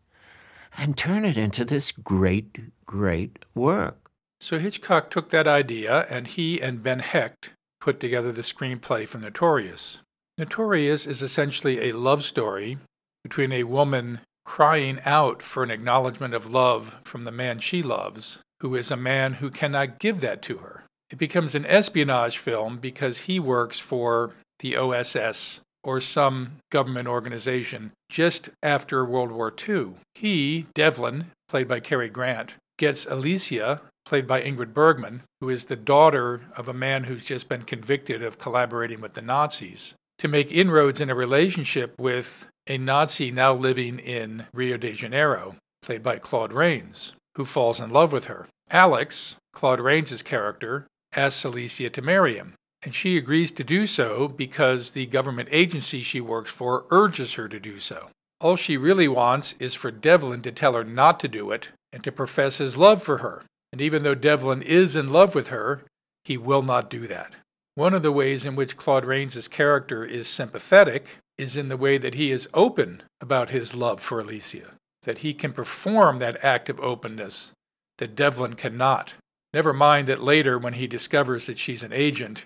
and 0.76 0.96
turn 0.96 1.24
it 1.24 1.36
into 1.36 1.64
this 1.64 1.92
great, 1.92 2.84
great 2.84 3.44
work. 3.54 4.10
So 4.40 4.58
Hitchcock 4.58 5.10
took 5.10 5.30
that 5.30 5.46
idea 5.46 6.06
and 6.10 6.26
he 6.26 6.60
and 6.60 6.82
Ben 6.82 6.98
Hecht 6.98 7.50
put 7.80 8.00
together 8.00 8.32
the 8.32 8.42
screenplay 8.42 9.06
for 9.08 9.18
Notorious. 9.18 10.00
Notorious 10.36 11.06
is 11.06 11.22
essentially 11.22 11.88
a 11.88 11.96
love 11.96 12.22
story 12.22 12.78
between 13.22 13.52
a 13.52 13.64
woman 13.64 14.20
crying 14.44 15.00
out 15.04 15.42
for 15.42 15.62
an 15.62 15.70
acknowledgement 15.70 16.34
of 16.34 16.50
love 16.50 16.96
from 17.04 17.24
the 17.24 17.32
man 17.32 17.58
she 17.58 17.82
loves, 17.82 18.40
who 18.60 18.74
is 18.74 18.90
a 18.90 18.96
man 18.96 19.34
who 19.34 19.50
cannot 19.50 19.98
give 19.98 20.20
that 20.20 20.42
to 20.42 20.58
her. 20.58 20.84
It 21.10 21.18
becomes 21.18 21.54
an 21.54 21.66
espionage 21.66 22.38
film 22.38 22.78
because 22.78 23.18
he 23.20 23.38
works 23.38 23.78
for 23.78 24.34
the 24.58 24.76
OSS 24.76 25.60
or 25.84 26.00
some 26.00 26.56
government 26.70 27.06
organization 27.06 27.92
just 28.10 28.50
after 28.62 29.04
World 29.04 29.30
War 29.30 29.54
II. 29.68 29.92
He, 30.14 30.66
Devlin, 30.74 31.30
played 31.48 31.68
by 31.68 31.78
Cary 31.78 32.08
Grant, 32.08 32.54
gets 32.76 33.06
Alicia, 33.06 33.82
played 34.04 34.26
by 34.26 34.42
Ingrid 34.42 34.74
Bergman, 34.74 35.22
who 35.40 35.48
is 35.48 35.66
the 35.66 35.76
daughter 35.76 36.42
of 36.56 36.68
a 36.68 36.74
man 36.74 37.04
who's 37.04 37.24
just 37.24 37.48
been 37.48 37.62
convicted 37.62 38.22
of 38.22 38.38
collaborating 38.38 39.00
with 39.00 39.14
the 39.14 39.22
Nazis, 39.22 39.94
to 40.18 40.28
make 40.28 40.50
inroads 40.50 41.00
in 41.00 41.08
a 41.08 41.14
relationship 41.14 41.94
with 42.00 42.48
a 42.66 42.78
Nazi 42.78 43.30
now 43.30 43.54
living 43.54 44.00
in 44.00 44.46
Rio 44.52 44.76
de 44.76 44.92
Janeiro, 44.92 45.54
played 45.82 46.02
by 46.02 46.18
Claude 46.18 46.52
Rains, 46.52 47.12
who 47.36 47.44
falls 47.44 47.78
in 47.78 47.90
love 47.90 48.12
with 48.12 48.24
her. 48.24 48.48
Alex, 48.70 49.36
Claude 49.52 49.80
Rains' 49.80 50.22
character, 50.22 50.86
asks 51.16 51.44
Alicia 51.44 51.90
to 51.90 52.02
marry 52.02 52.36
him, 52.36 52.54
and 52.82 52.94
she 52.94 53.16
agrees 53.16 53.50
to 53.52 53.64
do 53.64 53.86
so 53.86 54.28
because 54.28 54.90
the 54.90 55.06
government 55.06 55.48
agency 55.50 56.02
she 56.02 56.20
works 56.20 56.50
for 56.50 56.84
urges 56.90 57.34
her 57.34 57.48
to 57.48 57.58
do 57.58 57.80
so. 57.80 58.10
All 58.40 58.56
she 58.56 58.76
really 58.76 59.08
wants 59.08 59.54
is 59.58 59.74
for 59.74 59.90
Devlin 59.90 60.42
to 60.42 60.52
tell 60.52 60.74
her 60.74 60.84
not 60.84 61.18
to 61.20 61.28
do 61.28 61.50
it 61.50 61.68
and 61.92 62.04
to 62.04 62.12
profess 62.12 62.58
his 62.58 62.76
love 62.76 63.02
for 63.02 63.18
her. 63.18 63.44
And 63.72 63.80
even 63.80 64.02
though 64.02 64.14
Devlin 64.14 64.62
is 64.62 64.94
in 64.94 65.08
love 65.08 65.34
with 65.34 65.48
her, 65.48 65.82
he 66.24 66.36
will 66.36 66.62
not 66.62 66.90
do 66.90 67.06
that. 67.06 67.32
One 67.74 67.94
of 67.94 68.02
the 68.02 68.12
ways 68.12 68.44
in 68.44 68.56
which 68.56 68.76
Claude 68.76 69.04
Rains' 69.04 69.48
character 69.48 70.04
is 70.04 70.28
sympathetic 70.28 71.18
is 71.36 71.56
in 71.56 71.68
the 71.68 71.76
way 71.76 71.98
that 71.98 72.14
he 72.14 72.30
is 72.30 72.48
open 72.54 73.02
about 73.20 73.50
his 73.50 73.74
love 73.74 74.00
for 74.00 74.20
Alicia, 74.20 74.72
that 75.02 75.18
he 75.18 75.34
can 75.34 75.52
perform 75.52 76.18
that 76.18 76.42
act 76.44 76.68
of 76.68 76.80
openness 76.80 77.52
that 77.98 78.14
Devlin 78.14 78.54
cannot. 78.54 79.14
Never 79.52 79.72
mind 79.72 80.08
that 80.08 80.22
later, 80.22 80.58
when 80.58 80.74
he 80.74 80.86
discovers 80.86 81.46
that 81.46 81.58
she's 81.58 81.82
an 81.82 81.92
agent, 81.92 82.44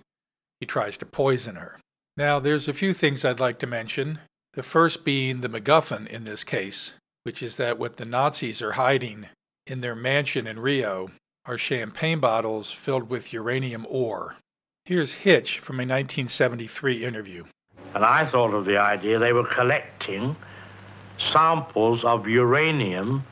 he 0.61 0.67
tries 0.67 0.97
to 0.99 1.07
poison 1.07 1.57
her. 1.57 1.79
Now, 2.17 2.39
there's 2.39 2.69
a 2.69 2.75
few 2.75 2.93
things 2.93 3.25
I'd 3.25 3.41
like 3.41 3.59
to 3.61 3.67
mention. 3.67 4.19
The 4.55 4.63
first 4.63 5.05
being 5.05 5.41
the 5.41 5.49
MacGuffin 5.49 6.07
in 6.07 6.25
this 6.25 6.45
case, 6.45 6.95
which 7.23 7.43
is 7.43 7.57
that 7.57 7.79
what 7.79 7.97
the 7.97 8.05
Nazis 8.05 8.61
are 8.61 8.73
hiding 8.73 9.27
in 9.67 9.81
their 9.81 9.95
mansion 9.95 10.47
in 10.47 10.59
Rio 10.59 11.11
are 11.47 11.57
champagne 11.57 12.21
bottles 12.21 12.73
filled 12.73 13.09
with 13.09 13.33
uranium 13.33 13.87
ore. 13.89 14.37
Here's 14.85 15.15
Hitch 15.15 15.59
from 15.59 15.77
a 15.77 15.87
1973 15.87 17.05
interview. 17.05 17.45
And 17.95 18.05
I 18.05 18.27
thought 18.27 18.55
of 18.55 18.65
the 18.65 18.79
idea 18.79 19.19
they 19.19 19.33
were 19.33 19.47
collecting 19.47 20.37
samples 21.19 22.05
of 22.05 22.29
uranium 22.29 23.25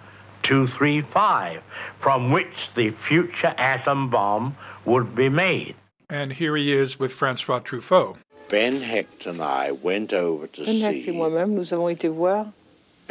235 0.42 1.62
from 2.00 2.30
which 2.30 2.70
the 2.74 2.90
future 2.90 3.54
atom 3.58 4.10
bomb 4.10 4.56
would 4.84 5.14
be 5.14 5.28
made. 5.28 5.74
And 6.10 6.32
here 6.32 6.56
he 6.56 6.72
is 6.72 6.98
with 6.98 7.12
Francois 7.12 7.60
Truffaut. 7.60 8.16
Ben 8.48 8.80
Hecht 8.80 9.26
and 9.26 9.42
I 9.42 9.72
went 9.72 10.14
over 10.14 10.46
to 10.46 10.64
Ben 10.64 10.80
Hecht 10.80 10.96
et 10.96 11.04
see 11.04 11.10
moi-même, 11.12 11.54
nous 11.54 11.70
avons 11.72 11.94
été 11.94 12.08
voir 12.08 12.46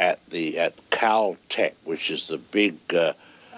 at 0.00 0.18
the 0.30 0.58
at 0.58 0.74
Caltech, 0.90 1.74
which 1.84 2.10
is 2.10 2.26
the 2.26 2.38
big 2.38 2.74
uh, 2.92 3.12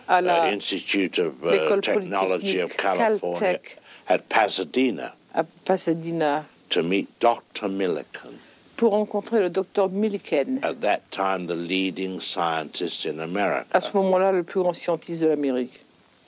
uh, 0.08 0.50
Institute 0.52 1.18
of 1.18 1.42
uh, 1.44 1.80
Technology 1.80 2.58
of 2.58 2.76
California 2.76 3.58
Caltech 3.58 3.76
at 4.08 4.28
Pasadena 4.28 5.12
à 5.34 5.46
Pasadena 5.64 6.44
to 6.70 6.82
meet 6.82 7.08
Dr. 7.20 7.68
Millikan, 7.68 8.34
pour 8.80 8.92
rencontrer 8.92 9.40
le 9.40 9.50
docteur 9.50 9.90
Milliken. 9.90 10.58
At 10.62 10.80
that 10.80 11.00
time, 11.10 11.46
the 11.46 11.54
leading 11.54 12.18
scientist 12.18 13.04
in 13.04 13.20
America. 13.20 13.66
À 13.74 13.82
ce 13.82 13.94
moment-là, 13.94 14.32
le 14.32 14.42
plus 14.42 14.62
grand 14.62 14.72
scientiste 14.72 15.20
de 15.20 15.26
l'Amérique. 15.28 15.78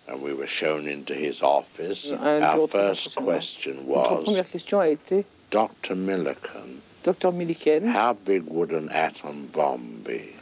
And 0.07 0.21
we 0.21 0.35
were 0.35 0.47
shown 0.47 0.87
into 0.87 1.15
his 1.15 1.41
office. 1.41 2.07
Un 2.23 2.43
Our 2.43 2.69
first 2.69 3.15
question 3.17 3.73
Notre 3.87 4.23
première 4.25 4.51
question 4.51 4.81
a 4.81 4.89
été, 4.89 5.25
Dr. 5.51 5.95
Millikan, 5.95 6.69
docteur 7.05 7.33
Milliken, 7.33 7.87
how 7.87 8.13
big 8.27 8.43
would 8.49 8.73
an 8.73 8.91
atom 8.91 9.49
bomb 9.55 10.03
be? 10.05 10.35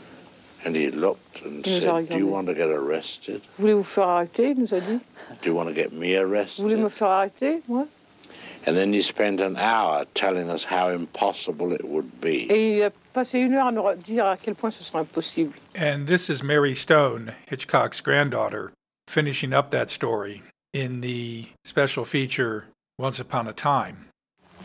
And 0.65 0.75
he 0.75 0.91
looked 0.91 1.43
and 1.45 1.65
Il 1.65 1.81
said, 1.81 2.09
Do 2.09 2.17
you 2.19 2.27
regardé. 2.27 2.31
want 2.33 2.47
to 2.49 2.55
get 2.55 2.69
arrested? 2.71 3.41
voulez-vous 3.61 3.85
faire 3.85 4.09
arrêter? 4.09 4.51
Il 4.51 4.59
nous 4.59 4.75
a 4.75 4.81
dit. 4.81 4.99
Do 5.43 5.49
you 5.51 5.55
want 5.55 5.69
to 5.69 5.75
get 5.75 5.93
me 5.93 6.17
arrested? 6.17 6.61
voulez 6.65 6.77
me 6.77 6.89
faire 6.89 7.09
arrêter, 7.09 7.63
moi? 7.69 7.87
And 8.67 8.77
then 8.77 8.93
he 8.93 9.03
spent 9.03 9.41
an 9.41 9.57
hour 9.57 10.05
telling 10.15 10.51
us 10.51 10.65
how 10.65 10.89
impossible 10.89 11.73
it 11.73 11.85
would 11.85 12.21
be. 12.21 12.47
Et 12.51 12.51
euh, 12.51 12.77
il 12.77 12.83
a 12.85 12.91
passé 13.15 13.39
une 13.39 13.55
heure 13.55 13.69
à 13.69 13.73
nous 13.73 14.03
dire 14.03 14.27
à 14.27 14.37
quel 14.37 14.55
point 14.55 14.71
ce 14.71 14.85
serait 14.85 15.01
impossible. 15.01 15.55
And 15.75 16.07
this 16.07 16.29
is 16.29 16.43
Mary 16.43 16.75
Stone, 16.75 17.33
Hitchcock's 17.47 18.01
granddaughter, 18.01 18.73
finishing 19.09 19.55
up 19.55 19.71
that 19.71 19.89
story 19.89 20.43
in 20.73 21.01
the 21.01 21.47
special 21.65 22.05
feature 22.05 22.67
Once 22.99 23.19
Upon 23.19 23.49
a 23.49 23.53
Time. 23.53 24.07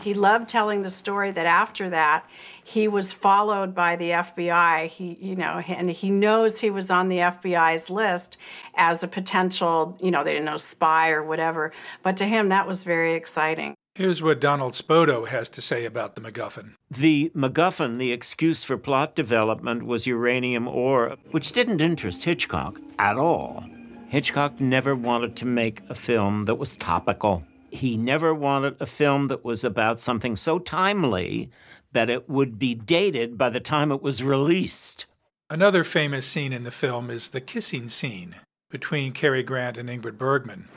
He 0.02 0.12
loved 0.12 0.48
telling 0.48 0.82
the 0.82 0.90
story 0.90 1.30
that 1.32 1.46
after 1.46 1.88
that, 1.90 2.28
he 2.62 2.86
was 2.86 3.14
followed 3.14 3.74
by 3.74 3.96
the 3.96 4.10
FBI. 4.10 4.88
He, 4.88 5.16
you 5.20 5.36
know, 5.36 5.62
and 5.66 5.90
he 5.90 6.10
knows 6.10 6.60
he 6.60 6.70
was 6.70 6.90
on 6.90 7.08
the 7.08 7.18
FBI's 7.18 7.88
list 7.88 8.36
as 8.74 9.02
a 9.02 9.08
potential, 9.08 9.96
you 10.02 10.10
know, 10.10 10.22
they 10.22 10.32
didn't 10.32 10.44
know 10.44 10.58
spy 10.58 11.10
or 11.10 11.22
whatever. 11.22 11.72
But 12.02 12.18
to 12.18 12.26
him, 12.26 12.50
that 12.50 12.66
was 12.66 12.84
very 12.84 13.14
exciting. 13.14 13.74
Here's 13.96 14.20
what 14.20 14.42
Donald 14.42 14.74
Spoto 14.74 15.26
has 15.26 15.48
to 15.48 15.62
say 15.62 15.86
about 15.86 16.16
the 16.16 16.20
MacGuffin. 16.20 16.74
The 16.90 17.32
MacGuffin, 17.34 17.98
the 17.98 18.12
excuse 18.12 18.62
for 18.62 18.76
plot 18.76 19.14
development, 19.14 19.86
was 19.86 20.06
uranium 20.06 20.68
ore, 20.68 21.16
which 21.30 21.52
didn't 21.52 21.80
interest 21.80 22.24
Hitchcock 22.24 22.78
at 22.98 23.16
all. 23.16 23.64
Hitchcock 24.08 24.60
never 24.60 24.94
wanted 24.94 25.34
to 25.36 25.46
make 25.46 25.80
a 25.88 25.94
film 25.94 26.44
that 26.44 26.56
was 26.56 26.76
topical. 26.76 27.42
He 27.70 27.96
never 27.96 28.34
wanted 28.34 28.76
a 28.80 28.84
film 28.84 29.28
that 29.28 29.46
was 29.46 29.64
about 29.64 29.98
something 29.98 30.36
so 30.36 30.58
timely 30.58 31.50
that 31.92 32.10
it 32.10 32.28
would 32.28 32.58
be 32.58 32.74
dated 32.74 33.38
by 33.38 33.48
the 33.48 33.60
time 33.60 33.90
it 33.90 34.02
was 34.02 34.22
released. 34.22 35.06
Another 35.48 35.84
famous 35.84 36.26
scene 36.26 36.52
in 36.52 36.64
the 36.64 36.70
film 36.70 37.08
is 37.08 37.30
the 37.30 37.40
kissing 37.40 37.88
scene 37.88 38.34
between 38.68 39.12
Cary 39.12 39.42
Grant 39.42 39.78
and 39.78 39.88
Ingrid 39.88 40.18
Bergman. 40.18 40.68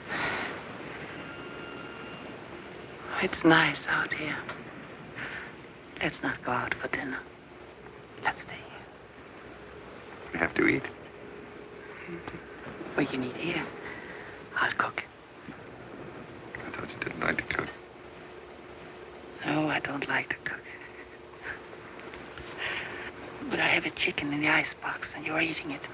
It's 3.22 3.44
nice 3.44 3.86
out 3.90 4.14
here. 4.14 4.38
Let's 6.02 6.24
not 6.24 6.42
go 6.42 6.54
out 6.54 6.74
for 6.74 6.88
dinner. 6.88 7.20
Let's 8.24 8.44
stay 8.44 8.54
here. 8.54 8.88
We 10.32 10.40
have 10.40 10.54
to 10.54 10.68
eat. 10.68 10.84
What 12.96 13.12
you 13.12 13.20
need 13.20 13.36
here, 13.36 13.66
I'll 14.56 14.72
cook. 14.72 15.04
I 16.66 16.72
thought 16.72 16.90
you 16.94 17.00
didn't 17.00 17.20
like 17.20 17.38
to 17.38 17.56
cook. 17.56 17.68
No, 19.46 19.68
I 19.68 19.80
don't 19.80 20.08
like 20.08 20.30
to 20.30 20.36
cook. 20.50 20.62
But 23.50 23.60
I 23.60 23.68
have 23.68 23.86
a 23.86 23.92
chicken 23.92 24.32
in 24.32 24.40
the 24.40 24.48
icebox, 24.48 25.16
and 25.16 25.26
you're 25.26 25.42
eating 25.42 25.72
it. 25.72 25.86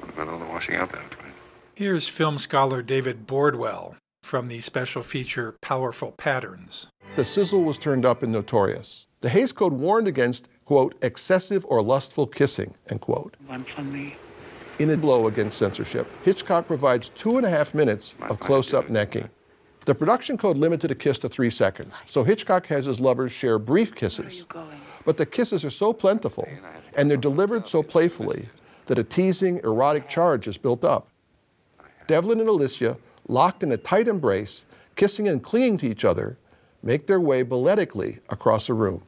What 0.00 0.10
about 0.10 0.28
all 0.28 0.38
the 0.38 0.44
washing 0.44 0.76
up 0.76 0.94
afterwards? 0.94 1.34
Here's 1.74 2.08
film 2.08 2.36
scholar 2.36 2.82
David 2.82 3.26
Bordwell 3.26 3.94
from 4.30 4.46
the 4.46 4.60
special 4.60 5.02
feature 5.02 5.56
Powerful 5.60 6.12
Patterns. 6.12 6.86
The 7.16 7.24
sizzle 7.24 7.64
was 7.64 7.76
turned 7.76 8.06
up 8.06 8.22
in 8.22 8.30
Notorious. 8.30 9.06
The 9.22 9.28
Hays 9.28 9.50
Code 9.50 9.72
warned 9.72 10.06
against, 10.06 10.48
quote, 10.64 10.94
excessive 11.02 11.66
or 11.68 11.82
lustful 11.82 12.28
kissing, 12.28 12.72
end 12.90 13.00
quote. 13.00 13.34
One 13.48 13.64
for 13.64 13.82
me. 13.82 14.14
In 14.78 14.90
a 14.90 14.96
blow 14.96 15.26
against 15.26 15.58
censorship, 15.58 16.06
Hitchcock 16.22 16.68
provides 16.68 17.08
two 17.08 17.38
and 17.38 17.44
a 17.44 17.50
half 17.50 17.74
minutes 17.74 18.14
of 18.20 18.38
close 18.38 18.72
up 18.72 18.88
necking. 18.88 19.28
The 19.84 19.96
production 19.96 20.38
code 20.38 20.56
limited 20.56 20.92
a 20.92 20.94
kiss 20.94 21.18
to 21.18 21.28
three 21.28 21.50
seconds, 21.50 21.96
so 22.06 22.22
Hitchcock 22.22 22.66
has 22.66 22.84
his 22.84 23.00
lovers 23.00 23.32
share 23.32 23.58
brief 23.58 23.96
kisses. 23.96 24.46
But 25.04 25.16
the 25.16 25.26
kisses 25.26 25.64
are 25.64 25.70
so 25.70 25.92
plentiful, 25.92 26.46
and 26.94 27.10
they're 27.10 27.16
delivered 27.16 27.66
so 27.66 27.82
playfully, 27.82 28.48
that 28.86 28.96
a 28.96 29.02
teasing, 29.02 29.58
erotic 29.64 30.08
charge 30.08 30.46
is 30.46 30.56
built 30.56 30.84
up. 30.84 31.08
Devlin 32.06 32.38
and 32.38 32.48
Alicia, 32.48 32.96
locked 33.30 33.62
in 33.62 33.72
a 33.72 33.76
tight 33.76 34.08
embrace, 34.08 34.64
kissing 34.96 35.28
and 35.28 35.42
clinging 35.42 35.78
to 35.78 35.86
each 35.86 36.04
other, 36.04 36.36
make 36.82 37.06
their 37.06 37.20
way 37.20 37.44
balletically 37.44 38.18
across 38.28 38.68
a 38.68 38.74
room. 38.74 39.02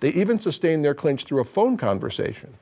They 0.00 0.10
even 0.10 0.38
sustain 0.38 0.82
their 0.82 0.94
clinch 0.94 1.24
through 1.24 1.40
a 1.40 1.44
phone 1.44 1.76
conversation. 1.76 2.52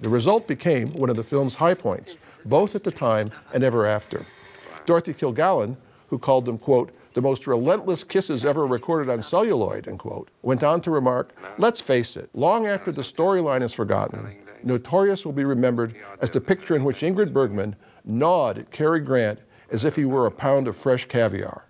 The 0.00 0.08
result 0.08 0.48
became 0.48 0.92
one 0.94 1.08
of 1.08 1.16
the 1.16 1.22
film's 1.22 1.54
high 1.54 1.74
points, 1.74 2.16
both 2.44 2.74
at 2.74 2.84
the 2.84 2.90
time 2.90 3.30
and 3.54 3.62
ever 3.62 3.86
after. 3.86 4.26
Dorothy 4.84 5.14
Kilgallen, 5.14 5.76
who 6.08 6.18
called 6.18 6.44
them, 6.44 6.58
quote, 6.58 6.90
the 7.14 7.22
most 7.22 7.46
relentless 7.46 8.02
kisses 8.02 8.44
ever 8.44 8.66
recorded 8.66 9.08
on 9.08 9.22
celluloid, 9.22 9.86
end 9.86 10.00
quote, 10.00 10.30
went 10.42 10.64
on 10.64 10.80
to 10.80 10.90
remark, 10.90 11.32
let's 11.58 11.80
face 11.80 12.16
it, 12.16 12.28
long 12.34 12.66
after 12.66 12.90
the 12.90 13.02
storyline 13.02 13.62
is 13.62 13.72
forgotten, 13.72 14.36
Notorious 14.64 15.24
will 15.26 15.32
be 15.32 15.44
remembered 15.44 15.94
as 16.20 16.30
the 16.30 16.40
picture 16.40 16.74
in 16.74 16.84
which 16.84 17.02
Ingrid 17.02 17.32
Bergman 17.32 17.76
gnawed 18.04 18.58
at 18.58 18.70
Cary 18.70 19.00
Grant 19.00 19.40
as 19.70 19.84
if 19.84 19.96
he 19.96 20.04
were 20.04 20.26
a 20.26 20.30
pound 20.30 20.68
of 20.68 20.76
fresh 20.76 21.06
caviar. 21.06 21.64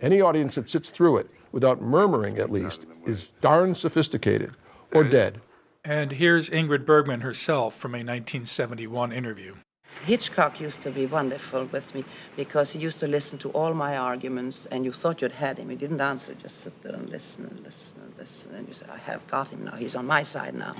Any 0.00 0.20
audience 0.20 0.56
that 0.56 0.68
sits 0.68 0.90
through 0.90 1.18
it, 1.18 1.30
without 1.52 1.80
murmuring 1.80 2.38
at 2.38 2.50
least, 2.50 2.86
is 3.06 3.32
darn 3.40 3.74
sophisticated 3.74 4.54
or 4.92 5.04
dead. 5.04 5.40
And 5.84 6.12
here's 6.12 6.50
Ingrid 6.50 6.86
Bergman 6.86 7.20
herself 7.22 7.76
from 7.76 7.94
a 7.94 7.98
1971 7.98 9.12
interview. 9.12 9.56
Hitchcock 10.04 10.60
used 10.60 10.82
to 10.82 10.90
be 10.90 11.06
wonderful 11.06 11.66
with 11.66 11.94
me 11.94 12.04
because 12.36 12.72
he 12.72 12.80
used 12.80 12.98
to 13.00 13.06
listen 13.06 13.38
to 13.38 13.50
all 13.50 13.72
my 13.74 13.96
arguments, 13.96 14.66
and 14.66 14.84
you 14.84 14.90
thought 14.90 15.22
you'd 15.22 15.32
had 15.32 15.58
him. 15.58 15.70
He 15.70 15.76
didn't 15.76 16.00
answer, 16.00 16.34
just 16.34 16.60
sit 16.60 16.82
there 16.82 16.94
and 16.94 17.08
listen 17.08 17.46
and 17.46 17.60
listen 17.60 18.00
and 18.02 18.12
listen. 18.18 18.54
And 18.54 18.66
you 18.66 18.74
said, 18.74 18.90
I 18.90 18.98
have 18.98 19.24
got 19.28 19.50
him 19.50 19.64
now. 19.64 19.76
He's 19.76 19.94
on 19.94 20.06
my 20.06 20.24
side 20.24 20.54
now. 20.54 20.74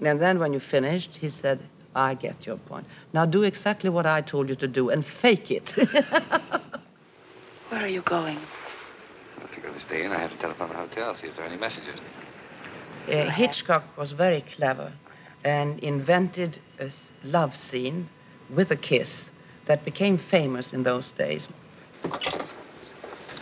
And 0.00 0.20
then 0.20 0.38
when 0.38 0.52
you 0.52 0.60
finished, 0.60 1.18
he 1.18 1.28
said, 1.28 1.60
I 1.94 2.14
get 2.14 2.46
your 2.46 2.56
point. 2.56 2.86
Now 3.12 3.26
do 3.26 3.42
exactly 3.42 3.90
what 3.90 4.06
I 4.06 4.20
told 4.20 4.48
you 4.48 4.54
to 4.56 4.68
do 4.68 4.88
and 4.90 5.04
fake 5.04 5.50
it. 5.50 5.70
Where 7.68 7.80
are 7.80 7.88
you 7.88 8.02
going? 8.02 8.38
If 9.44 9.56
you're 9.56 9.62
going 9.62 9.74
to 9.74 9.80
stay 9.80 10.04
in, 10.04 10.12
I 10.12 10.18
have 10.18 10.30
to 10.30 10.38
telephone 10.38 10.70
the 10.70 10.76
hotel, 10.76 11.14
see 11.14 11.26
if 11.26 11.36
there 11.36 11.44
are 11.44 11.48
any 11.48 11.58
messages. 11.58 12.00
Uh, 13.08 13.30
Hitchcock 13.30 13.84
was 13.96 14.12
very 14.12 14.42
clever 14.42 14.92
and 15.44 15.78
invented 15.80 16.60
a 16.78 16.90
love 17.24 17.56
scene 17.56 18.08
with 18.48 18.70
a 18.70 18.76
kiss 18.76 19.30
that 19.66 19.84
became 19.84 20.16
famous 20.16 20.72
in 20.72 20.84
those 20.84 21.12
days. 21.12 21.48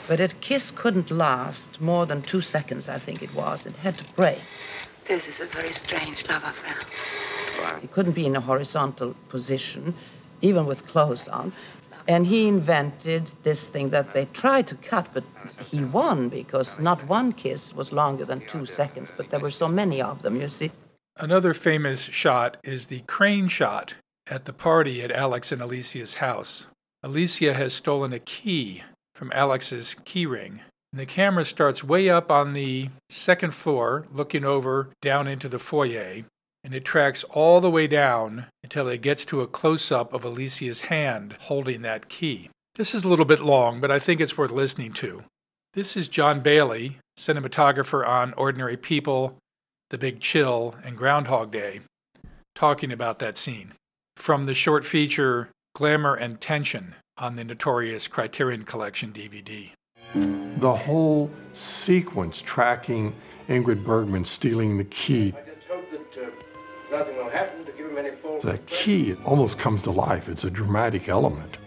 But 0.09 0.21
a 0.21 0.29
kiss 0.29 0.71
couldn't 0.71 1.11
last 1.11 1.81
more 1.81 2.07
than 2.07 2.23
two 2.23 2.41
seconds, 2.41 2.89
I 2.89 2.99
think 2.99 3.23
it 3.23 3.35
was. 3.35 3.67
It 3.67 3.77
had 3.77 3.99
to 3.99 4.05
break. 4.15 4.41
This 5.05 5.29
is 5.29 5.41
a 5.41 5.47
very 5.47 5.73
strange 5.73 6.27
love 6.29 6.43
affair. 6.45 6.77
It 7.83 7.93
couldn't 7.93 8.13
be 8.13 8.27
in 8.27 8.37
a 8.37 8.41
horizontal 8.41 9.15
position, 9.29 9.95
even 10.43 10.67
with 10.67 10.87
clothes 10.87 11.29
on. 11.29 11.53
And 12.09 12.27
he 12.27 12.49
invented 12.49 13.31
this 13.43 13.67
thing 13.67 13.91
that 13.91 14.15
they 14.15 14.25
tried 14.27 14.67
to 14.69 14.75
cut, 14.77 15.09
but 15.13 15.25
he 15.65 15.85
won 15.85 16.29
because 16.29 16.79
not 16.79 17.07
one 17.07 17.33
kiss 17.33 17.75
was 17.75 17.93
longer 17.93 18.25
than 18.25 18.47
two 18.47 18.67
seconds, 18.67 19.13
but 19.17 19.31
there 19.31 19.41
were 19.41 19.51
so 19.51 19.69
many 19.69 20.03
of 20.03 20.23
them, 20.23 20.41
you 20.41 20.49
see. 20.49 20.73
Another 21.17 21.55
famous 21.55 22.03
shot 22.03 22.57
is 22.65 22.87
the 22.87 23.01
crane 23.01 23.49
shot 23.49 23.95
at 24.27 24.45
the 24.45 24.53
party 24.53 25.03
at 25.03 25.13
Alex 25.13 25.53
and 25.53 25.61
Alicia's 25.61 26.15
house. 26.15 26.67
Alicia 27.03 27.55
has 27.55 27.73
stolen 27.73 28.13
a 28.13 28.19
key 28.19 28.83
from 29.15 29.31
Alex's 29.33 29.97
keyring. 30.05 30.61
And 30.93 31.01
the 31.01 31.07
camera 31.07 31.45
starts 31.45 31.85
way 31.85 32.09
up 32.09 32.31
on 32.31 32.53
the 32.53 32.89
second 33.09 33.55
floor, 33.55 34.07
looking 34.11 34.45
over 34.45 34.89
down 35.01 35.29
into 35.29 35.49
the 35.49 35.59
foyer, 35.59 36.25
and 36.71 36.77
it 36.77 36.85
tracks 36.85 37.25
all 37.25 37.61
the 37.61 37.69
way 37.69 37.89
down 37.89 38.47
until 38.63 38.87
it 38.87 39.03
gets 39.03 39.25
to 39.25 39.41
a 39.41 39.47
close 39.49 39.91
up 39.91 40.15
of 40.15 40.25
Alicia's 40.25 40.83
hand 40.83 41.35
holding 41.41 41.83
that 41.83 42.09
key. 42.09 42.49
This 42.77 42.95
is 42.95 43.03
a 43.03 43.09
little 43.09 43.25
bit 43.25 43.41
long, 43.41 43.81
but 43.81 43.91
I 43.91 43.99
think 43.99 44.21
it's 44.21 44.39
worth 44.39 44.53
listening 44.53 44.93
to. 44.93 45.25
This 45.75 45.97
is 45.97 46.07
John 46.07 46.39
Bailey, 46.39 46.99
cinematographer 47.19 48.07
on 48.07 48.35
Ordinary 48.35 48.77
People, 48.77 49.37
The 49.89 49.99
Big 49.99 50.21
Chill, 50.21 50.77
and 50.85 50.97
Groundhog 50.97 51.51
Day, 51.51 51.81
talking 52.55 52.93
about 52.93 53.19
that 53.19 53.37
scene. 53.37 53.73
From 54.15 54.45
the 54.45 54.55
short 54.55 54.85
feature 54.85 55.49
Glamour 55.75 56.15
and 56.15 56.41
Tension 56.41 56.95
on 57.19 57.35
the 57.35 57.43
notorious 57.43 58.07
Criterion 58.07 58.63
Collection 58.63 59.13
DVD. 59.13 59.71
The 60.15 60.73
whole 60.73 61.33
sequence 61.53 62.41
tracking 62.41 63.13
Ingrid 63.49 63.83
Bergman 63.83 64.25
stealing 64.25 64.79
the 64.79 64.85
key, 64.85 65.35
nothing 66.91 67.17
will 67.17 67.31
happen 67.31 67.65
to 67.65 67.73
give 67.73 67.91
him 67.91 67.99
any 67.99 68.11
false. 68.11 68.43
that 68.45 68.67
key 68.67 69.11
it 69.11 69.19
almost 69.25 69.59
comes 69.59 69.83
to 69.85 69.91
life. 69.91 70.29
It's 70.29 70.45
a 70.45 70.51
dramatic 70.51 71.09
element. 71.09 71.59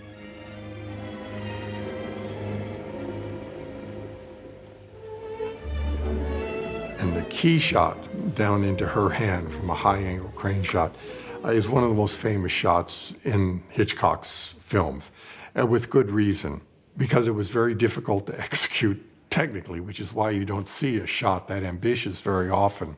And 7.00 7.16
the 7.16 7.24
key 7.30 7.60
shot 7.60 7.98
down 8.36 8.64
into 8.64 8.86
her 8.86 9.10
hand 9.10 9.52
from 9.52 9.70
a 9.70 9.76
high 9.76 10.00
angle 10.00 10.30
crane 10.30 10.64
shot 10.64 10.95
uh, 11.44 11.50
is 11.50 11.68
one 11.68 11.84
of 11.84 11.90
the 11.90 11.95
most 11.95 12.18
famous 12.18 12.52
shots 12.52 13.14
in 13.24 13.62
Hitchcock's 13.70 14.56
films, 14.60 15.12
and 15.56 15.70
with 15.70 15.90
good 15.90 16.10
reason, 16.10 16.62
because 16.95 17.28
it 17.28 17.32
was 17.32 17.50
very 17.50 17.76
difficult 17.76 18.28
to 18.28 18.40
execute 18.40 19.02
technically, 19.30 19.80
which 19.80 20.00
is 20.00 20.14
why 20.14 20.30
you 20.30 20.45
don't 20.45 20.70
see 20.70 20.98
a 20.98 21.08
shot 21.08 21.48
that 21.48 21.64
ambitious 21.64 22.22
very 22.22 22.50
often. 22.50 22.95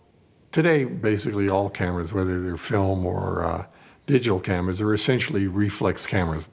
Today, 0.55 0.85
basically 0.85 1.49
all 1.49 1.69
cameras, 1.69 2.13
whether 2.13 2.39
they're 2.39 2.55
film 2.55 3.05
or 3.05 3.43
uh, 3.43 3.65
digital 4.07 4.39
cameras, 4.39 4.79
are 4.79 4.93
essentially 4.93 5.47
reflex 5.47 6.05
cameras. 6.05 6.47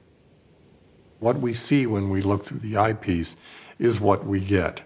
What 1.20 1.36
we 1.36 1.54
see 1.54 1.86
when 1.86 2.10
we 2.10 2.20
look 2.20 2.44
through 2.44 2.58
the 2.58 2.76
eyepiece 2.76 3.36
is 3.78 4.00
what 4.00 4.26
we 4.26 4.40
get. 4.40 4.82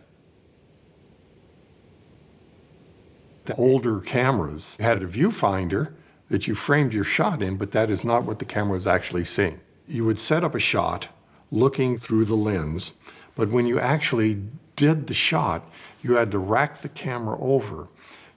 The 3.47 3.55
older 3.55 4.01
cameras 4.01 4.77
had 4.79 5.03
a 5.03 5.07
viewfinder 5.07 5.95
that 6.29 6.47
you 6.47 6.55
framed 6.55 6.93
your 6.93 7.03
shot 7.03 7.43
in, 7.43 7.57
but 7.57 7.71
that 7.71 7.89
is 7.89 8.05
not 8.05 8.25
what 8.25 8.39
the 8.39 8.45
camera 8.45 8.77
is 8.77 8.87
actually 8.87 9.25
seeing. 9.25 9.59
You 9.89 10.05
would 10.05 10.21
set 10.21 10.45
up 10.45 10.55
a 10.55 10.61
shot 10.61 11.09
looking 11.51 11.97
through 11.97 12.27
the 12.27 12.37
lens, 12.37 12.93
but 13.35 13.49
when 13.49 13.65
you 13.65 13.81
actually 13.81 14.43
did 14.77 15.07
the 15.07 15.15
shot, 15.15 15.67
you 16.03 16.17
had 16.17 16.31
to 16.33 16.39
rack 16.39 16.83
the 16.83 16.91
camera 16.91 17.41
over 17.41 17.89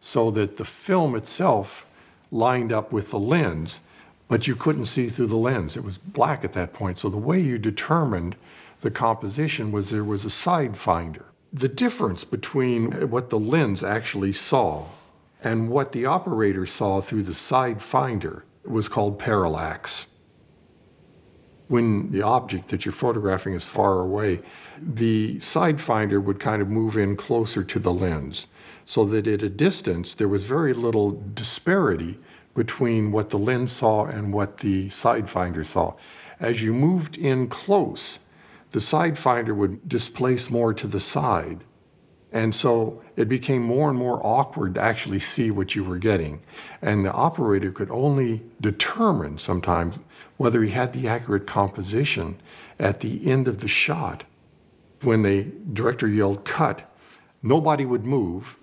so 0.02 0.32
that 0.32 0.58
the 0.58 0.66
film 0.66 1.16
itself 1.16 1.86
lined 2.32 2.72
up 2.72 2.92
with 2.92 3.12
the 3.12 3.20
lens, 3.20 3.80
but 4.28 4.48
you 4.48 4.56
couldn't 4.56 4.86
see 4.86 5.10
through 5.10 5.28
the 5.28 5.38
lens. 5.38 5.76
It 5.76 5.84
was 5.84 5.98
black 5.98 6.44
at 6.44 6.54
that 6.54 6.74
point. 6.74 7.00
So 7.00 7.10
the 7.10 7.18
way 7.18 7.40
you 7.40 7.58
determined 7.58 8.36
the 8.82 8.92
composition 8.92 9.72
was 9.72 9.90
there 9.90 10.04
was 10.04 10.26
a 10.26 10.30
side 10.30 10.78
finder. 10.78 11.26
The 11.52 11.68
difference 11.68 12.24
between 12.24 13.10
what 13.10 13.30
the 13.30 13.40
lens 13.40 13.84
actually 13.84 14.34
saw 14.34 14.86
and 15.44 15.70
what 15.70 15.92
the 15.92 16.06
operator 16.06 16.66
saw 16.66 17.02
through 17.02 17.24
the 17.24 17.34
side 17.34 17.82
finder 17.82 18.44
was 18.64 18.88
called 18.88 19.20
parallax. 19.20 20.06
When 21.68 22.12
the 22.12 22.22
object 22.22 22.70
that 22.70 22.86
you're 22.86 22.94
photographing 22.94 23.54
is 23.54 23.64
far 23.64 24.00
away, 24.00 24.42
the 24.82 25.40
side 25.40 25.82
finder 25.82 26.20
would 26.20 26.40
kind 26.40 26.62
of 26.62 26.70
move 26.70 26.98
in 26.98 27.16
closer 27.16 27.64
to 27.64 27.80
the 27.80 27.94
lens 27.94 28.48
so 28.90 29.06
that 29.06 29.28
at 29.28 29.44
a 29.44 29.50
distance 29.50 30.16
there 30.16 30.28
was 30.28 30.46
very 30.46 30.74
little 30.74 31.12
disparity 31.36 32.18
between 32.56 33.12
what 33.12 33.30
the 33.30 33.38
lens 33.38 33.72
saw 33.72 34.06
and 34.06 34.34
what 34.34 34.58
the 34.58 34.90
side 34.90 35.30
finder 35.30 35.64
saw. 35.64 35.94
As 36.40 36.64
you 36.64 36.74
moved 36.74 37.16
in 37.16 37.50
close, 37.50 38.18
the 38.72 38.82
side 38.82 39.16
finder 39.16 39.54
would 39.54 39.88
displace 39.88 40.50
more 40.50 40.74
to 40.74 40.88
the 40.88 41.00
side. 41.00 41.64
And 42.32 42.56
so 42.56 43.04
it 43.16 43.30
became 43.30 43.62
more 43.62 43.92
and 43.92 44.00
more 44.00 44.20
awkward 44.24 44.74
to 44.74 44.82
actually 44.82 45.20
see 45.20 45.52
what 45.52 45.76
you 45.76 45.84
were 45.84 46.00
getting. 46.00 46.42
And 46.82 47.06
the 47.06 47.12
operator 47.12 47.72
could 47.72 47.92
only 47.92 48.42
determine 48.60 49.38
sometimes 49.38 50.00
whether 50.38 50.64
he 50.64 50.72
had 50.72 50.94
the 50.94 51.08
accurate 51.08 51.46
composition 51.46 52.42
at 52.80 53.02
the 53.02 53.30
end 53.30 53.48
of 53.48 53.60
the 53.60 53.68
shot. 53.68 54.24
When 55.04 55.22
the 55.22 55.46
director 55.74 56.08
yelled 56.08 56.44
cut, 56.44 56.92
nobody 57.44 57.86
would 57.86 58.04
move. 58.04 58.56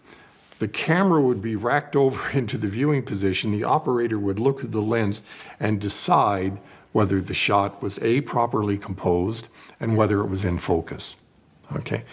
The 0.58 0.68
camera 0.68 1.20
would 1.20 1.42
be 1.42 1.56
racked 1.56 1.96
over 1.96 2.30
into 2.36 2.58
the 2.58 2.68
viewing 2.68 3.02
position. 3.02 3.52
The 3.52 3.64
operator 3.64 4.18
would 4.18 4.38
look 4.38 4.64
at 4.64 4.72
the 4.72 4.82
lens 4.82 5.22
and 5.60 5.80
decide 5.80 6.58
whether 6.92 7.20
the 7.20 7.34
shot 7.34 7.82
was 7.82 7.98
A, 8.00 8.22
properly 8.22 8.78
composed, 8.78 9.48
and 9.78 9.96
whether 9.96 10.20
it 10.20 10.28
was 10.28 10.44
in 10.44 10.58
focus. 10.58 11.16
Okay? 11.74 12.04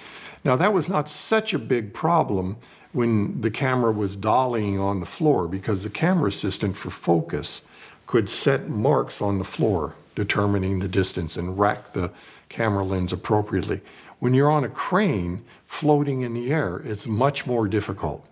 Now, 0.44 0.58
that 0.58 0.74
was 0.74 0.90
not 0.90 1.10
such 1.10 1.54
a 1.54 1.60
big 1.60 1.94
problem 1.94 2.58
when 2.92 3.40
the 3.42 3.50
camera 3.50 3.92
was 3.92 4.18
dollying 4.18 4.80
on 4.80 5.00
the 5.00 5.06
floor 5.06 5.48
because 5.48 5.84
the 5.84 5.90
camera 5.90 6.28
assistant 6.28 6.76
for 6.76 6.90
focus 6.90 7.62
could 8.08 8.30
set 8.30 8.68
marks 8.68 9.22
on 9.22 9.40
the 9.40 9.46
floor 9.46 9.96
determining 10.16 10.80
the 10.80 10.88
distance 10.88 11.38
and 11.38 11.58
rack 11.58 11.94
the 11.94 12.12
camera 12.50 12.84
lens 12.84 13.14
appropriately. 13.14 13.82
When 14.20 14.34
you're 14.34 14.52
on 14.52 14.64
a 14.64 14.70
crane 14.70 15.44
floating 15.66 16.22
in 16.22 16.34
the 16.34 16.52
air, 16.52 16.82
it's 16.86 17.08
much 17.08 17.48
more 17.48 17.68
difficult. 17.68 18.26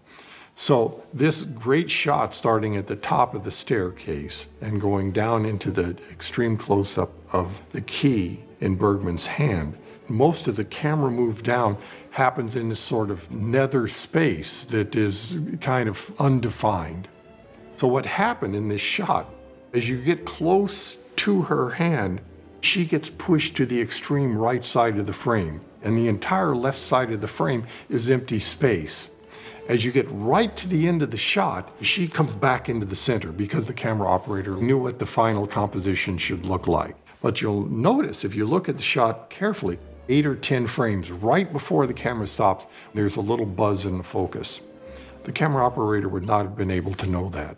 So, 0.62 1.02
this 1.12 1.42
great 1.42 1.90
shot 1.90 2.36
starting 2.36 2.78
at 2.78 2.86
the 2.86 2.96
top 2.96 3.34
of 3.34 3.44
the 3.44 3.52
staircase 3.52 4.46
and 4.62 4.80
going 4.80 5.12
down 5.12 5.44
into 5.44 5.72
the 5.72 5.98
extreme 6.12 6.56
close 6.56 7.00
up 7.00 7.12
of 7.34 7.64
the 7.72 7.82
key 7.82 8.44
in 8.60 8.76
Bergman's 8.76 9.26
hand, 9.26 9.76
most 10.08 10.48
of 10.48 10.58
the 10.58 10.64
camera 10.64 11.10
move 11.10 11.42
down 11.42 11.80
happens 12.12 12.56
in 12.56 12.70
this 12.70 12.80
sort 12.80 13.10
of 13.10 13.32
nether 13.32 13.88
space 13.88 14.64
that 14.66 14.96
is 14.96 15.40
kind 15.62 15.90
of 15.90 16.14
undefined. 16.20 17.08
So, 17.76 17.88
what 17.88 18.06
happened 18.06 18.56
in 18.56 18.70
this 18.70 18.82
shot, 18.82 19.34
as 19.74 19.90
you 19.90 20.00
get 20.00 20.26
close 20.26 20.96
to 21.16 21.42
her 21.42 21.72
hand, 21.72 22.22
she 22.62 22.86
gets 22.86 23.10
pushed 23.10 23.58
to 23.58 23.66
the 23.66 23.82
extreme 23.82 24.38
right 24.38 24.64
side 24.64 25.00
of 25.00 25.08
the 25.08 25.12
frame, 25.12 25.62
and 25.82 25.98
the 25.98 26.08
entire 26.08 26.56
left 26.56 26.78
side 26.78 27.12
of 27.12 27.20
the 27.20 27.28
frame 27.28 27.66
is 27.90 28.12
empty 28.12 28.40
space. 28.40 29.10
As 29.68 29.86
you 29.86 29.92
get 29.92 30.08
right 30.10 30.56
to 30.58 30.68
the 30.68 30.88
end 30.88 31.02
of 31.02 31.12
the 31.12 31.18
shot, 31.18 31.72
she 31.82 32.08
comes 32.08 32.36
back 32.36 32.68
into 32.68 32.86
the 32.86 32.96
center 32.96 33.32
because 33.32 33.68
the 33.68 33.74
camera 33.74 34.10
operator 34.10 34.56
knew 34.56 34.78
what 34.78 35.00
the 35.00 35.06
final 35.06 35.46
composition 35.46 36.18
should 36.18 36.46
look 36.46 36.68
like. 36.68 36.96
But 37.22 37.42
you'll 37.42 37.68
notice 37.68 38.26
if 38.26 38.36
you 38.36 38.46
look 38.46 38.68
at 38.68 38.78
the 38.78 38.84
shot 38.84 39.30
carefully, 39.30 39.78
eight 40.10 40.26
or 40.26 40.36
10 40.36 40.68
frames 40.68 41.12
right 41.12 41.52
before 41.52 41.86
the 41.86 41.94
camera 41.94 42.28
stops, 42.28 42.68
there's 42.94 43.16
a 43.16 43.22
little 43.22 43.46
buzz 43.46 43.86
in 43.86 43.98
the 43.98 44.04
focus. 44.04 44.62
The 45.24 45.32
camera 45.32 45.66
operator 45.66 46.10
would 46.10 46.26
not 46.26 46.46
have 46.46 46.58
been 46.58 46.72
able 46.72 46.96
to 46.96 47.06
know 47.06 47.30
that. 47.30 47.58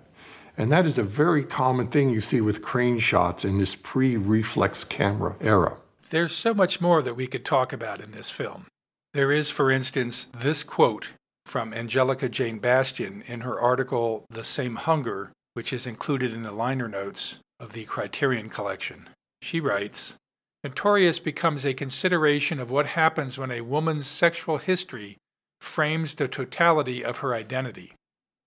And 0.57 0.71
that 0.71 0.85
is 0.85 0.97
a 0.97 1.03
very 1.03 1.43
common 1.43 1.87
thing 1.87 2.09
you 2.09 2.21
see 2.21 2.41
with 2.41 2.61
crane 2.61 2.99
shots 2.99 3.43
in 3.45 3.57
this 3.57 3.75
pre 3.75 4.17
reflex 4.17 4.83
camera 4.83 5.35
era. 5.41 5.77
There's 6.09 6.35
so 6.35 6.53
much 6.53 6.79
more 6.79 7.01
that 7.01 7.15
we 7.15 7.25
could 7.25 7.43
talk 7.43 7.73
about 7.73 8.01
in 8.01 8.11
this 8.11 8.29
film. 8.29 8.67
There 9.13 9.31
is, 9.31 9.49
for 9.49 9.71
instance, 9.71 10.25
this 10.25 10.63
quote 10.63 11.09
from 11.45 11.73
Angelica 11.73 12.29
Jade 12.29 12.61
Bastién 12.61 13.23
in 13.25 13.41
her 13.41 13.59
article, 13.59 14.25
The 14.29 14.43
Same 14.43 14.75
Hunger, 14.75 15.31
which 15.53 15.71
is 15.71 15.85
included 15.85 16.33
in 16.33 16.43
the 16.43 16.51
liner 16.51 16.87
notes 16.87 17.39
of 17.59 17.73
the 17.73 17.85
Criterion 17.85 18.49
Collection. 18.49 19.09
She 19.41 19.59
writes 19.59 20.15
Notorious 20.63 21.19
becomes 21.19 21.65
a 21.65 21.73
consideration 21.73 22.59
of 22.59 22.71
what 22.71 22.87
happens 22.87 23.37
when 23.37 23.51
a 23.51 23.61
woman's 23.61 24.07
sexual 24.07 24.57
history 24.57 25.17
frames 25.59 26.15
the 26.15 26.27
totality 26.27 27.03
of 27.03 27.17
her 27.17 27.33
identity. 27.33 27.93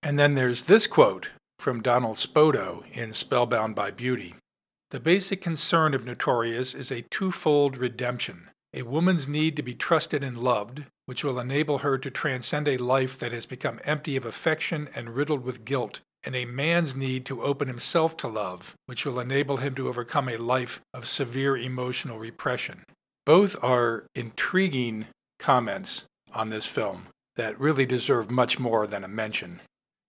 And 0.01 0.17
then 0.17 0.35
there's 0.35 0.63
this 0.63 0.87
quote 0.87 1.29
from 1.59 1.81
Donald 1.81 2.17
Spoto 2.17 2.83
in 2.91 3.13
Spellbound 3.13 3.75
by 3.75 3.91
Beauty. 3.91 4.35
The 4.91 4.99
basic 4.99 5.41
concern 5.41 5.93
of 5.93 6.05
Notorious 6.05 6.73
is 6.73 6.91
a 6.91 7.05
twofold 7.11 7.77
redemption 7.77 8.49
a 8.73 8.81
woman's 8.83 9.27
need 9.27 9.55
to 9.55 9.63
be 9.63 9.73
trusted 9.73 10.23
and 10.23 10.37
loved, 10.37 10.83
which 11.05 11.23
will 11.23 11.39
enable 11.39 11.79
her 11.79 11.97
to 11.97 12.11
transcend 12.11 12.67
a 12.67 12.77
life 12.77 13.17
that 13.19 13.31
has 13.31 13.45
become 13.45 13.79
empty 13.83 14.15
of 14.15 14.25
affection 14.25 14.89
and 14.93 15.15
riddled 15.15 15.43
with 15.43 15.65
guilt 15.65 16.01
and 16.23 16.35
a 16.35 16.45
man's 16.45 16.95
need 16.95 17.25
to 17.25 17.41
open 17.41 17.67
himself 17.67 18.17
to 18.17 18.27
love, 18.27 18.75
which 18.85 19.05
will 19.05 19.19
enable 19.19 19.57
him 19.57 19.73
to 19.75 19.87
overcome 19.87 20.27
a 20.27 20.35
life 20.35 20.81
of 20.93 21.07
severe 21.07 21.55
emotional 21.55 22.19
repression. 22.19 22.83
Both 23.25 23.55
are 23.63 24.05
intriguing 24.13 25.05
comments 25.39 26.03
on 26.33 26.49
this 26.49 26.65
film 26.65 27.07
that 27.37 27.59
really 27.59 27.85
deserve 27.85 28.29
much 28.29 28.59
more 28.59 28.87
than 28.87 29.03
a 29.03 29.07
mention. 29.07 29.61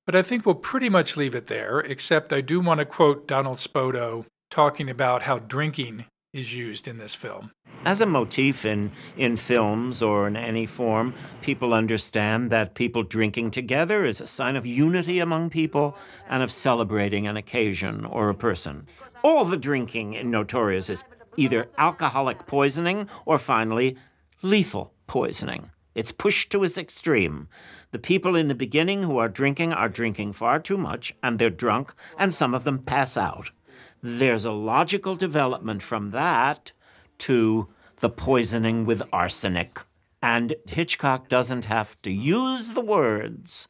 But 0.07 0.17
I 0.17 0.23
think 0.23 0.45
we'll 0.45 0.55
pretty 0.55 0.89
much 0.89 1.17
leave 1.17 1.35
it 1.35 1.47
there, 1.47 1.81
except 1.81 2.33
I 2.33 2.41
do 2.41 2.61
want 2.61 2.79
to 2.79 2.87
quote 2.87 3.29
Donald 3.29 3.59
Spoto 3.59 4.25
talking 4.51 4.89
about 4.89 5.23
how 5.23 5.39
drinking 5.39 6.07
is 6.33 6.55
used 6.55 6.87
in 6.87 6.99
this 6.99 7.15
film. 7.15 7.51
As 7.85 8.01
a 8.01 8.07
motif 8.07 8.65
in, 8.65 8.93
in 9.17 9.37
films 9.37 10.03
or 10.03 10.27
in 10.27 10.37
any 10.37 10.67
form, 10.67 11.15
people 11.41 11.73
understand 11.73 12.51
that 12.51 12.75
people 12.75 13.03
drinking 13.03 13.51
together 13.51 14.05
is 14.05 14.21
a 14.21 14.27
sign 14.27 14.57
of 14.57 14.67
unity 14.67 15.21
among 15.21 15.49
people 15.49 15.97
and 16.29 16.43
of 16.43 16.53
celebrating 16.53 17.27
an 17.27 17.37
occasion 17.37 18.05
or 18.05 18.29
a 18.29 18.35
person. 18.35 18.87
All 19.23 19.45
the 19.45 19.57
drinking 19.57 20.15
in 20.15 20.31
Notorious 20.31 20.91
is 20.91 21.05
either 21.37 21.71
alcoholic 21.79 22.47
poisoning 22.47 23.09
or 23.25 23.39
finally 23.39 23.97
lethal 24.43 24.93
poisoning. 25.07 25.71
It's 25.95 26.13
pushed 26.13 26.51
to 26.51 26.63
its 26.63 26.77
extreme. 26.77 27.49
The 27.91 27.99
people 27.99 28.37
in 28.37 28.49
the 28.49 28.55
beginning 28.55 29.03
who 29.03 29.19
are 29.19 29.29
drinking 29.29 29.73
are 29.73 29.89
drinking 29.89 30.35
far 30.35 30.61
too 30.61 30.77
much 30.77 31.15
and 31.23 31.39
they're 31.39 31.49
drunk, 31.49 31.95
and 32.19 32.35
some 32.35 32.55
of 32.55 32.65
them 32.65 32.81
pass 32.81 33.17
out. 33.17 33.51
There's 34.03 34.45
a 34.45 34.53
logical 34.53 35.17
development 35.17 35.83
from 35.83 36.13
that 36.13 36.73
to 37.19 37.69
the 38.01 38.11
poisoning 38.11 38.85
with 38.87 39.03
arsenic. 39.13 39.81
And 40.23 40.55
Hitchcock 40.67 41.29
doesn't 41.29 41.65
have 41.65 42.01
to 42.03 42.11
use 42.11 42.71
the 42.71 42.81
words, 42.81 43.69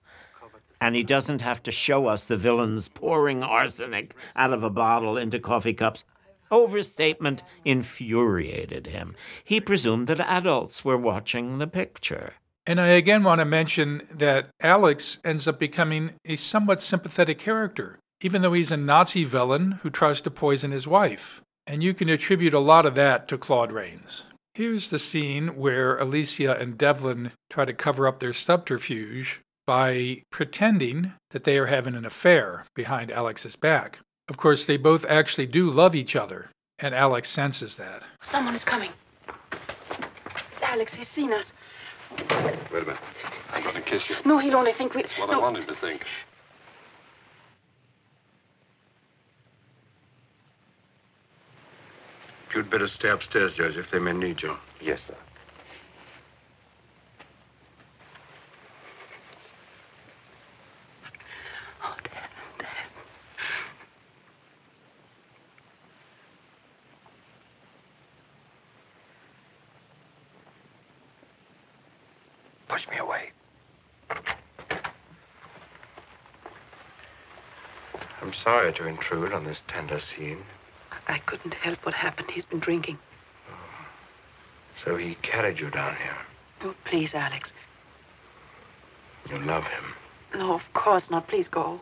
and 0.80 0.94
he 0.94 1.02
doesn't 1.02 1.40
have 1.40 1.62
to 1.64 1.70
show 1.70 2.06
us 2.06 2.26
the 2.26 2.36
villains 2.36 2.88
pouring 2.88 3.42
arsenic 3.42 4.14
out 4.36 4.52
of 4.52 4.62
a 4.62 4.70
bottle 4.70 5.16
into 5.16 5.38
coffee 5.38 5.74
cups. 5.74 6.05
Overstatement 6.50 7.42
infuriated 7.64 8.86
him. 8.86 9.14
He 9.44 9.60
presumed 9.60 10.06
that 10.06 10.20
adults 10.20 10.84
were 10.84 10.96
watching 10.96 11.59
the 11.59 11.66
picture. 11.66 12.34
And 12.66 12.80
I 12.80 12.88
again 12.88 13.22
want 13.22 13.40
to 13.40 13.44
mention 13.44 14.06
that 14.10 14.50
Alex 14.60 15.18
ends 15.24 15.48
up 15.48 15.59
becoming 15.59 16.12
a 16.24 16.36
somewhat 16.36 16.80
sympathetic 16.82 17.38
character, 17.38 17.98
even 18.20 18.42
though 18.42 18.52
he's 18.52 18.72
a 18.72 18.76
Nazi 18.76 19.24
villain 19.24 19.72
who 19.82 19.90
tries 19.90 20.20
to 20.22 20.30
poison 20.30 20.70
his 20.70 20.86
wife. 20.86 21.40
And 21.66 21.82
you 21.82 21.94
can 21.94 22.08
attribute 22.08 22.54
a 22.54 22.58
lot 22.58 22.86
of 22.86 22.94
that 22.94 23.28
to 23.28 23.38
Claude 23.38 23.72
Rains. 23.72 24.24
Here's 24.54 24.90
the 24.90 24.98
scene 24.98 25.56
where 25.56 25.96
Alicia 25.98 26.56
and 26.58 26.76
Devlin 26.76 27.30
try 27.50 27.64
to 27.64 27.72
cover 27.72 28.08
up 28.08 28.18
their 28.18 28.32
subterfuge 28.32 29.40
by 29.66 30.22
pretending 30.32 31.12
that 31.30 31.44
they 31.44 31.58
are 31.58 31.66
having 31.66 31.94
an 31.94 32.06
affair 32.06 32.64
behind 32.74 33.12
Alex's 33.12 33.54
back. 33.54 34.00
Of 34.28 34.36
course, 34.36 34.64
they 34.64 34.78
both 34.78 35.04
actually 35.08 35.46
do 35.46 35.70
love 35.70 35.94
each 35.94 36.16
other, 36.16 36.50
and 36.78 36.94
Alex 36.94 37.28
senses 37.28 37.76
that. 37.76 38.02
Someone 38.22 38.54
is 38.54 38.64
coming. 38.64 38.90
It's 40.52 40.62
Alex. 40.62 40.94
He's 40.94 41.08
seen 41.08 41.32
us. 41.32 41.52
Wait 42.10 42.30
a 42.32 42.72
minute. 42.72 42.98
I'm 43.52 43.62
going 43.62 43.74
to 43.74 43.80
kiss 43.82 44.08
you. 44.08 44.16
No, 44.24 44.38
he'll 44.38 44.56
only 44.56 44.72
think 44.72 44.94
we. 44.94 45.02
That's 45.02 45.18
what 45.18 45.30
no. 45.30 45.38
I 45.38 45.42
want 45.42 45.58
him 45.58 45.66
to 45.66 45.74
think. 45.74 46.04
You'd 52.54 52.70
better 52.70 52.88
stay 52.88 53.10
upstairs, 53.10 53.54
Joseph. 53.54 53.90
They 53.90 53.98
may 53.98 54.12
need 54.12 54.42
you. 54.42 54.56
Yes, 54.80 55.02
sir. 55.02 55.14
Oh, 61.84 61.94
Push 72.68 72.88
me 72.88 72.96
away. 72.96 73.30
I'm 78.22 78.32
sorry 78.32 78.72
to 78.72 78.86
intrude 78.86 79.32
on 79.32 79.44
this 79.44 79.62
tender 79.68 79.98
scene. 79.98 80.42
I 81.09 81.18
couldn't 81.18 81.55
help 81.55 81.85
what 81.85 81.94
happened. 81.94 82.30
He's 82.30 82.44
been 82.44 82.60
drinking. 82.60 82.98
So 84.85 84.97
he 84.97 85.16
carried 85.22 85.59
you 85.59 85.70
down 85.70 85.97
here. 85.97 86.16
Oh, 86.62 86.74
please, 86.85 87.14
Alex. 87.14 87.52
You 89.28 89.39
love 89.39 89.64
him. 89.64 89.85
No, 90.35 90.55
of 90.55 90.72
course 90.74 91.10
not. 91.10 91.26
Please 91.28 91.48
go. 91.48 91.80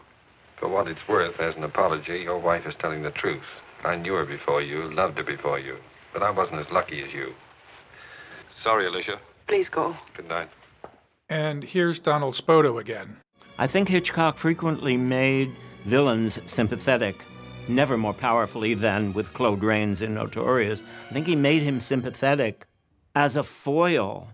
For 0.56 0.68
what 0.68 0.88
it's 0.88 1.06
worth, 1.06 1.38
as 1.40 1.56
an 1.56 1.64
apology, 1.64 2.20
your 2.20 2.38
wife 2.38 2.66
is 2.66 2.74
telling 2.74 3.02
the 3.02 3.10
truth. 3.10 3.44
I 3.84 3.96
knew 3.96 4.14
her 4.14 4.24
before 4.24 4.62
you, 4.62 4.90
loved 4.90 5.18
her 5.18 5.24
before 5.24 5.58
you, 5.58 5.76
but 6.12 6.22
I 6.22 6.30
wasn't 6.30 6.60
as 6.60 6.70
lucky 6.70 7.02
as 7.02 7.12
you. 7.12 7.34
Sorry, 8.50 8.86
Alicia. 8.86 9.18
Please 9.46 9.68
go. 9.68 9.96
Good 10.14 10.28
night. 10.28 10.48
And 11.28 11.62
here's 11.62 11.98
Donald 11.98 12.34
Spoto 12.34 12.80
again. 12.80 13.18
I 13.58 13.66
think 13.66 13.88
Hitchcock 13.88 14.38
frequently 14.38 14.96
made 14.96 15.54
villains 15.84 16.38
sympathetic, 16.46 17.24
never 17.68 17.96
more 17.96 18.14
powerfully 18.14 18.74
than 18.74 19.12
with 19.12 19.32
Claude 19.34 19.62
Rains 19.62 20.02
in 20.02 20.14
Notorious. 20.14 20.82
I 21.10 21.12
think 21.12 21.26
he 21.26 21.36
made 21.36 21.62
him 21.62 21.80
sympathetic 21.80 22.66
as 23.14 23.36
a 23.36 23.42
foil 23.42 24.30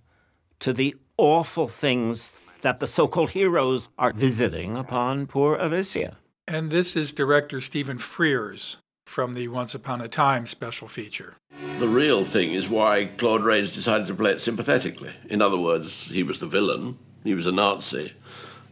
to 0.60 0.72
the 0.72 0.94
awful 1.16 1.68
things 1.68 2.50
that 2.62 2.80
the 2.80 2.86
so 2.86 3.06
called 3.08 3.30
heroes 3.30 3.88
are 3.98 4.12
visiting 4.12 4.76
upon 4.76 5.26
poor 5.26 5.56
Alicia. 5.56 6.16
And 6.48 6.70
this 6.70 6.96
is 6.96 7.12
director 7.12 7.60
Stephen 7.60 7.98
Frears 7.98 8.76
from 9.04 9.34
the 9.34 9.48
Once 9.48 9.74
Upon 9.74 10.00
a 10.00 10.08
Time 10.08 10.46
special 10.46 10.88
feature. 10.88 11.36
The 11.78 11.88
real 11.88 12.24
thing 12.24 12.52
is 12.52 12.68
why 12.68 13.06
Claude 13.16 13.42
Rains 13.42 13.74
decided 13.74 14.06
to 14.06 14.14
play 14.14 14.32
it 14.32 14.40
sympathetically. 14.40 15.10
In 15.28 15.42
other 15.42 15.58
words, 15.58 16.04
he 16.04 16.22
was 16.22 16.38
the 16.38 16.46
villain, 16.46 16.98
he 17.24 17.34
was 17.34 17.46
a 17.46 17.52
Nazi, 17.52 18.12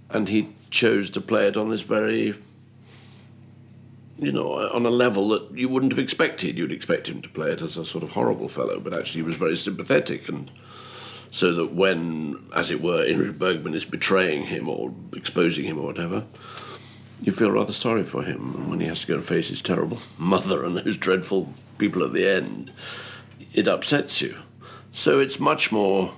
and 0.09 0.29
he 0.29 0.55
chose 0.71 1.11
to 1.11 1.21
play 1.21 1.47
it 1.47 1.57
on 1.57 1.71
this 1.71 1.83
very, 1.83 2.35
you 4.21 4.33
know, 4.33 4.53
uh, 4.53 4.71
on 4.73 4.85
a 4.85 4.91
level 4.91 5.29
that 5.31 5.51
you 5.53 5.69
wouldn't 5.69 5.93
have 5.93 5.99
expected. 5.99 6.59
You'd 6.59 6.73
expect 6.73 7.09
him 7.09 7.23
to 7.23 7.29
play 7.29 7.53
it 7.53 7.63
as 7.63 7.77
a 7.77 7.85
sort 7.85 8.05
of 8.05 8.11
horrible 8.11 8.49
fellow, 8.49 8.79
but 8.79 8.93
actually 8.93 9.21
he 9.21 9.27
was 9.27 9.37
very 9.37 9.57
sympathetic 9.57 10.29
and 10.29 10.51
so 11.31 11.55
that 11.55 11.73
when, 11.73 12.37
as 12.55 12.71
it 12.71 12.83
were, 12.83 13.05
Ingrid 13.05 13.39
Bergman 13.39 13.75
is 13.75 13.85
betraying 13.85 14.47
him 14.47 14.69
or 14.69 14.93
exposing 15.15 15.65
him 15.65 15.79
or 15.79 15.87
whatever, 15.87 16.25
you 17.23 17.33
feel 17.33 17.51
rather 17.51 17.73
sorry 17.73 18.03
for 18.03 18.23
him. 18.23 18.55
And 18.57 18.71
when 18.71 18.81
he 18.81 18.87
has 18.89 19.03
to 19.03 19.07
go 19.07 19.15
and 19.15 19.25
face 19.25 19.49
his 19.49 19.63
terrible 19.63 19.99
mother 20.19 20.65
and 20.65 20.77
those 20.77 20.97
dreadful 20.97 21.53
people 21.79 22.05
at 22.05 22.13
the 22.13 22.29
end, 22.29 22.73
it 23.55 23.69
upsets 23.69 24.21
you. 24.21 24.37
So 24.91 25.21
it's 25.21 25.39
much 25.39 25.71
more. 25.71 26.15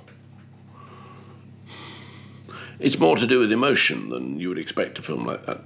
It's 2.79 2.99
more 2.99 3.17
to 3.17 3.27
do 3.27 3.39
with 3.39 3.53
emotion 3.53 4.09
than 4.09 4.41
you 4.41 4.49
would 4.49 4.59
expect 4.59 4.99
a 4.99 5.03
film 5.03 5.25
like 5.25 5.47
that 5.47 5.61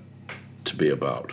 to 0.65 0.77
be 0.77 0.91
about. 0.91 1.33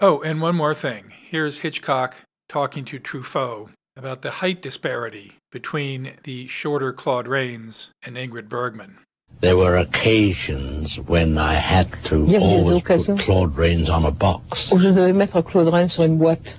Oh, 0.00 0.20
and 0.22 0.40
one 0.40 0.56
more 0.56 0.74
thing. 0.74 1.12
Here's 1.28 1.58
Hitchcock 1.58 2.16
talking 2.48 2.84
to 2.86 2.98
Truffaut 2.98 3.70
about 3.96 4.22
the 4.22 4.30
height 4.30 4.62
disparity 4.62 5.32
between 5.52 6.12
the 6.24 6.46
shorter 6.48 6.92
Claude 6.92 7.28
Rains 7.28 7.90
and 8.02 8.16
Ingrid 8.16 8.48
Bergman. 8.48 8.98
There 9.40 9.56
were 9.56 9.76
occasions 9.76 10.98
when 10.98 11.38
I 11.38 11.54
had 11.54 11.88
to 12.04 12.24
Il 12.26 12.32
y 12.32 12.36
avait 12.36 12.40
des 12.40 12.70
always 12.70 13.06
put 13.06 13.18
Claude 13.20 13.56
Rains 13.56 13.88
on 13.88 14.04
a 14.04 14.10
box. 14.10 14.70
Où 14.72 14.78
je 14.78 14.88
devais 14.90 15.12
mettre 15.14 15.40
Claude 15.42 15.68
Rains 15.72 15.88
sur 15.92 16.04
une 16.04 16.18
boîte. 16.18 16.56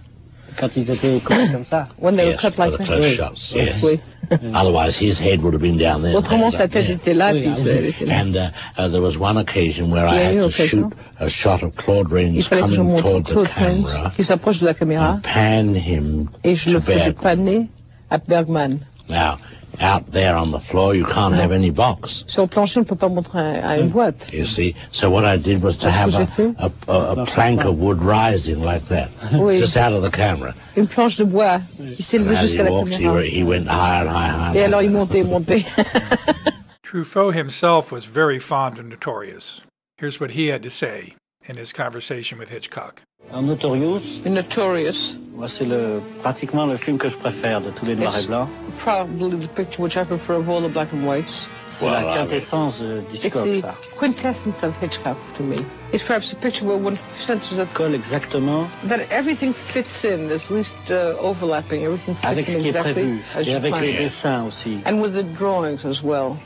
Quand 0.57 0.75
ils 0.75 0.89
étaient 0.89 1.19
comme 1.23 1.63
ça? 1.63 1.89
When 1.97 2.15
they 2.15 2.25
were 2.25 2.31
Yes, 2.33 2.41
cut 2.41 2.57
like 2.59 2.71
the 2.73 2.77
that. 2.77 2.85
first 2.87 3.01
Oui. 3.01 3.15
shots, 3.15 3.53
yes. 3.55 3.83
Oui. 3.83 3.99
Otherwise, 4.53 4.97
his 4.97 5.19
head 5.19 5.41
would 5.41 5.53
have 5.53 5.61
been 5.61 5.77
down 5.77 6.01
there. 6.01 6.15
Autrement, 6.15 6.45
hanging 6.45 6.57
sa 6.57 6.63
up 6.63 6.71
tête 6.71 6.87
there. 6.87 6.95
était 6.97 7.13
là, 7.13 7.31
puis 7.31 7.47
elle 7.67 7.85
était 7.85 8.05
là. 8.05 8.21
And 8.21 8.35
uh, 8.35 8.49
uh, 8.77 8.87
there 8.89 9.01
was 9.01 9.17
one 9.17 9.37
occasion 9.37 9.91
where 9.91 10.07
I 10.07 10.15
Il 10.15 10.15
y 10.15 10.21
a 10.21 10.25
had 10.25 10.33
to 10.35 10.45
occasion. 10.45 10.89
shoot 10.89 10.93
a 11.19 11.29
shot 11.29 11.63
of 11.63 11.75
Claude 11.75 12.11
Rains 12.11 12.41
fallait 12.47 12.61
que 12.63 12.69
je 12.71 12.75
coming 12.77 12.91
montre 12.93 13.01
toward 13.03 13.25
the 13.25 13.31
Claude 13.31 13.47
camera, 13.49 14.11
qui 14.15 14.23
s'approche 14.23 14.59
de 14.59 14.65
la 14.65 14.73
caméra 14.73 15.19
pan 15.23 15.73
him 15.75 16.27
et 16.43 16.55
je 16.55 16.65
to 16.65 16.73
le 16.73 16.79
faisais 16.79 17.13
paner 17.13 17.67
à 18.09 18.17
Bergman. 18.17 18.79
Now, 19.09 19.37
out 19.81 20.11
there 20.11 20.35
on 20.35 20.51
the 20.51 20.59
floor, 20.59 20.95
you 20.95 21.03
can't 21.05 21.33
have 21.35 21.51
any 21.51 21.69
box. 21.71 22.23
Sur 22.27 22.43
le 22.43 22.47
plancher, 22.47 22.77
on 22.79 22.83
ne 22.83 22.85
peut 22.87 22.95
pas 22.95 23.09
montrer 23.09 23.39
à, 23.59 23.69
à 23.71 23.77
une 23.79 23.89
boîte. 23.89 24.31
You 24.33 24.45
see, 24.45 24.75
so 24.91 25.09
what 25.09 25.25
I 25.25 25.37
did 25.37 25.61
was 25.63 25.75
to 25.77 25.89
have 25.89 26.13
a, 26.15 26.27
a, 26.59 26.71
a, 26.87 27.21
a 27.21 27.25
plank 27.25 27.65
of 27.65 27.77
wood 27.79 28.01
rising 28.01 28.61
like 28.63 28.85
that, 28.89 29.09
Oui. 29.33 29.59
just 29.59 29.75
out 29.77 29.93
of 29.93 30.03
the 30.03 30.11
camera. 30.11 30.53
Une 30.77 30.87
planche 30.87 31.17
de 31.17 31.25
bois 31.25 31.61
qui 31.95 32.03
s'élevait 32.03 32.29
And 32.29 32.37
as 32.37 32.41
he 32.43 32.47
jusqu'à 32.57 32.63
la 32.65 32.71
walked, 32.71 32.93
he, 32.93 33.03
caméra. 33.05 33.13
went- 33.15 33.27
he 33.29 33.43
went 33.43 33.67
higher 33.67 34.07
and 34.07 34.09
higher 34.09 34.33
and 34.33 34.55
Et 34.55 34.59
higher. 34.59 34.65
alors 34.65 34.81
il 34.83 34.91
montait, 34.91 35.23
montait. 35.23 35.65
Truffaut 36.83 37.31
himself 37.33 37.91
was 37.91 38.05
very 38.05 38.39
fond 38.39 38.77
of 38.77 38.85
Notorious. 38.85 39.61
Here's 39.97 40.19
what 40.19 40.31
he 40.31 40.47
had 40.47 40.63
to 40.63 40.69
say 40.69 41.15
in 41.47 41.57
his 41.57 41.73
conversation 41.73 42.37
with 42.37 42.49
Hitchcock. 42.49 43.01
Un 43.33 43.43
Notorious, 43.47 44.19
Notorious. 44.25 45.17
c'est 45.47 45.65
le, 45.65 46.01
pratiquement 46.21 46.65
le 46.65 46.75
film 46.75 46.97
que 46.97 47.07
je 47.07 47.15
préfère 47.17 47.61
de 47.61 47.69
tous 47.71 47.85
les 47.85 47.95
noirs 47.95 48.15
et 48.15 48.19
It's 48.19 48.27
blancs. 48.27 48.49
probably 48.77 49.37
the 49.39 49.47
picture 49.55 49.81
which 49.81 49.95
I 49.95 50.03
prefer 50.03 50.33
of 50.35 50.49
all 50.49 50.59
the 50.61 50.71
black 50.71 50.91
and 50.93 51.05
whites. 51.07 51.47
C'est 51.67 51.85
la 51.89 52.03
quintessence 52.03 52.79
de 52.81 53.01
It's 53.13 53.29
the 53.33 53.61
ça. 53.61 53.73
quintessence 53.97 54.63
of 54.63 54.73
Hitchcock 54.81 55.17
to 55.37 55.43
me. 55.43 55.63
It's 55.93 56.03
perhaps 56.03 56.33
a 56.33 56.35
picture 56.35 56.65
where 56.65 56.77
one 56.77 56.97
senses 56.97 57.57
that, 57.57 57.73
Colle 57.73 57.93
exactement 57.95 58.67
that 58.87 58.99
everything 59.09 59.53
fits 59.53 60.03
in. 60.03 60.27
There's 60.27 60.51
least 60.51 60.75
uh, 60.89 61.15
overlapping. 61.21 61.83
Everything 61.85 62.15
fits 62.15 62.27
avec 62.27 62.45
ce 62.47 62.57
in 62.57 62.59
qui 62.61 62.67
est 62.67 62.75
exactly 62.75 62.93
prévu 62.93 63.21
et 63.47 63.53
avec 63.55 63.79
les 63.81 63.91
it. 63.91 63.97
dessins 63.99 64.43
aussi. 64.45 64.79
And 64.85 64.99
with 64.99 65.13
the 65.13 65.23
drawings 65.23 65.85
as 65.85 66.03
well. 66.03 66.37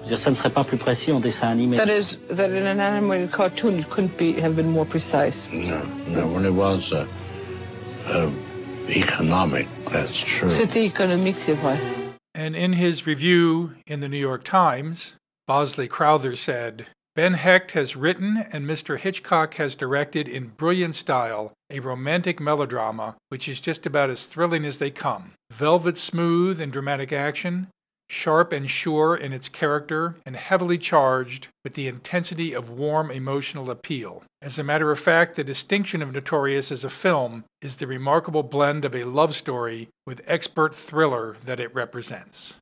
Je 0.00 0.04
veux 0.04 0.08
dire, 0.08 0.18
ça 0.18 0.30
ne 0.30 0.34
serait 0.34 0.50
pas 0.50 0.64
plus 0.64 0.78
précis 0.78 1.12
en 1.12 1.20
dessin 1.20 1.48
animé. 1.48 1.76
That 1.76 1.88
is, 1.88 2.18
that 2.30 2.50
in 2.50 2.66
an 2.66 2.80
animated 2.80 3.30
cartoon 3.30 3.78
it 3.78 3.88
couldn't 3.90 4.16
be 4.16 4.40
have 4.40 4.56
been 4.56 4.70
more 4.70 4.86
precise. 4.86 5.48
No, 5.52 5.82
no, 6.08 6.26
when 6.26 6.44
it 6.44 6.54
was 6.54 6.92
uh, 6.92 7.06
uh, 8.06 8.30
economic, 8.88 9.68
that's 9.90 10.18
true. 10.18 10.48
C'était 10.48 10.84
économique, 10.84 11.38
c'est 11.38 11.54
vrai. 11.54 11.78
And 12.34 12.54
in 12.54 12.74
his 12.74 13.06
review 13.06 13.72
in 13.86 14.00
the 14.00 14.08
New 14.08 14.16
York 14.18 14.44
Times, 14.44 15.16
Bosley 15.46 15.88
Crowther 15.88 16.36
said, 16.36 16.86
Ben 17.16 17.34
Hecht 17.34 17.72
has 17.72 17.96
written 17.96 18.46
and 18.52 18.64
Mr. 18.64 18.96
Hitchcock 18.96 19.54
has 19.54 19.74
directed 19.74 20.28
in 20.28 20.52
brilliant 20.56 20.94
style 20.94 21.52
a 21.68 21.80
romantic 21.80 22.38
melodrama 22.40 23.16
which 23.30 23.48
is 23.48 23.60
just 23.60 23.84
about 23.84 24.10
as 24.10 24.26
thrilling 24.26 24.64
as 24.64 24.78
they 24.78 24.90
come. 24.90 25.32
Velvet 25.50 25.96
smooth 25.96 26.60
in 26.60 26.70
dramatic 26.70 27.12
action, 27.12 27.66
sharp 28.10 28.52
and 28.52 28.68
sure 28.68 29.14
in 29.16 29.32
its 29.32 29.48
character, 29.48 30.16
and 30.26 30.34
heavily 30.34 30.76
charged 30.76 31.46
with 31.62 31.74
the 31.74 31.86
intensity 31.86 32.52
of 32.52 32.68
warm 32.68 33.10
emotional 33.10 33.70
appeal. 33.70 34.24
As 34.42 34.58
a 34.58 34.64
matter 34.64 34.90
of 34.90 34.98
fact, 34.98 35.36
the 35.36 35.44
distinction 35.44 36.02
of 36.02 36.12
Notorious 36.12 36.72
as 36.72 36.84
a 36.84 36.90
film 36.90 37.44
is 37.62 37.76
the 37.76 37.86
remarkable 37.86 38.42
blend 38.42 38.84
of 38.84 38.94
a 38.94 39.04
love 39.04 39.36
story 39.36 39.88
with 40.06 40.22
expert 40.26 40.74
thriller 40.74 41.36
that 41.44 41.60
it 41.60 41.74
represents. 41.74 42.54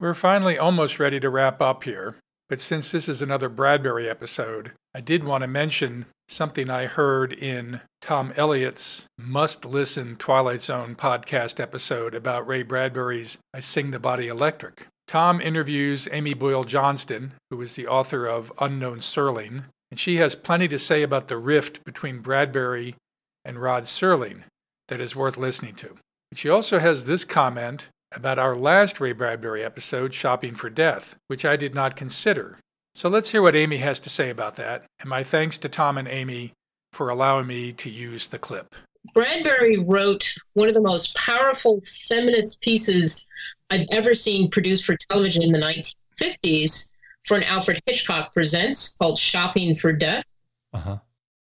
We're 0.00 0.14
finally 0.14 0.58
almost 0.58 0.98
ready 0.98 1.20
to 1.20 1.30
wrap 1.30 1.62
up 1.62 1.84
here, 1.84 2.16
but 2.48 2.60
since 2.60 2.90
this 2.90 3.08
is 3.08 3.22
another 3.22 3.48
Bradbury 3.48 4.08
episode, 4.08 4.72
I 4.94 5.00
did 5.00 5.24
want 5.24 5.42
to 5.42 5.48
mention 5.48 6.06
something 6.28 6.68
I 6.68 6.86
heard 6.86 7.32
in 7.32 7.80
Tom 8.00 8.32
Elliott's 8.36 9.04
must 9.18 9.64
listen 9.64 10.16
Twilight 10.16 10.62
Zone 10.62 10.96
podcast 10.96 11.60
episode 11.60 12.14
about 12.14 12.46
Ray 12.46 12.62
Bradbury's 12.62 13.38
I 13.54 13.60
Sing 13.60 13.92
the 13.92 14.00
Body 14.00 14.26
Electric. 14.28 14.86
Tom 15.06 15.40
interviews 15.40 16.08
Amy 16.10 16.34
Boyle 16.34 16.64
Johnston, 16.64 17.34
who 17.50 17.62
is 17.62 17.76
the 17.76 17.86
author 17.86 18.26
of 18.26 18.52
Unknown 18.58 18.98
Serling, 18.98 19.64
and 19.90 20.00
she 20.00 20.16
has 20.16 20.34
plenty 20.34 20.66
to 20.66 20.80
say 20.80 21.02
about 21.02 21.28
the 21.28 21.36
rift 21.36 21.84
between 21.84 22.18
Bradbury 22.18 22.96
and 23.44 23.60
Rod 23.60 23.84
Serling 23.84 24.42
that 24.88 25.00
is 25.00 25.14
worth 25.14 25.36
listening 25.36 25.76
to. 25.76 25.96
She 26.32 26.48
also 26.48 26.80
has 26.80 27.04
this 27.04 27.24
comment 27.24 27.88
about 28.12 28.40
our 28.40 28.56
last 28.56 29.00
Ray 29.00 29.12
Bradbury 29.12 29.64
episode, 29.64 30.12
Shopping 30.12 30.56
for 30.56 30.70
Death, 30.70 31.14
which 31.28 31.44
I 31.44 31.54
did 31.54 31.74
not 31.74 31.94
consider. 31.94 32.58
So 32.96 33.08
let's 33.08 33.30
hear 33.30 33.42
what 33.42 33.54
Amy 33.54 33.76
has 33.76 34.00
to 34.00 34.10
say 34.10 34.30
about 34.30 34.56
that, 34.56 34.84
and 34.98 35.08
my 35.08 35.22
thanks 35.22 35.58
to 35.58 35.68
Tom 35.68 35.98
and 35.98 36.08
Amy 36.08 36.52
for 36.92 37.10
allowing 37.10 37.46
me 37.46 37.72
to 37.74 37.90
use 37.90 38.26
the 38.26 38.38
clip. 38.38 38.74
Bradbury 39.14 39.78
wrote 39.78 40.34
one 40.54 40.66
of 40.66 40.74
the 40.74 40.80
most 40.80 41.14
powerful 41.14 41.80
feminist 42.08 42.60
pieces 42.60 43.26
I've 43.70 43.86
ever 43.90 44.14
seen 44.14 44.50
produced 44.50 44.84
for 44.84 44.96
television 44.96 45.42
in 45.42 45.52
the 45.52 45.58
1950s 45.58 46.90
for 47.26 47.36
an 47.36 47.42
Alfred 47.44 47.80
Hitchcock 47.86 48.32
Presents 48.32 48.94
called 48.94 49.18
Shopping 49.18 49.74
for 49.74 49.92
Death. 49.92 50.26
Uh-huh. 50.72 50.98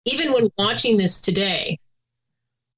Even 0.06 0.32
when 0.32 0.48
watching 0.56 0.96
this 0.96 1.20
today, 1.20 1.78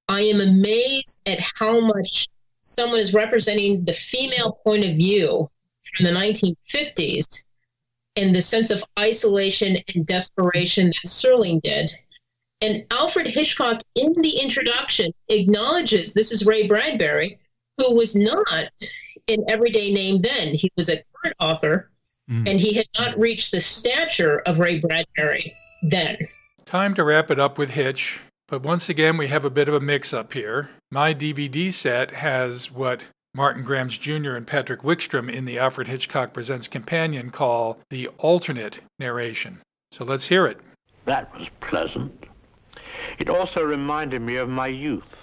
I 0.09 0.20
am 0.23 0.40
amazed 0.40 1.23
at 1.27 1.40
how 1.59 1.81
much 1.81 2.28
someone 2.60 2.98
is 2.98 3.14
representing 3.14 3.85
the 3.85 3.93
female 3.93 4.59
point 4.64 4.85
of 4.85 4.97
view 4.97 5.48
from 5.94 6.06
the 6.06 6.12
1950s 6.12 7.44
and 8.16 8.35
the 8.35 8.40
sense 8.40 8.70
of 8.70 8.85
isolation 8.98 9.77
and 9.94 10.06
desperation 10.06 10.89
that 10.89 11.09
Serling 11.09 11.60
did. 11.62 11.90
And 12.60 12.85
Alfred 12.90 13.27
Hitchcock, 13.27 13.82
in 13.94 14.12
the 14.23 14.40
introduction, 14.40 15.12
acknowledges 15.28 16.14
this 16.14 16.32
is 16.32 16.47
Ray 16.47 16.66
Bradbury, 16.66 17.39
who 17.77 17.94
was 17.94 18.16
not 18.16 18.70
an 19.28 19.44
everyday 19.48 19.93
name 19.93 20.23
then. 20.23 20.55
He 20.55 20.70
was 20.77 20.89
a 20.89 21.03
current 21.15 21.36
author, 21.40 21.90
mm. 22.31 22.48
and 22.48 22.61
he 22.61 22.74
had 22.74 22.86
not 22.98 23.19
reached 23.19 23.51
the 23.51 23.61
stature 23.61 24.40
of 24.47 24.59
Ray 24.59 24.78
Bradbury 24.78 25.55
then. 25.82 26.16
Time 26.65 26.94
to 26.94 27.05
wrap 27.05 27.31
it 27.31 27.39
up 27.39 27.59
with 27.59 27.70
Hitch. 27.70 28.20
But 28.48 28.62
once 28.62 28.89
again, 28.89 29.16
we 29.16 29.27
have 29.27 29.44
a 29.44 29.51
bit 29.51 29.69
of 29.69 29.74
a 29.74 29.81
mix 29.81 30.15
up 30.15 30.32
here. 30.32 30.70
My 30.93 31.12
DVD 31.12 31.73
set 31.73 32.12
has 32.12 32.70
what 32.70 33.03
Martin 33.35 33.65
Grams 33.65 33.98
Jr. 33.98 34.36
and 34.36 34.47
Patrik 34.47 34.82
Wikstrom 34.82 35.32
in 35.32 35.44
the 35.44 35.59
Alfred 35.59 35.89
Hitchcock 35.89 36.32
Presents 36.32 36.69
Companion 36.69 37.31
call 37.31 37.81
the 37.90 38.09
alternate 38.19 38.81
narration. 39.01 39.61
So 39.90 40.05
let's 40.05 40.28
hear 40.28 40.47
it. 40.47 40.59
That 41.07 41.36
was 41.36 41.48
pleasant. 41.61 42.27
It 43.19 43.28
also 43.28 43.62
reminded 43.62 44.23
me 44.23 44.36
of 44.36 44.48
my 44.48 44.69
youth, 44.69 45.16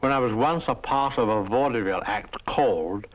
when 0.00 0.12
I 0.12 0.18
was 0.18 0.32
once 0.32 0.64
a 0.68 0.74
part 0.74 1.18
of 1.18 1.28
a 1.28 1.42
vaudeville 1.42 2.02
act 2.04 2.44
called 2.46 3.06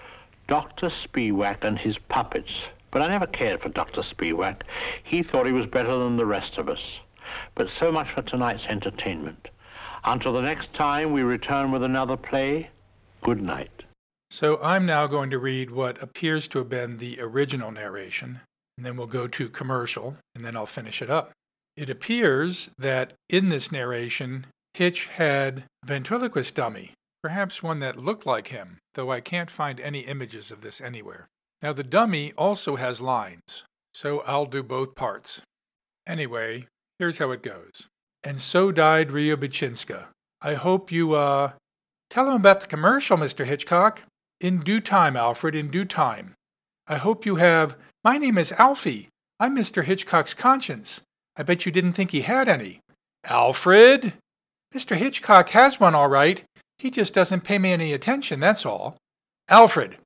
Dr. 0.48 0.90
Spiewak 0.90 1.64
and 1.64 1.78
His 1.78 1.98
Puppets. 1.98 2.62
But 2.92 3.02
I 3.02 3.08
never 3.08 3.28
cared 3.28 3.62
for 3.62 3.70
Dr. 3.70 4.02
Spiewak. 4.02 4.64
He 5.04 5.24
thought 5.24 5.46
he 5.46 5.54
was 5.54 5.66
better 5.66 5.98
than 5.98 6.18
the 6.18 6.26
rest 6.26 6.58
of 6.58 6.68
us. 6.68 7.00
But 7.56 7.70
so 7.70 7.92
much 7.92 8.12
for 8.12 8.22
tonight's 8.22 8.66
entertainment. 8.66 9.50
Until 10.04 10.34
the 10.34 10.42
next 10.42 10.74
time 10.74 11.14
we 11.14 11.22
return 11.22 11.72
with 11.72 11.84
another 11.84 12.18
play, 12.18 12.70
good 13.22 13.42
night. 13.42 13.84
So 14.30 14.60
I'm 14.62 14.86
now 14.86 15.08
going 15.08 15.30
to 15.30 15.38
read 15.38 15.72
what 15.72 16.02
appears 16.02 16.48
to 16.50 16.60
have 16.60 16.70
been 16.70 16.98
the 16.98 17.20
original 17.22 17.72
narration, 17.72 18.42
and 18.78 18.86
then 18.86 18.98
we'll 18.98 19.08
go 19.08 19.28
to 19.28 19.50
commercial, 19.50 20.18
and 20.34 20.44
then 20.44 20.56
I'll 20.56 20.66
finish 20.66 21.02
it 21.02 21.10
up. 21.10 21.32
It 21.78 21.90
appears 21.90 22.72
that 22.78 23.14
in 23.30 23.50
this 23.50 23.72
narration, 23.72 24.48
Hitch 24.74 25.08
had 25.08 25.64
ventriloquist 25.84 26.56
dummy, 26.56 26.94
perhaps 27.22 27.62
one 27.62 27.80
that 27.80 27.98
looked 27.98 28.26
like 28.26 28.48
him, 28.48 28.80
though 28.94 29.12
I 29.12 29.22
can't 29.22 29.50
find 29.50 29.80
any 29.80 30.02
images 30.02 30.52
of 30.52 30.62
this 30.62 30.82
anywhere. 30.82 31.28
Now, 31.62 31.74
the 31.74 31.84
dummy 31.84 32.34
also 32.38 32.76
has 32.78 33.02
lines, 33.02 33.64
so 33.94 34.22
I'll 34.22 34.46
do 34.46 34.64
both 34.64 34.96
parts. 34.96 35.42
Anyway, 36.08 36.68
Here's 37.02 37.18
how 37.18 37.32
it 37.32 37.42
goes. 37.42 37.88
And 38.24 38.40
so 38.40 38.72
died 38.72 39.10
Riabouchinska. 39.10 40.10
I 40.40 40.54
hope 40.54 40.92
you, 40.92 41.16
uh, 41.16 41.54
tell 42.12 42.28
him 42.30 42.36
about 42.36 42.60
the 42.60 42.68
commercial, 42.68 43.18
Mr. 43.18 43.44
Hitchcock. 43.44 44.04
In 44.40 44.60
due 44.60 44.80
time, 44.80 45.18
Alfred, 45.18 45.56
in 45.56 45.72
due 45.72 45.86
time. 45.86 46.36
I 46.86 46.98
hope 46.98 47.26
you 47.26 47.38
have. 47.38 47.76
My 48.04 48.20
name 48.20 48.38
is 48.38 48.52
Alfie. 48.52 49.10
I'm 49.40 49.56
Mr. 49.56 49.84
Hitchcock's 49.84 50.36
conscience. 50.36 51.02
I 51.36 51.42
bet 51.42 51.66
you 51.66 51.72
didn't 51.72 51.94
think 51.94 52.12
he 52.12 52.22
had 52.22 52.48
any. 52.48 52.82
Alfred? 53.24 54.14
Mr. 54.74 54.96
Hitchcock 54.96 55.50
has 55.50 55.80
one, 55.80 55.96
all 55.96 56.08
right. 56.08 56.44
He 56.78 56.90
just 56.90 57.14
doesn't 57.14 57.44
pay 57.44 57.60
me 57.60 57.72
any 57.72 57.94
attention, 57.94 58.40
that's 58.40 58.66
all. 58.66 58.96
Alfred, 59.50 59.98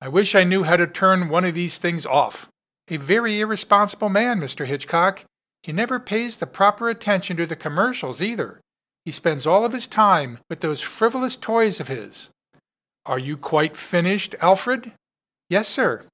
I 0.00 0.08
wish 0.08 0.34
I 0.34 0.44
knew 0.44 0.64
how 0.64 0.76
to 0.76 0.86
turn 0.86 1.28
one 1.28 1.44
of 1.44 1.54
these 1.54 1.78
things 1.78 2.04
off. 2.06 2.48
A 2.88 2.96
very 2.96 3.40
irresponsible 3.40 4.08
man, 4.08 4.40
Mr. 4.40 4.66
Hitchcock. 4.66 5.24
He 5.62 5.72
never 5.72 5.98
pays 5.98 6.36
the 6.36 6.46
proper 6.46 6.88
attention 6.88 7.36
to 7.38 7.46
the 7.46 7.56
commercials 7.56 8.20
either. 8.20 8.60
He 9.04 9.10
spends 9.10 9.46
all 9.46 9.64
of 9.64 9.72
his 9.72 9.86
time 9.86 10.38
with 10.50 10.60
those 10.60 10.80
frivolous 10.80 11.36
toys 11.36 11.80
of 11.80 11.88
his. 11.88 12.30
Are 13.06 13.18
you 13.18 13.36
quite 13.36 13.76
finished, 13.76 14.34
Alfred? 14.40 14.92
Yes, 15.48 15.68
sir. 15.68 16.04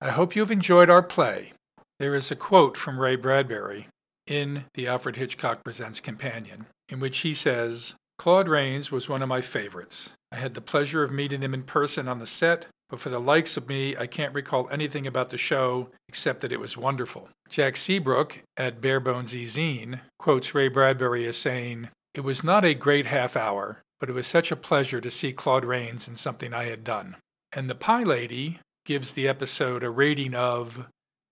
I 0.00 0.10
hope 0.10 0.36
you 0.36 0.42
have 0.42 0.50
enjoyed 0.50 0.90
our 0.90 1.02
play. 1.02 1.52
There 1.98 2.14
is 2.14 2.30
a 2.30 2.36
quote 2.36 2.76
from 2.76 2.98
Ray 2.98 3.16
Bradbury 3.16 3.88
in 4.26 4.64
the 4.74 4.86
Alfred 4.88 5.16
Hitchcock 5.16 5.62
Presents 5.64 6.00
Companion, 6.00 6.66
in 6.88 7.00
which 7.00 7.18
he 7.18 7.34
says, 7.34 7.94
Claude 8.18 8.48
Rains 8.48 8.92
was 8.92 9.08
one 9.08 9.22
of 9.22 9.28
my 9.28 9.40
favorites. 9.40 10.10
I 10.30 10.36
had 10.36 10.54
the 10.54 10.60
pleasure 10.60 11.02
of 11.02 11.10
meeting 11.10 11.42
him 11.42 11.54
in 11.54 11.62
person 11.62 12.08
on 12.08 12.18
the 12.18 12.26
set, 12.26 12.66
but 12.88 13.00
for 13.00 13.08
the 13.08 13.20
likes 13.20 13.56
of 13.56 13.68
me, 13.68 13.96
I 13.96 14.06
can't 14.06 14.34
recall 14.34 14.68
anything 14.70 15.06
about 15.06 15.30
the 15.30 15.38
show 15.38 15.88
except 16.08 16.40
that 16.40 16.52
it 16.52 16.60
was 16.60 16.76
wonderful. 16.76 17.28
Jack 17.48 17.76
Seabrook 17.76 18.40
at 18.56 18.80
Barebones 18.80 19.34
Zine 19.34 20.00
quotes 20.18 20.54
Ray 20.54 20.68
Bradbury 20.68 21.26
as 21.26 21.36
saying, 21.36 21.88
It 22.14 22.20
was 22.20 22.44
not 22.44 22.64
a 22.64 22.74
great 22.74 23.06
half 23.06 23.36
hour, 23.36 23.82
but 23.98 24.08
it 24.08 24.12
was 24.12 24.26
such 24.26 24.52
a 24.52 24.56
pleasure 24.56 25.00
to 25.00 25.10
see 25.10 25.32
Claude 25.32 25.64
Rains 25.64 26.06
in 26.06 26.14
something 26.14 26.52
I 26.52 26.64
had 26.64 26.84
done. 26.84 27.16
And 27.52 27.70
the 27.70 27.74
Pie 27.74 28.02
Lady 28.02 28.60
gives 28.84 29.12
the 29.12 29.26
episode 29.26 29.82
a 29.82 29.90
rating 29.90 30.34
of 30.34 30.86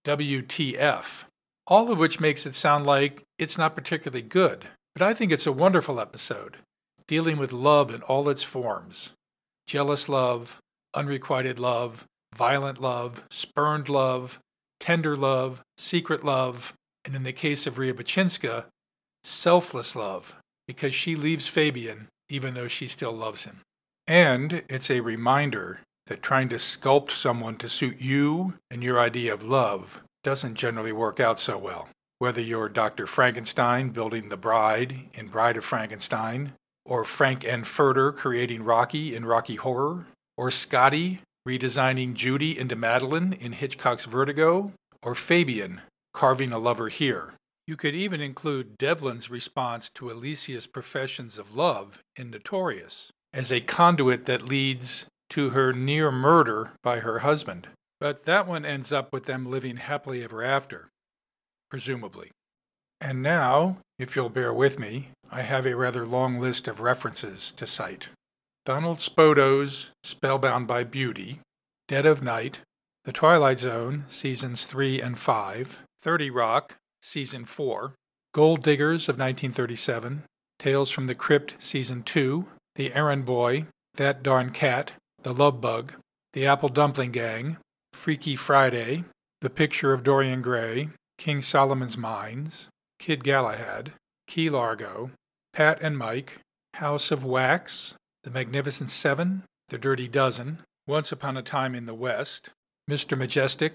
WTF, 0.05 1.24
all 1.66 1.93
of 1.93 1.99
which 1.99 2.20
makes 2.20 2.47
it 2.47 2.55
sound 2.55 2.87
like 2.87 3.23
it's 3.39 3.59
not 3.59 3.77
particularly 3.77 4.23
good. 4.23 4.66
But 4.94 5.02
I 5.02 5.14
think 5.14 5.32
it's 5.32 5.47
a 5.47 5.52
wonderful 5.52 6.01
episode, 6.01 6.59
dealing 7.06 7.36
with 7.36 7.52
love 7.52 7.90
in 7.90 8.02
all 8.02 8.28
its 8.28 8.43
forms 8.43 9.12
jealous 9.66 10.09
love, 10.09 10.59
unrequited 10.93 11.59
love, 11.59 12.05
violent 12.35 12.81
love, 12.81 13.23
spurned 13.31 13.89
love, 13.89 14.39
tender 14.81 15.16
love, 15.16 15.62
secret 15.78 16.24
love, 16.24 16.74
and 17.05 17.14
in 17.14 17.23
the 17.23 17.32
case 17.32 17.66
of 17.66 17.77
Riabouchinska, 17.77 18.64
selfless 19.24 19.94
love, 19.94 20.36
because 20.66 20.94
she 20.94 21.14
leaves 21.14 21.47
Fabian 21.47 22.09
even 22.32 22.55
though 22.55 22.66
she 22.66 22.86
still 22.86 23.12
loves 23.12 23.44
him. 23.44 23.60
And 24.06 24.62
it's 24.69 24.90
a 24.90 25.01
reminder 25.01 25.81
that 26.06 26.23
trying 26.23 26.48
to 26.48 26.56
sculpt 26.56 27.10
someone 27.10 27.56
to 27.56 27.69
suit 27.69 28.01
you 28.01 28.55
and 28.70 28.82
your 28.82 28.98
idea 28.98 29.35
of 29.35 29.44
love 29.44 30.02
doesn't 30.24 30.55
generally 30.55 30.93
work 30.93 31.20
out 31.20 31.39
so 31.39 31.59
well. 31.59 31.89
Whether 32.23 32.40
you're 32.40 32.69
Dr. 32.69 33.09
Frankenstein 33.09 33.89
building 33.89 34.28
The 34.28 34.36
Bride 34.36 35.09
in 35.12 35.27
Bride 35.27 35.57
of 35.57 35.65
Frankenstein, 35.65 36.53
or 36.86 37.03
Frank 37.03 37.44
N. 37.44 37.65
Furter 37.65 38.15
creating 38.15 38.62
Rocky 38.62 39.16
in 39.16 39.27
Rocky 39.27 39.57
Horror, 39.57 40.07
or 40.36 40.53
Scotty 40.53 41.19
redesigning 41.49 42.15
Judy 42.15 42.57
into 42.57 42.77
Madeleine 42.77 43.32
in 43.32 43.51
Hitchcock's 43.51 44.05
Vertigo, 44.05 44.70
or 45.03 45.16
Fabian 45.16 45.81
carving 46.15 46.53
a 46.53 46.61
lover 46.61 46.90
here. 46.90 47.32
You 47.66 47.77
could 47.77 47.97
even 47.97 48.20
include 48.20 48.78
Devlin's 48.78 49.28
response 49.28 49.90
to 49.97 50.09
Alicia's 50.09 50.69
professions 50.69 51.39
of 51.39 51.57
love 51.57 51.99
in 52.15 52.31
Notorious 52.31 53.11
as 53.32 53.51
a 53.51 53.61
conduit 53.61 54.27
that 54.27 54.49
leads 54.49 55.07
to 55.31 55.51
her 55.51 55.73
near 55.73 56.12
murder 56.12 56.70
by 56.85 57.01
her 57.01 57.19
husband. 57.19 57.66
But 57.99 58.27
that 58.27 58.47
one 58.47 58.65
ends 58.65 58.93
up 58.93 59.12
with 59.12 59.24
them 59.27 59.51
living 59.51 59.78
happily 59.78 60.23
ever 60.23 60.44
after, 60.44 60.91
presumably. 61.73 62.31
And 63.01 63.23
now, 63.23 63.78
if 63.99 64.15
you'll 64.15 64.28
bear 64.28 64.53
with 64.53 64.78
me, 64.78 65.09
I 65.31 65.40
have 65.40 65.65
a 65.65 65.74
rather 65.74 66.05
long 66.05 66.39
list 66.39 66.69
of 66.69 66.81
references 66.81 67.51
to 67.53 67.66
cite. 67.66 68.09
Donald 68.66 69.01
Spoto's 69.01 69.90
Spellbound 70.05 70.66
by 70.66 70.85
Beauty, 70.85 71.40
Dead 71.89 72.05
of 72.05 72.23
Night, 72.23 72.61
The 73.07 73.12
Twilight 73.12 73.59
Zone, 73.61 74.05
Seasons 74.07 74.66
3 74.66 75.01
and 75.01 75.19
5, 75.19 75.78
30 76.03 76.28
Rock, 76.28 76.77
Season 77.01 77.47
4, 77.47 77.94
Gold 78.35 78.62
Diggers 78.62 79.09
of 79.09 79.16
1937, 79.16 80.24
Tales 80.59 80.90
from 80.90 81.07
the 81.07 81.15
Crypt, 81.15 81.55
Season 81.59 82.03
2, 82.03 82.44
The 82.74 82.93
Errand 82.93 83.24
Boy, 83.24 83.65
That 83.94 84.23
Darn 84.23 84.51
Cat, 84.51 84.93
The 85.23 85.32
Love 85.32 85.62
Bug, 85.62 85.94
The 86.35 86.47
Apple 86.47 86.69
Dumpling 86.69 87.12
Gang, 87.12 87.57
Freaky 87.94 88.36
Friday, 88.36 89.05
The 89.40 89.49
Picture 89.49 89.94
of 89.94 90.03
Dorian 90.03 90.43
Gray, 90.43 90.90
King 91.23 91.40
Solomon's 91.40 91.97
Mines, 91.97 92.69
Kid 92.99 93.23
Galahad, 93.23 93.93
Key 94.27 94.51
Largo, 94.51 95.12
Pat 95.53 95.81
and 95.81 95.97
Mike, 95.97 96.40
House 96.74 97.12
of 97.12 97.24
Wax, 97.24 97.94
the 98.24 98.31
Magnificent 98.31 98.90
Seven, 98.90 99.44
The 99.69 99.78
Dirty 99.78 100.09
Dozen, 100.09 100.65
Once 100.85 101.12
Upon 101.12 101.36
a 101.36 101.43
Time 101.43 101.77
in 101.77 101.86
the 101.86 101.94
West, 101.94 102.51
Mr. 102.90 103.16
Majestyk, 103.16 103.74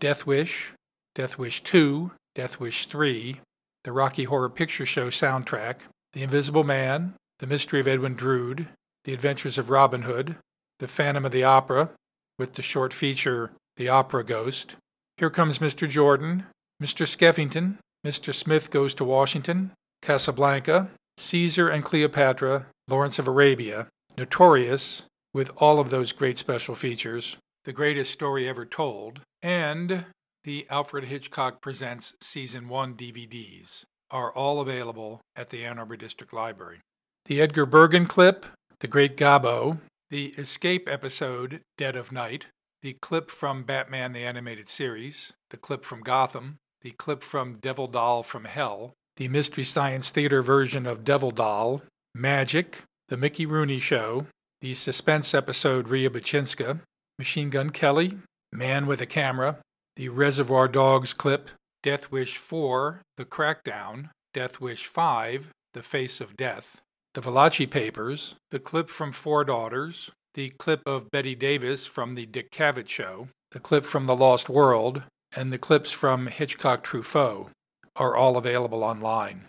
Death 0.00 0.26
Wish, 0.26 0.72
Death 1.14 1.38
Wish 1.38 1.62
2, 1.62 2.10
Death 2.34 2.58
Wish 2.58 2.86
3, 2.86 3.40
the 3.84 3.92
Rocky 3.92 4.24
Horror 4.24 4.50
Picture 4.50 4.84
Show 4.84 5.10
soundtrack, 5.10 5.82
The 6.12 6.24
Invisible 6.24 6.64
Man, 6.64 7.14
The 7.38 7.46
Mystery 7.46 7.78
of 7.78 7.86
Edwin 7.86 8.16
Drood, 8.16 8.66
The 9.04 9.14
Adventures 9.14 9.58
of 9.58 9.70
Robin 9.70 10.02
Hood, 10.02 10.34
The 10.80 10.88
Phantom 10.88 11.24
of 11.24 11.30
the 11.30 11.44
Opera, 11.44 11.90
with 12.36 12.54
the 12.54 12.62
short 12.62 12.92
feature 12.92 13.52
The 13.76 13.88
Opera 13.88 14.24
Ghost, 14.24 14.74
Here 15.18 15.30
Comes 15.30 15.60
Mr. 15.60 15.88
Jordan, 15.88 16.46
Mr. 16.80 17.06
Skeffington, 17.06 17.76
Mr. 18.06 18.32
Smith 18.32 18.70
Goes 18.70 18.94
to 18.94 19.04
Washington, 19.04 19.72
Casablanca, 20.00 20.90
Caesar 21.18 21.68
and 21.68 21.84
Cleopatra, 21.84 22.66
Lawrence 22.88 23.18
of 23.18 23.28
Arabia, 23.28 23.88
Notorious, 24.16 25.02
with 25.34 25.50
all 25.58 25.78
of 25.78 25.90
those 25.90 26.12
great 26.12 26.38
special 26.38 26.74
features, 26.74 27.36
The 27.64 27.72
Greatest 27.72 28.10
Story 28.10 28.48
Ever 28.48 28.64
Told, 28.64 29.20
and 29.42 30.06
the 30.44 30.66
Alfred 30.70 31.04
Hitchcock 31.04 31.60
Presents 31.60 32.14
Season 32.22 32.68
1 32.68 32.94
DVDs 32.94 33.84
are 34.10 34.32
all 34.32 34.60
available 34.60 35.20
at 35.36 35.50
the 35.50 35.64
Ann 35.64 35.78
Arbor 35.78 35.96
District 35.96 36.32
Library. 36.32 36.80
The 37.26 37.42
Edgar 37.42 37.66
Bergen 37.66 38.06
clip, 38.06 38.46
The 38.80 38.88
Great 38.88 39.18
Gabo, 39.18 39.78
the 40.08 40.28
Escape 40.38 40.88
episode, 40.88 41.60
Dead 41.76 41.94
of 41.94 42.10
Night, 42.10 42.46
the 42.82 42.96
clip 43.02 43.30
from 43.30 43.64
Batman 43.64 44.14
the 44.14 44.24
Animated 44.24 44.66
Series, 44.66 45.32
the 45.50 45.58
clip 45.58 45.84
from 45.84 46.00
Gotham, 46.00 46.56
the 46.82 46.92
clip 46.92 47.22
from 47.22 47.58
Devil 47.60 47.86
Doll 47.86 48.22
from 48.22 48.44
Hell, 48.44 48.94
the 49.16 49.28
Mystery 49.28 49.64
Science 49.64 50.10
Theater 50.10 50.42
version 50.42 50.86
of 50.86 51.04
Devil 51.04 51.30
Doll, 51.30 51.82
Magic, 52.14 52.84
The 53.08 53.16
Mickey 53.16 53.46
Rooney 53.46 53.78
Show, 53.78 54.26
the 54.60 54.74
suspense 54.74 55.34
episode 55.34 55.88
Riabouchinska, 55.88 56.80
Machine 57.18 57.50
Gun 57.50 57.70
Kelly, 57.70 58.18
Man 58.52 58.86
with 58.86 59.00
a 59.00 59.06
Camera, 59.06 59.58
the 59.96 60.08
Reservoir 60.08 60.68
Dogs 60.68 61.12
clip, 61.12 61.50
Death 61.82 62.10
Wish 62.10 62.36
4, 62.36 63.02
The 63.16 63.24
Crackdown, 63.24 64.10
Death 64.32 64.60
Wish 64.60 64.86
5, 64.86 65.48
The 65.74 65.82
Face 65.82 66.20
of 66.20 66.36
Death, 66.36 66.80
the 67.14 67.20
Valachi 67.20 67.68
Papers, 67.68 68.36
the 68.50 68.58
clip 68.58 68.88
from 68.88 69.12
Four 69.12 69.44
Daughters, 69.44 70.10
the 70.34 70.50
clip 70.50 70.80
of 70.86 71.10
Bette 71.10 71.34
Davis 71.34 71.84
from 71.84 72.14
The 72.14 72.26
Dick 72.26 72.50
Cavett 72.50 72.88
Show, 72.88 73.28
the 73.50 73.60
clip 73.60 73.84
from 73.84 74.04
The 74.04 74.16
Lost 74.16 74.48
World, 74.48 75.02
and 75.36 75.52
the 75.52 75.58
clips 75.58 75.92
from 75.92 76.26
Hitchcock 76.26 76.84
Truffaut 76.84 77.48
are 77.96 78.16
all 78.16 78.36
available 78.36 78.82
online. 78.84 79.46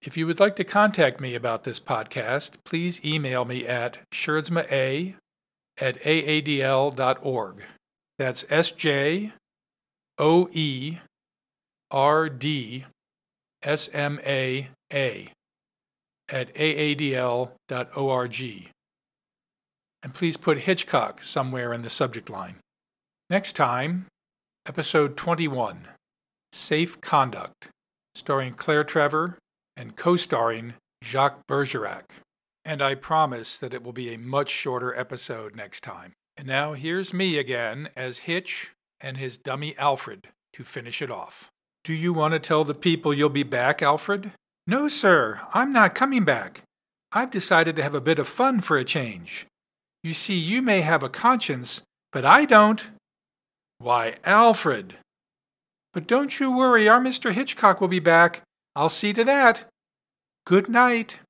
If 0.00 0.16
you 0.16 0.26
would 0.26 0.38
like 0.38 0.56
to 0.56 0.64
contact 0.64 1.20
me 1.20 1.34
about 1.34 1.64
this 1.64 1.80
podcast, 1.80 2.52
please 2.64 3.04
email 3.04 3.44
me 3.44 3.66
at 3.66 3.98
sjoerdsmaa 4.12 5.14
at 5.80 6.00
aadl.org. 6.02 7.62
That's 8.18 8.44
S 8.48 8.70
J 8.70 9.32
O 10.18 10.48
E 10.52 10.98
R 11.90 12.28
D 12.28 12.84
S 13.62 13.88
M 13.92 14.20
A 14.24 14.68
A 14.92 15.32
at 16.28 16.54
aadl.org. 16.54 17.52
And 20.00 20.14
please 20.14 20.36
put 20.36 20.58
Hitchcock 20.58 21.22
somewhere 21.22 21.72
in 21.72 21.82
the 21.82 21.90
subject 21.90 22.30
line. 22.30 22.56
Next 23.28 23.54
time, 23.54 24.06
episode 24.68 25.16
21 25.16 25.88
Safe 26.52 27.00
Conduct, 27.00 27.70
starring 28.14 28.52
Claire 28.52 28.84
Trevor 28.84 29.38
and 29.78 29.96
co 29.96 30.16
starring 30.16 30.74
Jacques 31.02 31.46
Bergerac. 31.46 32.10
And 32.66 32.82
I 32.82 32.94
promise 32.94 33.58
that 33.60 33.72
it 33.72 33.82
will 33.82 33.94
be 33.94 34.12
a 34.12 34.18
much 34.18 34.50
shorter 34.50 34.94
episode 34.94 35.56
next 35.56 35.82
time. 35.82 36.12
And 36.36 36.46
now 36.46 36.74
here's 36.74 37.14
me 37.14 37.38
again 37.38 37.88
as 37.96 38.18
Hitch 38.18 38.72
and 39.00 39.16
his 39.16 39.38
dummy 39.38 39.74
Alfred 39.78 40.28
to 40.52 40.64
finish 40.64 41.00
it 41.00 41.10
off. 41.10 41.48
Do 41.82 41.94
you 41.94 42.12
want 42.12 42.32
to 42.34 42.38
tell 42.38 42.64
the 42.64 42.74
people 42.74 43.14
you'll 43.14 43.30
be 43.30 43.44
back, 43.44 43.80
Alfred? 43.80 44.32
No, 44.66 44.86
sir, 44.86 45.40
I'm 45.54 45.72
not 45.72 45.94
coming 45.94 46.26
back. 46.26 46.60
I've 47.10 47.30
decided 47.30 47.74
to 47.76 47.82
have 47.82 47.94
a 47.94 48.02
bit 48.02 48.18
of 48.18 48.28
fun 48.28 48.60
for 48.60 48.76
a 48.76 48.84
change. 48.84 49.46
You 50.02 50.12
see, 50.12 50.36
you 50.36 50.60
may 50.60 50.82
have 50.82 51.02
a 51.02 51.08
conscience, 51.08 51.80
but 52.12 52.26
I 52.26 52.44
don't. 52.44 52.84
Why, 53.78 54.16
Alfred! 54.24 54.96
But 55.92 56.06
don't 56.06 56.38
you 56.40 56.50
worry, 56.50 56.88
our 56.88 57.00
Mr. 57.00 57.32
Hitchcock 57.32 57.80
will 57.80 57.88
be 57.88 58.00
back. 58.00 58.42
I'll 58.74 58.88
see 58.88 59.12
to 59.12 59.24
that. 59.24 59.64
Good 60.44 60.68
night. 60.68 61.20